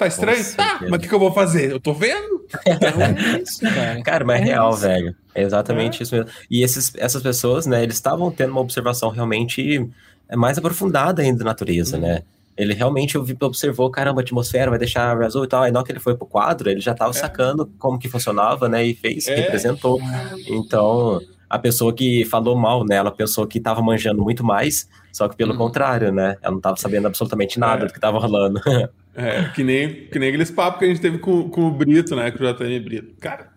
Tá 0.00 0.06
estranho? 0.06 0.42
Tá, 0.56 0.78
mas 0.80 0.92
o 0.94 0.98
que, 0.98 1.08
que, 1.08 1.14
eu 1.14 1.18
vou 1.18 1.30
fazer? 1.30 1.70
Eu 1.70 1.78
tô 1.78 1.92
vendo. 1.92 2.46
Então 2.66 2.88
é 3.02 3.36
isso, 3.42 3.60
cara. 3.60 4.02
cara, 4.02 4.24
mas 4.24 4.40
é, 4.40 4.42
é 4.42 4.44
real, 4.46 4.70
isso. 4.70 4.80
velho. 4.80 5.16
É 5.34 5.42
exatamente 5.42 6.00
é. 6.00 6.02
isso 6.02 6.14
mesmo. 6.14 6.30
E 6.50 6.62
esses, 6.62 6.92
essas 6.96 7.22
pessoas, 7.22 7.66
né, 7.66 7.82
eles 7.82 7.96
estavam 7.96 8.30
tendo 8.30 8.50
uma 8.50 8.62
observação 8.62 9.10
realmente 9.10 9.86
é, 10.26 10.36
mais 10.36 10.56
aprofundada 10.56 11.20
ainda 11.20 11.40
da 11.40 11.44
natureza, 11.44 11.96
uhum. 11.96 12.02
né? 12.02 12.22
Ele 12.56 12.72
realmente 12.74 13.16
observou, 13.16 13.90
caramba, 13.90 14.20
a 14.20 14.22
atmosfera 14.22 14.70
vai 14.70 14.78
deixar 14.78 15.16
azul 15.22 15.44
e 15.44 15.48
tal. 15.48 15.62
Aí, 15.62 15.70
na 15.70 15.78
hora 15.78 15.86
que 15.86 15.92
ele 15.92 16.00
foi 16.00 16.14
pro 16.14 16.26
quadro, 16.26 16.70
ele 16.70 16.80
já 16.80 16.94
tava 16.94 17.10
é. 17.10 17.14
sacando 17.14 17.70
como 17.78 17.98
que 17.98 18.08
funcionava, 18.08 18.68
né? 18.68 18.84
E 18.84 18.94
fez, 18.94 19.28
é. 19.28 19.34
representou. 19.34 20.00
Então, 20.46 21.20
a 21.50 21.58
pessoa 21.58 21.92
que 21.92 22.24
falou 22.26 22.56
mal, 22.56 22.84
né? 22.86 22.94
Ela 22.94 23.10
pensou 23.10 23.44
que 23.44 23.58
tava 23.58 23.82
manjando 23.82 24.22
muito 24.22 24.44
mais, 24.44 24.88
só 25.12 25.28
que 25.28 25.36
pelo 25.36 25.52
hum. 25.52 25.56
contrário, 25.56 26.12
né? 26.12 26.36
Ela 26.40 26.54
não 26.54 26.60
tava 26.60 26.76
sabendo 26.76 27.08
absolutamente 27.08 27.58
nada 27.58 27.82
é. 27.82 27.86
do 27.88 27.92
que 27.92 28.00
tava 28.00 28.18
rolando. 28.18 28.60
É, 29.12 29.50
que 29.56 29.64
nem, 29.64 30.06
que 30.06 30.20
nem 30.20 30.28
aqueles 30.28 30.52
papos 30.52 30.78
que 30.78 30.84
a 30.84 30.88
gente 30.88 31.00
teve 31.00 31.18
com, 31.18 31.50
com 31.50 31.66
o 31.66 31.70
Brito, 31.72 32.14
né? 32.14 32.30
Com 32.30 32.44
o 32.44 32.46
JN 32.46 32.80
Brito. 32.80 33.16
Cara, 33.20 33.48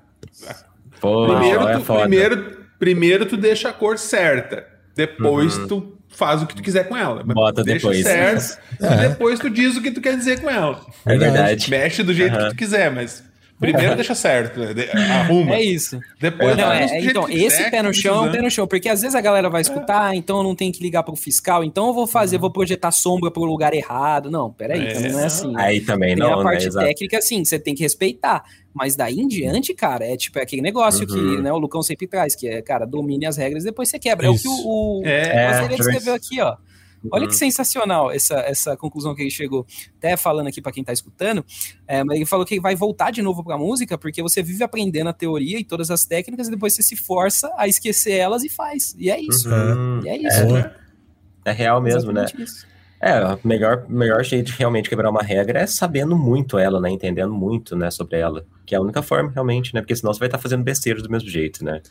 Pô, 1.00 1.28
primeiro, 1.28 1.68
é 1.68 1.78
tu, 1.78 1.84
primeiro, 1.84 2.58
primeiro 2.80 3.26
tu 3.28 3.38
deixa 3.38 3.70
a 3.70 3.74
cor 3.74 4.00
certa, 4.00 4.66
depois 4.96 5.56
uhum. 5.56 5.68
tu 5.68 5.98
faz 6.10 6.42
o 6.42 6.48
que 6.48 6.56
tu 6.56 6.64
quiser 6.64 6.90
com 6.90 6.98
ela. 6.98 7.24
Bota 7.24 7.64
deixa 7.64 7.88
depois. 7.88 8.04
certo, 8.04 8.60
é. 8.84 9.10
depois 9.10 9.40
tu 9.40 9.48
diz 9.48 9.78
o 9.78 9.82
que 9.82 9.92
tu 9.92 10.02
quer 10.02 10.18
dizer 10.18 10.42
com 10.42 10.50
ela. 10.50 10.82
É 11.06 11.16
verdade. 11.16 11.70
Mexe 11.70 12.02
do 12.02 12.14
jeito 12.14 12.36
uhum. 12.36 12.46
que 12.46 12.50
tu 12.50 12.56
quiser, 12.56 12.92
mas 12.92 13.24
Primeiro 13.60 13.96
deixa 13.96 14.14
certo, 14.14 14.60
né? 14.60 14.74
arruma. 15.12 15.56
É 15.56 15.62
isso. 15.62 16.00
Depois 16.20 16.58
não, 16.58 16.72
é, 16.72 17.00
então, 17.00 17.30
esse 17.30 17.70
pé 17.70 17.82
no 17.82 17.94
chão 17.94 18.26
é 18.26 18.30
um 18.30 18.32
pé 18.32 18.42
no 18.42 18.52
chão, 18.52 18.68
porque 18.68 18.90
às 18.90 19.02
vezes 19.02 19.16
a 19.16 19.22
galera 19.22 19.50
vai 19.50 19.62
escutar, 19.62 20.14
é. 20.14 20.18
então 20.18 20.38
eu 20.38 20.44
não 20.44 20.56
tenho 20.56 20.74
que 20.74 20.82
ligar 20.84 21.04
pro 21.04 21.16
fiscal, 21.16 21.64
então 21.64 21.88
eu 21.88 21.94
vou 21.94 22.06
fazer, 22.06 22.38
vou 22.38 22.52
projetar 22.52 22.92
sombra 22.92 23.32
pro 23.32 23.44
lugar 23.44 23.74
errado. 23.74 24.30
Não, 24.30 24.52
peraí, 24.52 24.88
é. 24.88 24.94
também 24.94 25.12
não 25.12 25.20
é 25.20 25.26
assim. 25.26 25.54
Aí 25.56 25.82
também 25.82 26.16
não, 26.16 26.40
a 26.40 26.44
parte 26.44 26.70
né? 26.70 26.86
técnica, 26.86 27.22
sim, 27.22 27.46
você 27.46 27.58
tem 27.58 27.74
que 27.74 27.84
respeitar. 27.84 28.44
Mas 28.74 28.96
daí 28.96 29.20
em 29.20 29.28
diante, 29.28 29.74
cara, 29.74 30.04
é 30.06 30.18
tipo 30.18 30.40
é 30.40 30.42
aquele 30.42 30.62
negócio 30.62 31.08
uhum. 31.08 31.36
que 31.36 31.42
né, 31.42 31.54
o 31.54 31.58
Lucão 31.58 31.84
sempre 31.84 32.08
traz, 32.08 32.36
que 32.36 32.48
é, 32.48 32.62
cara, 32.62 32.86
domine 32.86 33.26
as 33.26 33.38
regras 33.38 33.64
depois 33.64 33.88
você 33.88 34.00
quebra. 34.00 34.30
Isso. 34.30 34.48
É 34.48 34.52
o 34.52 34.56
que 34.56 34.62
o, 34.62 35.02
o, 35.02 35.06
é, 35.06 35.68
o 35.70 35.74
escreveu 35.74 36.14
aqui, 36.16 36.42
ó. 36.42 36.56
Olha 37.12 37.26
que 37.26 37.34
uhum. 37.34 37.40
sensacional 37.40 38.12
essa, 38.12 38.36
essa 38.36 38.78
conclusão 38.78 39.14
que 39.14 39.22
ele 39.22 39.32
chegou. 39.32 39.66
Até 39.98 40.16
falando 40.16 40.48
aqui 40.48 40.62
para 40.62 40.72
quem 40.72 40.82
está 40.82 40.94
escutando, 40.94 41.46
é, 41.88 42.02
ele 42.02 42.26
falou 42.26 42.46
que 42.46 42.60
vai 42.60 42.76
voltar 42.76 43.12
de 43.12 43.22
novo 43.22 43.44
para 43.44 43.56
a 43.56 43.58
música 43.58 43.98
porque 43.98 44.22
você 44.22 44.42
vive 44.42 44.64
aprendendo 44.64 45.10
a 45.10 45.14
teoria 45.14 45.60
e 45.60 45.64
todas 45.64 45.92
as 45.92 46.06
técnicas 46.06 46.48
e 46.48 46.52
depois 46.52 46.74
você 46.74 46.84
se 46.84 46.96
força 46.96 47.52
a 47.58 47.68
esquecer 47.68 48.14
elas 48.14 48.44
e 48.44 48.50
faz. 48.50 48.96
E 48.98 49.10
é 49.10 49.20
isso. 49.20 49.50
Uhum. 49.50 50.02
E 50.04 50.10
é 50.10 50.18
isso. 50.18 50.40
É, 50.40 50.46
né? 50.46 50.72
é 51.46 51.52
real 51.52 51.82
mesmo, 51.82 52.12
né? 52.12 52.22
Exatamente 52.22 52.38
né? 52.38 52.44
Isso. 52.44 52.74
É, 53.02 53.22
o 53.34 53.40
melhor, 53.44 53.86
melhor 53.90 54.24
jeito 54.24 54.46
de 54.46 54.58
realmente 54.58 54.88
quebrar 54.88 55.10
uma 55.10 55.22
regra 55.22 55.60
é 55.60 55.68
sabendo 55.68 56.18
muito 56.18 56.58
ela, 56.58 56.80
né? 56.80 56.90
Entendendo 56.90 57.34
muito, 57.34 57.76
né, 57.76 57.92
sobre 57.92 58.18
ela. 58.18 58.46
Que 58.66 58.76
é 58.76 58.78
a 58.78 58.82
única 58.82 59.02
forma, 59.02 59.30
realmente, 59.30 59.74
né? 59.74 59.82
Porque 59.82 59.94
senão 59.94 60.14
você 60.14 60.20
vai 60.20 60.30
estar 60.30 60.38
fazendo 60.38 60.64
besteira 60.64 61.02
do 61.02 61.10
mesmo 61.10 61.28
jeito, 61.28 61.66
né? 61.66 61.82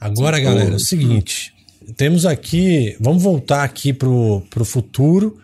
Agora, 0.00 0.38
Sim, 0.38 0.44
galera, 0.44 0.72
é 0.72 0.74
o 0.76 0.80
seguinte 0.80 1.54
temos 1.96 2.26
aqui. 2.26 2.96
Vamos 3.00 3.22
voltar 3.22 3.64
aqui 3.64 3.92
pro, 3.92 4.42
pro 4.50 4.64
futuro. 4.64 5.38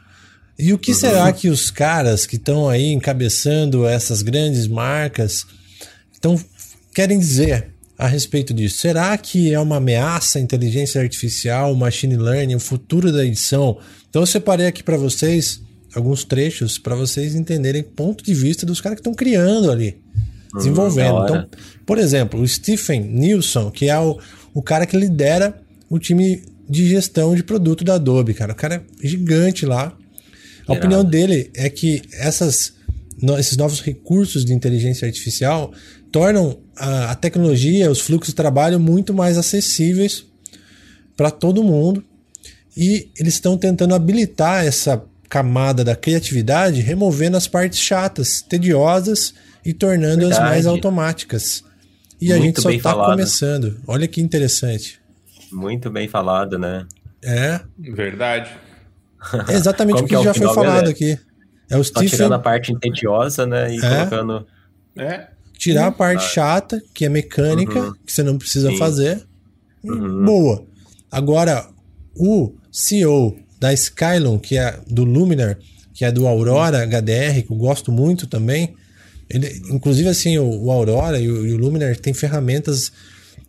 E 0.59 0.73
o 0.73 0.79
que 0.79 0.91
uhum. 0.91 0.99
será 0.99 1.33
que 1.33 1.49
os 1.49 1.71
caras 1.71 2.27
que 2.27 2.37
estão 2.37 2.69
aí 2.69 2.93
encabeçando 2.93 3.87
essas 3.87 4.23
grandes 4.23 4.67
marcas 4.67 5.47
então, 6.19 6.39
querem 6.93 7.19
dizer 7.19 7.69
a 7.97 8.07
respeito 8.07 8.53
disso? 8.53 8.79
Será 8.79 9.17
que 9.17 9.53
é 9.53 9.59
uma 9.59 9.77
ameaça 9.77 10.39
a 10.39 10.43
inteligência 10.43 11.01
artificial, 11.01 11.75
machine 11.75 12.17
learning, 12.17 12.57
o 12.57 12.61
futuro 12.61 13.13
da 13.13 13.25
edição? 13.25 13.79
Então 14.11 14.23
eu 14.23 14.27
separei 14.27 14.67
aqui 14.67 14.83
para 14.83 14.97
vocês 14.97 15.63
alguns 15.95 16.25
trechos 16.25 16.77
para 16.77 16.95
vocês 16.95 17.35
entenderem 17.35 17.81
o 17.83 17.85
ponto 17.85 18.23
de 18.23 18.35
vista 18.35 18.67
dos 18.67 18.81
caras 18.81 18.97
que 18.97 19.01
estão 19.01 19.15
criando 19.15 19.71
ali, 19.71 19.97
hum, 20.15 20.59
desenvolvendo. 20.59 21.25
Então, 21.25 21.49
por 21.87 21.99
exemplo, 21.99 22.41
o 22.41 22.47
Stephen 22.47 23.01
Nilsson, 23.01 23.71
que 23.71 23.89
é 23.89 23.99
o, 23.99 24.19
o 24.53 24.61
cara 24.61 24.87
que 24.87 24.97
lidera 24.97 25.61
o 25.89 25.99
time 25.99 26.43
de 26.69 26.87
gestão 26.87 27.35
de 27.35 27.43
produto 27.43 27.83
da 27.85 27.95
Adobe, 27.95 28.35
cara. 28.35 28.53
O 28.53 28.57
cara 28.57 28.85
é 29.03 29.07
gigante 29.07 29.65
lá. 29.65 29.97
A 30.67 30.75
opinião 30.75 31.03
dele 31.03 31.51
é 31.55 31.71
que 31.71 32.03
essas, 32.13 32.75
esses 33.39 33.57
novos 33.57 33.81
recursos 33.81 34.45
de 34.45 34.53
inteligência 34.53 35.07
artificial 35.07 35.73
tornam 36.13 36.59
a, 36.77 37.13
a 37.13 37.15
tecnologia, 37.15 37.91
os 37.91 38.01
fluxos 38.01 38.33
de 38.33 38.37
trabalho 38.37 38.79
muito 38.79 39.15
mais 39.15 39.39
acessíveis 39.39 40.27
para 41.17 41.31
todo 41.31 41.65
mundo. 41.65 42.05
E 42.77 43.11
eles 43.19 43.35
estão 43.35 43.57
tentando 43.57 43.95
habilitar 43.95 44.65
essa 44.65 45.03
camada 45.29 45.83
da 45.83 45.97
criatividade, 45.97 46.81
removendo 46.81 47.37
as 47.37 47.49
partes 47.49 47.79
chatas, 47.79 48.43
tediosas 48.43 49.35
e 49.65 49.73
tornando-as 49.73 50.39
mais 50.39 50.67
automáticas. 50.67 51.65
E 52.21 52.29
muito 52.29 52.41
a 52.41 52.45
gente 52.45 52.61
só 52.61 52.71
está 52.71 52.95
começando. 52.95 53.81
Olha 53.87 54.07
que 54.07 54.21
interessante. 54.21 54.98
Muito 55.53 55.91
bem 55.91 56.09
falado, 56.09 56.59
né? 56.59 56.87
É. 57.23 57.61
Verdade. 57.79 58.51
É 59.49 59.55
exatamente 59.55 60.03
o 60.03 60.07
que, 60.07 60.09
que 60.09 60.17
é 60.17 60.23
já 60.23 60.35
foi 60.35 60.55
falado 60.55 60.89
aqui. 60.89 61.19
É 61.71 61.77
o 61.77 61.85
Só 61.85 61.91
Stephen... 61.91 62.09
tirando 62.09 62.35
a 62.35 62.39
parte 62.39 62.73
entediosa, 62.73 63.47
né? 63.47 63.75
E 63.75 63.79
é. 63.79 63.81
colocando... 63.81 64.47
É. 64.97 65.29
Tirar 65.57 65.89
a 65.89 65.93
parte 65.93 66.25
ah. 66.25 66.29
chata, 66.29 66.83
que 66.95 67.05
é 67.05 67.09
mecânica, 67.09 67.81
uhum. 67.81 67.93
que 68.07 68.13
você 68.13 68.23
não 68.23 68.39
precisa 68.39 68.71
Sim. 68.71 68.79
fazer. 68.79 69.27
Uhum. 69.83 70.25
Boa. 70.25 70.65
Agora, 71.11 71.69
o 72.15 72.55
CEO 72.71 73.37
da 73.59 73.73
Skylon, 73.73 74.39
que 74.39 74.57
é 74.57 74.79
do 74.87 75.05
Luminar, 75.05 75.59
que 75.93 76.05
é 76.05 76.13
do 76.13 76.29
Aurora 76.29 76.87
HDR, 76.87 77.43
que 77.45 77.53
eu 77.53 77.57
gosto 77.57 77.91
muito 77.91 78.27
também, 78.29 78.77
Ele, 79.29 79.61
inclusive, 79.71 80.09
assim, 80.09 80.39
o, 80.39 80.65
o 80.65 80.71
Aurora 80.71 81.19
e 81.19 81.29
o, 81.29 81.47
e 81.47 81.53
o 81.53 81.57
Luminar 81.57 81.97
tem 81.97 82.15
ferramentas 82.15 82.93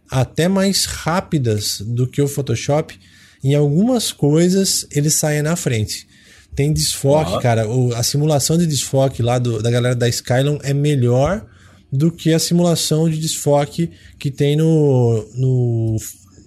até 0.10 0.48
mais 0.48 0.86
rápidas 0.86 1.81
do 1.81 2.07
que 2.07 2.22
o 2.22 2.27
Photoshop. 2.27 2.99
Em 3.44 3.56
algumas 3.56 4.11
coisas, 4.11 4.88
eles 4.91 5.14
saem 5.14 5.41
na 5.41 5.56
frente. 5.56 6.07
Tem 6.56 6.73
desfoque, 6.73 7.34
uhum. 7.34 7.40
cara. 7.40 7.69
O, 7.69 7.94
a 7.94 8.03
simulação 8.03 8.57
de 8.57 8.65
desfoque 8.65 9.22
lá 9.22 9.40
do, 9.40 9.61
da 9.61 9.72
galera 9.72 9.95
da 9.95 10.10
Skylon 10.10 10.57
é 10.61 10.73
melhor 10.73 11.45
do 11.91 12.11
que 12.11 12.34
a 12.34 12.40
simulação 12.40 13.10
de 13.10 13.18
desfoque 13.18 13.91
que 14.18 14.30
tem 14.30 14.56
no, 14.56 15.26
no 15.36 15.95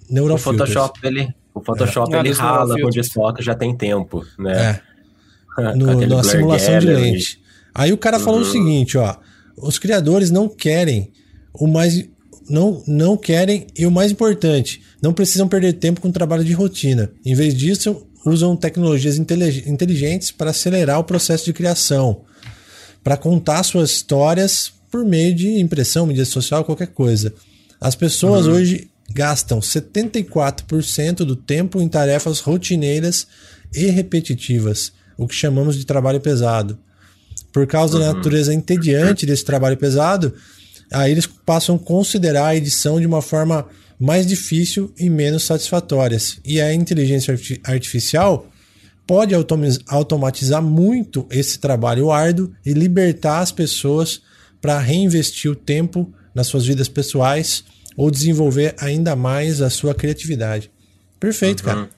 Neural 0.09 0.37
O 0.37 0.39
Photoshop, 0.39 0.99
ele, 1.03 1.27
o 1.53 1.61
Photoshop 1.61 2.15
é. 2.15 2.19
ele 2.19 2.31
rala 2.31 2.79
com 2.79 2.89
desfoque 2.89 3.43
já 3.43 3.55
tem 3.55 3.75
tempo, 3.75 4.25
né? 4.37 4.79
É. 4.89 4.93
No, 5.75 6.07
na 6.07 6.23
simulação 6.23 6.79
de 6.79 6.87
lente. 6.87 7.39
Aí 7.75 7.93
o 7.93 7.97
cara 7.97 8.17
uhum. 8.17 8.23
falou 8.23 8.39
o 8.39 8.43
uhum. 8.43 8.51
seguinte, 8.51 8.97
ó. 8.97 9.15
Os 9.55 9.77
criadores 9.77 10.31
não 10.31 10.49
querem 10.49 11.11
o 11.53 11.67
mais 11.67 12.09
não, 12.49 12.83
não 12.87 13.17
querem 13.17 13.67
e 13.77 13.85
o 13.85 13.91
mais 13.91 14.11
importante, 14.11 14.81
não 15.01 15.13
precisam 15.13 15.47
perder 15.47 15.73
tempo 15.73 16.01
com 16.01 16.11
trabalho 16.11 16.43
de 16.43 16.53
rotina. 16.53 17.11
Em 17.25 17.35
vez 17.35 17.55
disso, 17.55 18.05
usam 18.25 18.55
tecnologias 18.55 19.17
inteligentes 19.17 20.31
para 20.31 20.51
acelerar 20.51 20.99
o 20.99 21.03
processo 21.03 21.45
de 21.45 21.53
criação, 21.53 22.21
para 23.03 23.17
contar 23.17 23.63
suas 23.63 23.91
histórias 23.91 24.71
por 24.89 25.03
meio 25.03 25.33
de 25.33 25.59
impressão, 25.59 26.05
mídia 26.05 26.25
social, 26.25 26.63
qualquer 26.63 26.87
coisa. 26.87 27.33
As 27.81 27.95
pessoas 27.95 28.45
uhum. 28.45 28.53
hoje 28.53 28.89
gastam 29.11 29.59
74% 29.59 31.17
do 31.17 31.35
tempo 31.35 31.81
em 31.81 31.87
tarefas 31.87 32.39
rotineiras 32.39 33.27
e 33.73 33.87
repetitivas, 33.87 34.93
o 35.17 35.27
que 35.27 35.35
chamamos 35.35 35.77
de 35.77 35.85
trabalho 35.85 36.21
pesado. 36.21 36.77
Por 37.51 37.67
causa 37.67 37.97
uhum. 37.97 38.03
da 38.03 38.13
natureza 38.13 38.53
entediante 38.53 39.25
desse 39.25 39.43
trabalho 39.43 39.77
pesado, 39.77 40.33
aí 40.93 41.11
eles 41.11 41.25
passam 41.25 41.75
a 41.75 41.79
considerar 41.79 42.47
a 42.47 42.55
edição 42.55 42.99
de 42.99 43.05
uma 43.05 43.21
forma 43.21 43.67
mais 43.99 44.25
difícil 44.25 44.93
e 44.97 45.09
menos 45.09 45.43
satisfatórias. 45.43 46.39
E 46.43 46.59
a 46.61 46.73
inteligência 46.73 47.37
artificial 47.63 48.47
pode 49.05 49.33
automatizar 49.87 50.61
muito 50.61 51.27
esse 51.29 51.59
trabalho 51.59 52.11
árduo 52.11 52.51
e 52.65 52.73
libertar 52.73 53.39
as 53.39 53.51
pessoas 53.51 54.21
para 54.61 54.79
reinvestir 54.79 55.51
o 55.51 55.55
tempo 55.55 56.13
nas 56.33 56.47
suas 56.47 56.65
vidas 56.65 56.87
pessoais 56.87 57.63
ou 57.95 58.09
desenvolver 58.09 58.75
ainda 58.79 59.15
mais 59.15 59.61
a 59.61 59.69
sua 59.69 59.93
criatividade. 59.93 60.71
Perfeito, 61.19 61.61
uhum. 61.61 61.65
cara. 61.65 61.89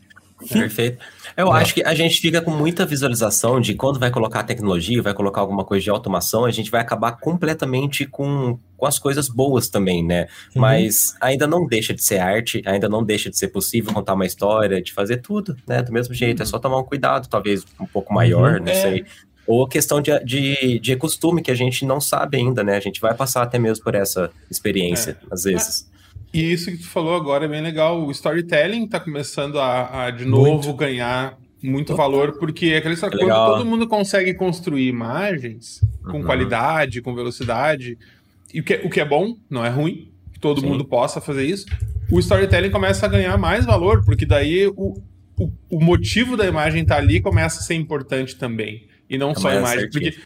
Perfeito. 0.49 0.97
Eu 1.37 1.51
acho 1.51 1.73
que 1.73 1.83
a 1.83 1.93
gente 1.93 2.21
fica 2.21 2.41
com 2.41 2.51
muita 2.51 2.85
visualização 2.85 3.59
de 3.59 3.73
quando 3.73 3.99
vai 3.99 4.09
colocar 4.09 4.43
tecnologia, 4.43 5.01
vai 5.01 5.13
colocar 5.13 5.41
alguma 5.41 5.65
coisa 5.65 5.83
de 5.83 5.89
automação, 5.89 6.45
a 6.45 6.51
gente 6.51 6.71
vai 6.71 6.79
acabar 6.79 7.11
completamente 7.13 8.05
com, 8.05 8.57
com 8.77 8.85
as 8.85 8.97
coisas 8.97 9.27
boas 9.27 9.67
também, 9.67 10.03
né? 10.03 10.27
Uhum. 10.55 10.61
Mas 10.61 11.15
ainda 11.19 11.45
não 11.45 11.67
deixa 11.67 11.93
de 11.93 12.01
ser 12.01 12.19
arte, 12.19 12.61
ainda 12.65 12.87
não 12.87 13.03
deixa 13.03 13.29
de 13.29 13.37
ser 13.37 13.49
possível 13.49 13.93
contar 13.93 14.13
uma 14.13 14.25
história, 14.25 14.81
de 14.81 14.93
fazer 14.93 15.17
tudo, 15.17 15.57
né? 15.67 15.81
Do 15.81 15.91
mesmo 15.91 16.13
jeito, 16.13 16.41
é 16.41 16.45
só 16.45 16.57
tomar 16.57 16.79
um 16.79 16.83
cuidado, 16.83 17.27
talvez 17.27 17.65
um 17.79 17.85
pouco 17.85 18.13
maior, 18.13 18.53
uhum. 18.53 18.65
não 18.65 18.71
é. 18.71 18.75
sei. 18.75 19.05
Ou 19.45 19.67
questão 19.67 20.01
de, 20.01 20.17
de, 20.23 20.79
de 20.79 20.95
costume 20.95 21.41
que 21.41 21.51
a 21.51 21.55
gente 21.55 21.85
não 21.85 21.99
sabe 21.99 22.37
ainda, 22.37 22.63
né? 22.63 22.77
A 22.77 22.79
gente 22.79 23.01
vai 23.01 23.13
passar 23.13 23.43
até 23.43 23.59
mesmo 23.59 23.83
por 23.83 23.93
essa 23.93 24.31
experiência, 24.49 25.17
é. 25.21 25.27
às 25.29 25.43
vezes. 25.43 25.94
E 26.35 26.51
isso 26.51 26.69
que 26.69 26.77
tu 26.77 26.87
falou 26.87 27.15
agora 27.15 27.45
é 27.45 27.47
bem 27.47 27.61
legal. 27.61 28.05
O 28.05 28.11
storytelling 28.11 28.83
está 28.83 28.99
começando 28.99 29.57
a, 29.57 30.07
a, 30.07 30.11
de 30.11 30.25
novo, 30.25 30.51
muito. 30.51 30.73
ganhar 30.73 31.37
muito 31.63 31.95
valor, 31.95 32.37
porque 32.37 32.67
é 32.67 32.77
aquela 32.77 32.93
história, 32.93 33.17
quando 33.17 33.33
todo 33.33 33.65
mundo 33.65 33.87
consegue 33.87 34.33
construir 34.33 34.85
imagens 34.87 35.81
com 36.03 36.17
uhum. 36.17 36.23
qualidade, 36.23 37.01
com 37.01 37.15
velocidade, 37.15 37.97
e 38.53 38.59
o 38.59 38.63
que, 38.63 38.73
é, 38.73 38.81
o 38.83 38.89
que 38.89 38.99
é 38.99 39.05
bom, 39.05 39.37
não 39.49 39.65
é 39.65 39.69
ruim, 39.69 40.11
que 40.33 40.39
todo 40.39 40.59
Sim. 40.59 40.67
mundo 40.67 40.83
possa 40.83 41.21
fazer 41.21 41.45
isso, 41.45 41.65
o 42.11 42.19
storytelling 42.19 42.69
começa 42.69 43.05
a 43.05 43.09
ganhar 43.09 43.37
mais 43.37 43.65
valor, 43.65 44.03
porque 44.03 44.25
daí 44.25 44.67
o, 44.67 45.01
o, 45.39 45.51
o 45.69 45.81
motivo 45.81 46.35
da 46.35 46.45
imagem 46.45 46.81
estar 46.83 46.95
tá 46.95 47.01
ali 47.01 47.21
começa 47.21 47.61
a 47.61 47.63
ser 47.63 47.75
importante 47.75 48.35
também, 48.35 48.87
e 49.09 49.17
não 49.17 49.31
é 49.31 49.35
só 49.35 49.47
a 49.47 49.55
imagem. 49.55 49.89
Porque, 49.89 50.17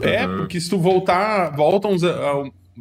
é, 0.00 0.26
uhum. 0.26 0.34
É, 0.34 0.36
porque 0.38 0.58
se 0.58 0.70
tu 0.70 0.78
voltar, 0.78 1.50
volta 1.54 1.88
uns, 1.88 2.02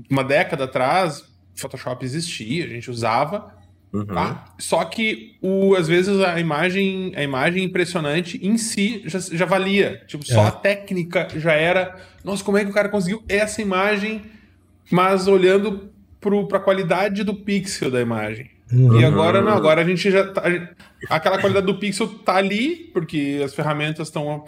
uma 0.10 0.23
década 0.23 0.64
atrás, 0.64 1.30
Photoshop 1.61 2.03
existia, 2.03 2.65
a 2.65 2.67
gente 2.67 2.89
usava. 2.89 3.53
Uhum. 3.93 4.05
Tá? 4.05 4.45
Só 4.57 4.83
que 4.85 5.35
o, 5.41 5.75
às 5.75 5.88
vezes 5.88 6.17
a 6.21 6.39
imagem, 6.39 7.11
a 7.15 7.23
imagem 7.23 7.63
impressionante 7.63 8.39
em 8.41 8.57
si 8.57 9.03
já, 9.05 9.19
já 9.19 9.45
valia. 9.45 10.01
Tipo, 10.07 10.25
só 10.25 10.45
é. 10.45 10.47
a 10.47 10.51
técnica 10.51 11.27
já 11.35 11.53
era. 11.53 11.95
Nossa, 12.23 12.43
como 12.43 12.57
é 12.57 12.63
que 12.63 12.71
o 12.71 12.73
cara 12.73 12.88
conseguiu 12.88 13.21
essa 13.27 13.61
imagem, 13.61 14.21
mas 14.89 15.27
olhando 15.27 15.89
para 16.47 16.57
a 16.57 16.61
qualidade 16.61 17.23
do 17.23 17.33
pixel 17.33 17.91
da 17.91 17.99
imagem. 17.99 18.49
Uhum. 18.71 19.01
E 19.01 19.03
agora 19.03 19.41
não, 19.41 19.51
agora 19.51 19.81
a 19.81 19.85
gente 19.85 20.09
já 20.09 20.31
tá, 20.31 20.43
aquela 21.09 21.39
qualidade 21.39 21.65
do 21.65 21.77
pixel 21.77 22.07
tá 22.07 22.35
ali, 22.35 22.89
porque 22.93 23.41
as 23.43 23.53
ferramentas 23.53 24.07
estão 24.07 24.41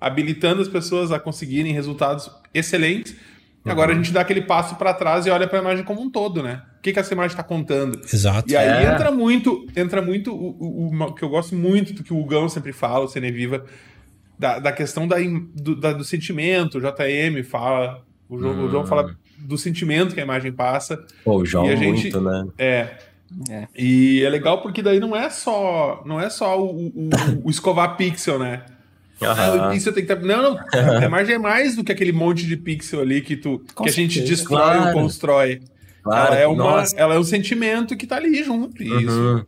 habilitando 0.00 0.62
as 0.62 0.68
pessoas 0.68 1.12
a 1.12 1.20
conseguirem 1.20 1.72
resultados 1.72 2.28
excelentes. 2.52 3.14
Uhum. 3.66 3.72
Agora 3.72 3.92
a 3.92 3.94
gente 3.96 4.12
dá 4.12 4.20
aquele 4.20 4.42
passo 4.42 4.76
para 4.76 4.94
trás 4.94 5.26
e 5.26 5.30
olha 5.30 5.48
para 5.48 5.58
a 5.58 5.62
imagem 5.62 5.84
como 5.84 6.00
um 6.00 6.08
todo, 6.08 6.40
né? 6.40 6.62
O 6.78 6.82
que, 6.82 6.92
que 6.92 7.00
essa 7.00 7.12
imagem 7.12 7.32
está 7.32 7.42
contando? 7.42 8.00
Exato. 8.00 8.48
E 8.48 8.56
aí 8.56 8.84
é. 8.84 8.94
entra 8.94 9.10
muito, 9.10 9.66
entra 9.76 10.00
muito 10.00 10.32
o, 10.32 10.88
o, 10.88 11.02
o, 11.02 11.12
que 11.12 11.24
eu 11.24 11.28
gosto 11.28 11.56
muito 11.56 11.92
do 11.92 12.04
que 12.04 12.14
o 12.14 12.24
Gão 12.24 12.48
sempre 12.48 12.72
fala, 12.72 13.04
o 13.04 13.08
Cine 13.08 13.32
Viva, 13.32 13.64
da, 14.38 14.60
da 14.60 14.70
questão 14.70 15.08
da, 15.08 15.16
do, 15.52 15.74
da, 15.74 15.92
do 15.92 16.04
sentimento. 16.04 16.78
O 16.78 16.80
JM 16.80 17.42
fala, 17.42 18.04
o 18.28 18.38
João, 18.38 18.54
hum. 18.54 18.66
o 18.66 18.70
João 18.70 18.86
fala 18.86 19.16
do 19.36 19.58
sentimento 19.58 20.14
que 20.14 20.20
a 20.20 20.24
imagem 20.24 20.52
passa. 20.52 21.04
Pô, 21.24 21.38
o 21.38 21.44
João 21.44 21.66
e 21.66 21.72
a 21.72 21.76
gente, 21.76 22.02
muito, 22.02 22.20
né? 22.20 22.46
É. 22.56 22.88
É. 23.50 23.66
E 23.76 24.22
é 24.22 24.30
legal 24.30 24.62
porque 24.62 24.80
daí 24.80 25.00
não 25.00 25.16
é 25.16 25.28
só 25.28 26.00
não 26.06 26.20
é 26.20 26.30
só 26.30 26.62
o, 26.62 26.86
o, 26.86 27.10
o 27.42 27.50
escovar 27.50 27.96
pixel, 27.96 28.38
né? 28.38 28.62
Uhum. 29.20 29.72
Isso 29.72 29.92
tem 29.92 30.04
que 30.04 30.14
ter... 30.14 30.22
Não, 30.22 30.42
não. 30.42 30.58
A 31.00 31.04
imagem 31.04 31.36
é 31.36 31.38
mais 31.38 31.74
do 31.76 31.82
que 31.82 31.92
aquele 31.92 32.12
monte 32.12 32.46
de 32.46 32.56
pixel 32.56 33.00
ali 33.00 33.20
que, 33.20 33.36
tu, 33.36 33.60
que 33.60 33.88
a 33.88 33.92
gente 33.92 34.20
destrói 34.20 34.76
claro. 34.76 34.86
ou 34.88 35.02
constrói. 35.02 35.60
Claro, 36.02 36.34
ela, 36.34 36.40
é 36.40 36.46
uma, 36.46 36.84
ela 36.96 37.14
é 37.14 37.18
um 37.18 37.24
sentimento 37.24 37.96
que 37.96 38.06
tá 38.06 38.16
ali 38.16 38.44
junto. 38.44 38.82
Uhum. 38.82 39.00
Isso. 39.00 39.46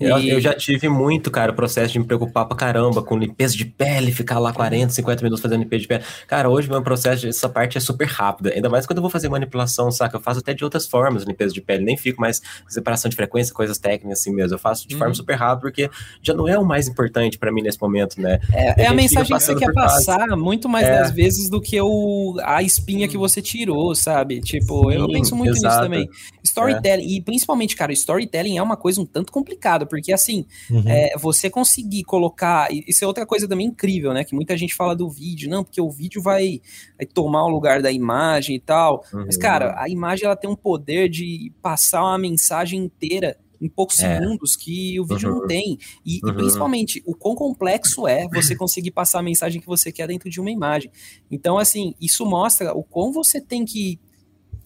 Eu, 0.00 0.18
eu, 0.18 0.40
já 0.40 0.54
tive 0.54 0.88
muito, 0.88 1.30
cara, 1.30 1.52
o 1.52 1.54
processo 1.54 1.92
de 1.92 1.98
me 1.98 2.06
preocupar 2.06 2.46
pra 2.46 2.56
caramba 2.56 3.02
com 3.02 3.18
limpeza 3.18 3.54
de 3.54 3.66
pele, 3.66 4.10
ficar 4.10 4.38
lá 4.38 4.52
40, 4.52 4.92
50 4.92 5.22
minutos 5.22 5.42
fazendo 5.42 5.60
limpeza 5.60 5.82
de 5.82 5.88
pele. 5.88 6.04
Cara, 6.26 6.48
hoje 6.48 6.68
meu 6.70 6.82
processo, 6.82 7.26
essa 7.26 7.48
parte 7.48 7.76
é 7.76 7.80
super 7.80 8.06
rápida. 8.06 8.52
Ainda 8.54 8.70
mais 8.70 8.86
quando 8.86 8.98
eu 8.98 9.02
vou 9.02 9.10
fazer 9.10 9.28
manipulação, 9.28 9.90
saca? 9.90 10.16
Eu 10.16 10.20
faço 10.20 10.40
até 10.40 10.54
de 10.54 10.64
outras 10.64 10.86
formas 10.86 11.24
limpeza 11.24 11.52
de 11.52 11.60
pele. 11.60 11.84
Nem 11.84 11.96
fico 11.96 12.20
mais 12.20 12.40
separação 12.66 13.08
de 13.08 13.16
frequência, 13.16 13.52
coisas 13.52 13.78
técnicas 13.78 14.20
assim 14.20 14.32
mesmo. 14.32 14.54
Eu 14.54 14.58
faço 14.58 14.88
de 14.88 14.94
forma 14.94 15.08
uhum. 15.08 15.14
super 15.14 15.34
rápida, 15.34 15.60
porque 15.60 15.90
já 16.22 16.32
não 16.32 16.48
é 16.48 16.58
o 16.58 16.64
mais 16.64 16.88
importante 16.88 17.38
para 17.38 17.52
mim 17.52 17.60
nesse 17.60 17.80
momento, 17.80 18.20
né? 18.20 18.40
É, 18.52 18.84
é 18.84 18.86
a, 18.86 18.90
a 18.90 18.94
mensagem 18.94 19.36
que 19.36 19.44
você 19.44 19.54
quer 19.54 19.72
passar 19.72 20.28
muito 20.36 20.68
mais 20.68 20.86
é. 20.86 21.00
das 21.00 21.10
vezes 21.10 21.50
do 21.50 21.60
que 21.60 21.80
o, 21.80 22.38
a 22.42 22.62
espinha 22.62 23.06
que 23.06 23.18
você 23.18 23.42
tirou, 23.42 23.94
sabe? 23.94 24.40
Tipo, 24.40 24.90
Sim, 24.90 24.98
eu 24.98 25.08
penso 25.08 25.36
muito 25.36 25.56
exato. 25.56 25.66
nisso 25.66 25.82
também. 25.82 26.08
Storytelling, 26.42 27.04
é. 27.04 27.16
e 27.16 27.20
principalmente, 27.20 27.76
cara, 27.76 27.92
storytelling 27.92 28.56
é 28.56 28.62
uma 28.62 28.76
coisa 28.76 29.00
um 29.00 29.06
tanto 29.06 29.30
complicada, 29.30 29.86
porque 29.90 30.12
assim, 30.12 30.46
Uhum. 30.70 30.82
É, 30.86 31.16
você 31.18 31.50
conseguir 31.50 32.04
colocar. 32.04 32.68
Isso 32.70 33.04
é 33.04 33.06
outra 33.06 33.26
coisa 33.26 33.48
também 33.48 33.66
incrível, 33.66 34.12
né? 34.12 34.24
Que 34.24 34.34
muita 34.34 34.56
gente 34.56 34.74
fala 34.74 34.94
do 34.94 35.08
vídeo, 35.08 35.50
não, 35.50 35.64
porque 35.64 35.80
o 35.80 35.90
vídeo 35.90 36.22
vai, 36.22 36.60
vai 36.96 37.06
tomar 37.06 37.44
o 37.44 37.48
lugar 37.48 37.82
da 37.82 37.90
imagem 37.90 38.56
e 38.56 38.60
tal. 38.60 39.04
Uhum. 39.12 39.24
Mas, 39.26 39.36
cara, 39.36 39.74
a 39.76 39.88
imagem 39.88 40.26
ela 40.26 40.36
tem 40.36 40.48
um 40.48 40.56
poder 40.56 41.08
de 41.08 41.52
passar 41.60 42.02
uma 42.02 42.18
mensagem 42.18 42.80
inteira 42.80 43.36
em 43.60 43.68
poucos 43.68 44.00
é. 44.00 44.18
segundos 44.18 44.56
que 44.56 44.98
o 44.98 45.04
vídeo 45.04 45.30
uhum. 45.30 45.40
não 45.40 45.46
tem. 45.46 45.78
E, 46.04 46.20
uhum. 46.22 46.30
e, 46.30 46.34
principalmente, 46.34 47.02
o 47.04 47.14
quão 47.14 47.34
complexo 47.34 48.06
é 48.06 48.26
você 48.28 48.56
conseguir 48.56 48.90
passar 48.90 49.18
a 49.18 49.22
mensagem 49.22 49.60
que 49.60 49.66
você 49.66 49.92
quer 49.92 50.08
dentro 50.08 50.30
de 50.30 50.40
uma 50.40 50.50
imagem. 50.50 50.90
Então, 51.30 51.58
assim, 51.58 51.94
isso 52.00 52.24
mostra 52.24 52.72
o 52.72 52.82
quão 52.82 53.12
você 53.12 53.40
tem 53.40 53.64
que 53.64 53.98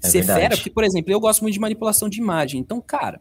é 0.02 0.08
ser 0.08 0.18
verdade. 0.18 0.40
fera, 0.40 0.56
porque, 0.56 0.70
por 0.70 0.84
exemplo, 0.84 1.10
eu 1.10 1.18
gosto 1.18 1.42
muito 1.42 1.54
de 1.54 1.60
manipulação 1.60 2.08
de 2.08 2.20
imagem. 2.20 2.60
Então, 2.60 2.80
cara, 2.80 3.20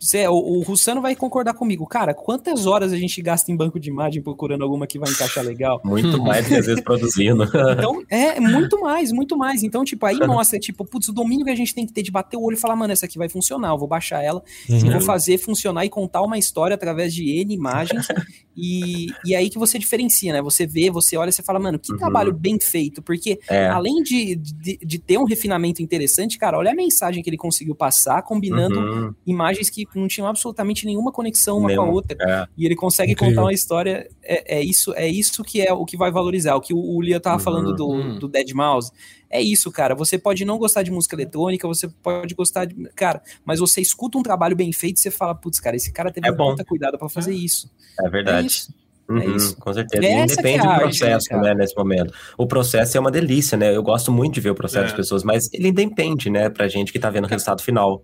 você, 0.00 0.26
o, 0.26 0.32
o 0.32 0.62
Russano 0.62 1.02
vai 1.02 1.14
concordar 1.14 1.52
comigo. 1.52 1.86
Cara, 1.86 2.14
quantas 2.14 2.64
horas 2.64 2.90
a 2.90 2.96
gente 2.96 3.20
gasta 3.20 3.52
em 3.52 3.56
banco 3.56 3.78
de 3.78 3.90
imagem 3.90 4.22
procurando 4.22 4.62
alguma 4.62 4.86
que 4.86 4.98
vai 4.98 5.10
encaixar 5.10 5.44
legal? 5.44 5.78
Muito 5.84 6.22
mais 6.22 6.46
que 6.48 6.54
às 6.54 6.64
vezes 6.64 6.82
produzindo. 6.82 7.44
Então, 7.44 8.02
é, 8.08 8.40
muito 8.40 8.80
mais, 8.80 9.12
muito 9.12 9.36
mais. 9.36 9.62
Então, 9.62 9.84
tipo, 9.84 10.06
aí 10.06 10.16
mostra, 10.26 10.58
tipo, 10.58 10.86
putz, 10.86 11.08
o 11.08 11.12
domínio 11.12 11.44
que 11.44 11.50
a 11.50 11.54
gente 11.54 11.74
tem 11.74 11.86
que 11.86 11.92
ter 11.92 12.02
de 12.02 12.10
bater 12.10 12.38
o 12.38 12.42
olho 12.42 12.54
e 12.54 12.60
falar, 12.60 12.76
mano, 12.76 12.92
essa 12.92 13.04
aqui 13.04 13.18
vai 13.18 13.28
funcionar, 13.28 13.70
eu 13.70 13.78
vou 13.78 13.86
baixar 13.86 14.22
ela 14.22 14.42
uhum. 14.68 14.78
e 14.78 14.90
vou 14.90 15.00
fazer 15.02 15.36
funcionar 15.36 15.84
e 15.84 15.90
contar 15.90 16.22
uma 16.22 16.38
história 16.38 16.74
através 16.74 17.12
de 17.12 17.28
N 17.40 17.52
imagens. 17.52 18.08
e, 18.56 19.08
e 19.24 19.34
aí 19.34 19.50
que 19.50 19.58
você 19.58 19.78
diferencia, 19.78 20.32
né? 20.32 20.40
Você 20.40 20.66
vê, 20.66 20.90
você 20.90 21.16
olha 21.16 21.28
e 21.28 21.32
você 21.32 21.42
fala, 21.42 21.58
mano, 21.58 21.78
que 21.78 21.92
uhum. 21.92 21.98
trabalho 21.98 22.32
bem 22.32 22.58
feito. 22.58 23.02
Porque 23.02 23.38
é. 23.48 23.68
além 23.68 24.02
de, 24.02 24.36
de, 24.36 24.78
de, 24.82 24.98
ter 24.98 25.18
um 25.18 25.24
refinamento 25.24 25.82
interessante, 25.82 26.38
cara, 26.38 26.56
olha 26.56 26.70
a 26.70 26.74
mensagem 26.74 27.22
que 27.22 27.28
ele 27.28 27.36
conseguiu 27.36 27.74
passar, 27.74 28.22
combinando 28.22 28.78
uhum. 28.78 29.14
imagens 29.26 29.68
que 29.68 29.89
não 29.98 30.08
tinham 30.08 30.26
absolutamente 30.26 30.86
nenhuma 30.86 31.10
conexão 31.10 31.58
uma 31.58 31.68
Nenhum, 31.68 31.84
com 31.84 31.88
a 31.88 31.92
outra. 31.92 32.16
É. 32.20 32.46
E 32.56 32.66
ele 32.66 32.76
consegue 32.76 33.12
Incrível. 33.12 33.34
contar 33.34 33.46
uma 33.46 33.52
história 33.52 34.08
é, 34.22 34.58
é, 34.58 34.62
isso, 34.62 34.92
é 34.94 35.08
isso 35.08 35.42
que 35.42 35.60
é 35.60 35.72
o 35.72 35.84
que 35.84 35.96
vai 35.96 36.10
valorizar. 36.10 36.54
O 36.54 36.60
que 36.60 36.72
o, 36.74 36.78
o 36.78 37.00
Lia 37.00 37.20
tava 37.20 37.36
uhum. 37.36 37.42
falando 37.42 37.74
do, 37.74 38.18
do 38.18 38.28
Dead 38.28 38.52
Mouse. 38.52 38.92
É 39.28 39.40
isso, 39.40 39.70
cara. 39.70 39.94
Você 39.94 40.18
pode 40.18 40.44
não 40.44 40.58
gostar 40.58 40.82
de 40.82 40.90
música 40.90 41.14
eletrônica, 41.14 41.66
você 41.66 41.88
pode 41.88 42.34
gostar 42.34 42.64
de. 42.64 42.74
Cara, 42.94 43.22
mas 43.44 43.60
você 43.60 43.80
escuta 43.80 44.18
um 44.18 44.22
trabalho 44.22 44.56
bem 44.56 44.72
feito 44.72 44.96
e 44.96 45.00
você 45.00 45.10
fala, 45.10 45.34
putz, 45.34 45.60
cara, 45.60 45.76
esse 45.76 45.92
cara 45.92 46.10
teve 46.10 46.26
é 46.26 46.32
muito 46.32 46.64
cuidado 46.64 46.98
para 46.98 47.08
fazer 47.08 47.32
isso. 47.32 47.70
É 48.00 48.08
verdade. 48.08 48.44
É 48.44 48.46
isso. 48.46 48.74
É 49.08 49.12
uhum, 49.12 49.18
é 49.18 49.36
isso. 49.36 49.56
Com 49.56 49.72
certeza. 49.72 50.04
E 50.04 50.26
depende 50.26 50.66
do 50.66 50.74
processo, 50.74 51.34
arte, 51.34 51.44
né, 51.44 51.54
nesse 51.54 51.76
momento. 51.76 52.12
O 52.36 52.46
processo 52.46 52.96
é 52.96 53.00
uma 53.00 53.10
delícia, 53.10 53.56
né? 53.56 53.74
Eu 53.74 53.82
gosto 53.82 54.10
muito 54.10 54.34
de 54.34 54.40
ver 54.40 54.50
o 54.50 54.54
processo 54.54 54.84
é. 54.84 54.88
das 54.88 54.96
pessoas, 54.96 55.22
mas 55.22 55.48
ele 55.52 55.68
independe, 55.68 56.28
né, 56.28 56.48
pra 56.48 56.68
gente 56.68 56.92
que 56.92 56.98
tá 56.98 57.10
vendo 57.10 57.24
o 57.24 57.28
resultado 57.28 57.62
final. 57.62 58.02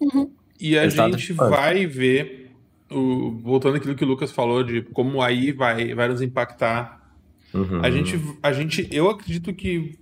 Uhum. 0.00 0.30
E 0.60 0.78
a 0.78 0.82
resultado 0.82 1.18
gente 1.18 1.32
vai 1.32 1.86
ver, 1.86 2.50
o, 2.90 3.30
voltando 3.42 3.76
àquilo 3.76 3.94
que 3.94 4.04
o 4.04 4.08
Lucas 4.08 4.32
falou, 4.32 4.62
de 4.62 4.82
como 4.82 5.22
aí 5.22 5.52
vai, 5.52 5.94
vai 5.94 6.08
nos 6.08 6.22
impactar. 6.22 7.02
Uhum. 7.52 7.80
A, 7.82 7.90
gente, 7.90 8.20
a 8.42 8.52
gente, 8.52 8.88
eu 8.90 9.08
acredito 9.08 9.52
que 9.54 9.98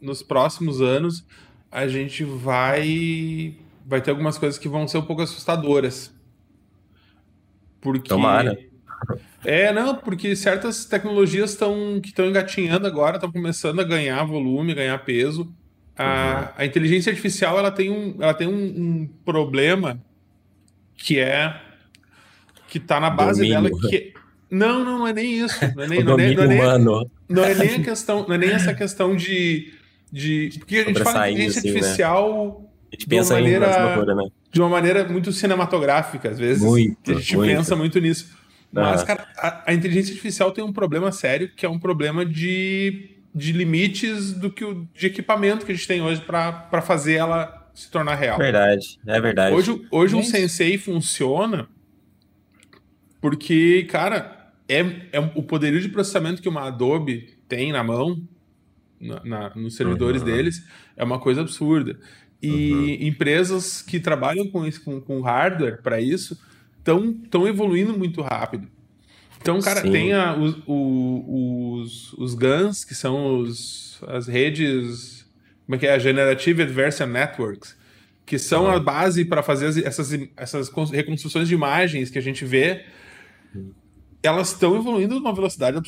nos 0.00 0.22
próximos 0.22 0.80
anos 0.80 1.24
a 1.70 1.86
gente 1.86 2.24
vai 2.24 3.54
vai 3.86 4.00
ter 4.00 4.10
algumas 4.10 4.38
coisas 4.38 4.58
que 4.58 4.68
vão 4.68 4.86
ser 4.86 4.98
um 4.98 5.02
pouco 5.02 5.22
assustadoras. 5.22 6.14
Porque 7.80 8.08
Tomara. 8.08 8.58
É, 9.42 9.72
não, 9.72 9.96
porque 9.96 10.36
certas 10.36 10.84
tecnologias 10.84 11.52
estão 11.52 11.98
que 12.02 12.10
estão 12.10 12.26
engatinhando 12.26 12.86
agora, 12.86 13.16
estão 13.16 13.32
começando 13.32 13.80
a 13.80 13.84
ganhar 13.84 14.22
volume, 14.24 14.74
ganhar 14.74 14.98
peso. 14.98 15.50
A, 16.02 16.52
a 16.56 16.64
inteligência 16.64 17.10
artificial 17.10 17.58
ela 17.58 17.70
tem 17.70 17.90
um, 17.90 18.16
ela 18.20 18.34
tem 18.34 18.46
um, 18.46 18.52
um 18.52 19.08
problema 19.24 20.00
que 20.96 21.18
é 21.18 21.60
que 22.68 22.78
está 22.78 23.00
na 23.00 23.10
base 23.10 23.40
Domínio. 23.40 23.70
dela 23.70 23.90
que 23.90 24.14
não, 24.50 24.84
não, 24.84 24.98
não 24.98 25.06
é 25.06 25.12
nem 25.12 25.40
isso. 25.40 25.58
Não 25.76 25.84
é 25.84 25.88
nem, 25.88 26.02
não 26.04 26.18
é, 26.18 26.34
não 26.34 26.44
é 26.44 26.46
nem, 26.46 26.58
não 27.28 27.44
é 27.44 27.54
nem 27.54 27.74
a 27.76 27.82
questão, 27.82 28.26
não 28.26 28.34
é 28.34 28.38
nem 28.38 28.50
essa 28.50 28.74
questão 28.74 29.14
de 29.14 29.72
de. 30.12 30.50
Porque 30.58 30.76
a 30.78 30.84
gente 30.84 31.02
fala 31.02 31.26
de 31.26 31.32
inteligência 31.32 31.58
assim, 31.60 31.70
né? 31.70 31.78
artificial. 31.78 32.60
Né? 32.60 32.68
A 32.92 32.96
gente 32.96 33.06
pensa 33.06 33.34
de 33.34 33.40
uma 33.40 33.42
maneira, 33.42 33.84
loucura, 33.86 34.14
né? 34.14 34.28
De 34.50 34.60
uma 34.60 34.68
maneira 34.68 35.08
muito 35.08 35.32
cinematográfica, 35.32 36.28
às 36.28 36.38
vezes. 36.38 36.62
Muito, 36.62 37.10
a 37.10 37.14
gente 37.14 37.36
muito. 37.36 37.56
pensa 37.56 37.76
muito 37.76 38.00
nisso. 38.00 38.36
Mas, 38.72 39.02
ah. 39.02 39.06
cara, 39.06 39.28
a, 39.36 39.70
a, 39.70 39.74
inteligência 39.74 40.10
artificial 40.10 40.50
tem 40.52 40.62
um 40.62 40.72
problema 40.72 41.10
sério, 41.12 41.50
que 41.54 41.64
é 41.64 41.68
um 41.68 41.78
problema 41.78 42.24
de, 42.24 43.16
de 43.34 43.52
limites 43.52 44.32
do 44.32 44.50
que 44.50 44.64
o, 44.64 44.88
de 44.94 45.06
equipamento 45.06 45.64
que 45.64 45.72
a 45.72 45.74
gente 45.74 45.86
tem 45.86 46.02
hoje 46.02 46.20
para 46.20 46.82
fazer 46.82 47.14
ela 47.14 47.70
se 47.74 47.90
tornar 47.90 48.16
real. 48.16 48.38
Verdade, 48.38 48.98
é 49.06 49.20
verdade. 49.20 49.54
Hoje, 49.54 49.86
hoje 49.90 50.16
um 50.16 50.22
Sensei 50.22 50.76
funciona 50.76 51.68
porque, 53.20 53.84
cara, 53.84 54.52
é, 54.68 54.80
é 55.12 55.20
o 55.34 55.42
poderio 55.42 55.80
de 55.80 55.88
processamento 55.88 56.40
que 56.40 56.48
uma 56.48 56.66
Adobe 56.66 57.36
tem 57.48 57.72
na 57.72 57.84
mão 57.84 58.22
na, 59.00 59.24
na, 59.24 59.54
nos 59.54 59.76
servidores 59.76 60.22
uhum. 60.22 60.28
deles 60.28 60.66
é 60.96 61.02
uma 61.02 61.18
coisa 61.18 61.40
absurda. 61.40 61.98
E 62.42 62.72
uhum. 62.72 63.08
empresas 63.08 63.82
que 63.82 64.00
trabalham 64.00 64.46
com, 64.48 64.66
isso, 64.66 64.82
com, 64.82 65.00
com 65.00 65.20
hardware 65.20 65.82
para 65.82 66.00
isso 66.00 66.40
estão 66.78 67.46
evoluindo 67.46 67.96
muito 67.96 68.22
rápido. 68.22 68.68
Então, 69.40 69.60
cara, 69.60 69.80
Sim. 69.80 69.90
tem 69.90 70.12
a, 70.12 70.36
os, 70.36 70.56
os, 70.66 72.12
os 72.14 72.34
GANs, 72.34 72.84
que 72.84 72.94
são 72.94 73.38
os, 73.38 73.98
as 74.06 74.26
redes. 74.26 75.26
Como 75.64 75.76
é 75.76 75.78
que 75.78 75.86
é? 75.86 75.98
Generative 75.98 76.62
Adversarial 76.62 77.12
Networks, 77.12 77.76
que 78.26 78.38
são 78.38 78.64
uhum. 78.64 78.72
a 78.72 78.80
base 78.80 79.24
para 79.24 79.42
fazer 79.42 79.86
essas, 79.86 80.10
essas 80.36 80.70
reconstruções 80.90 81.48
de 81.48 81.54
imagens 81.54 82.10
que 82.10 82.18
a 82.18 82.22
gente 82.22 82.44
vê. 82.44 82.84
Uhum. 83.54 83.72
Elas 84.22 84.52
estão 84.52 84.76
evoluindo 84.76 85.14
numa 85.14 85.34
velocidade 85.34 85.78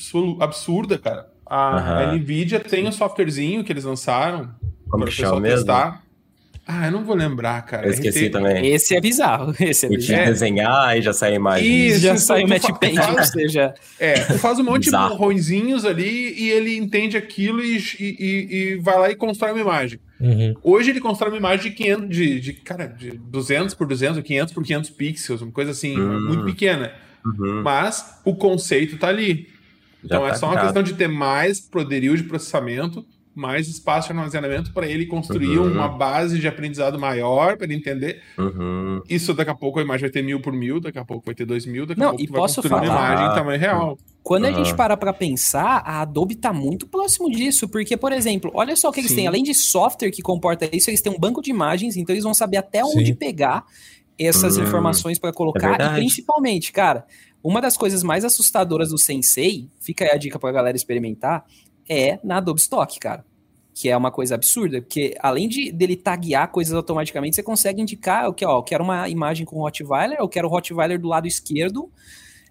absurda, 0.41 0.99
cara. 0.99 1.31
A, 1.45 2.05
a 2.11 2.13
Nvidia 2.15 2.59
tem 2.59 2.89
um 2.89 2.93
softwarezinho 2.93 3.63
que 3.63 3.71
eles 3.71 3.85
lançaram 3.85 4.55
para 4.89 5.01
o 5.01 5.05
pessoal 5.05 5.39
mesmo? 5.39 5.59
testar. 5.59 6.03
Ah, 6.67 6.87
eu 6.87 6.93
não 6.93 7.05
vou 7.05 7.17
lembrar, 7.17 7.61
cara. 7.63 7.87
Eu 7.87 7.93
esqueci 7.93 8.27
RT... 8.27 8.33
também. 8.33 8.67
Esse 8.69 8.95
é 8.95 9.01
bizarro. 9.01 9.53
Esse 9.59 9.87
é 9.87 9.89
bizarro. 9.89 10.23
É. 10.23 10.27
desenhar 10.27 10.97
e 10.97 11.03
já 11.03 11.13
sai 11.13 11.33
a 11.33 11.35
imagem. 11.35 11.87
Isso, 11.89 12.01
já 12.01 12.17
sai 12.17 12.45
o 12.45 12.49
match 12.49 12.71
paint, 12.81 12.99
ou 12.99 13.25
seja... 13.25 13.75
É, 13.99 14.15
tu 14.21 14.39
faz 14.39 14.59
um 14.61 14.65
monte 14.65 14.85
bizarro. 14.85 15.11
de 15.11 15.19
borrõezinhos 15.19 15.85
ali 15.85 16.35
e 16.39 16.51
ele 16.51 16.77
entende 16.77 17.17
aquilo 17.17 17.61
e, 17.63 17.79
e, 17.99 18.47
e 18.51 18.77
vai 18.77 18.99
lá 18.99 19.11
e 19.11 19.17
constrói 19.17 19.53
uma 19.53 19.61
imagem. 19.61 19.99
Uhum. 20.21 20.55
Hoje 20.63 20.91
ele 20.91 21.01
constrói 21.01 21.33
uma 21.33 21.39
imagem 21.39 21.71
de 21.71 21.77
500, 21.77 22.09
de, 22.09 22.41
de, 22.41 22.53
cara, 22.53 22.87
de 22.87 23.11
200 23.11 23.75
por 23.75 23.87
200, 23.89 24.23
500 24.23 24.55
por 24.55 24.63
500 24.63 24.91
pixels, 24.91 25.43
uma 25.43 25.51
coisa 25.51 25.73
assim, 25.73 25.99
uhum. 25.99 26.29
muito 26.29 26.45
pequena. 26.45 26.93
Uhum. 27.27 27.63
Mas 27.63 28.21
o 28.25 28.37
conceito 28.37 28.97
tá 28.99 29.09
ali. 29.09 29.49
Então 30.05 30.25
é 30.25 30.31
tá 30.31 30.35
é 30.35 30.39
só 30.39 30.47
uma 30.47 30.61
questão 30.61 30.83
de 30.83 30.95
ter 30.95 31.09
mais 31.09 31.61
poderio 31.61 32.17
de 32.17 32.23
processamento, 32.23 33.05
mais 33.35 33.69
espaço 33.69 34.09
de 34.09 34.13
armazenamento 34.13 34.73
para 34.73 34.87
ele 34.87 35.07
construir 35.07 35.59
uhum. 35.59 35.73
uma 35.73 35.89
base 35.89 36.39
de 36.39 36.47
aprendizado 36.47 36.99
maior 36.99 37.57
para 37.57 37.67
ele 37.67 37.75
entender. 37.75 38.23
Uhum. 38.37 39.01
Isso 39.09 39.33
daqui 39.33 39.51
a 39.51 39.55
pouco 39.55 39.79
a 39.79 39.83
imagem 39.83 40.03
vai 40.03 40.11
ter 40.11 40.23
mil 40.23 40.41
por 40.41 40.53
mil, 40.53 40.81
daqui 40.81 40.99
a 40.99 41.05
pouco 41.05 41.25
vai 41.25 41.35
ter 41.35 41.45
dois 41.45 41.65
mil, 41.65 41.87
daqui 41.87 42.01
Não, 42.01 42.09
a 42.09 42.11
pouco 42.11 42.25
e 42.25 42.27
vai 42.27 42.41
posso 42.41 42.57
construir 42.57 42.87
falar, 42.87 42.91
uma 42.91 43.13
imagem 43.13 43.33
em 43.33 43.35
tamanho 43.35 43.61
real. 43.61 43.99
Quando 44.23 44.45
a 44.45 44.53
gente 44.53 44.75
para 44.75 44.97
para 44.97 45.13
pensar, 45.13 45.83
a 45.85 46.03
Adobe 46.03 46.35
está 46.35 46.53
muito 46.53 46.87
próximo 46.87 47.31
disso, 47.31 47.69
porque, 47.69 47.97
por 47.97 48.13
exemplo, 48.13 48.51
olha 48.55 48.77
só 48.77 48.89
o 48.89 48.93
que 48.93 49.01
eles 49.01 49.11
Sim. 49.11 49.17
têm. 49.17 49.27
Além 49.27 49.43
de 49.43 49.55
software 49.55 50.11
que 50.11 50.23
comporta 50.23 50.69
isso, 50.75 50.91
eles 50.91 51.01
têm 51.01 51.13
um 51.13 51.19
banco 51.19 51.43
de 51.43 51.51
imagens, 51.51 51.97
então 51.97 52.15
eles 52.15 52.25
vão 52.25 52.35
saber 52.35 52.59
até 52.59 52.85
onde 52.85 53.07
Sim. 53.07 53.15
pegar 53.15 53.65
essas 54.19 54.57
hum, 54.57 54.63
informações 54.63 55.19
para 55.19 55.33
colocar. 55.33 55.81
É 55.81 55.87
e 55.87 55.95
principalmente, 55.95 56.71
cara, 56.71 57.05
uma 57.43 57.61
das 57.61 57.77
coisas 57.77 58.03
mais 58.03 58.25
assustadoras 58.25 58.91
do 58.91 58.99
Sensei, 58.99 59.69
fica 59.81 60.05
aí 60.05 60.11
a 60.13 60.17
dica 60.17 60.39
pra 60.39 60.53
galera 60.53 60.77
experimentar, 60.77 61.45
é 61.89 62.19
na 62.23 62.39
Adobe 62.39 62.61
Stock, 62.61 62.99
cara. 62.99 63.25
Que 63.75 63.89
é 63.89 63.97
uma 63.97 64.11
coisa 64.11 64.35
absurda, 64.35 64.83
porque 64.83 65.15
além 65.19 65.49
de 65.49 65.73
dele 65.73 65.97
taguear 65.97 66.51
coisas 66.51 66.75
automaticamente, 66.75 67.37
você 67.37 67.43
consegue 67.43 67.81
indicar 67.81 68.29
o 68.29 68.35
que, 68.35 68.45
ó, 68.45 68.59
eu 68.59 68.63
quero 68.63 68.85
uma 68.85 69.09
imagem 69.09 69.47
com 69.47 69.59
Rottweiler, 69.59 70.19
eu 70.21 70.29
quero 70.29 70.47
o 70.47 70.51
Rottweiler 70.51 71.01
do 71.01 71.09
lado 71.09 71.27
esquerdo, 71.27 71.91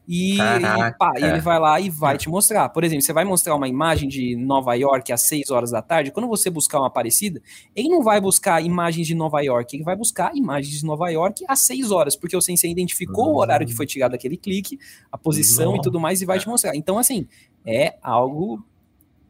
e, 0.08 0.36
e, 0.36 0.92
pá, 0.98 1.14
e, 1.18 1.24
ele 1.24 1.40
vai 1.40 1.60
lá 1.60 1.80
e 1.80 1.90
vai 1.90 2.18
te 2.18 2.28
mostrar. 2.28 2.68
Por 2.70 2.84
exemplo, 2.84 3.02
você 3.02 3.14
vai 3.14 3.24
mostrar 3.24 3.56
uma 3.56 3.68
imagem 3.68 4.10
de 4.10 4.36
Nova 4.36 4.74
York 4.74 5.12
às 5.12 5.22
6 5.22 5.52
horas 5.52 5.72
da 5.72 5.82
tarde. 5.82 6.12
Quando 6.12 6.28
você 6.28 6.50
buscar 6.50 6.80
uma 6.80 6.90
parecida, 6.90 7.42
ele 7.76 7.88
não 7.88 8.02
vai 8.02 8.20
buscar 8.20 8.62
imagens 8.62 9.08
de 9.08 9.16
Nova 9.16 9.40
York, 9.42 9.76
ele 9.76 9.84
vai 9.84 9.96
buscar 9.96 10.36
imagens 10.36 10.80
de 10.80 10.86
Nova 10.86 11.10
York 11.10 11.46
às 11.48 11.60
6 11.62 11.92
horas, 11.92 12.16
porque 12.16 12.36
o 12.36 12.42
Sensei 12.42 12.72
identificou 12.72 13.28
uhum. 13.28 13.36
o 13.36 13.40
horário 13.40 13.66
que 13.66 13.74
foi 13.74 13.86
tirado 13.86 14.14
aquele 14.14 14.38
clique, 14.38 14.80
a 15.12 15.18
posição 15.18 15.76
e 15.78 15.82
tudo 15.82 16.00
mais, 16.00 16.22
e 16.22 16.26
vai 16.26 16.40
te 16.40 16.48
mostrar. 16.48 16.76
Então, 16.76 16.98
assim, 16.98 17.28
é 17.66 17.96
algo 18.02 18.62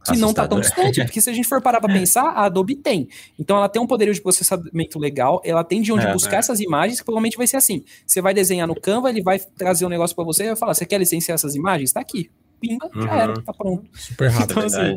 que 0.04 0.18
não 0.18 0.32
está 0.32 0.48
tão 0.48 0.60
distante, 0.60 1.04
porque 1.04 1.22
se 1.22 1.30
a 1.30 1.34
gente 1.34 1.48
for 1.48 1.62
parar 1.62 1.80
para 1.80 1.92
pensar, 1.94 2.24
a 2.24 2.46
Adobe 2.46 2.76
tem. 2.76 3.08
Então 3.38 3.58
ela 3.58 3.70
tem 3.70 3.82
um 3.82 3.88
poder 3.88 4.12
de 4.12 4.22
processamento 4.22 4.98
legal, 4.98 5.42
ela 5.46 5.64
tem 5.64 5.82
de 5.82 5.92
onde 5.92 6.06
é, 6.06 6.14
buscar 6.14 6.38
é. 6.38 6.40
essas 6.40 6.60
imagens, 6.60 7.00
que 7.00 7.06
provavelmente 7.06 7.38
vai 7.38 7.48
ser 7.48 7.58
assim. 7.58 7.84
Você 8.06 8.22
vai 8.22 8.34
desenhar 8.34 8.68
no 8.68 8.80
Canva, 8.80 9.10
ele 9.10 9.22
vai 9.22 9.40
trazer 9.40 9.86
um 9.86 9.90
negócio 9.90 10.16
para 10.16 10.26
você 10.26 10.44
e 10.44 10.48
vai 10.48 10.56
falar: 10.56 10.74
"Você 10.74 10.86
quer 10.86 10.98
licenciar 10.98 11.36
essas 11.36 11.56
imagens? 11.56 11.90
Está 11.90 12.00
aqui". 12.00 12.30
Pimba, 12.60 12.90
uhum. 12.94 13.02
já 13.02 13.16
era, 13.16 13.42
tá 13.42 13.54
pronto. 13.54 13.84
Super 13.94 14.30
rápido. 14.30 14.52
Então, 14.52 14.64
assim, 14.66 14.96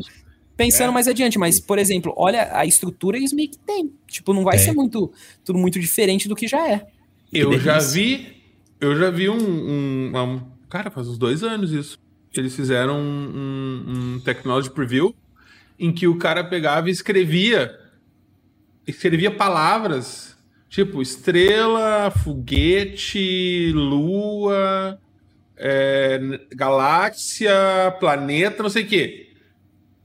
pensando 0.55 0.89
é. 0.89 0.93
mais 0.93 1.07
adiante, 1.07 1.39
mas 1.39 1.59
por 1.59 1.79
exemplo, 1.79 2.13
olha 2.15 2.49
a 2.55 2.65
estrutura 2.65 3.17
eles 3.17 3.33
meio 3.33 3.49
que 3.49 3.57
tem. 3.59 3.91
Tipo, 4.07 4.33
não 4.33 4.43
vai 4.43 4.57
ser 4.57 4.71
muito 4.71 5.11
tudo 5.43 5.57
muito 5.57 5.79
diferente 5.79 6.27
do 6.27 6.35
que 6.35 6.47
já 6.47 6.67
é. 6.67 6.87
Eu 7.33 7.59
já 7.59 7.79
vi, 7.79 8.37
eu 8.79 8.95
já 8.95 9.09
vi 9.09 9.29
um, 9.29 9.35
um, 9.35 10.11
um 10.15 10.41
cara 10.69 10.89
faz 10.91 11.07
uns 11.07 11.17
dois 11.17 11.43
anos 11.43 11.71
isso 11.71 12.04
eles 12.39 12.55
fizeram 12.55 12.99
um, 12.99 13.83
um, 13.87 14.19
technology 14.19 14.69
preview 14.69 15.15
em 15.79 15.91
que 15.91 16.07
o 16.07 16.17
cara 16.17 16.43
pegava 16.43 16.89
e 16.89 16.91
escrevia 16.91 17.79
escrevia 18.87 19.31
palavras 19.31 20.35
tipo 20.69 21.01
estrela, 21.01 22.11
foguete, 22.11 23.71
lua, 23.73 24.99
é, 25.55 26.19
galáxia, 26.51 27.53
planeta, 27.99 28.61
não 28.61 28.69
sei 28.69 28.83
o 28.83 28.87
quê. 28.87 29.29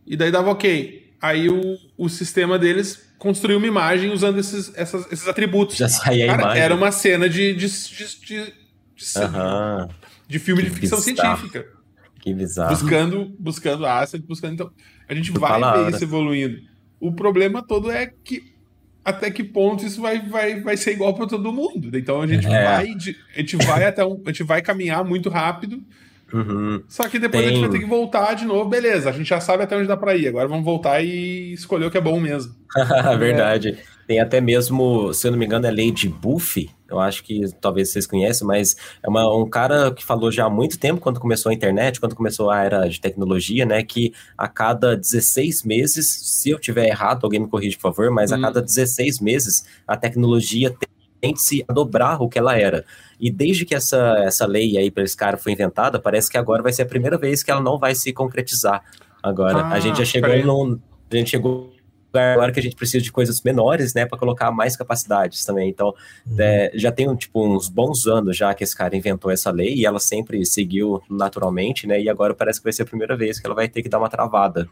E 0.06 0.16
daí 0.16 0.30
dava 0.30 0.50
ok. 0.50 1.12
Aí 1.20 1.48
o, 1.48 1.76
o 1.98 2.08
sistema 2.08 2.58
deles 2.58 3.10
construiu 3.18 3.58
uma 3.58 3.66
imagem 3.66 4.12
usando 4.12 4.38
esses, 4.38 4.72
essas, 4.76 5.10
esses 5.12 5.28
atributos. 5.28 5.76
Já 5.76 5.88
saía 5.88 6.26
Cara, 6.26 6.38
a 6.38 6.42
imagem. 6.42 6.62
Era 6.62 6.74
uma 6.74 6.92
cena 6.92 7.28
de, 7.28 7.52
de, 7.52 7.66
de, 7.66 8.06
de, 8.20 8.44
de, 8.44 8.54
de 10.28 10.38
filme 10.38 10.62
que 10.62 10.70
de 10.70 10.76
ficção 10.76 11.00
bizarro. 11.00 11.38
científica. 11.38 11.79
Que 12.20 12.34
bizarro. 12.34 12.70
Buscando, 12.70 13.32
buscando 13.38 13.86
asset, 13.86 14.24
buscando. 14.26 14.54
Então, 14.54 14.70
a 15.08 15.14
gente 15.14 15.32
vai 15.32 15.60
ver 15.60 15.94
isso 15.94 16.04
evoluindo. 16.04 16.60
O 17.00 17.12
problema 17.12 17.62
todo 17.62 17.90
é 17.90 18.12
que 18.22 18.50
até 19.04 19.30
que 19.30 19.42
ponto 19.42 19.84
isso 19.84 20.00
vai, 20.00 20.20
vai, 20.20 20.60
vai 20.60 20.76
ser 20.76 20.92
igual 20.92 21.14
para 21.14 21.26
todo 21.26 21.52
mundo. 21.52 21.96
Então 21.96 22.22
a 22.22 22.26
gente 22.26 22.46
é. 22.46 22.64
vai, 22.64 22.86
a 22.86 23.40
gente 23.40 23.56
vai 23.56 23.84
até 23.84 24.04
um, 24.04 24.20
a 24.24 24.28
gente 24.28 24.42
vai 24.42 24.62
caminhar 24.62 25.04
muito 25.04 25.28
rápido. 25.28 25.82
Uhum. 26.32 26.82
Só 26.86 27.08
que 27.08 27.18
depois 27.18 27.42
Tem... 27.42 27.50
a 27.50 27.54
gente 27.54 27.68
vai 27.68 27.70
ter 27.70 27.84
que 27.84 27.90
voltar 27.90 28.34
de 28.34 28.44
novo, 28.44 28.68
beleza. 28.68 29.10
A 29.10 29.12
gente 29.12 29.28
já 29.28 29.40
sabe 29.40 29.64
até 29.64 29.76
onde 29.76 29.88
dá 29.88 29.96
para 29.96 30.14
ir. 30.14 30.28
Agora 30.28 30.46
vamos 30.46 30.64
voltar 30.64 31.02
e 31.02 31.52
escolher 31.52 31.86
o 31.86 31.90
que 31.90 31.98
é 31.98 32.00
bom 32.00 32.20
mesmo. 32.20 32.54
Verdade. 33.18 33.70
É. 33.70 34.06
Tem 34.06 34.20
até 34.20 34.40
mesmo, 34.40 35.12
se 35.12 35.26
eu 35.26 35.32
não 35.32 35.38
me 35.38 35.46
engano, 35.46 35.66
é 35.66 35.70
Lady 35.70 36.08
Buffy. 36.08 36.70
Eu 36.90 36.98
acho 36.98 37.22
que 37.22 37.42
talvez 37.60 37.90
vocês 37.90 38.06
conhecem, 38.06 38.46
mas 38.46 38.76
é 39.02 39.08
uma, 39.08 39.32
um 39.34 39.48
cara 39.48 39.92
que 39.92 40.04
falou 40.04 40.30
já 40.30 40.46
há 40.46 40.50
muito 40.50 40.78
tempo, 40.78 41.00
quando 41.00 41.20
começou 41.20 41.50
a 41.50 41.54
internet, 41.54 42.00
quando 42.00 42.16
começou 42.16 42.50
a 42.50 42.62
era 42.62 42.88
de 42.88 43.00
tecnologia, 43.00 43.64
né? 43.64 43.82
Que 43.82 44.12
a 44.36 44.48
cada 44.48 44.96
16 44.96 45.62
meses, 45.62 46.08
se 46.08 46.50
eu 46.50 46.58
tiver 46.58 46.88
errado, 46.88 47.24
alguém 47.24 47.40
me 47.40 47.48
corrige, 47.48 47.76
por 47.76 47.82
favor, 47.82 48.10
mas 48.10 48.32
hum. 48.32 48.36
a 48.36 48.40
cada 48.40 48.60
16 48.60 49.20
meses 49.20 49.64
a 49.86 49.96
tecnologia 49.96 50.74
tende-se 51.20 51.64
a 51.68 51.72
dobrar 51.72 52.20
o 52.20 52.28
que 52.28 52.38
ela 52.38 52.58
era. 52.58 52.84
E 53.20 53.30
desde 53.30 53.64
que 53.64 53.74
essa, 53.74 54.16
essa 54.24 54.46
lei 54.46 54.78
aí 54.78 54.90
para 54.90 55.04
esse 55.04 55.16
cara 55.16 55.36
foi 55.36 55.52
inventada, 55.52 56.00
parece 56.00 56.30
que 56.30 56.38
agora 56.38 56.62
vai 56.62 56.72
ser 56.72 56.82
a 56.82 56.86
primeira 56.86 57.18
vez 57.18 57.42
que 57.42 57.50
ela 57.50 57.60
não 57.60 57.78
vai 57.78 57.94
se 57.94 58.12
concretizar. 58.12 58.82
Agora, 59.22 59.60
ah, 59.60 59.74
a 59.74 59.80
gente 59.80 59.98
já 59.98 60.04
chegou 60.04 60.44
num. 60.44 60.80
A 61.10 61.16
gente 61.16 61.30
chegou 61.30 61.72
agora 62.12 62.52
que 62.52 62.60
a 62.60 62.62
gente 62.62 62.76
precisa 62.76 63.02
de 63.02 63.12
coisas 63.12 63.40
menores, 63.42 63.94
né, 63.94 64.06
para 64.06 64.18
colocar 64.18 64.50
mais 64.50 64.76
capacidades 64.76 65.44
também. 65.44 65.68
Então, 65.68 65.94
uhum. 66.26 66.36
é, 66.38 66.70
já 66.74 66.90
tem 66.90 67.14
tipo 67.16 67.46
uns 67.46 67.68
bons 67.68 68.06
anos 68.06 68.36
já 68.36 68.52
que 68.54 68.64
esse 68.64 68.76
cara 68.76 68.96
inventou 68.96 69.30
essa 69.30 69.50
lei 69.50 69.74
e 69.74 69.86
ela 69.86 70.00
sempre 70.00 70.44
seguiu 70.44 71.02
naturalmente, 71.08 71.86
né? 71.86 72.00
E 72.00 72.08
agora 72.08 72.34
parece 72.34 72.60
que 72.60 72.64
vai 72.64 72.72
ser 72.72 72.82
a 72.82 72.86
primeira 72.86 73.16
vez 73.16 73.38
que 73.38 73.46
ela 73.46 73.54
vai 73.54 73.68
ter 73.68 73.82
que 73.82 73.88
dar 73.88 73.98
uma 73.98 74.08
travada. 74.08 74.68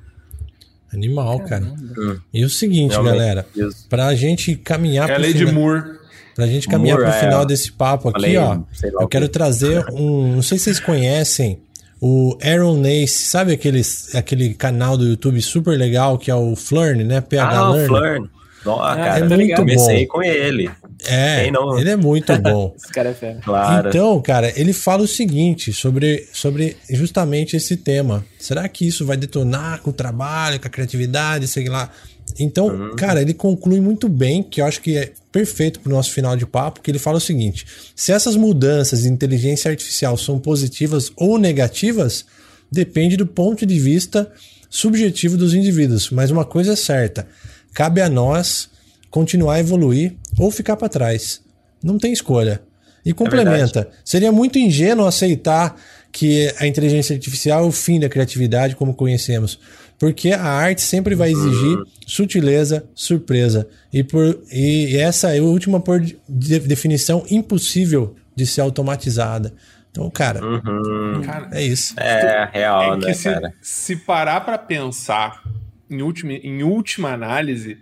Animal, 0.92 1.40
cara. 1.40 1.64
Hum. 1.64 2.18
E 2.32 2.44
o 2.44 2.50
seguinte, 2.50 2.92
Realmente, 2.92 3.12
galera, 3.12 3.46
para 3.88 4.06
a 4.06 4.14
gente 4.14 4.56
caminhar 4.56 5.10
é 5.10 5.14
a 5.14 5.18
lei 5.18 5.32
final... 5.32 5.46
de 5.46 5.52
Moore. 5.54 5.98
Pra 6.34 6.46
gente 6.46 6.68
caminhar 6.68 6.96
para 6.98 7.08
o 7.08 7.10
é... 7.10 7.20
final 7.20 7.44
desse 7.44 7.72
papo 7.72 8.10
aqui, 8.10 8.20
Falei, 8.20 8.36
ó, 8.36 8.60
eu 9.00 9.08
quero 9.08 9.28
trazer 9.28 9.84
um, 9.92 10.36
não 10.36 10.42
sei 10.42 10.56
se 10.56 10.64
vocês 10.64 10.78
conhecem 10.78 11.60
o 12.00 12.36
Aaron 12.42 12.76
Nace, 12.76 13.08
sabe 13.08 13.52
aquele, 13.52 13.82
aquele 14.14 14.54
canal 14.54 14.96
do 14.96 15.06
YouTube 15.06 15.40
super 15.42 15.76
legal 15.76 16.18
que 16.18 16.30
é 16.30 16.34
o 16.34 16.54
Flurn, 16.54 17.04
né? 17.04 17.20
PH 17.20 17.58
ah, 17.58 17.70
Learn. 17.70 17.84
o 17.84 17.88
Flurn. 17.88 18.30
Nossa, 18.64 18.92
ah, 18.92 18.96
cara, 18.96 19.18
é 19.20 19.28
muito 19.28 19.54
comecei 19.54 20.06
bom. 20.06 20.12
com 20.12 20.22
ele. 20.22 20.70
É, 21.06 21.50
não... 21.50 21.78
ele 21.78 21.90
é 21.90 21.96
muito 21.96 22.36
bom. 22.42 22.74
esse 22.76 22.92
cara 22.92 23.10
é 23.10 23.14
fera. 23.14 23.40
Claro. 23.42 23.88
Então, 23.88 24.20
cara, 24.20 24.52
ele 24.60 24.72
fala 24.72 25.02
o 25.02 25.08
seguinte 25.08 25.72
sobre, 25.72 26.28
sobre 26.32 26.76
justamente 26.90 27.56
esse 27.56 27.76
tema. 27.76 28.24
Será 28.38 28.68
que 28.68 28.86
isso 28.86 29.06
vai 29.06 29.16
detonar 29.16 29.80
com 29.80 29.90
o 29.90 29.92
trabalho, 29.92 30.60
com 30.60 30.66
a 30.66 30.70
criatividade, 30.70 31.46
sei 31.46 31.68
lá? 31.68 31.90
Então, 32.38 32.68
uhum. 32.68 32.96
cara, 32.96 33.20
ele 33.20 33.34
conclui 33.34 33.80
muito 33.80 34.08
bem, 34.08 34.42
que 34.42 34.60
eu 34.60 34.66
acho 34.66 34.80
que 34.80 34.96
é 34.96 35.12
perfeito 35.32 35.80
para 35.80 35.90
o 35.90 35.94
nosso 35.94 36.12
final 36.12 36.36
de 36.36 36.46
papo, 36.46 36.80
que 36.80 36.90
ele 36.90 36.98
fala 36.98 37.18
o 37.18 37.20
seguinte: 37.20 37.66
se 37.96 38.12
essas 38.12 38.36
mudanças 38.36 39.02
de 39.02 39.08
inteligência 39.08 39.70
artificial 39.70 40.16
são 40.16 40.38
positivas 40.38 41.10
ou 41.16 41.38
negativas, 41.38 42.24
depende 42.70 43.16
do 43.16 43.26
ponto 43.26 43.66
de 43.66 43.78
vista 43.78 44.30
subjetivo 44.70 45.36
dos 45.36 45.54
indivíduos. 45.54 46.10
Mas 46.10 46.30
uma 46.30 46.44
coisa 46.44 46.74
é 46.74 46.76
certa: 46.76 47.26
cabe 47.74 48.00
a 48.00 48.08
nós 48.08 48.68
continuar 49.10 49.54
a 49.54 49.60
evoluir 49.60 50.14
ou 50.38 50.50
ficar 50.50 50.76
para 50.76 50.88
trás. 50.88 51.40
Não 51.82 51.98
tem 51.98 52.12
escolha. 52.12 52.62
E 53.04 53.12
complementa. 53.12 53.80
É 53.80 53.98
Seria 54.04 54.30
muito 54.30 54.58
ingênuo 54.58 55.06
aceitar 55.06 55.76
que 56.12 56.52
a 56.58 56.66
inteligência 56.66 57.14
artificial 57.14 57.64
é 57.64 57.66
o 57.66 57.72
fim 57.72 57.98
da 58.00 58.08
criatividade 58.08 58.76
como 58.76 58.94
conhecemos 58.94 59.58
porque 59.98 60.30
a 60.30 60.44
arte 60.44 60.80
sempre 60.80 61.14
vai 61.14 61.30
exigir 61.30 61.78
uhum. 61.78 61.84
sutileza, 62.06 62.88
surpresa. 62.94 63.68
E, 63.92 64.04
por, 64.04 64.40
e 64.52 64.96
essa 64.96 65.34
é 65.34 65.40
a 65.40 65.42
última 65.42 65.80
por 65.80 66.00
de, 66.00 66.58
definição 66.60 67.24
impossível 67.30 68.14
de 68.34 68.46
ser 68.46 68.60
automatizada. 68.60 69.52
Então, 69.90 70.08
cara, 70.10 70.44
uhum. 70.44 71.20
cara 71.22 71.48
é 71.52 71.64
isso. 71.64 71.98
É 71.98 72.48
real, 72.52 72.94
é 72.94 72.96
né, 72.98 73.12
se, 73.12 73.24
cara? 73.24 73.52
Se 73.60 73.96
parar 73.96 74.42
para 74.42 74.56
pensar 74.56 75.42
em 75.90 76.02
última, 76.02 76.32
em 76.32 76.62
última 76.62 77.10
análise, 77.10 77.78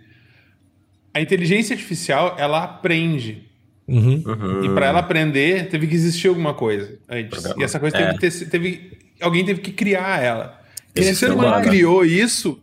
a 1.13 1.21
inteligência 1.21 1.75
artificial 1.75 2.35
ela 2.39 2.63
aprende. 2.63 3.43
Uhum. 3.87 4.23
Uhum. 4.25 4.65
E 4.65 4.69
para 4.69 4.87
ela 4.87 4.99
aprender, 4.99 5.69
teve 5.69 5.85
que 5.85 5.93
existir 5.93 6.29
alguma 6.29 6.55
coisa 6.55 6.97
antes. 7.07 7.45
E 7.57 7.63
essa 7.63 7.79
coisa 7.79 7.95
teve 7.95 8.09
é. 8.09 8.13
que 8.13 8.19
ter, 8.19 8.49
teve, 8.49 8.97
alguém 9.21 9.45
teve 9.45 9.61
que 9.61 9.71
criar 9.71 10.21
ela. 10.23 10.59
E 10.99 11.03
se 11.03 11.11
o 11.11 11.15
ser 11.15 11.31
humano 11.31 11.61
criou 11.63 12.05
isso, 12.05 12.59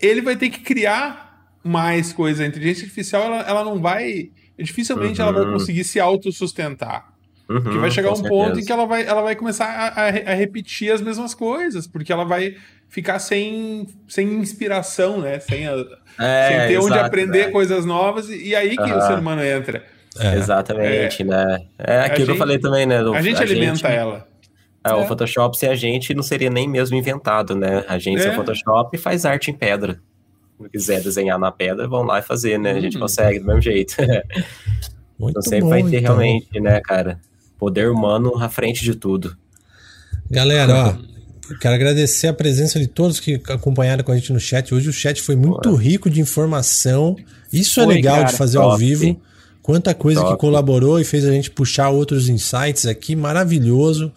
ele 0.00 0.20
vai 0.20 0.36
ter 0.36 0.50
que 0.50 0.60
criar 0.60 1.48
mais 1.62 2.12
coisas. 2.12 2.40
A 2.40 2.46
inteligência 2.46 2.84
artificial, 2.84 3.22
ela, 3.24 3.40
ela 3.42 3.64
não 3.64 3.80
vai. 3.80 4.30
Dificilmente 4.58 5.20
uhum. 5.20 5.28
ela 5.28 5.36
vai 5.36 5.46
uhum. 5.46 5.52
conseguir 5.54 5.84
se 5.84 5.98
autossustentar. 6.00 7.12
Uhum, 7.48 7.60
porque 7.60 7.78
vai 7.78 7.90
chegar 7.90 8.10
um 8.12 8.16
certeza. 8.16 8.34
ponto 8.34 8.58
em 8.58 8.64
que 8.64 8.72
ela 8.72 8.86
vai, 8.86 9.04
ela 9.04 9.20
vai 9.20 9.36
começar 9.36 9.66
a, 9.66 10.06
a, 10.06 10.34
repetir 10.34 10.92
as 10.92 11.02
mesmas 11.02 11.34
coisas, 11.34 11.86
porque 11.86 12.12
ela 12.12 12.24
vai 12.24 12.56
ficar 12.88 13.18
sem, 13.18 13.86
sem 14.08 14.32
inspiração, 14.34 15.20
né? 15.20 15.40
Sem, 15.40 15.66
a, 15.66 15.72
é, 16.18 16.48
sem 16.48 16.58
ter 16.58 16.72
exato, 16.72 16.86
onde 16.86 16.98
aprender 16.98 17.46
né? 17.46 17.50
coisas 17.50 17.84
novas, 17.84 18.28
e 18.28 18.54
aí 18.54 18.76
que 18.76 18.82
uhum. 18.82 18.98
o 18.98 19.00
ser 19.02 19.18
humano 19.18 19.42
entra. 19.42 19.84
É. 20.18 20.36
Exatamente, 20.36 21.22
é, 21.22 21.24
né? 21.24 21.58
É 21.78 22.00
aquilo 22.00 22.16
gente, 22.16 22.26
que 22.26 22.32
eu 22.32 22.36
falei 22.36 22.58
também, 22.58 22.86
né? 22.86 22.98
a 22.98 23.22
gente 23.22 23.38
a 23.38 23.42
alimenta 23.42 23.76
gente... 23.76 23.86
ela. 23.86 24.31
É, 24.84 24.92
o 24.94 25.06
Photoshop 25.06 25.56
sem 25.56 25.68
a 25.68 25.76
gente 25.76 26.12
não 26.12 26.22
seria 26.22 26.50
nem 26.50 26.68
mesmo 26.68 26.96
inventado, 26.96 27.54
né? 27.54 27.84
A 27.88 27.98
gente, 27.98 28.20
é. 28.20 28.34
Photoshop, 28.34 28.96
faz 28.98 29.24
arte 29.24 29.50
em 29.50 29.54
pedra. 29.54 30.00
Se 30.60 30.68
quiser 30.68 31.00
desenhar 31.02 31.38
na 31.38 31.52
pedra, 31.52 31.86
vão 31.86 32.02
lá 32.02 32.18
e 32.18 32.22
fazer, 32.22 32.58
né? 32.58 32.72
A 32.72 32.80
gente 32.80 32.96
hum. 32.96 33.00
consegue 33.00 33.38
do 33.38 33.46
mesmo 33.46 33.60
jeito. 33.60 33.96
Muito 35.18 35.38
então 35.38 35.42
sempre 35.42 35.60
bom, 35.60 35.68
vai 35.68 35.82
ter 35.84 35.98
então. 35.98 36.16
realmente, 36.16 36.60
né, 36.60 36.80
cara? 36.80 37.20
Poder 37.58 37.88
humano 37.88 38.42
à 38.42 38.48
frente 38.48 38.82
de 38.82 38.96
tudo. 38.96 39.36
Galera, 40.28 40.74
ó, 40.74 41.54
quero 41.60 41.74
agradecer 41.74 42.26
a 42.26 42.32
presença 42.32 42.80
de 42.80 42.88
todos 42.88 43.20
que 43.20 43.40
acompanharam 43.48 44.02
com 44.02 44.10
a 44.10 44.16
gente 44.16 44.32
no 44.32 44.40
chat. 44.40 44.74
Hoje 44.74 44.88
o 44.88 44.92
chat 44.92 45.22
foi 45.22 45.36
muito 45.36 45.70
Pô. 45.70 45.76
rico 45.76 46.10
de 46.10 46.20
informação. 46.20 47.14
Isso 47.52 47.80
é 47.80 47.84
foi, 47.84 47.94
é 47.94 47.96
legal 47.96 48.16
cara, 48.16 48.28
de 48.28 48.36
fazer 48.36 48.58
top. 48.58 48.72
ao 48.72 48.76
vivo. 48.76 49.20
Quanta 49.62 49.94
coisa 49.94 50.20
top. 50.20 50.32
que 50.32 50.40
colaborou 50.40 50.98
e 50.98 51.04
fez 51.04 51.24
a 51.24 51.30
gente 51.30 51.50
puxar 51.52 51.90
outros 51.90 52.28
insights 52.28 52.84
aqui, 52.84 53.14
maravilhoso. 53.14 54.12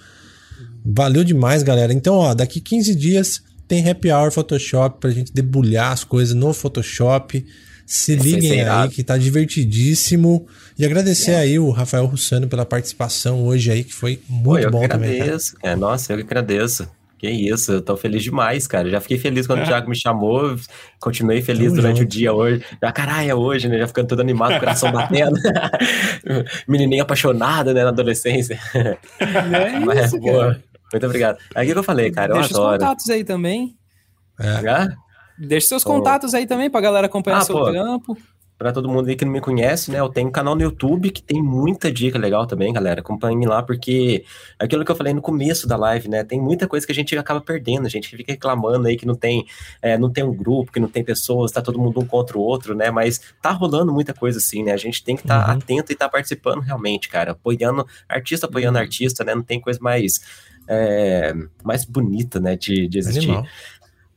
Valeu 0.86 1.24
demais, 1.24 1.64
galera. 1.64 1.92
Então, 1.92 2.16
ó, 2.16 2.34
daqui 2.34 2.62
15 2.62 2.94
dias 2.94 3.42
tem 3.68 3.90
Happy 3.90 4.12
Hour 4.12 4.32
Photoshop 4.32 5.00
pra 5.00 5.10
gente 5.10 5.34
debulhar 5.34 5.92
as 5.92 6.04
coisas 6.04 6.36
no 6.36 6.54
Photoshop. 6.54 7.44
Se 7.86 8.16
liguem 8.16 8.62
aí 8.62 8.90
que 8.90 9.04
tá 9.04 9.18
divertidíssimo. 9.18 10.46
E 10.78 10.86
agradecer 10.86 11.32
é. 11.32 11.38
aí 11.38 11.60
o 11.60 11.70
Rafael 11.70 12.06
Russano 12.06 12.48
pela 12.48 12.66
participação 12.66 13.46
hoje 13.46 13.72
aí, 13.72 13.84
que 13.84 13.94
foi 13.94 14.20
muito 14.28 14.66
Pô, 14.66 14.80
bom 14.80 14.88
também. 14.88 15.22
Agradeço. 15.22 15.56
É, 15.64 15.76
nossa, 15.76 16.14
eu 16.14 16.18
que 16.18 16.24
agradeço. 16.24 16.88
Que 17.18 17.30
isso, 17.30 17.72
eu 17.72 17.82
tô 17.82 17.96
feliz 17.96 18.24
demais, 18.24 18.68
cara. 18.68 18.90
Já 18.90 19.00
fiquei 19.00 19.18
feliz 19.18 19.48
quando 19.48 19.60
é. 19.60 19.64
o 19.64 19.66
Thiago 19.68 19.90
me 19.90 19.96
chamou, 19.96 20.56
continuei 21.00 21.42
feliz 21.42 21.68
Tamo 21.68 21.76
durante 21.78 21.98
junto. 21.98 22.08
o 22.08 22.10
dia 22.10 22.34
hoje. 22.34 22.64
Já, 22.82 22.92
caralho, 22.92 23.30
é 23.30 23.36
hoje, 23.36 23.70
né? 23.70 23.78
Já 23.80 23.88
ficando 23.88 24.08
todo 24.08 24.20
animado, 24.20 24.60
coração 24.60 24.92
batendo. 24.92 25.40
Menininha 26.68 27.04
apaixonada, 27.04 27.74
né, 27.74 27.84
na 27.84 27.90
adolescência. 27.90 28.60
É 28.74 29.80
Mas, 29.80 30.08
isso, 30.08 30.20
boa. 30.20 30.60
Muito 30.92 31.06
obrigado. 31.06 31.38
É 31.54 31.62
aquilo 31.62 31.76
que 31.76 31.80
eu 31.80 31.84
falei, 31.84 32.12
cara. 32.12 32.34
Deixa 32.34 32.54
eu 32.54 32.58
adoro. 32.58 32.74
os 32.74 32.80
contatos 32.80 33.10
aí 33.10 33.24
também. 33.24 33.78
É. 34.40 34.88
Deixa 35.38 35.68
seus 35.68 35.84
contatos 35.84 36.34
aí 36.34 36.46
também 36.46 36.70
pra 36.70 36.82
galera 36.82 37.08
acompanhar 37.08 37.40
ah, 37.40 37.42
seu 37.42 37.56
pô, 37.56 37.72
trampo. 37.72 38.18
Pra 38.58 38.72
todo 38.72 38.88
mundo 38.88 39.10
aí 39.10 39.18
que 39.18 39.26
não 39.26 39.34
me 39.34 39.42
conhece, 39.42 39.92
né? 39.92 40.00
Eu 40.00 40.08
tenho 40.08 40.30
um 40.30 40.32
canal 40.32 40.56
no 40.56 40.62
YouTube 40.62 41.12
que 41.12 41.22
tem 41.22 41.44
muita 41.44 41.92
dica 41.92 42.18
legal 42.18 42.48
também, 42.48 42.72
galera. 42.72 43.02
Acompanhe 43.02 43.46
lá, 43.46 43.62
porque 43.62 44.24
é 44.58 44.64
aquilo 44.64 44.86
que 44.86 44.92
eu 44.92 44.96
falei 44.96 45.14
no 45.14 45.22
começo 45.22 45.68
da 45.68 45.76
live, 45.76 46.08
né? 46.08 46.24
Tem 46.24 46.40
muita 46.40 46.66
coisa 46.66 46.86
que 46.86 46.92
a 46.94 46.96
gente 46.96 47.18
acaba 47.18 47.42
perdendo. 47.42 47.86
A 47.86 47.90
gente 47.90 48.08
fica 48.08 48.32
reclamando 48.32 48.88
aí 48.88 48.96
que 48.96 49.06
não 49.06 49.14
tem, 49.14 49.46
é, 49.82 49.98
não 49.98 50.10
tem 50.10 50.24
um 50.24 50.34
grupo, 50.34 50.72
que 50.72 50.80
não 50.80 50.88
tem 50.88 51.04
pessoas, 51.04 51.52
tá 51.52 51.62
todo 51.62 51.78
mundo 51.78 52.00
um 52.00 52.06
contra 52.06 52.38
o 52.38 52.42
outro, 52.42 52.74
né? 52.74 52.90
Mas 52.90 53.20
tá 53.42 53.52
rolando 53.52 53.92
muita 53.92 54.14
coisa 54.14 54.38
assim, 54.38 54.64
né? 54.64 54.72
A 54.72 54.78
gente 54.78 55.04
tem 55.04 55.18
que 55.18 55.24
estar 55.24 55.44
tá 55.44 55.52
uhum. 55.52 55.58
atento 55.58 55.92
e 55.92 55.94
estar 55.94 56.06
tá 56.06 56.12
participando 56.12 56.62
realmente, 56.62 57.10
cara. 57.10 57.32
Apoiando 57.32 57.86
artista, 58.08 58.46
apoiando 58.46 58.78
uhum. 58.78 58.84
artista, 58.84 59.26
né? 59.26 59.36
Não 59.36 59.44
tem 59.44 59.60
coisa 59.60 59.80
mais 59.82 60.22
é, 60.68 61.34
mais 61.64 61.86
bonita, 61.86 62.40
né, 62.40 62.56
de, 62.56 62.88
de 62.88 62.98
existir. 62.98 63.26
Animal. 63.26 63.46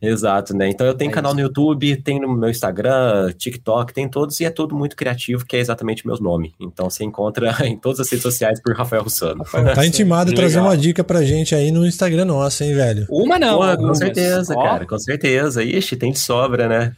Exato, 0.01 0.57
né? 0.57 0.69
Então 0.69 0.87
eu 0.87 0.95
tenho 0.95 1.11
é 1.11 1.15
canal 1.15 1.35
no 1.35 1.41
YouTube, 1.41 1.97
tem 1.97 2.21
no 2.21 2.33
meu 2.33 2.49
Instagram, 2.49 3.33
TikTok, 3.33 3.93
tem 3.93 4.09
todos 4.09 4.39
e 4.39 4.45
é 4.45 4.51
tudo 4.51 4.75
muito 4.75 4.95
criativo, 4.95 5.45
que 5.45 5.57
é 5.57 5.59
exatamente 5.59 6.05
o 6.05 6.09
meu 6.09 6.17
nome. 6.21 6.55
Então 6.61 6.89
você 6.89 7.03
encontra 7.03 7.53
em 7.67 7.77
todas 7.77 7.99
as 7.99 8.09
redes 8.09 8.23
sociais 8.23 8.61
por 8.63 8.77
Rafael 8.77 9.03
Russano. 9.03 9.45
Tá 9.75 9.85
intimado 9.87 10.33
trazer 10.33 10.61
uma 10.61 10.77
dica 10.77 11.03
pra 11.03 11.25
gente 11.25 11.53
aí 11.55 11.73
no 11.73 11.85
Instagram 11.85 12.27
nosso, 12.27 12.63
hein, 12.63 12.75
velho? 12.75 13.07
Uma 13.11 13.39
não. 13.41 13.59
Pô, 13.59 13.89
com 13.89 13.95
certeza, 13.95 14.55
cara, 14.55 14.87
com 14.87 14.99
certeza. 14.99 15.65
Ixi, 15.65 15.97
tem 15.97 16.13
de 16.13 16.21
sobra, 16.21 16.69
né? 16.69 16.97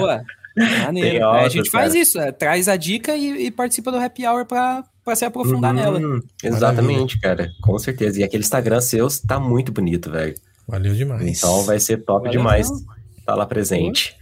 Boa. 0.00 0.22
Maneiro. 0.56 1.24
É, 1.24 1.44
a 1.44 1.48
gente 1.48 1.70
faz 1.70 1.94
isso, 1.94 2.18
é, 2.18 2.32
traz 2.32 2.68
a 2.68 2.76
dica 2.76 3.14
e, 3.14 3.46
e 3.46 3.50
participa 3.50 3.90
do 3.92 3.98
Happy 3.98 4.26
Hour 4.26 4.46
pra 4.46 4.84
para 5.06 5.14
se 5.14 5.24
aprofundar 5.24 5.72
uhum, 5.72 5.80
nela. 5.80 6.22
Exatamente, 6.42 7.20
cara. 7.20 7.48
Com 7.62 7.78
certeza. 7.78 8.18
E 8.18 8.24
aquele 8.24 8.42
Instagram 8.42 8.80
seu 8.80 9.06
tá 9.24 9.38
muito 9.38 9.70
bonito, 9.70 10.10
velho. 10.10 10.34
Valeu 10.66 10.94
demais. 10.94 11.38
Então 11.38 11.62
vai 11.62 11.78
ser 11.78 11.98
top 11.98 12.24
Valeu 12.24 12.40
demais 12.40 12.68
estar 12.68 12.84
tá 13.24 13.34
lá 13.36 13.46
presente. 13.46 14.16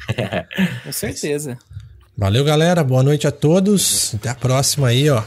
Com 0.85 0.93
certeza. 0.93 1.57
Valeu, 2.17 2.45
galera. 2.45 2.85
Boa 2.85 3.03
noite 3.03 3.27
a 3.27 3.33
todos. 3.33 4.15
Até 4.15 4.29
a 4.29 4.35
próxima 4.35 4.89
aí, 4.89 5.09
ó. 5.09 5.23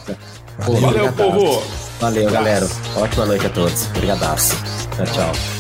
Valeu, 0.60 0.82
Valeu 0.82 1.14
povo. 1.14 1.64
Valeu, 2.00 2.32
galera. 2.32 2.68
Ótima 2.96 3.26
noite 3.26 3.48
a 3.48 3.50
todos. 3.50 3.88
Obrigadaço. 3.88 4.56
Tchau, 4.96 5.06
tchau. 5.08 5.57